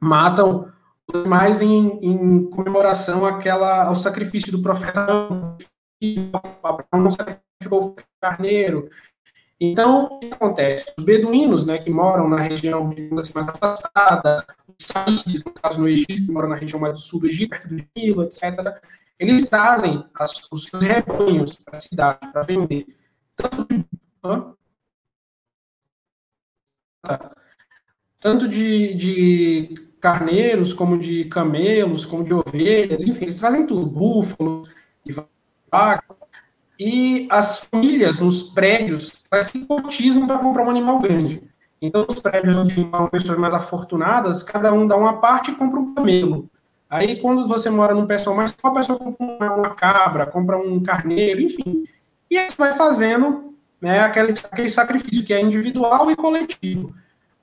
matam 0.00 0.72
os 1.06 1.20
animais 1.20 1.60
em, 1.60 1.98
em 2.02 2.50
comemoração 2.50 3.26
àquela, 3.26 3.84
ao 3.84 3.96
sacrifício 3.96 4.52
do 4.52 4.60
profeta 4.60 5.06
não 6.92 7.10
sacrificou 7.10 7.96
carneiro. 8.20 8.88
Então, 9.60 10.04
o 10.04 10.20
que 10.20 10.32
acontece? 10.32 10.92
Os 10.96 11.04
beduínos, 11.04 11.66
né, 11.66 11.78
que 11.78 11.90
moram 11.90 12.28
na 12.28 12.38
região 12.38 12.94
assim, 13.18 13.32
mais 13.34 13.48
afastada, 13.48 14.46
os 14.68 14.86
saídes, 14.86 15.42
no 15.42 15.52
caso 15.52 15.80
no 15.80 15.88
Egito, 15.88 16.14
que 16.26 16.30
moram 16.30 16.48
na 16.48 16.54
região 16.54 16.78
mais 16.78 16.94
do 16.94 17.00
sul 17.00 17.20
do 17.20 17.26
Egito, 17.26 17.50
perto 17.50 17.68
do 17.68 17.84
Nilo, 17.96 18.22
etc., 18.22 18.80
eles 19.18 19.48
trazem 19.48 20.04
as, 20.14 20.48
os 20.52 20.66
seus 20.66 20.80
rebanhos 20.80 21.56
para 21.56 21.78
a 21.78 21.80
cidade 21.80 22.20
para 22.32 22.42
vender. 22.42 22.86
Tanto 23.34 23.64
de, 23.64 23.84
tanto 28.20 28.48
de, 28.48 28.94
de 28.94 29.74
carneiros, 30.00 30.72
como 30.72 30.96
de 30.96 31.24
camelos, 31.24 32.04
como 32.04 32.22
de 32.22 32.32
ovelhas, 32.32 33.04
enfim, 33.06 33.24
eles 33.24 33.34
trazem 33.34 33.66
tudo, 33.66 33.86
búfalo 33.86 34.68
e 35.04 35.12
vaca. 35.70 36.16
E 36.78 37.26
as 37.30 37.58
famílias 37.58 38.20
nos 38.20 38.42
prédios, 38.42 39.22
elas 39.30 39.46
se 39.46 39.66
cotizam 39.66 40.26
para 40.26 40.38
comprar 40.38 40.64
um 40.64 40.70
animal 40.70 40.98
grande. 41.00 41.42
Então, 41.80 42.06
os 42.08 42.20
prédios 42.20 42.56
onde 42.56 42.78
moram 42.80 43.08
pessoas 43.08 43.38
mais 43.38 43.54
afortunadas, 43.54 44.42
cada 44.42 44.72
um 44.72 44.86
dá 44.86 44.96
uma 44.96 45.20
parte 45.20 45.50
e 45.50 45.54
compra 45.54 45.78
um 45.78 45.94
camelo. 45.94 46.48
Aí, 46.88 47.20
quando 47.20 47.46
você 47.46 47.68
mora 47.68 47.94
num 47.94 48.06
pessoal 48.06 48.34
mais 48.34 48.54
uma 48.62 48.74
pessoa 48.74 48.98
compra 48.98 49.54
uma 49.54 49.74
cabra, 49.74 50.26
compra 50.26 50.56
um 50.56 50.82
carneiro, 50.82 51.40
enfim. 51.40 51.84
E 52.30 52.38
aí 52.38 52.48
você 52.48 52.56
vai 52.56 52.72
fazendo 52.72 53.54
né, 53.80 54.00
aquele, 54.00 54.32
aquele 54.32 54.68
sacrifício 54.68 55.24
que 55.24 55.32
é 55.32 55.40
individual 55.40 56.10
e 56.10 56.16
coletivo. 56.16 56.94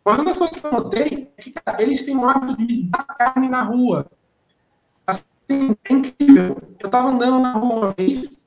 Mas 0.03 0.15
uma 0.15 0.26
das 0.26 0.35
coisas 0.35 0.60
que 0.60 0.65
eu 0.65 0.72
notei 0.72 1.31
é 1.38 1.41
que 1.41 1.52
cara, 1.52 1.81
eles 1.81 2.03
têm 2.03 2.15
o 2.15 2.27
hábito 2.27 2.57
de 2.57 2.84
dar 2.84 3.03
carne 3.03 3.49
na 3.49 3.61
rua. 3.61 4.06
É 5.49 5.93
incrível. 5.93 6.57
Eu 6.80 6.85
estava 6.85 7.09
andando 7.09 7.39
na 7.39 7.53
rua 7.53 7.76
uma 7.76 7.91
vez, 7.91 8.38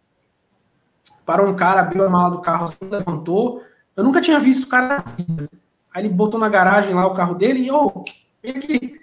para 1.24 1.44
um 1.44 1.54
cara, 1.54 1.80
abriu 1.80 2.04
a 2.04 2.08
mala 2.08 2.30
do 2.30 2.40
carro, 2.40 2.64
assim, 2.64 2.76
levantou. 2.82 3.62
Eu 3.96 4.04
nunca 4.04 4.20
tinha 4.20 4.38
visto 4.38 4.64
o 4.64 4.68
cara 4.68 4.86
na 4.86 4.98
vida. 4.98 5.48
Aí 5.92 6.04
ele 6.04 6.14
botou 6.14 6.38
na 6.38 6.48
garagem 6.48 6.94
lá 6.94 7.06
o 7.06 7.14
carro 7.14 7.34
dele 7.34 7.60
e, 7.60 7.70
ô, 7.70 7.86
oh, 7.86 8.04
vem 8.42 8.56
aqui, 8.56 8.98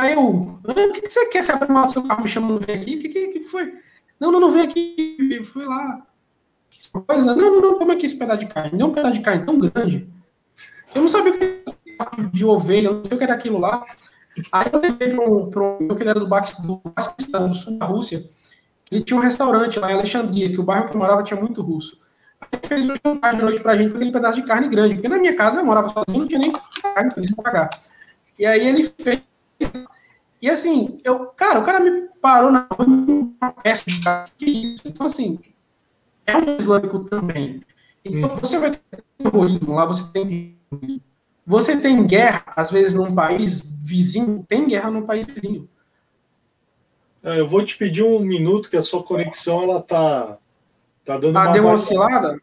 Aí 0.00 0.14
eu, 0.14 0.24
o 0.24 0.92
que, 0.94 1.02
que 1.02 1.10
você 1.10 1.26
quer? 1.26 1.42
Você 1.42 1.52
abre 1.52 1.70
o 1.70 1.88
seu 1.90 2.02
carro 2.02 2.22
me 2.22 2.28
chamando, 2.28 2.64
vem 2.64 2.74
aqui? 2.74 2.96
O 2.96 2.98
que, 3.00 3.08
que, 3.10 3.26
que 3.28 3.44
foi? 3.44 3.74
Não, 4.18 4.32
não, 4.32 4.40
não 4.40 4.50
vem 4.50 4.62
aqui. 4.62 5.18
Eu 5.30 5.44
fui 5.44 5.66
lá. 5.66 6.06
Que 6.70 6.90
coisa? 6.90 7.36
Não, 7.36 7.36
não, 7.36 7.60
não, 7.60 7.78
como 7.78 7.92
é 7.92 7.96
que 7.96 8.06
esse 8.06 8.18
pedaço 8.18 8.40
de 8.40 8.46
carne? 8.46 8.78
Deu 8.78 8.86
um 8.86 8.94
pedaço 8.94 9.14
de 9.14 9.20
carne 9.20 9.44
tão 9.44 9.58
grande. 9.58 10.08
Eu 10.94 11.02
não 11.02 11.08
sabia 11.08 11.32
o 11.32 11.38
que 11.38 11.64
era 11.98 12.28
de 12.32 12.44
ovelha, 12.46 12.88
eu 12.88 12.94
não 12.94 13.04
sei 13.04 13.14
o 13.14 13.18
que 13.18 13.24
era 13.24 13.34
aquilo 13.34 13.58
lá. 13.58 13.84
Aí 14.52 14.66
eu 14.72 14.80
levei 14.80 15.08
para 15.08 15.24
um 15.24 15.78
meu 15.80 15.96
que 15.96 16.02
era 16.02 16.18
do 16.18 16.28
Paquistão, 16.28 17.48
do 17.48 17.54
sul 17.54 17.78
da 17.78 17.86
Rússia. 17.86 18.24
Ele 18.90 19.02
tinha 19.02 19.18
um 19.18 19.22
restaurante 19.22 19.78
lá 19.78 19.90
em 19.90 19.94
Alexandria, 19.94 20.50
que 20.50 20.60
o 20.60 20.64
bairro 20.64 20.88
que 20.88 20.94
eu 20.94 20.98
morava 20.98 21.22
tinha 21.22 21.40
muito 21.40 21.62
russo. 21.62 22.00
Aí 22.40 22.48
ele 22.52 22.66
fez 22.66 22.90
um 22.90 22.94
jantar 23.04 23.36
de 23.36 23.42
noite 23.42 23.60
pra 23.60 23.76
gente 23.76 23.90
com 23.90 23.96
aquele 23.96 24.12
pedaço 24.12 24.40
de 24.40 24.46
carne 24.46 24.68
grande, 24.68 24.94
porque 24.94 25.08
na 25.08 25.18
minha 25.18 25.36
casa 25.36 25.60
eu 25.60 25.64
morava 25.64 25.88
sozinho, 25.88 26.20
não 26.20 26.28
tinha 26.28 26.40
nem 26.40 26.52
carne 26.82 27.12
para 27.12 27.22
estragar. 27.22 27.70
E 28.38 28.46
aí 28.46 28.66
ele 28.66 28.84
fez 28.98 29.20
e 30.42 30.48
assim, 30.48 30.98
eu, 31.04 31.26
cara, 31.26 31.60
o 31.60 31.64
cara 31.64 31.80
me 31.80 32.08
parou 32.20 32.50
na 32.50 32.66
rua 32.72 32.86
uma 32.86 33.52
peça 33.52 33.84
de 33.86 34.00
que 34.38 34.46
isso. 34.46 34.88
Então, 34.88 35.04
assim, 35.04 35.38
é 36.26 36.34
um 36.36 36.56
islâmico 36.56 37.00
também. 37.00 37.62
Então, 38.02 38.34
você 38.36 38.58
vai 38.58 38.70
ter 38.70 39.04
terrorismo 39.18 39.74
lá, 39.74 39.84
você 39.84 40.10
tem. 40.12 40.58
Você 41.50 41.76
tem 41.76 42.06
guerra, 42.06 42.44
às 42.54 42.70
vezes, 42.70 42.94
num 42.94 43.12
país 43.12 43.60
vizinho, 43.60 44.46
tem 44.48 44.68
guerra 44.68 44.88
num 44.88 45.02
país 45.02 45.26
vizinho. 45.26 45.68
É, 47.24 47.40
eu 47.40 47.48
vou 47.48 47.64
te 47.66 47.76
pedir 47.76 48.04
um 48.04 48.20
minuto 48.20 48.70
que 48.70 48.76
a 48.76 48.82
sua 48.84 49.02
conexão 49.02 49.60
ela 49.60 49.82
tá, 49.82 50.38
tá 51.04 51.18
dando 51.18 51.36
ah, 51.36 51.46
uma. 51.46 51.52
Deu 51.52 51.64
uma 51.64 51.72
oscilada? 51.72 52.38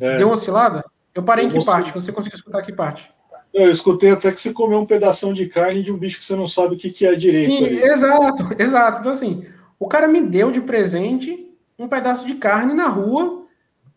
É. 0.00 0.16
Deu 0.16 0.28
uma 0.28 0.32
oscilada? 0.32 0.82
Eu 1.14 1.22
parei 1.22 1.44
em 1.44 1.48
que 1.50 1.62
parte? 1.62 1.92
Você 1.92 2.10
conseguiu 2.12 2.36
escutar 2.36 2.62
que 2.62 2.72
parte? 2.72 3.12
Eu 3.52 3.70
escutei 3.70 4.10
até 4.10 4.32
que 4.32 4.40
você 4.40 4.54
comeu 4.54 4.80
um 4.80 4.86
pedaço 4.86 5.30
de 5.34 5.46
carne 5.46 5.82
de 5.82 5.92
um 5.92 5.98
bicho 5.98 6.18
que 6.18 6.24
você 6.24 6.34
não 6.34 6.46
sabe 6.46 6.76
o 6.76 6.78
que, 6.78 6.88
que 6.88 7.04
é 7.04 7.14
direito. 7.14 7.46
Sim, 7.46 7.66
ali. 7.66 7.76
exato, 7.76 8.48
exato. 8.58 9.00
Então, 9.00 9.12
assim, 9.12 9.44
o 9.78 9.86
cara 9.86 10.08
me 10.08 10.22
deu 10.22 10.50
de 10.50 10.62
presente 10.62 11.46
um 11.78 11.86
pedaço 11.86 12.26
de 12.26 12.36
carne 12.36 12.72
na 12.72 12.88
rua, 12.88 13.44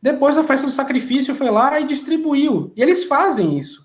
depois 0.02 0.36
da 0.36 0.44
festa 0.44 0.66
do 0.66 0.72
sacrifício, 0.74 1.34
foi 1.34 1.50
lá 1.50 1.80
e 1.80 1.88
distribuiu. 1.88 2.74
E 2.76 2.82
eles 2.82 3.06
fazem 3.06 3.58
isso. 3.58 3.83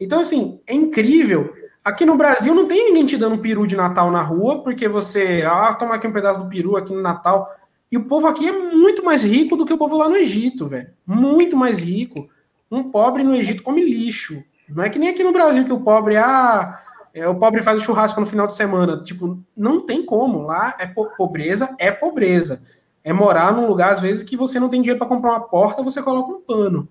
Então, 0.00 0.20
assim, 0.20 0.60
é 0.66 0.74
incrível. 0.74 1.52
Aqui 1.84 2.04
no 2.04 2.16
Brasil 2.16 2.54
não 2.54 2.66
tem 2.66 2.86
ninguém 2.86 3.06
te 3.06 3.16
dando 3.16 3.36
um 3.36 3.38
peru 3.38 3.66
de 3.66 3.76
Natal 3.76 4.10
na 4.10 4.20
rua, 4.20 4.62
porque 4.62 4.88
você, 4.88 5.44
ah, 5.46 5.72
toma 5.74 5.94
aqui 5.94 6.06
um 6.06 6.12
pedaço 6.12 6.40
do 6.40 6.48
peru 6.48 6.76
aqui 6.76 6.92
no 6.92 7.00
Natal. 7.00 7.48
E 7.90 7.96
o 7.96 8.04
povo 8.04 8.26
aqui 8.26 8.48
é 8.48 8.52
muito 8.52 9.04
mais 9.04 9.22
rico 9.22 9.56
do 9.56 9.64
que 9.64 9.72
o 9.72 9.78
povo 9.78 9.96
lá 9.96 10.08
no 10.08 10.16
Egito, 10.16 10.66
velho. 10.66 10.90
Muito 11.06 11.56
mais 11.56 11.78
rico. 11.78 12.28
Um 12.70 12.90
pobre 12.90 13.22
no 13.22 13.34
Egito 13.34 13.62
come 13.62 13.82
lixo. 13.82 14.42
Não 14.68 14.82
é 14.82 14.90
que 14.90 14.98
nem 14.98 15.10
aqui 15.10 15.22
no 15.22 15.32
Brasil 15.32 15.64
que 15.64 15.72
o 15.72 15.80
pobre, 15.80 16.16
ah, 16.16 16.80
é, 17.14 17.26
o 17.28 17.34
pobre 17.36 17.62
faz 17.62 17.80
o 17.80 17.84
churrasco 17.84 18.20
no 18.20 18.26
final 18.26 18.46
de 18.46 18.54
semana. 18.54 19.02
Tipo, 19.02 19.38
não 19.56 19.80
tem 19.80 20.04
como. 20.04 20.42
Lá 20.42 20.76
é 20.78 20.86
po 20.86 21.06
pobreza, 21.16 21.74
é 21.78 21.92
pobreza. 21.92 22.62
É 23.04 23.12
morar 23.12 23.52
num 23.52 23.68
lugar, 23.68 23.92
às 23.92 24.00
vezes, 24.00 24.24
que 24.24 24.36
você 24.36 24.58
não 24.58 24.68
tem 24.68 24.82
dinheiro 24.82 24.98
para 24.98 25.08
comprar 25.08 25.30
uma 25.30 25.40
porta, 25.40 25.84
você 25.84 26.02
coloca 26.02 26.32
um 26.32 26.40
pano. 26.40 26.88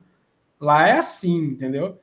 Lá 0.58 0.88
é 0.88 0.98
assim, 0.98 1.38
entendeu? 1.38 2.00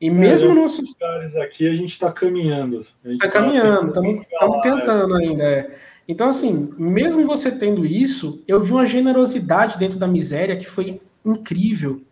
E 0.00 0.08
é, 0.08 0.10
mesmo 0.10 0.50
é, 0.50 0.54
nossos. 0.54 0.94
lugares 0.94 1.36
aqui 1.36 1.68
a 1.68 1.74
gente 1.74 1.90
está 1.90 2.10
caminhando. 2.10 2.86
Está 3.04 3.26
tá 3.26 3.28
caminhando, 3.28 3.88
estamos 3.88 4.62
tentando 4.62 5.16
é. 5.16 5.24
ainda. 5.24 5.42
É. 5.42 5.76
Então, 6.08 6.28
assim, 6.28 6.72
mesmo 6.76 7.24
você 7.24 7.50
tendo 7.52 7.84
isso, 7.86 8.42
eu 8.48 8.60
vi 8.60 8.72
uma 8.72 8.86
generosidade 8.86 9.78
dentro 9.78 9.98
da 9.98 10.08
miséria 10.08 10.56
que 10.56 10.66
foi 10.66 11.00
incrível. 11.24 12.02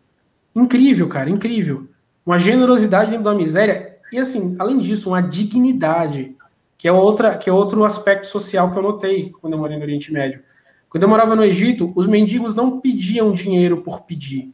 Incrível, 0.54 1.08
cara, 1.08 1.30
incrível 1.30 1.88
uma 2.28 2.38
generosidade 2.38 3.10
dentro 3.10 3.24
da 3.24 3.34
miséria 3.34 3.96
e 4.12 4.18
assim, 4.18 4.54
além 4.58 4.76
disso, 4.80 5.08
uma 5.08 5.22
dignidade, 5.22 6.36
que 6.76 6.86
é 6.86 6.92
outra, 6.92 7.38
que 7.38 7.48
é 7.48 7.52
outro 7.52 7.84
aspecto 7.84 8.26
social 8.26 8.70
que 8.70 8.76
eu 8.76 8.82
notei 8.82 9.32
quando 9.40 9.54
eu 9.54 9.58
morei 9.58 9.78
no 9.78 9.82
Oriente 9.82 10.12
Médio. 10.12 10.42
Quando 10.90 11.04
eu 11.04 11.08
morava 11.08 11.34
no 11.34 11.42
Egito, 11.42 11.90
os 11.96 12.06
mendigos 12.06 12.54
não 12.54 12.80
pediam 12.80 13.32
dinheiro 13.32 13.78
por 13.78 14.02
pedir. 14.02 14.52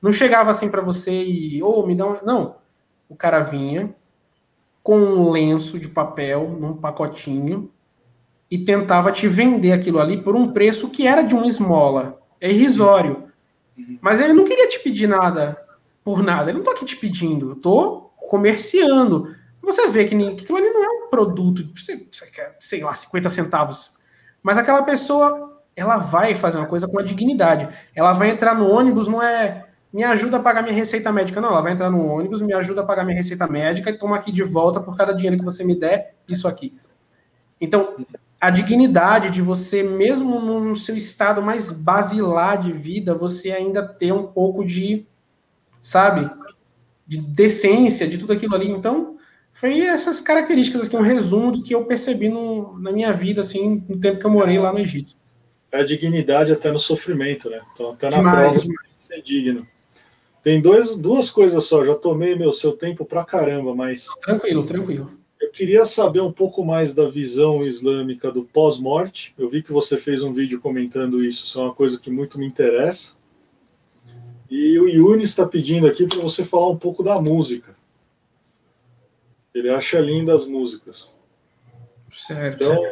Não 0.00 0.12
chegava 0.12 0.50
assim 0.50 0.70
para 0.70 0.82
você 0.82 1.10
e, 1.12 1.62
ou 1.62 1.82
oh, 1.82 1.86
me 1.86 1.94
dá 1.94 2.06
um. 2.06 2.16
Não. 2.24 2.56
O 3.08 3.16
cara 3.16 3.40
vinha 3.40 3.94
com 4.82 4.98
um 4.98 5.30
lenço 5.30 5.78
de 5.78 5.88
papel 5.88 6.56
num 6.60 6.76
pacotinho 6.76 7.70
e 8.50 8.58
tentava 8.58 9.10
te 9.10 9.26
vender 9.26 9.72
aquilo 9.72 9.98
ali 9.98 10.22
por 10.22 10.36
um 10.36 10.52
preço 10.52 10.88
que 10.88 11.06
era 11.06 11.22
de 11.22 11.34
uma 11.34 11.46
esmola. 11.46 12.20
É 12.40 12.50
irrisório. 12.50 13.24
Uhum. 13.76 13.98
Mas 14.00 14.20
ele 14.20 14.32
não 14.32 14.44
queria 14.44 14.68
te 14.68 14.78
pedir 14.78 15.08
nada 15.08 15.60
por 16.04 16.22
nada. 16.22 16.50
Ele 16.50 16.58
não 16.58 16.64
tô 16.64 16.70
aqui 16.70 16.84
te 16.84 16.96
pedindo. 16.96 17.50
Eu 17.50 17.56
tô 17.56 18.10
comerciando. 18.28 19.34
Você 19.62 19.88
vê 19.88 20.04
que, 20.04 20.16
que 20.16 20.44
aquilo 20.44 20.58
ali 20.58 20.70
não 20.70 20.84
é 20.84 20.88
um 20.88 21.10
produto, 21.10 21.68
você, 21.74 22.06
você 22.08 22.26
quer, 22.26 22.56
sei 22.60 22.82
lá, 22.84 22.94
50 22.94 23.28
centavos. 23.28 23.98
Mas 24.40 24.58
aquela 24.58 24.84
pessoa, 24.84 25.60
ela 25.74 25.98
vai 25.98 26.36
fazer 26.36 26.58
uma 26.58 26.68
coisa 26.68 26.86
com 26.86 27.00
a 27.00 27.02
dignidade. 27.02 27.68
Ela 27.92 28.12
vai 28.12 28.30
entrar 28.30 28.54
no 28.54 28.70
ônibus, 28.70 29.08
não 29.08 29.20
é 29.20 29.65
me 29.96 30.04
ajuda 30.04 30.36
a 30.36 30.40
pagar 30.40 30.60
minha 30.60 30.74
receita 30.74 31.10
médica. 31.10 31.40
Não, 31.40 31.48
ela 31.48 31.62
vai 31.62 31.72
entrar 31.72 31.88
no 31.88 32.06
ônibus, 32.06 32.42
me 32.42 32.52
ajuda 32.52 32.82
a 32.82 32.84
pagar 32.84 33.02
minha 33.02 33.16
receita 33.16 33.46
médica 33.46 33.88
e 33.88 33.96
toma 33.96 34.14
aqui 34.14 34.30
de 34.30 34.42
volta 34.42 34.78
por 34.78 34.94
cada 34.94 35.14
dinheiro 35.14 35.38
que 35.38 35.44
você 35.44 35.64
me 35.64 35.74
der, 35.74 36.14
isso 36.28 36.46
aqui. 36.46 36.74
Então, 37.58 38.04
a 38.38 38.50
dignidade 38.50 39.30
de 39.30 39.40
você, 39.40 39.82
mesmo 39.82 40.38
no 40.38 40.76
seu 40.76 40.94
estado 40.98 41.40
mais 41.40 41.70
basilar 41.70 42.58
de 42.58 42.74
vida, 42.74 43.14
você 43.14 43.52
ainda 43.52 43.82
ter 43.82 44.12
um 44.12 44.26
pouco 44.26 44.66
de, 44.66 45.06
sabe, 45.80 46.28
de 47.06 47.18
decência, 47.18 48.06
de 48.06 48.18
tudo 48.18 48.34
aquilo 48.34 48.54
ali. 48.54 48.70
Então, 48.70 49.16
foi 49.50 49.80
essas 49.80 50.20
características 50.20 50.88
aqui, 50.88 50.96
um 50.98 51.00
resumo 51.00 51.52
do 51.52 51.62
que 51.62 51.74
eu 51.74 51.86
percebi 51.86 52.28
no, 52.28 52.78
na 52.78 52.92
minha 52.92 53.14
vida, 53.14 53.40
assim, 53.40 53.82
no 53.88 53.98
tempo 53.98 54.20
que 54.20 54.26
eu 54.26 54.30
morei 54.30 54.58
lá 54.58 54.74
no 54.74 54.78
Egito. 54.78 55.14
É 55.72 55.80
a 55.80 55.86
dignidade 55.86 56.52
até 56.52 56.70
no 56.70 56.78
sofrimento, 56.78 57.48
né? 57.48 57.62
Então, 57.72 57.92
até 57.92 58.10
na 58.10 58.18
demais, 58.18 58.40
prova 58.40 58.60
demais. 58.60 58.96
ser 58.98 59.22
digno. 59.22 59.66
Tem 60.46 60.60
dois, 60.60 60.96
duas 60.96 61.28
coisas 61.28 61.64
só, 61.64 61.84
já 61.84 61.96
tomei 61.96 62.36
meu 62.36 62.52
seu 62.52 62.70
tempo 62.70 63.04
pra 63.04 63.24
caramba, 63.24 63.74
mas. 63.74 64.06
Tranquilo, 64.20 64.64
tranquilo. 64.64 65.10
Eu 65.40 65.50
queria 65.50 65.84
saber 65.84 66.20
um 66.20 66.30
pouco 66.30 66.64
mais 66.64 66.94
da 66.94 67.08
visão 67.08 67.66
islâmica 67.66 68.30
do 68.30 68.44
pós-morte. 68.44 69.34
Eu 69.36 69.48
vi 69.48 69.60
que 69.60 69.72
você 69.72 69.98
fez 69.98 70.22
um 70.22 70.32
vídeo 70.32 70.60
comentando 70.60 71.24
isso, 71.24 71.42
isso 71.42 71.58
é 71.58 71.64
uma 71.64 71.74
coisa 71.74 71.98
que 71.98 72.12
muito 72.12 72.38
me 72.38 72.46
interessa. 72.46 73.16
E 74.48 74.78
o 74.78 74.88
Yuni 74.88 75.24
está 75.24 75.44
pedindo 75.44 75.84
aqui 75.84 76.06
para 76.06 76.20
você 76.20 76.44
falar 76.44 76.70
um 76.70 76.78
pouco 76.78 77.02
da 77.02 77.20
música. 77.20 77.74
Ele 79.52 79.68
acha 79.68 79.98
linda 79.98 80.32
as 80.32 80.46
músicas. 80.46 81.12
Certo. 82.08 82.62
Então, 82.62 82.84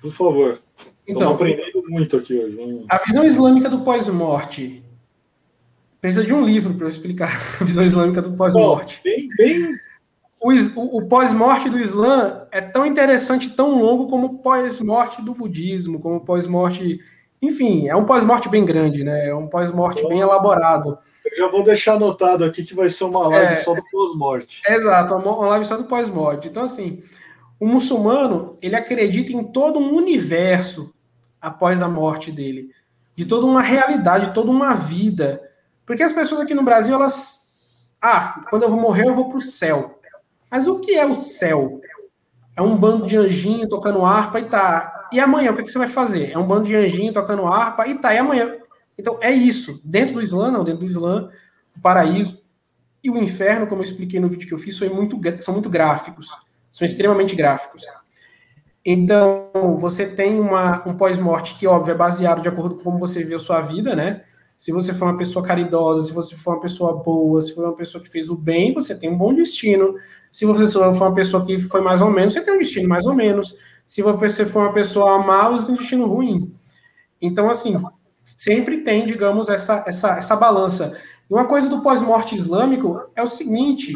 por 0.00 0.12
favor. 0.12 0.62
Então, 1.04 1.32
aprendendo 1.32 1.82
muito 1.88 2.16
aqui 2.16 2.38
hoje. 2.38 2.84
A 2.88 2.98
visão 2.98 3.24
islâmica 3.24 3.68
do 3.68 3.80
pós-morte 3.80 4.84
Precisa 6.00 6.24
de 6.24 6.32
um 6.32 6.44
livro 6.44 6.74
para 6.74 6.84
eu 6.84 6.88
explicar 6.88 7.30
a 7.60 7.64
visão 7.64 7.84
islâmica 7.84 8.22
do 8.22 8.32
pós-morte. 8.32 9.00
Bem, 9.04 9.28
bem... 9.36 9.74
O, 10.42 10.96
o, 10.96 11.06
pós-morte 11.06 11.68
do 11.68 11.78
Islã 11.78 12.46
é 12.50 12.62
tão 12.62 12.86
interessante, 12.86 13.50
tão 13.50 13.78
longo 13.78 14.08
como 14.08 14.26
o 14.26 14.38
pós-morte 14.38 15.20
do 15.20 15.34
budismo, 15.34 16.00
como 16.00 16.16
o 16.16 16.20
pós-morte. 16.20 16.98
Enfim, 17.42 17.88
é 17.88 17.94
um 17.94 18.06
pós-morte 18.06 18.48
bem 18.48 18.64
grande, 18.64 19.04
né? 19.04 19.28
É 19.28 19.34
um 19.34 19.46
pós-morte 19.46 20.06
bem 20.08 20.20
elaborado. 20.20 20.98
Eu 21.26 21.36
já 21.36 21.48
vou 21.48 21.62
deixar 21.62 21.96
anotado 21.96 22.42
aqui 22.42 22.64
que 22.64 22.74
vai 22.74 22.88
ser 22.88 23.04
uma 23.04 23.28
live 23.28 23.52
é, 23.52 23.54
só 23.54 23.74
do 23.74 23.82
pós-morte. 23.92 24.62
Exato, 24.66 25.14
uma 25.14 25.48
live 25.48 25.66
só 25.66 25.76
do 25.76 25.84
pós-morte. 25.84 26.48
Então, 26.48 26.62
assim, 26.62 27.02
o 27.58 27.66
muçulmano, 27.66 28.56
ele 28.62 28.76
acredita 28.76 29.32
em 29.32 29.44
todo 29.44 29.78
um 29.78 29.94
universo 29.94 30.90
após 31.38 31.82
a 31.82 31.88
morte 31.88 32.32
dele, 32.32 32.70
de 33.14 33.26
toda 33.26 33.44
uma 33.44 33.60
realidade, 33.60 34.32
toda 34.32 34.50
uma 34.50 34.72
vida 34.72 35.49
porque 35.90 36.04
as 36.04 36.12
pessoas 36.12 36.42
aqui 36.42 36.54
no 36.54 36.62
Brasil, 36.62 36.94
elas. 36.94 37.48
Ah, 38.00 38.44
quando 38.48 38.62
eu 38.62 38.70
vou 38.70 38.78
morrer, 38.78 39.08
eu 39.08 39.14
vou 39.14 39.28
para 39.28 39.38
o 39.38 39.40
céu. 39.40 39.98
Mas 40.48 40.68
o 40.68 40.78
que 40.78 40.92
é 40.92 41.04
o 41.04 41.16
céu? 41.16 41.80
É 42.54 42.62
um 42.62 42.76
bando 42.76 43.08
de 43.08 43.16
anjinho 43.16 43.68
tocando 43.68 44.04
harpa 44.04 44.38
e 44.38 44.44
tá. 44.44 45.08
E 45.12 45.18
amanhã, 45.18 45.50
o 45.50 45.56
que, 45.56 45.68
você 45.68 45.78
vai 45.78 45.88
fazer? 45.88 46.30
É 46.30 46.38
um 46.38 46.46
bando 46.46 46.66
de 46.66 46.76
anjinho 46.76 47.12
tocando 47.12 47.44
harpa 47.44 47.88
e 47.88 47.98
tá. 47.98 48.14
E 48.14 48.18
amanhã? 48.18 48.56
Então, 48.96 49.18
é 49.20 49.32
isso. 49.32 49.80
Dentro 49.84 50.14
do 50.14 50.22
Islã, 50.22 50.52
não, 50.52 50.62
dentro 50.62 50.82
do 50.82 50.86
Islã, 50.86 51.28
o 51.76 51.80
paraíso 51.80 52.40
e 53.02 53.10
o 53.10 53.18
inferno, 53.18 53.66
como 53.66 53.80
eu 53.80 53.84
expliquei 53.84 54.20
no 54.20 54.28
vídeo 54.28 54.46
que 54.46 54.54
eu 54.54 54.58
fiz, 54.58 54.76
são 54.76 54.88
muito, 54.94 55.18
são 55.40 55.54
muito 55.54 55.68
gráficos. 55.68 56.28
São 56.70 56.86
extremamente 56.86 57.34
gráficos. 57.34 57.84
Então, 58.86 59.50
você 59.76 60.06
tem 60.06 60.38
uma, 60.38 60.88
um 60.88 60.96
pós-morte 60.96 61.56
que, 61.56 61.66
óbvio, 61.66 61.90
é 61.90 61.96
baseado 61.96 62.42
de 62.42 62.48
acordo 62.48 62.76
com 62.76 62.84
como 62.84 62.98
você 63.00 63.24
a 63.34 63.40
sua 63.40 63.60
vida, 63.60 63.96
né? 63.96 64.22
Se 64.60 64.72
você 64.72 64.92
for 64.92 65.06
uma 65.06 65.16
pessoa 65.16 65.42
caridosa, 65.42 66.02
se 66.02 66.12
você 66.12 66.36
for 66.36 66.52
uma 66.52 66.60
pessoa 66.60 67.02
boa, 67.02 67.40
se 67.40 67.54
for 67.54 67.64
uma 67.64 67.74
pessoa 67.74 68.04
que 68.04 68.10
fez 68.10 68.28
o 68.28 68.36
bem, 68.36 68.74
você 68.74 68.94
tem 68.94 69.08
um 69.08 69.16
bom 69.16 69.32
destino. 69.32 69.96
Se 70.30 70.44
você 70.44 70.70
for 70.70 70.92
uma 70.92 71.14
pessoa 71.14 71.46
que 71.46 71.58
foi 71.58 71.80
mais 71.80 72.02
ou 72.02 72.10
menos, 72.10 72.34
você 72.34 72.42
tem 72.42 72.52
um 72.52 72.58
destino 72.58 72.86
mais 72.86 73.06
ou 73.06 73.14
menos. 73.14 73.56
Se 73.86 74.02
você 74.02 74.44
for 74.44 74.64
uma 74.64 74.74
pessoa 74.74 75.16
má, 75.24 75.48
você 75.48 75.68
tem 75.68 75.74
um 75.76 75.78
destino 75.78 76.06
ruim. 76.06 76.54
Então, 77.22 77.48
assim, 77.48 77.74
sempre 78.22 78.84
tem, 78.84 79.06
digamos, 79.06 79.48
essa, 79.48 79.82
essa, 79.86 80.18
essa 80.18 80.36
balança. 80.36 80.94
E 81.30 81.32
uma 81.32 81.46
coisa 81.46 81.66
do 81.66 81.80
pós-morte 81.80 82.36
islâmico 82.36 83.00
é 83.16 83.22
o 83.22 83.26
seguinte: 83.26 83.94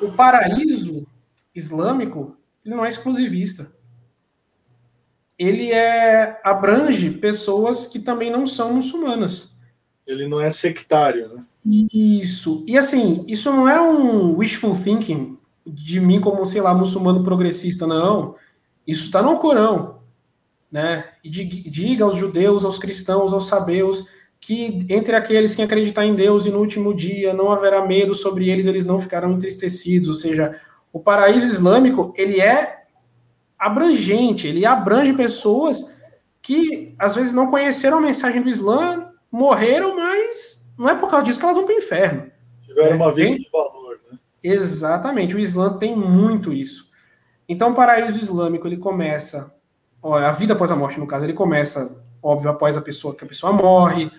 o 0.00 0.10
paraíso 0.12 1.06
islâmico 1.54 2.34
ele 2.64 2.74
não 2.74 2.82
é 2.82 2.88
exclusivista. 2.88 3.70
Ele 5.38 5.70
é 5.70 6.40
abrange 6.42 7.10
pessoas 7.10 7.86
que 7.86 7.98
também 7.98 8.30
não 8.30 8.46
são 8.46 8.72
muçulmanas. 8.72 9.54
Ele 10.06 10.28
não 10.28 10.40
é 10.40 10.50
sectário, 10.50 11.28
né? 11.28 11.44
Isso. 11.92 12.64
E 12.66 12.78
assim, 12.78 13.24
isso 13.26 13.50
não 13.50 13.68
é 13.68 13.80
um 13.80 14.36
wishful 14.36 14.74
thinking 14.74 15.36
de 15.66 16.00
mim 16.00 16.20
como, 16.20 16.46
sei 16.46 16.60
lá, 16.60 16.72
muçulmano 16.72 17.24
progressista, 17.24 17.86
não. 17.86 18.36
Isso 18.86 19.06
está 19.06 19.20
no 19.20 19.38
Corão. 19.38 19.96
Né? 20.70 21.04
E 21.24 21.28
diga 21.28 22.04
aos 22.04 22.16
judeus, 22.16 22.64
aos 22.64 22.78
cristãos, 22.78 23.32
aos 23.32 23.48
sabeus, 23.48 24.06
que 24.40 24.86
entre 24.88 25.16
aqueles 25.16 25.54
que 25.54 25.62
acreditar 25.62 26.06
em 26.06 26.14
Deus 26.14 26.46
e 26.46 26.50
no 26.50 26.60
último 26.60 26.94
dia 26.94 27.32
não 27.34 27.50
haverá 27.50 27.84
medo 27.84 28.14
sobre 28.14 28.48
eles, 28.48 28.66
eles 28.66 28.84
não 28.84 28.98
ficarão 28.98 29.32
entristecidos. 29.32 30.08
Ou 30.08 30.14
seja, 30.14 30.60
o 30.92 31.00
paraíso 31.00 31.48
islâmico, 31.48 32.14
ele 32.16 32.40
é 32.40 32.84
abrangente, 33.58 34.46
ele 34.46 34.64
abrange 34.64 35.12
pessoas 35.14 35.84
que 36.42 36.94
às 36.98 37.16
vezes 37.16 37.32
não 37.32 37.50
conheceram 37.50 37.98
a 37.98 38.02
mensagem 38.02 38.40
do 38.40 38.48
Islã 38.48 39.10
morreram, 39.30 39.96
mas 39.96 40.64
não 40.78 40.88
é 40.88 40.94
por 40.94 41.10
causa 41.10 41.24
disso 41.26 41.38
que 41.38 41.44
elas 41.44 41.56
vão 41.56 41.66
para 41.66 41.74
o 41.74 41.78
inferno. 41.78 42.30
Tiveram 42.64 42.96
uma 42.96 43.12
vida 43.12 43.28
tem... 43.28 43.38
de 43.38 43.50
valor, 43.50 44.00
né? 44.10 44.18
Exatamente, 44.42 45.34
o 45.34 45.38
Islã 45.38 45.76
tem 45.78 45.96
muito 45.96 46.52
isso. 46.52 46.90
Então, 47.48 47.70
o 47.70 47.74
paraíso 47.74 48.20
islâmico, 48.20 48.66
ele 48.66 48.76
começa, 48.76 49.54
ó, 50.02 50.16
a 50.16 50.32
vida 50.32 50.54
após 50.54 50.70
a 50.72 50.76
morte, 50.76 50.98
no 50.98 51.06
caso, 51.06 51.24
ele 51.24 51.32
começa, 51.32 52.04
óbvio, 52.22 52.50
após 52.50 52.76
a 52.76 52.82
pessoa 52.82 53.14
que 53.14 53.24
a 53.24 53.28
pessoa 53.28 53.52
morre, 53.52 54.10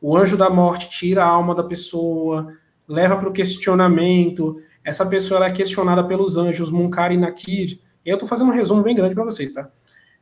o 0.00 0.16
anjo 0.16 0.36
da 0.36 0.50
morte 0.50 0.88
tira 0.88 1.24
a 1.24 1.28
alma 1.28 1.54
da 1.54 1.62
pessoa, 1.62 2.52
leva 2.88 3.16
para 3.16 3.28
o 3.28 3.32
questionamento, 3.32 4.60
essa 4.84 5.06
pessoa 5.06 5.46
é 5.46 5.50
questionada 5.50 6.02
pelos 6.02 6.36
anjos 6.36 6.70
Munkar 6.70 7.12
e 7.12 7.16
Nakir, 7.16 7.78
e 8.04 8.10
eu 8.10 8.14
estou 8.14 8.28
fazendo 8.28 8.50
um 8.50 8.54
resumo 8.54 8.82
bem 8.82 8.96
grande 8.96 9.14
para 9.14 9.24
vocês, 9.24 9.52
tá? 9.52 9.70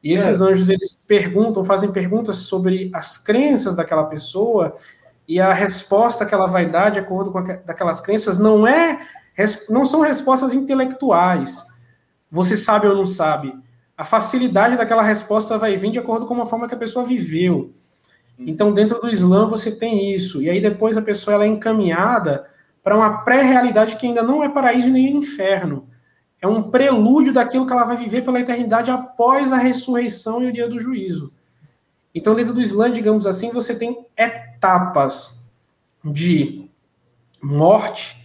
E 0.02 0.12
esses 0.12 0.40
é. 0.40 0.44
anjos 0.44 0.68
eles 0.68 0.96
perguntam, 1.06 1.62
fazem 1.62 1.92
perguntas 1.92 2.36
sobre 2.36 2.90
as 2.94 3.18
crenças 3.18 3.76
daquela 3.76 4.04
pessoa 4.04 4.74
e 5.28 5.40
a 5.40 5.52
resposta 5.52 6.24
que 6.24 6.34
ela 6.34 6.46
vai 6.46 6.68
dar 6.68 6.90
de 6.90 6.98
acordo 6.98 7.30
com 7.30 7.38
aquelas 7.38 8.00
crenças 8.00 8.38
não 8.38 8.66
é 8.66 8.98
não 9.68 9.84
são 9.84 10.00
respostas 10.00 10.52
intelectuais. 10.52 11.64
Você 12.30 12.56
sabe 12.56 12.86
ou 12.86 12.96
não 12.96 13.06
sabe? 13.06 13.54
A 13.96 14.04
facilidade 14.04 14.76
daquela 14.76 15.02
resposta 15.02 15.58
vai 15.58 15.76
vir 15.76 15.90
de 15.90 15.98
acordo 15.98 16.26
com 16.26 16.40
a 16.40 16.46
forma 16.46 16.68
que 16.68 16.74
a 16.74 16.78
pessoa 16.78 17.04
viveu. 17.04 17.72
Então, 18.38 18.72
dentro 18.72 18.98
do 19.00 19.10
Islã, 19.10 19.46
você 19.46 19.70
tem 19.70 20.14
isso. 20.14 20.40
E 20.40 20.48
aí, 20.48 20.60
depois, 20.60 20.96
a 20.96 21.02
pessoa 21.02 21.34
ela 21.34 21.44
é 21.44 21.48
encaminhada 21.48 22.46
para 22.82 22.96
uma 22.96 23.18
pré-realidade 23.18 23.96
que 23.96 24.06
ainda 24.06 24.22
não 24.22 24.42
é 24.42 24.48
paraíso 24.48 24.88
nem 24.88 25.14
inferno 25.14 25.89
é 26.40 26.48
um 26.48 26.62
prelúdio 26.62 27.32
daquilo 27.32 27.66
que 27.66 27.72
ela 27.72 27.84
vai 27.84 27.96
viver 27.96 28.22
pela 28.22 28.40
eternidade 28.40 28.90
após 28.90 29.52
a 29.52 29.58
ressurreição 29.58 30.42
e 30.42 30.48
o 30.48 30.52
dia 30.52 30.68
do 30.68 30.80
juízo. 30.80 31.32
Então, 32.14 32.34
dentro 32.34 32.54
do 32.54 32.60
Islã, 32.60 32.90
digamos 32.90 33.26
assim, 33.26 33.52
você 33.52 33.78
tem 33.78 34.06
etapas 34.16 35.44
de 36.04 36.68
morte, 37.42 38.24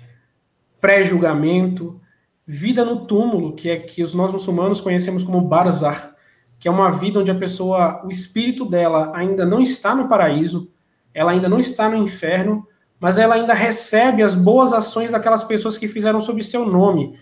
pré-julgamento, 0.80 2.00
vida 2.48 2.86
no 2.86 3.06
túmulo, 3.06 3.54
que 3.54 3.70
é 3.70 3.78
que 3.78 4.02
os 4.02 4.14
nós 4.14 4.32
muçulmanos 4.32 4.80
conhecemos 4.80 5.24
como 5.24 5.42
barzakh, 5.42 6.14
que 6.60 6.68
é 6.68 6.72
uma 6.72 6.90
vida 6.92 7.20
onde 7.20 7.32
a 7.32 7.36
pessoa, 7.36 8.02
o 8.06 8.10
espírito 8.10 8.66
dela 8.66 9.12
ainda 9.14 9.46
não 9.46 9.60
está 9.60 9.94
no 9.94 10.08
paraíso, 10.08 10.72
ela 11.14 11.32
ainda 11.32 11.50
não 11.50 11.60
está 11.60 11.90
no 11.90 11.98
inferno, 11.98 12.68
mas 13.00 13.18
ela 13.18 13.36
ainda 13.36 13.54
recebe 13.54 14.24
as 14.24 14.36
boas 14.36 14.74
ações 14.74 15.12
daquelas 15.12 15.44
pessoas 15.44 15.78
que 15.78 15.88
fizeram 15.88 16.22
sob 16.22 16.42
seu 16.44 16.66
nome, 16.66 17.18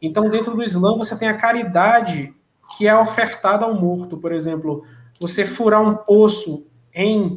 então, 0.00 0.28
dentro 0.30 0.54
do 0.54 0.62
Islã, 0.62 0.96
você 0.96 1.16
tem 1.16 1.28
a 1.28 1.36
caridade 1.36 2.34
que 2.76 2.86
é 2.86 2.96
ofertada 2.96 3.64
ao 3.64 3.74
morto. 3.74 4.16
Por 4.16 4.32
exemplo, 4.32 4.84
você 5.20 5.44
furar 5.44 5.82
um 5.82 5.94
poço 5.94 6.66
em 6.94 7.36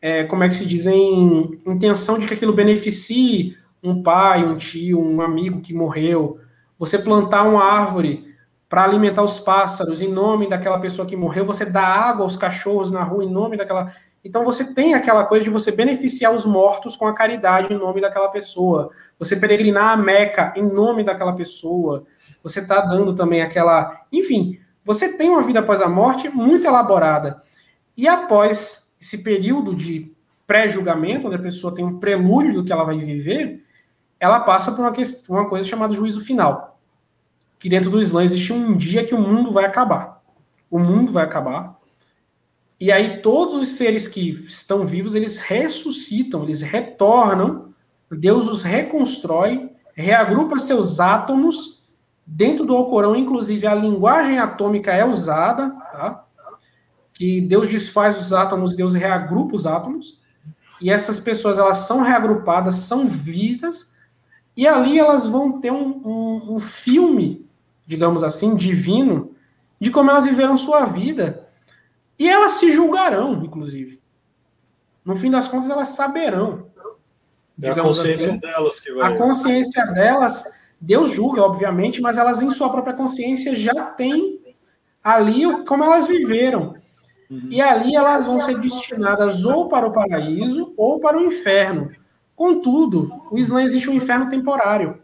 é, 0.00 0.24
como 0.24 0.42
é 0.42 0.48
que 0.48 0.56
se 0.56 0.64
diz, 0.64 0.86
em 0.86 1.60
intenção 1.66 2.18
de 2.18 2.26
que 2.26 2.34
aquilo 2.34 2.52
beneficie 2.52 3.56
um 3.82 4.02
pai, 4.02 4.44
um 4.44 4.56
tio, 4.56 5.00
um 5.00 5.20
amigo 5.20 5.60
que 5.60 5.74
morreu. 5.74 6.38
Você 6.78 6.98
plantar 6.98 7.46
uma 7.46 7.62
árvore 7.62 8.24
para 8.68 8.84
alimentar 8.84 9.22
os 9.22 9.38
pássaros 9.38 10.00
em 10.00 10.08
nome 10.08 10.48
daquela 10.48 10.78
pessoa 10.78 11.06
que 11.06 11.16
morreu, 11.16 11.44
você 11.44 11.66
dá 11.66 11.82
água 11.82 12.24
aos 12.24 12.36
cachorros 12.36 12.90
na 12.90 13.02
rua 13.02 13.24
em 13.24 13.30
nome 13.30 13.56
daquela. 13.56 13.92
Então 14.24 14.44
você 14.44 14.74
tem 14.74 14.94
aquela 14.94 15.24
coisa 15.24 15.44
de 15.44 15.50
você 15.50 15.72
beneficiar 15.72 16.34
os 16.34 16.44
mortos 16.44 16.94
com 16.96 17.06
a 17.06 17.14
caridade 17.14 17.72
em 17.72 17.78
nome 17.78 18.00
daquela 18.00 18.28
pessoa. 18.28 18.90
Você 19.18 19.36
peregrinar 19.36 19.90
a 19.90 19.96
Meca 19.96 20.52
em 20.56 20.62
nome 20.62 21.02
daquela 21.02 21.32
pessoa. 21.32 22.04
Você 22.42 22.60
está 22.60 22.80
dando 22.80 23.14
também 23.14 23.42
aquela. 23.42 24.02
Enfim, 24.12 24.58
você 24.84 25.16
tem 25.16 25.30
uma 25.30 25.42
vida 25.42 25.60
após 25.60 25.80
a 25.80 25.88
morte 25.88 26.28
muito 26.28 26.66
elaborada. 26.66 27.40
E 27.96 28.06
após 28.06 28.92
esse 29.00 29.18
período 29.22 29.74
de 29.74 30.12
pré-julgamento, 30.46 31.26
onde 31.26 31.36
a 31.36 31.40
pessoa 31.40 31.74
tem 31.74 31.84
um 31.84 31.98
prelúdio 31.98 32.54
do 32.54 32.64
que 32.64 32.72
ela 32.72 32.84
vai 32.84 32.98
viver, 32.98 33.64
ela 34.18 34.40
passa 34.40 34.72
por 34.72 34.80
uma, 34.80 34.92
questão, 34.92 35.36
uma 35.36 35.48
coisa 35.48 35.66
chamada 35.66 35.94
juízo 35.94 36.20
final 36.20 36.70
que 37.60 37.68
dentro 37.68 37.90
do 37.90 38.00
Islã 38.00 38.24
existe 38.24 38.54
um 38.54 38.74
dia 38.74 39.04
que 39.04 39.14
o 39.14 39.20
mundo 39.20 39.52
vai 39.52 39.66
acabar. 39.66 40.22
O 40.70 40.78
mundo 40.78 41.12
vai 41.12 41.22
acabar. 41.22 41.78
E 42.80 42.90
aí 42.90 43.20
todos 43.20 43.56
os 43.56 43.68
seres 43.76 44.08
que 44.08 44.30
estão 44.30 44.86
vivos, 44.86 45.14
eles 45.14 45.38
ressuscitam, 45.38 46.42
eles 46.42 46.62
retornam, 46.62 47.74
Deus 48.10 48.48
os 48.48 48.62
reconstrói, 48.62 49.70
reagrupa 49.94 50.58
seus 50.58 50.98
átomos. 50.98 51.84
Dentro 52.26 52.64
do 52.64 52.74
Alcorão, 52.74 53.14
inclusive, 53.14 53.66
a 53.66 53.74
linguagem 53.74 54.38
atômica 54.38 54.92
é 54.92 55.04
usada, 55.04 55.70
tá? 55.92 56.24
Que 57.12 57.40
Deus 57.40 57.68
desfaz 57.68 58.18
os 58.18 58.32
átomos, 58.32 58.74
Deus 58.74 58.94
reagrupa 58.94 59.54
os 59.54 59.66
átomos. 59.66 60.20
E 60.80 60.90
essas 60.90 61.20
pessoas, 61.20 61.58
elas 61.58 61.78
são 61.78 62.00
reagrupadas, 62.00 62.76
são 62.76 63.06
vidas, 63.06 63.92
e 64.56 64.66
ali 64.66 64.98
elas 64.98 65.26
vão 65.26 65.60
ter 65.60 65.70
um, 65.70 66.00
um, 66.04 66.54
um 66.54 66.58
filme 66.58 67.50
digamos 67.90 68.22
assim, 68.22 68.54
divino, 68.54 69.32
de 69.80 69.90
como 69.90 70.10
elas 70.10 70.24
viveram 70.24 70.56
sua 70.56 70.84
vida. 70.84 71.48
E 72.20 72.28
elas 72.28 72.52
se 72.52 72.70
julgarão, 72.70 73.42
inclusive. 73.42 73.98
No 75.02 75.16
fim 75.16 75.30
das 75.30 75.48
contas, 75.48 75.70
elas 75.70 75.88
saberão. 75.88 76.66
É 77.62 77.70
a 77.70 77.74
consciência 77.74 78.30
assim. 78.30 78.38
delas 78.38 78.80
que 78.80 78.92
vai. 78.92 79.10
A 79.10 79.16
consciência 79.16 79.86
delas, 79.86 80.44
Deus 80.78 81.12
julga, 81.12 81.42
obviamente, 81.42 82.02
mas 82.02 82.18
elas, 82.18 82.42
em 82.42 82.50
sua 82.50 82.68
própria 82.68 82.92
consciência, 82.92 83.56
já 83.56 83.86
têm 83.86 84.38
ali 85.02 85.64
como 85.64 85.82
elas 85.82 86.06
viveram. 86.06 86.74
Uhum. 87.30 87.48
E 87.50 87.62
ali 87.62 87.96
elas 87.96 88.26
vão 88.26 88.38
ser 88.38 88.58
destinadas 88.58 89.46
ou 89.46 89.70
para 89.70 89.86
o 89.86 89.92
paraíso 89.92 90.74
ou 90.76 91.00
para 91.00 91.16
o 91.16 91.22
inferno. 91.22 91.90
Contudo, 92.36 93.10
o 93.30 93.38
Islã 93.38 93.62
existe 93.62 93.88
um 93.88 93.94
inferno 93.94 94.28
temporário. 94.28 95.00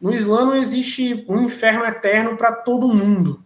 No 0.00 0.12
Islã 0.12 0.46
não 0.46 0.56
existe 0.56 1.24
um 1.28 1.42
inferno 1.42 1.84
eterno 1.84 2.36
para 2.36 2.50
todo 2.50 2.88
mundo. 2.88 3.41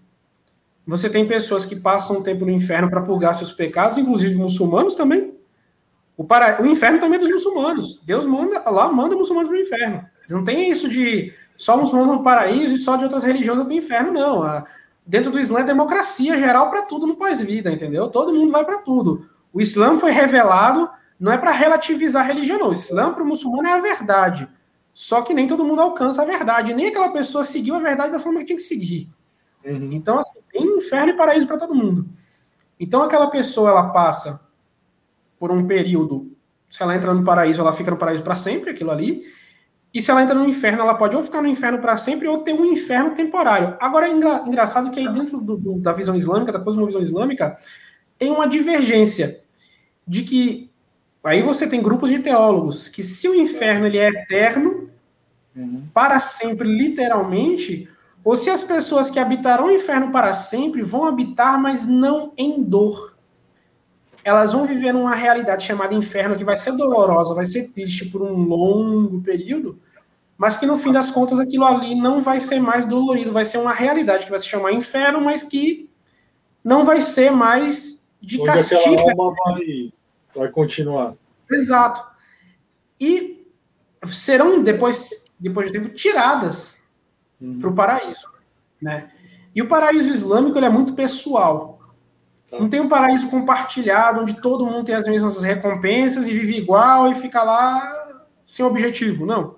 Você 0.86 1.10
tem 1.10 1.26
pessoas 1.26 1.64
que 1.64 1.74
passam 1.74 2.18
um 2.18 2.22
tempo 2.22 2.44
no 2.44 2.50
inferno 2.50 2.88
para 2.88 3.02
purgar 3.02 3.34
seus 3.34 3.52
pecados, 3.52 3.98
inclusive 3.98 4.36
muçulmanos 4.36 4.94
também. 4.94 5.34
O, 6.16 6.24
para... 6.24 6.62
o 6.62 6.66
inferno 6.66 7.00
também 7.00 7.16
é 7.16 7.20
dos 7.20 7.30
muçulmanos. 7.30 8.00
Deus 8.04 8.24
manda 8.24 8.58
lá 8.70 8.90
manda 8.92 9.16
muçulmanos 9.16 9.48
para 9.50 9.58
o 9.58 9.60
inferno. 9.60 10.06
Não 10.28 10.44
tem 10.44 10.70
isso 10.70 10.88
de 10.88 11.32
só 11.56 11.76
muçulmanos 11.76 12.16
no 12.16 12.22
paraíso 12.22 12.74
e 12.74 12.78
só 12.78 12.96
de 12.96 13.04
outras 13.04 13.24
religiões 13.24 13.58
no 13.58 13.72
inferno, 13.72 14.12
não. 14.12 14.42
A... 14.42 14.64
Dentro 15.04 15.30
do 15.30 15.38
Islã 15.38 15.60
é 15.60 15.64
democracia 15.64 16.36
geral 16.38 16.70
para 16.70 16.82
tudo 16.82 17.06
no 17.06 17.16
pós-vida, 17.16 17.70
entendeu? 17.70 18.08
Todo 18.08 18.32
mundo 18.32 18.52
vai 18.52 18.64
para 18.64 18.78
tudo. 18.78 19.24
O 19.52 19.60
Islã 19.60 19.98
foi 19.98 20.10
revelado 20.10 20.88
não 21.18 21.32
é 21.32 21.38
para 21.38 21.50
relativizar 21.50 22.22
a 22.22 22.26
religião, 22.26 22.58
não. 22.58 22.68
O 22.68 22.72
Islã 22.72 23.12
para 23.12 23.22
o 23.22 23.26
muçulmano 23.26 23.66
é 23.66 23.72
a 23.72 23.80
verdade. 23.80 24.48
Só 24.92 25.22
que 25.22 25.34
nem 25.34 25.48
todo 25.48 25.64
mundo 25.64 25.80
alcança 25.80 26.22
a 26.22 26.24
verdade, 26.24 26.74
nem 26.74 26.86
aquela 26.86 27.10
pessoa 27.10 27.44
seguiu 27.44 27.74
a 27.74 27.78
verdade 27.78 28.12
da 28.12 28.18
forma 28.18 28.40
que 28.40 28.46
tinha 28.46 28.56
que 28.56 28.62
seguir. 28.62 29.08
Uhum. 29.66 29.92
Então, 29.92 30.18
assim, 30.18 30.38
tem 30.52 30.62
inferno 30.76 31.12
e 31.12 31.16
paraíso 31.16 31.46
para 31.46 31.58
todo 31.58 31.74
mundo. 31.74 32.08
Então, 32.78 33.02
aquela 33.02 33.28
pessoa, 33.28 33.70
ela 33.70 33.90
passa 33.90 34.46
por 35.38 35.50
um 35.50 35.66
período, 35.66 36.32
se 36.70 36.82
ela 36.82 36.94
entra 36.94 37.12
no 37.12 37.24
paraíso, 37.24 37.60
ela 37.60 37.72
fica 37.72 37.90
no 37.90 37.96
paraíso 37.96 38.22
para 38.22 38.34
sempre, 38.34 38.70
aquilo 38.70 38.90
ali. 38.90 39.24
E 39.92 40.00
se 40.00 40.10
ela 40.10 40.22
entra 40.22 40.34
no 40.34 40.46
inferno, 40.48 40.82
ela 40.82 40.94
pode 40.94 41.16
ou 41.16 41.22
ficar 41.22 41.42
no 41.42 41.48
inferno 41.48 41.78
para 41.78 41.96
sempre 41.96 42.28
ou 42.28 42.38
ter 42.38 42.52
um 42.52 42.66
inferno 42.66 43.14
temporário. 43.14 43.76
Agora, 43.80 44.06
é 44.06 44.12
engra 44.12 44.44
engraçado 44.46 44.90
que 44.90 45.00
aí 45.00 45.12
dentro 45.12 45.40
do, 45.40 45.56
do, 45.56 45.78
da 45.78 45.92
visão 45.92 46.14
islâmica, 46.14 46.52
da 46.52 46.60
cosmovisão 46.60 47.00
islâmica, 47.00 47.56
tem 48.18 48.30
uma 48.30 48.46
divergência 48.46 49.42
de 50.06 50.22
que 50.22 50.70
aí 51.24 51.42
você 51.42 51.66
tem 51.66 51.82
grupos 51.82 52.10
de 52.10 52.20
teólogos 52.20 52.88
que 52.88 53.02
se 53.02 53.28
o 53.28 53.34
inferno 53.34 53.86
ele 53.86 53.98
é 53.98 54.08
eterno, 54.08 54.90
uhum. 55.54 55.84
para 55.92 56.18
sempre, 56.18 56.68
literalmente, 56.68 57.88
ou 58.26 58.34
se 58.34 58.50
as 58.50 58.64
pessoas 58.64 59.08
que 59.08 59.20
habitarão 59.20 59.66
o 59.66 59.70
inferno 59.70 60.10
para 60.10 60.34
sempre 60.34 60.82
vão 60.82 61.04
habitar, 61.04 61.62
mas 61.62 61.86
não 61.86 62.32
em 62.36 62.60
dor. 62.60 63.16
Elas 64.24 64.52
vão 64.52 64.66
viver 64.66 64.92
numa 64.92 65.14
realidade 65.14 65.64
chamada 65.64 65.94
inferno 65.94 66.34
que 66.34 66.42
vai 66.42 66.58
ser 66.58 66.72
dolorosa, 66.72 67.36
vai 67.36 67.44
ser 67.44 67.68
triste 67.68 68.06
por 68.06 68.22
um 68.22 68.32
longo 68.32 69.22
período, 69.22 69.78
mas 70.36 70.56
que 70.56 70.66
no 70.66 70.76
fim 70.76 70.90
das 70.90 71.08
contas 71.08 71.38
aquilo 71.38 71.64
ali 71.64 71.94
não 71.94 72.20
vai 72.20 72.40
ser 72.40 72.58
mais 72.58 72.84
dolorido, 72.84 73.30
vai 73.30 73.44
ser 73.44 73.58
uma 73.58 73.72
realidade 73.72 74.24
que 74.24 74.30
vai 74.30 74.40
se 74.40 74.48
chamar 74.48 74.72
inferno, 74.72 75.20
mas 75.20 75.44
que 75.44 75.88
não 76.64 76.84
vai 76.84 77.00
ser 77.00 77.30
mais 77.30 78.04
de 78.20 78.40
Onde 78.40 78.50
castigo. 78.50 79.08
Alma 79.08 79.36
vai, 79.44 79.92
vai 80.34 80.50
continuar. 80.50 81.14
Exato. 81.48 82.04
E 83.00 83.46
serão 84.04 84.64
depois 84.64 85.24
depois 85.38 85.68
de 85.68 85.74
tempo, 85.74 85.94
tiradas 85.94 86.75
uhum. 87.40 87.58
para 87.58 87.68
o 87.68 87.74
paraíso. 87.74 88.28
Né? 88.80 89.08
E 89.54 89.62
o 89.62 89.68
paraíso 89.68 90.10
islâmico 90.10 90.58
ele 90.58 90.66
é 90.66 90.70
muito 90.70 90.94
pessoal. 90.94 91.80
Tá. 92.50 92.58
Não 92.58 92.68
tem 92.68 92.80
um 92.80 92.88
paraíso 92.88 93.28
compartilhado, 93.28 94.20
onde 94.20 94.40
todo 94.40 94.66
mundo 94.66 94.84
tem 94.84 94.94
as 94.94 95.06
mesmas 95.06 95.42
recompensas 95.42 96.28
e 96.28 96.32
vive 96.32 96.56
igual 96.56 97.10
e 97.10 97.14
fica 97.14 97.42
lá 97.42 97.92
sem 98.46 98.64
objetivo. 98.64 99.26
Não. 99.26 99.56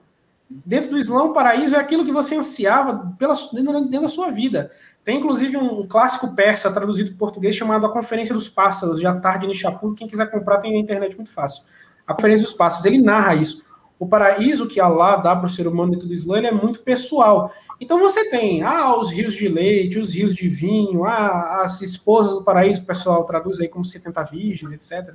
Dentro 0.48 0.90
do 0.90 0.98
Islã, 0.98 1.24
o 1.24 1.32
paraíso 1.32 1.76
é 1.76 1.78
aquilo 1.78 2.04
que 2.04 2.12
você 2.12 2.36
ansiava 2.36 3.14
pela, 3.18 3.34
dentro 3.52 4.02
da 4.02 4.08
sua 4.08 4.30
vida. 4.30 4.70
Tem 5.04 5.18
inclusive 5.18 5.56
um 5.56 5.86
clássico 5.86 6.34
persa 6.34 6.70
traduzido 6.70 7.10
para 7.10 7.18
português 7.18 7.54
chamado 7.54 7.84
A 7.84 7.92
Conferência 7.92 8.34
dos 8.34 8.48
Pássaros, 8.48 8.98
de 8.98 9.06
Attar 9.06 9.38
de 9.38 9.46
Nishapur. 9.46 9.94
Quem 9.94 10.06
quiser 10.06 10.30
comprar 10.30 10.58
tem 10.58 10.72
na 10.72 10.78
internet 10.78 11.16
muito 11.16 11.32
fácil. 11.32 11.64
A 12.06 12.14
Conferência 12.14 12.44
dos 12.44 12.54
Pássaros. 12.54 12.86
Ele 12.86 12.98
narra 12.98 13.34
isso 13.34 13.67
o 13.98 14.06
paraíso 14.06 14.68
que 14.68 14.80
Allah 14.80 15.16
dá 15.16 15.34
para 15.34 15.46
o 15.46 15.50
ser 15.50 15.66
humano 15.66 15.92
dentro 15.92 16.06
do 16.06 16.14
Islã 16.14 16.38
é 16.40 16.52
muito 16.52 16.80
pessoal. 16.80 17.52
Então 17.80 17.98
você 17.98 18.28
tem 18.30 18.62
ah, 18.62 18.96
os 18.96 19.10
rios 19.10 19.34
de 19.34 19.48
leite, 19.48 19.98
os 19.98 20.14
rios 20.14 20.34
de 20.34 20.48
vinho, 20.48 21.04
ah, 21.04 21.62
as 21.62 21.82
esposas 21.82 22.34
do 22.34 22.44
paraíso, 22.44 22.82
o 22.82 22.86
pessoal 22.86 23.24
traduz 23.24 23.60
aí 23.60 23.68
como 23.68 23.84
70 23.84 24.22
virgens, 24.24 24.72
etc. 24.72 25.14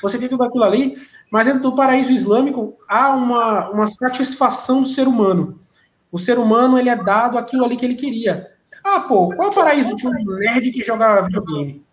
Você 0.00 0.18
tem 0.18 0.28
tudo 0.28 0.44
aquilo 0.44 0.64
ali, 0.64 0.96
mas 1.30 1.46
dentro 1.46 1.62
do 1.62 1.74
paraíso 1.74 2.12
islâmico 2.12 2.76
há 2.88 3.14
uma, 3.14 3.70
uma 3.70 3.86
satisfação 3.86 4.82
do 4.82 4.86
ser 4.86 5.08
humano. 5.08 5.60
O 6.12 6.18
ser 6.18 6.38
humano 6.38 6.78
ele 6.78 6.88
é 6.88 6.96
dado 6.96 7.38
aquilo 7.38 7.64
ali 7.64 7.76
que 7.76 7.84
ele 7.84 7.94
queria. 7.94 8.50
Ah, 8.82 9.00
pô, 9.00 9.28
qual 9.34 9.48
é 9.48 9.50
o 9.50 9.54
paraíso 9.54 9.94
de 9.94 10.06
um 10.06 10.12
nerd 10.12 10.70
que 10.70 10.82
joga 10.82 11.20
videogame? 11.22 11.84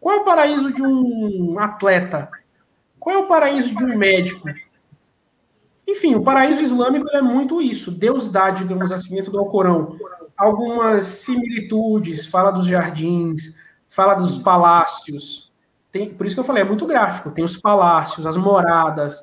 Qual 0.00 0.16
é 0.16 0.20
o 0.20 0.24
paraíso 0.24 0.72
de 0.72 0.82
um 0.82 1.58
atleta? 1.58 2.30
Qual 2.98 3.16
é 3.16 3.18
o 3.18 3.26
paraíso 3.26 3.74
de 3.74 3.84
um 3.84 3.96
médico? 3.96 4.48
Enfim, 5.86 6.14
o 6.14 6.22
paraíso 6.22 6.60
islâmico 6.60 7.08
é 7.10 7.22
muito 7.22 7.62
isso. 7.62 7.90
Deus 7.90 8.28
dá, 8.28 8.50
digamos 8.50 8.90
assim, 8.90 9.14
dentro 9.14 9.30
do 9.30 9.38
Alcorão, 9.38 9.96
algumas 10.36 11.04
similitudes, 11.04 12.26
fala 12.26 12.50
dos 12.50 12.66
jardins, 12.66 13.54
fala 13.88 14.14
dos 14.14 14.36
palácios. 14.36 15.52
Tem, 15.92 16.12
por 16.12 16.26
isso 16.26 16.34
que 16.34 16.40
eu 16.40 16.44
falei, 16.44 16.62
é 16.62 16.66
muito 16.66 16.86
gráfico. 16.86 17.30
Tem 17.30 17.44
os 17.44 17.56
palácios, 17.56 18.26
as 18.26 18.36
moradas, 18.36 19.22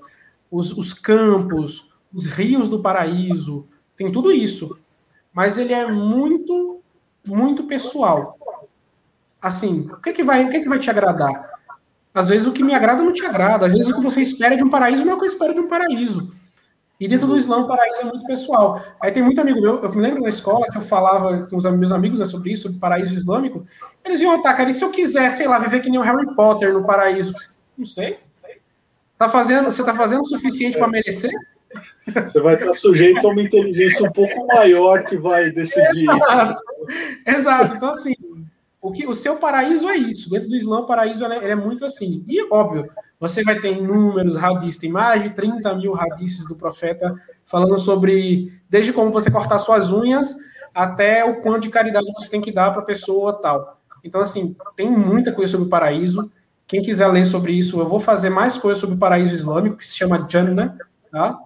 os, 0.50 0.72
os 0.72 0.94
campos, 0.94 1.92
os 2.14 2.28
rios 2.28 2.70
do 2.70 2.82
paraíso, 2.82 3.68
tem 3.98 4.12
tudo 4.12 4.32
isso. 4.32 4.78
Mas 5.34 5.58
ele 5.58 5.74
é 5.74 5.92
muito, 5.92 6.80
muito 7.28 7.64
pessoal. 7.66 8.34
Assim, 9.42 9.90
o 9.92 10.02
que, 10.02 10.10
é 10.10 10.14
que, 10.14 10.24
vai, 10.24 10.46
o 10.46 10.50
que, 10.50 10.58
é 10.58 10.60
que 10.62 10.70
vai 10.70 10.80
te 10.80 10.90
agradar? 10.90 11.52
Às 12.14 12.30
vezes 12.30 12.48
o 12.48 12.54
que 12.54 12.64
me 12.64 12.74
agrada 12.74 13.04
não 13.04 13.12
te 13.12 13.26
agrada. 13.26 13.66
Às 13.66 13.74
vezes 13.74 13.90
o 13.92 13.96
que 13.96 14.02
você 14.02 14.22
espera 14.22 14.56
de 14.56 14.64
um 14.64 14.70
paraíso 14.70 15.04
não 15.04 15.14
é 15.14 15.16
o 15.16 15.18
que 15.18 15.26
eu 15.26 15.30
espero 15.30 15.54
de 15.54 15.60
um 15.60 15.68
paraíso. 15.68 16.32
E 17.04 17.08
dentro 17.10 17.28
do 17.28 17.38
Islã, 17.38 17.58
o 17.58 17.68
paraíso 17.68 18.00
é 18.00 18.04
muito 18.06 18.26
pessoal. 18.26 18.82
Aí 18.98 19.12
tem 19.12 19.22
muito 19.22 19.42
amigo 19.42 19.60
meu, 19.60 19.84
eu 19.84 19.90
me 19.90 20.02
lembro 20.02 20.22
na 20.22 20.30
escola 20.30 20.66
que 20.72 20.78
eu 20.78 20.82
falava 20.82 21.46
com 21.50 21.58
os 21.58 21.66
meus 21.66 21.92
amigos 21.92 22.20
né, 22.20 22.24
sobre 22.24 22.54
isso, 22.54 22.62
sobre 22.62 22.80
paraíso 22.80 23.14
islâmico. 23.14 23.66
Eles 24.06 24.22
iam 24.22 24.32
atacar, 24.32 24.70
e 24.70 24.74
se 24.74 24.86
eu 24.86 24.90
quiser, 24.90 25.30
sei 25.32 25.46
lá, 25.46 25.60
viver 25.60 25.82
que 25.82 25.90
nem 25.90 26.00
o 26.00 26.02
Harry 26.02 26.34
Potter 26.34 26.72
no 26.72 26.86
paraíso? 26.86 27.34
Não 27.78 27.86
sei. 27.86 28.20
Tá 29.18 29.28
fazendo, 29.28 29.66
você 29.66 29.84
tá 29.84 29.94
fazendo 29.94 30.22
o 30.22 30.26
suficiente 30.26 30.78
para 30.78 30.88
merecer? 30.88 31.30
Você 32.26 32.40
vai 32.40 32.54
estar 32.54 32.74
sujeito 32.74 33.28
a 33.28 33.32
uma 33.32 33.42
inteligência 33.42 34.08
um 34.08 34.12
pouco 34.12 34.48
maior 34.48 35.04
que 35.04 35.18
vai 35.18 35.52
decidir. 35.52 36.08
Exato. 36.08 36.62
Exato. 37.28 37.76
Então, 37.76 37.90
assim, 37.90 38.14
o, 38.84 38.92
que, 38.92 39.08
o 39.08 39.14
seu 39.14 39.38
paraíso 39.38 39.88
é 39.88 39.96
isso. 39.96 40.30
Dentro 40.30 40.50
do 40.50 40.58
Islã, 40.58 40.80
o 40.80 40.86
paraíso 40.86 41.26
é, 41.26 41.52
é 41.52 41.56
muito 41.56 41.86
assim. 41.86 42.22
E, 42.28 42.46
óbvio, 42.52 42.92
você 43.18 43.42
vai 43.42 43.58
ter 43.58 43.78
inúmeros 43.78 44.36
hadiths, 44.36 44.78
tem 44.78 44.92
mais 44.92 45.24
de 45.24 45.30
30 45.30 45.74
mil 45.76 45.96
hadiths 45.96 46.46
do 46.46 46.54
profeta 46.54 47.16
falando 47.46 47.78
sobre 47.80 48.52
desde 48.70 48.92
como 48.92 49.10
você 49.10 49.32
cortar 49.32 49.58
suas 49.60 49.90
unhas 49.90 50.36
até 50.76 51.24
o 51.24 51.40
quanto 51.40 51.62
de 51.62 51.70
caridade 51.70 52.06
você 52.14 52.30
tem 52.30 52.42
que 52.42 52.52
dar 52.52 52.72
para 52.72 52.82
a 52.82 52.86
pessoa 52.86 53.32
tal. 53.42 53.80
Então, 54.04 54.20
assim, 54.20 54.54
tem 54.76 54.92
muita 54.92 55.32
coisa 55.32 55.54
sobre 55.54 55.68
o 55.68 55.70
paraíso. 55.70 56.30
Quem 56.68 56.82
quiser 56.82 57.08
ler 57.08 57.24
sobre 57.24 57.54
isso, 57.54 57.80
eu 57.80 57.88
vou 57.88 58.00
fazer 58.00 58.30
mais 58.30 58.58
coisas 58.58 58.80
sobre 58.80 58.98
o 58.98 59.00
paraíso 59.00 59.34
islâmico, 59.34 59.78
que 59.78 59.88
se 59.88 59.98
chama 59.98 60.28
Jannah, 60.30 60.76
tá? 61.10 61.40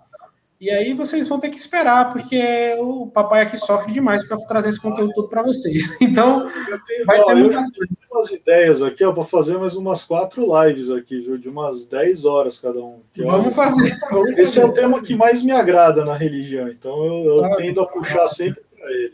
E 0.60 0.72
aí 0.72 0.94
vocês 0.96 1.28
vão 1.28 1.40
ter 1.40 1.50
que 1.50 1.58
esperar, 1.58 2.12
porque 2.12 2.76
o 2.80 3.08
papai 3.08 3.42
aqui 3.42 3.56
sofre 3.58 3.94
demais 3.94 4.28
para 4.28 4.38
trazer 4.38 4.70
esse 4.70 4.82
conteúdo 4.82 5.14
todo 5.14 5.30
para 5.30 5.44
vocês. 5.44 5.96
Então, 6.02 6.48
eu 6.48 6.84
tenho, 6.84 7.06
vai 7.06 7.24
ter 7.24 7.36
muita... 7.36 7.64
umas 8.12 8.32
ideias 8.32 8.82
aqui, 8.82 9.04
para 9.04 9.24
fazer 9.24 9.58
mais 9.58 9.76
umas 9.76 10.04
quatro 10.04 10.44
lives 10.64 10.90
aqui, 10.90 11.20
viu, 11.20 11.38
de 11.38 11.48
umas 11.48 11.86
10 11.86 12.26
horas 12.26 12.58
cada 12.60 12.80
um. 12.80 13.02
Vamos 13.16 13.54
fazer. 13.54 13.96
Esse 14.36 14.60
é 14.60 14.66
o 14.66 14.74
tema 14.74 15.02
que 15.02 15.16
mais 15.16 15.44
me 15.44 15.52
agrada 15.52 16.04
na 16.04 16.16
religião, 16.16 16.68
então 16.68 17.06
eu, 17.06 17.44
eu 17.44 17.56
tendo 17.56 17.82
a 17.82 17.88
puxar 17.88 18.28
sempre 18.28 18.64
para 18.76 18.92
ele. 18.92 19.14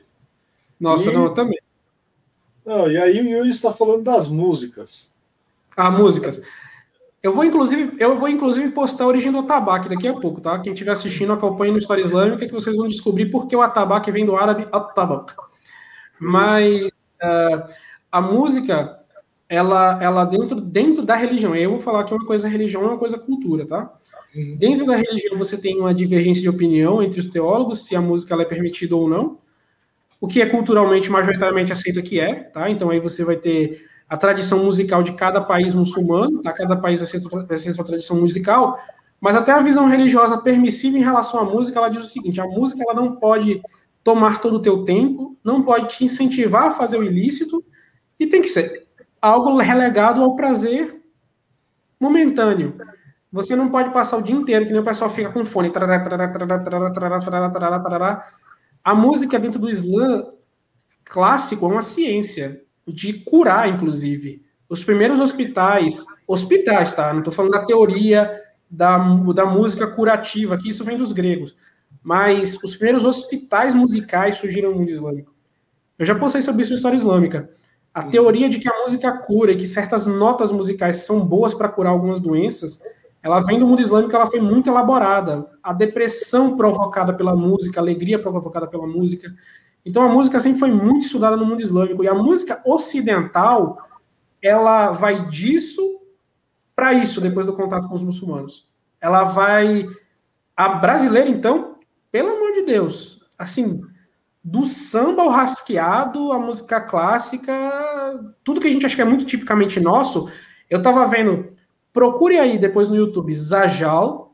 Nossa, 0.80 1.10
e... 1.10 1.14
não, 1.14 1.24
eu 1.24 1.34
também. 1.34 1.60
Não, 2.66 2.90
e 2.90 2.98
aí 2.98 3.20
o 3.20 3.28
Yuri 3.28 3.50
está 3.50 3.74
falando 3.74 4.04
das 4.04 4.30
músicas. 4.30 5.12
Ah, 5.76 5.92
músicas. 5.92 6.42
Eu 7.24 7.32
vou, 7.32 7.46
inclusive, 7.46 7.94
eu 8.00 8.18
vou, 8.18 8.28
inclusive, 8.28 8.70
postar 8.72 9.06
a 9.06 9.08
origem 9.08 9.32
do 9.32 9.38
atabaque 9.38 9.88
daqui 9.88 10.10
a 10.10 10.14
pouco, 10.14 10.42
tá? 10.42 10.60
Quem 10.60 10.74
estiver 10.74 10.92
assistindo, 10.92 11.32
acompanhe 11.32 11.72
no 11.72 11.78
História 11.78 12.02
Islâmica, 12.02 12.46
que 12.46 12.52
vocês 12.52 12.76
vão 12.76 12.86
descobrir 12.86 13.28
porque 13.28 13.56
o 13.56 13.62
atabaque 13.62 14.12
vem 14.12 14.26
do 14.26 14.36
árabe 14.36 14.68
atabak. 14.70 15.34
Mas 16.20 16.88
uh, 16.88 17.74
a 18.12 18.22
música, 18.22 19.00
ela, 19.48 20.04
ela 20.04 20.26
dentro, 20.26 20.60
dentro 20.60 21.02
da 21.02 21.16
religião, 21.16 21.56
eu 21.56 21.70
vou 21.70 21.80
falar 21.80 22.04
que 22.04 22.14
uma 22.14 22.26
coisa 22.26 22.46
é 22.46 22.52
religião, 22.52 22.84
uma 22.84 22.98
coisa 22.98 23.16
é 23.16 23.20
cultura, 23.20 23.66
tá? 23.66 23.90
Uhum. 24.36 24.58
Dentro 24.58 24.86
da 24.86 24.98
religião, 24.98 25.38
você 25.38 25.58
tem 25.58 25.80
uma 25.80 25.94
divergência 25.94 26.42
de 26.42 26.50
opinião 26.50 27.02
entre 27.02 27.22
os 27.22 27.30
teólogos, 27.30 27.86
se 27.86 27.96
a 27.96 28.02
música 28.02 28.34
ela 28.34 28.44
é 28.44 28.46
permitida 28.46 28.98
ou 28.98 29.08
não. 29.08 29.38
O 30.20 30.28
que 30.28 30.42
é 30.42 30.46
culturalmente, 30.46 31.10
majoritariamente 31.10 31.72
aceito 31.72 32.04
que 32.04 32.20
é, 32.20 32.34
tá? 32.34 32.70
Então 32.70 32.90
aí 32.90 33.00
você 33.00 33.24
vai 33.24 33.38
ter 33.38 33.93
a 34.08 34.18
tradição 34.18 34.64
musical 34.64 35.02
de 35.02 35.14
cada 35.14 35.42
país 35.42 35.74
muçulmano, 35.74 36.42
tá? 36.42 36.52
Cada 36.52 36.76
país 36.76 37.00
vai 37.00 37.08
ser, 37.08 37.20
vai 37.20 37.58
sua 37.58 37.84
tradição 37.84 38.20
musical, 38.20 38.78
mas 39.20 39.36
até 39.36 39.52
a 39.52 39.62
visão 39.62 39.86
religiosa 39.86 40.38
permissiva 40.38 40.98
em 40.98 41.02
relação 41.02 41.40
à 41.40 41.44
música, 41.46 41.80
ela 41.80 41.90
diz 41.90 42.04
o 42.04 42.08
seguinte: 42.08 42.42
a 42.42 42.46
música 42.46 42.84
ela 42.84 42.94
não 42.94 43.16
pode 43.16 43.62
tomar 44.04 44.42
todo 44.42 44.58
o 44.58 44.62
teu 44.62 44.84
tempo, 44.84 45.38
não 45.44 45.64
pode 45.64 45.96
te 45.96 46.04
incentivar 46.04 46.64
a 46.64 46.72
fazer 46.72 46.98
o 46.98 47.04
ilícito 47.04 47.64
e 48.20 48.28
tem 48.28 48.42
que 48.42 48.50
ser 48.50 48.86
algo 49.22 49.58
relegado 49.58 50.22
ao 50.22 50.36
prazer 50.36 51.02
momentâneo. 52.00 52.76
Você 53.32 53.56
não 53.56 53.70
pode 53.70 53.92
passar 53.92 54.18
o 54.18 54.22
dia 54.22 54.36
inteiro, 54.36 54.66
que 54.66 54.72
nem 54.72 54.82
o 54.82 54.86
pessoal 54.86 55.10
fica 55.10 55.32
com 55.32 55.44
fone. 55.46 55.72
A 58.84 58.94
música 58.94 59.40
dentro 59.40 59.60
do 59.60 59.70
Islã 59.70 60.26
clássico 61.06 61.66
é 61.66 61.70
uma 61.70 61.82
ciência 61.82 62.62
de 62.88 63.14
curar, 63.14 63.70
inclusive. 63.70 64.44
Os 64.68 64.84
primeiros 64.84 65.20
hospitais, 65.20 66.04
hospitais, 66.28 66.94
tá? 66.96 67.12
Não 67.12 67.20
estou 67.20 67.34
falando 67.34 67.52
da 67.52 67.66
teoria 67.66 68.42
da, 68.70 68.98
da 69.34 69.46
música 69.46 69.88
curativa, 69.88 70.58
que 70.58 70.70
isso 70.70 70.84
vem 70.84 70.98
dos 70.98 71.12
gregos. 71.12 71.56
Mas 72.02 72.58
os 72.64 72.76
primeiros 72.76 73.06
hospitais 73.06 73.76
musicais 73.76 74.36
surgiram 74.36 74.72
no 74.72 74.80
mundo 74.80 74.90
islâmico. 74.90 75.34
Eu 75.98 76.06
já 76.06 76.16
postei 76.16 76.42
sobre 76.42 76.64
isso 76.64 76.72
na 76.72 76.76
história 76.76 76.98
islâmica. 76.98 77.50
A 77.94 78.04
teoria 78.04 78.50
de 78.50 78.60
que 78.60 78.68
a 78.68 78.82
música 78.82 79.16
cura 79.20 79.52
e 79.52 79.56
que 79.56 79.68
certas 79.68 80.08
notas 80.08 80.52
musicais 80.52 81.06
são 81.06 81.24
boas 81.24 81.54
para 81.54 81.70
curar 81.70 81.92
algumas 81.92 82.20
doenças, 82.20 82.82
ela 83.22 83.40
vem 83.40 83.60
do 83.60 83.68
mundo 83.68 83.82
islâmico, 83.82 84.14
ela 84.16 84.28
foi 84.28 84.42
muito 84.42 84.70
elaborada. 84.70 85.48
A 85.62 85.72
depressão 85.72 86.58
provocada 86.58 87.14
pela 87.14 87.36
música, 87.36 87.80
a 87.80 87.84
alegria 87.84 88.20
provocada 88.20 88.68
pela 88.68 88.88
música. 88.88 89.32
Então 89.86 90.04
a 90.04 90.10
música 90.10 90.40
sempre 90.40 90.60
foi 90.60 90.72
muito 90.72 91.06
estudada 91.06 91.36
no 91.36 91.46
mundo 91.46 91.62
islâmico 91.62 92.04
e 92.04 92.08
a 92.08 92.14
música 92.14 92.62
ocidental 92.66 93.78
ela 94.42 94.92
vai 94.92 95.28
disso 95.28 96.02
para 96.76 96.94
isso 96.94 97.22
depois 97.22 97.46
do 97.46 97.54
contato 97.54 97.88
com 97.88 97.96
os 97.96 98.04
muçulmanos. 98.04 98.72
Ela 99.00 99.24
vai 99.24 99.88
a 100.56 100.70
brasileira 100.70 101.30
então, 101.30 101.78
pelo 102.12 102.30
amor 102.30 102.54
de 102.54 102.64
Deus, 102.64 103.22
assim, 103.38 103.82
do 104.44 104.66
samba 104.66 105.24
ao 105.24 105.30
rasqueado, 105.30 106.32
a 106.32 106.40
música 106.40 106.82
clássica, 106.82 107.54
tudo 108.44 108.60
que 108.60 108.68
a 108.68 108.72
gente 108.72 108.86
acha 108.86 108.96
que 108.96 109.02
é 109.02 109.06
muito 109.06 109.26
tipicamente 109.26 109.80
nosso. 109.80 110.30
Eu 110.70 110.82
tava 110.82 111.08
vendo, 111.08 111.54
procure 111.92 112.38
aí 112.38 112.58
depois 112.58 112.90
no 112.90 112.96
YouTube 112.96 113.34
Zajal, 113.34 114.34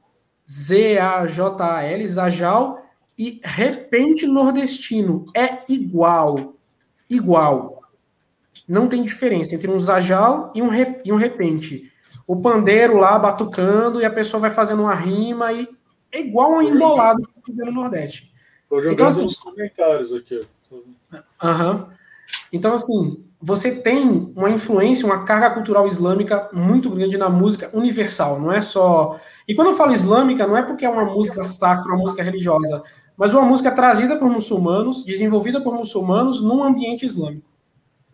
Z 0.50 0.98
A 0.98 1.26
J 1.28 1.64
A 1.64 1.84
L, 1.84 2.08
Zajal 2.08 2.82
e 3.20 3.42
repente 3.44 4.26
nordestino 4.26 5.26
é 5.36 5.60
igual. 5.68 6.56
Igual. 7.10 7.82
Não 8.66 8.88
tem 8.88 9.04
diferença 9.04 9.56
entre 9.56 9.70
um 9.70 9.78
zajal 9.78 10.54
e 10.56 10.62
um, 10.62 10.70
rep, 10.70 11.02
e 11.04 11.12
um 11.12 11.18
repente. 11.18 11.92
O 12.26 12.40
pandeiro 12.40 12.96
lá 12.96 13.20
batucando 13.20 14.00
e 14.00 14.06
a 14.06 14.10
pessoa 14.10 14.40
vai 14.40 14.50
fazendo 14.50 14.84
uma 14.84 14.96
rima 14.96 15.52
e 15.52 15.68
é 16.14 16.22
igual 16.22 16.52
um 16.54 16.62
embolado 16.62 17.22
que 17.46 17.52
no 17.52 17.72
Nordeste. 17.74 18.32
Estou 18.64 18.80
jogando 18.80 18.94
então, 18.94 19.08
assim, 19.08 19.26
uns 19.26 19.36
comentários 19.36 20.14
aqui. 20.14 20.48
Aham. 21.44 21.90
Então, 22.54 22.74
assim, 22.74 23.24
você 23.42 23.76
tem 23.76 24.32
uma 24.36 24.50
influência, 24.50 25.06
uma 25.06 25.24
carga 25.24 25.50
cultural 25.50 25.88
islâmica 25.88 26.50
muito 26.54 26.90
grande 26.90 27.18
na 27.18 27.30
música 27.30 27.70
universal, 27.74 28.40
não 28.40 28.52
é 28.52 28.62
só. 28.62 29.20
E 29.48 29.56
quando 29.56 29.70
eu 29.70 29.74
falo 29.74 29.92
islâmica, 29.92 30.46
não 30.46 30.56
é 30.56 30.62
porque 30.62 30.86
é 30.86 30.90
uma 30.90 31.06
música 31.06 31.44
sacra, 31.44 31.92
uma 31.92 32.00
música 32.00 32.22
religiosa, 32.22 32.84
mas 33.20 33.34
uma 33.34 33.44
música 33.44 33.70
trazida 33.70 34.16
por 34.18 34.30
muçulmanos, 34.30 35.04
desenvolvida 35.04 35.60
por 35.60 35.74
muçulmanos 35.74 36.42
num 36.42 36.64
ambiente 36.64 37.06
islâmico. 37.06 37.46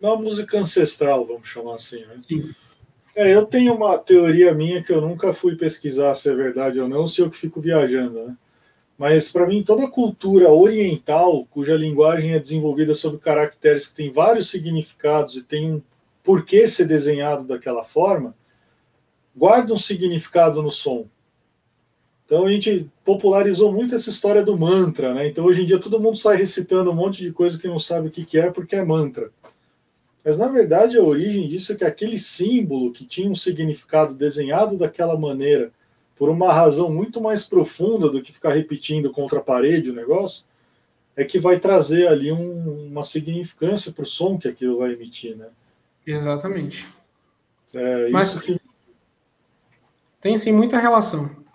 Uma 0.00 0.16
música 0.16 0.58
ancestral, 0.58 1.24
vamos 1.24 1.46
chamar 1.46 1.76
assim. 1.76 2.00
Né? 2.06 2.14
Sim. 2.16 2.52
É, 3.14 3.32
eu 3.32 3.46
tenho 3.46 3.72
uma 3.72 3.96
teoria 3.98 4.52
minha 4.52 4.82
que 4.82 4.92
eu 4.92 5.00
nunca 5.00 5.32
fui 5.32 5.54
pesquisar 5.54 6.12
se 6.16 6.28
é 6.28 6.34
verdade 6.34 6.80
ou 6.80 6.88
não, 6.88 7.06
se 7.06 7.20
eu 7.20 7.30
que 7.30 7.36
fico 7.36 7.60
viajando, 7.60 8.26
né? 8.26 8.36
Mas 8.98 9.30
para 9.30 9.46
mim 9.46 9.62
toda 9.62 9.88
cultura 9.88 10.50
oriental, 10.50 11.46
cuja 11.50 11.76
linguagem 11.76 12.32
é 12.32 12.40
desenvolvida 12.40 12.92
sob 12.92 13.16
caracteres 13.18 13.86
que 13.86 13.94
têm 13.94 14.10
vários 14.10 14.50
significados 14.50 15.36
e 15.36 15.44
tem 15.44 15.74
um 15.74 15.82
porquê 16.20 16.66
ser 16.66 16.86
desenhado 16.86 17.44
daquela 17.44 17.84
forma, 17.84 18.34
guarda 19.36 19.72
um 19.72 19.78
significado 19.78 20.60
no 20.60 20.70
som. 20.70 21.06
Então 22.26 22.44
a 22.44 22.50
gente 22.50 22.90
popularizou 23.04 23.72
muito 23.72 23.94
essa 23.94 24.10
história 24.10 24.44
do 24.44 24.58
mantra, 24.58 25.14
né? 25.14 25.28
Então 25.28 25.44
hoje 25.44 25.62
em 25.62 25.66
dia 25.66 25.78
todo 25.78 26.00
mundo 26.00 26.18
sai 26.18 26.36
recitando 26.36 26.90
um 26.90 26.94
monte 26.94 27.22
de 27.22 27.32
coisa 27.32 27.56
que 27.56 27.68
não 27.68 27.78
sabe 27.78 28.08
o 28.08 28.10
que 28.10 28.38
é 28.38 28.50
porque 28.50 28.74
é 28.74 28.84
mantra. 28.84 29.30
Mas 30.24 30.36
na 30.36 30.48
verdade 30.48 30.98
a 30.98 31.02
origem 31.04 31.46
disso 31.46 31.72
é 31.72 31.76
que 31.76 31.84
aquele 31.84 32.18
símbolo 32.18 32.92
que 32.92 33.06
tinha 33.06 33.30
um 33.30 33.34
significado 33.34 34.12
desenhado 34.12 34.76
daquela 34.76 35.16
maneira, 35.16 35.70
por 36.16 36.28
uma 36.28 36.52
razão 36.52 36.90
muito 36.90 37.20
mais 37.20 37.46
profunda 37.46 38.08
do 38.08 38.20
que 38.20 38.32
ficar 38.32 38.52
repetindo 38.52 39.12
contra 39.12 39.38
a 39.38 39.42
parede 39.42 39.90
o 39.90 39.94
negócio, 39.94 40.44
é 41.14 41.24
que 41.24 41.38
vai 41.38 41.60
trazer 41.60 42.08
ali 42.08 42.32
um, 42.32 42.88
uma 42.88 43.04
significância 43.04 43.92
para 43.92 44.02
o 44.02 44.06
som 44.06 44.36
que 44.36 44.48
aquilo 44.48 44.78
vai 44.78 44.92
emitir, 44.92 45.36
né? 45.36 45.46
Exatamente. 46.04 46.86
É, 47.72 48.08
Mas 48.10 48.36
que... 48.38 48.58
tem 50.20 50.36
sim 50.36 50.52
muita 50.52 50.78
relação. 50.78 51.45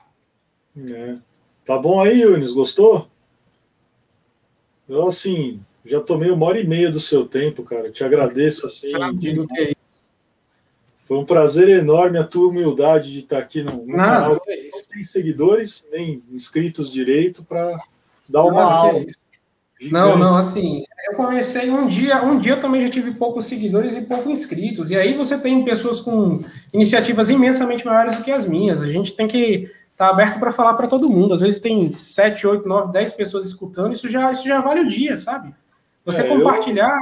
É. 0.77 1.17
Tá 1.65 1.77
bom 1.77 2.01
aí, 2.01 2.21
Yunis? 2.21 2.51
Gostou? 2.51 3.07
Eu, 4.87 5.07
assim, 5.07 5.59
já 5.85 5.99
tomei 5.99 6.29
uma 6.31 6.45
hora 6.45 6.59
e 6.59 6.67
meia 6.67 6.91
do 6.91 6.99
seu 6.99 7.25
tempo, 7.25 7.63
cara. 7.63 7.91
Te 7.91 8.03
agradeço, 8.03 8.65
assim. 8.65 8.89
De... 9.17 9.31
Foi 11.03 11.17
um 11.17 11.25
prazer 11.25 11.69
enorme 11.69 12.17
a 12.17 12.23
tua 12.23 12.49
humildade 12.49 13.11
de 13.11 13.19
estar 13.19 13.37
aqui 13.37 13.63
no, 13.63 13.85
no 13.85 13.95
canal. 13.95 14.31
Não 14.31 14.39
tem 14.39 15.03
seguidores, 15.03 15.87
nem 15.91 16.23
inscritos 16.31 16.91
direito, 16.91 17.43
para 17.43 17.77
dar 18.27 18.43
uma 18.43 18.61
Não, 18.61 18.69
aula. 18.69 19.05
Não, 19.89 20.17
não, 20.17 20.37
assim, 20.37 20.85
eu 21.09 21.15
comecei 21.15 21.71
um 21.71 21.87
dia, 21.87 22.23
um 22.23 22.37
dia 22.37 22.53
eu 22.53 22.59
também 22.59 22.81
já 22.81 22.89
tive 22.89 23.11
poucos 23.13 23.47
seguidores 23.47 23.95
e 23.95 24.01
poucos 24.01 24.31
inscritos. 24.31 24.91
E 24.91 24.95
aí 24.95 25.15
você 25.15 25.37
tem 25.39 25.65
pessoas 25.65 25.99
com 25.99 26.39
iniciativas 26.71 27.29
imensamente 27.29 27.85
maiores 27.85 28.15
do 28.15 28.23
que 28.23 28.31
as 28.31 28.45
minhas. 28.45 28.83
A 28.83 28.87
gente 28.87 29.13
tem 29.13 29.27
que 29.27 29.71
tá 30.01 30.09
aberto 30.09 30.39
para 30.39 30.51
falar 30.51 30.73
para 30.73 30.87
todo 30.87 31.07
mundo. 31.07 31.31
Às 31.31 31.41
vezes 31.41 31.59
tem 31.59 31.91
7, 31.91 32.47
8, 32.47 32.67
9, 32.67 32.91
10 32.91 33.11
pessoas 33.11 33.45
escutando, 33.45 33.93
isso 33.93 34.07
já, 34.07 34.31
isso 34.31 34.47
já 34.47 34.59
vale 34.59 34.81
o 34.81 34.87
dia, 34.87 35.15
sabe? 35.15 35.53
Você 36.03 36.23
é, 36.23 36.27
compartilhar, 36.27 36.99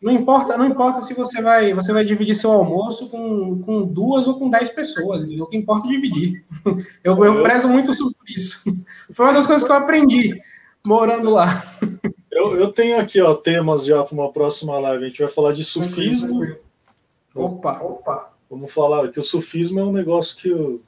eu... 0.00 0.10
não 0.10 0.18
importa, 0.18 0.56
não 0.56 0.64
importa 0.64 1.02
se 1.02 1.12
você 1.12 1.42
vai, 1.42 1.74
você 1.74 1.92
vai 1.92 2.02
dividir 2.02 2.34
seu 2.34 2.50
almoço 2.50 3.10
com, 3.10 3.60
com 3.60 3.82
duas 3.82 4.26
ou 4.26 4.38
com 4.38 4.48
dez 4.48 4.70
pessoas, 4.70 5.22
entendeu? 5.22 5.44
O 5.44 5.48
que 5.48 5.56
importa 5.58 5.86
é 5.86 5.90
dividir. 5.90 6.42
Eu, 7.04 7.22
eu 7.22 7.42
prezo 7.42 7.68
muito 7.68 7.92
sobre 7.92 8.16
isso. 8.26 8.64
Foi 9.12 9.26
uma 9.26 9.34
das 9.34 9.46
coisas 9.46 9.66
que 9.66 9.70
eu 9.70 9.76
aprendi 9.76 10.40
morando 10.86 11.28
lá. 11.28 11.62
Eu 11.82 12.12
Eu, 12.32 12.56
eu 12.56 12.72
tenho 12.72 12.98
aqui 12.98 13.20
ó, 13.20 13.34
temas 13.34 13.84
já 13.84 14.02
para 14.02 14.14
uma 14.14 14.32
próxima 14.32 14.78
live. 14.78 15.04
A 15.04 15.08
gente 15.08 15.22
vai 15.22 15.30
falar 15.30 15.52
de 15.52 15.62
sufismo. 15.62 16.56
Opa, 17.34 17.82
opa. 17.82 18.32
Vamos 18.48 18.72
falar 18.72 19.10
que 19.10 19.20
o 19.20 19.22
sufismo 19.22 19.78
é 19.78 19.84
um 19.84 19.92
negócio 19.92 20.34
que 20.38 20.48
eu, 20.48 20.80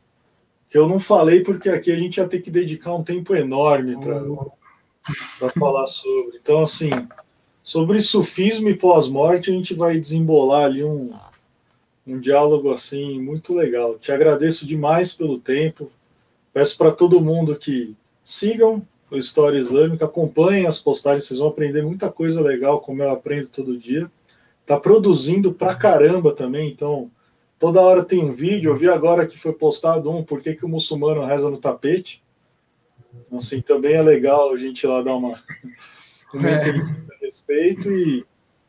que 0.75 0.79
eu 0.79 0.89
não 0.89 0.99
falei, 0.99 1.41
porque 1.41 1.69
aqui 1.69 1.93
a 1.93 1.97
gente 1.97 2.17
ia 2.17 2.27
ter 2.27 2.41
que 2.41 2.51
dedicar 2.51 2.93
um 2.93 3.05
tempo 3.05 3.33
enorme 3.33 3.97
para 5.39 5.49
falar 5.51 5.87
sobre. 5.87 6.37
Então, 6.43 6.63
assim, 6.63 6.91
sobre 7.63 8.01
sufismo 8.01 8.69
e 8.69 8.75
pós-morte, 8.75 9.53
a 9.53 9.55
gente 9.55 9.73
vai 9.73 9.97
desembolar 9.97 10.65
ali 10.65 10.83
um, 10.83 11.13
um 12.05 12.19
diálogo 12.19 12.73
assim 12.73 13.23
muito 13.23 13.55
legal. 13.55 13.97
Te 14.01 14.11
agradeço 14.11 14.67
demais 14.67 15.13
pelo 15.13 15.39
tempo. 15.39 15.89
Peço 16.53 16.77
para 16.77 16.91
todo 16.91 17.21
mundo 17.21 17.55
que 17.55 17.95
sigam 18.25 18.85
o 19.09 19.17
História 19.17 19.61
Islâmica, 19.61 20.07
acompanhem 20.07 20.67
as 20.67 20.81
postagens, 20.81 21.23
vocês 21.23 21.39
vão 21.39 21.51
aprender 21.51 21.83
muita 21.83 22.11
coisa 22.11 22.41
legal, 22.41 22.81
como 22.81 23.01
eu 23.01 23.11
aprendo 23.11 23.47
todo 23.47 23.79
dia. 23.79 24.11
Tá 24.67 24.77
produzindo 24.77 25.53
pra 25.53 25.77
caramba 25.77 26.33
também, 26.33 26.69
então 26.69 27.09
toda 27.65 27.81
hora 27.81 28.05
tem 28.05 28.23
um 28.23 28.31
vídeo. 28.31 28.71
Eu 28.71 28.77
vi 28.77 28.91
agora 28.91 29.27
que 29.27 29.39
foi 29.39 29.55
postado 29.55 30.11
um, 30.11 30.23
por 30.23 30.43
que, 30.43 30.53
que 30.53 30.67
o 30.67 30.69
muçulmano 30.69 31.25
reza 31.25 31.49
no 31.49 31.57
tapete. 31.57 32.23
Então, 33.27 33.39
assim, 33.39 33.63
também 33.63 33.95
é 33.95 34.03
legal 34.03 34.53
a 34.53 34.57
gente 34.59 34.87
lá 34.87 35.01
dar 35.01 35.15
uma, 35.17 35.41
uma 36.35 36.47
é. 36.47 36.69
a 36.69 37.25
respeito 37.25 37.91
e 37.91 38.23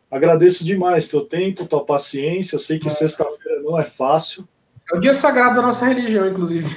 agradeço 0.10 0.64
demais 0.64 1.10
teu 1.10 1.26
tempo, 1.26 1.66
tua 1.66 1.84
paciência. 1.84 2.56
Eu 2.56 2.60
sei 2.60 2.80
que 2.80 2.88
é. 2.88 2.90
sexta-feira 2.90 3.62
não 3.64 3.78
é 3.78 3.84
fácil. 3.84 4.48
É 4.90 4.96
o 4.96 5.00
dia 5.02 5.14
sagrado 5.14 5.56
da 5.56 5.62
nossa 5.62 5.86
religião, 5.86 6.30
inclusive. 6.30 6.74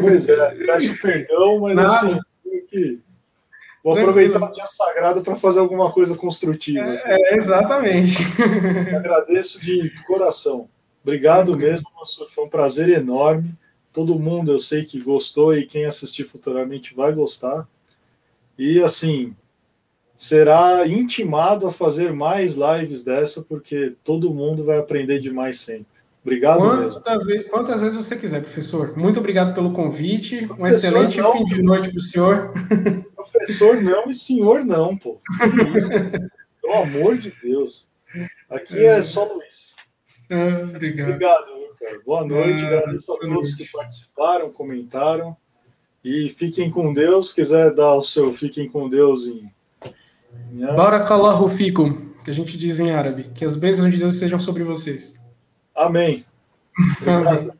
Pois 0.00 0.28
é, 0.28 0.50
peço 0.66 1.00
perdão, 1.00 1.60
mas 1.60 1.76
Nada. 1.76 1.88
assim, 1.88 2.18
que 2.68 3.00
Vou 3.84 3.96
aproveitar 3.96 4.42
o 4.42 4.52
dia 4.52 4.66
sagrado 4.66 5.22
para 5.22 5.36
fazer 5.36 5.60
alguma 5.60 5.92
coisa 5.92 6.16
construtiva. 6.16 6.84
É, 6.84 7.34
é 7.34 7.36
exatamente. 7.36 8.18
agradeço 8.92 9.60
de, 9.60 9.88
coração. 10.04 10.68
Obrigado 11.02 11.56
mesmo, 11.56 11.90
professor. 11.90 12.28
Foi 12.30 12.44
um 12.44 12.48
prazer 12.48 12.88
enorme. 12.88 13.54
Todo 13.92 14.18
mundo 14.18 14.52
eu 14.52 14.58
sei 14.58 14.84
que 14.84 15.00
gostou 15.00 15.54
e 15.54 15.66
quem 15.66 15.84
assistir 15.84 16.24
futuramente 16.24 16.94
vai 16.94 17.12
gostar. 17.12 17.66
E 18.56 18.80
assim, 18.80 19.34
será 20.16 20.86
intimado 20.86 21.66
a 21.66 21.72
fazer 21.72 22.12
mais 22.12 22.54
lives 22.54 23.02
dessa, 23.02 23.42
porque 23.42 23.94
todo 24.04 24.34
mundo 24.34 24.64
vai 24.64 24.78
aprender 24.78 25.18
demais 25.18 25.58
sempre. 25.58 25.86
Obrigado 26.22 26.58
Quanta. 26.58 27.18
Vez, 27.24 27.48
quantas 27.48 27.80
vezes 27.80 27.96
você 27.96 28.14
quiser, 28.16 28.42
professor. 28.42 28.96
Muito 28.96 29.18
obrigado 29.18 29.54
pelo 29.54 29.72
convite. 29.72 30.46
Professor, 30.46 30.62
um 30.62 30.66
excelente 30.68 31.18
não, 31.18 31.32
fim 31.32 31.44
de 31.46 31.62
noite 31.62 31.88
para 31.88 31.98
o 31.98 32.02
senhor. 32.02 32.52
Professor 33.16 33.82
não 33.82 34.10
e 34.10 34.14
senhor 34.14 34.62
não, 34.62 34.94
pô. 34.98 35.18
Pelo 36.60 36.82
amor 36.82 37.16
de 37.16 37.32
Deus. 37.42 37.88
Aqui 38.50 38.78
é, 38.78 38.98
é 38.98 39.02
só 39.02 39.24
Luiz. 39.24 39.69
Ah, 40.30 40.62
obrigado. 40.74 41.08
Obrigado, 41.08 41.50
cara. 41.78 42.00
Boa 42.06 42.24
noite. 42.24 42.64
Ah, 42.64 42.78
Agradeço 42.78 43.12
a 43.12 43.18
todos 43.18 43.54
que 43.54 43.70
participaram, 43.70 44.52
comentaram. 44.52 45.36
E 46.04 46.28
fiquem 46.28 46.70
com 46.70 46.94
Deus. 46.94 47.30
Se 47.30 47.34
quiser 47.34 47.74
dar 47.74 47.94
o 47.94 48.02
seu 48.02 48.32
fiquem 48.32 48.68
com 48.68 48.88
Deus 48.88 49.26
em. 49.26 49.52
em 50.52 50.66
Barakallahu 50.74 51.48
fikum, 51.48 52.12
que 52.24 52.30
a 52.30 52.34
gente 52.34 52.56
diz 52.56 52.80
em 52.80 52.92
árabe. 52.92 53.30
Que 53.34 53.44
as 53.44 53.56
bênçãos 53.56 53.90
de 53.90 53.98
Deus 53.98 54.16
sejam 54.16 54.38
sobre 54.38 54.62
vocês. 54.62 55.14
Amém. 55.74 56.24
Obrigado. 57.02 57.59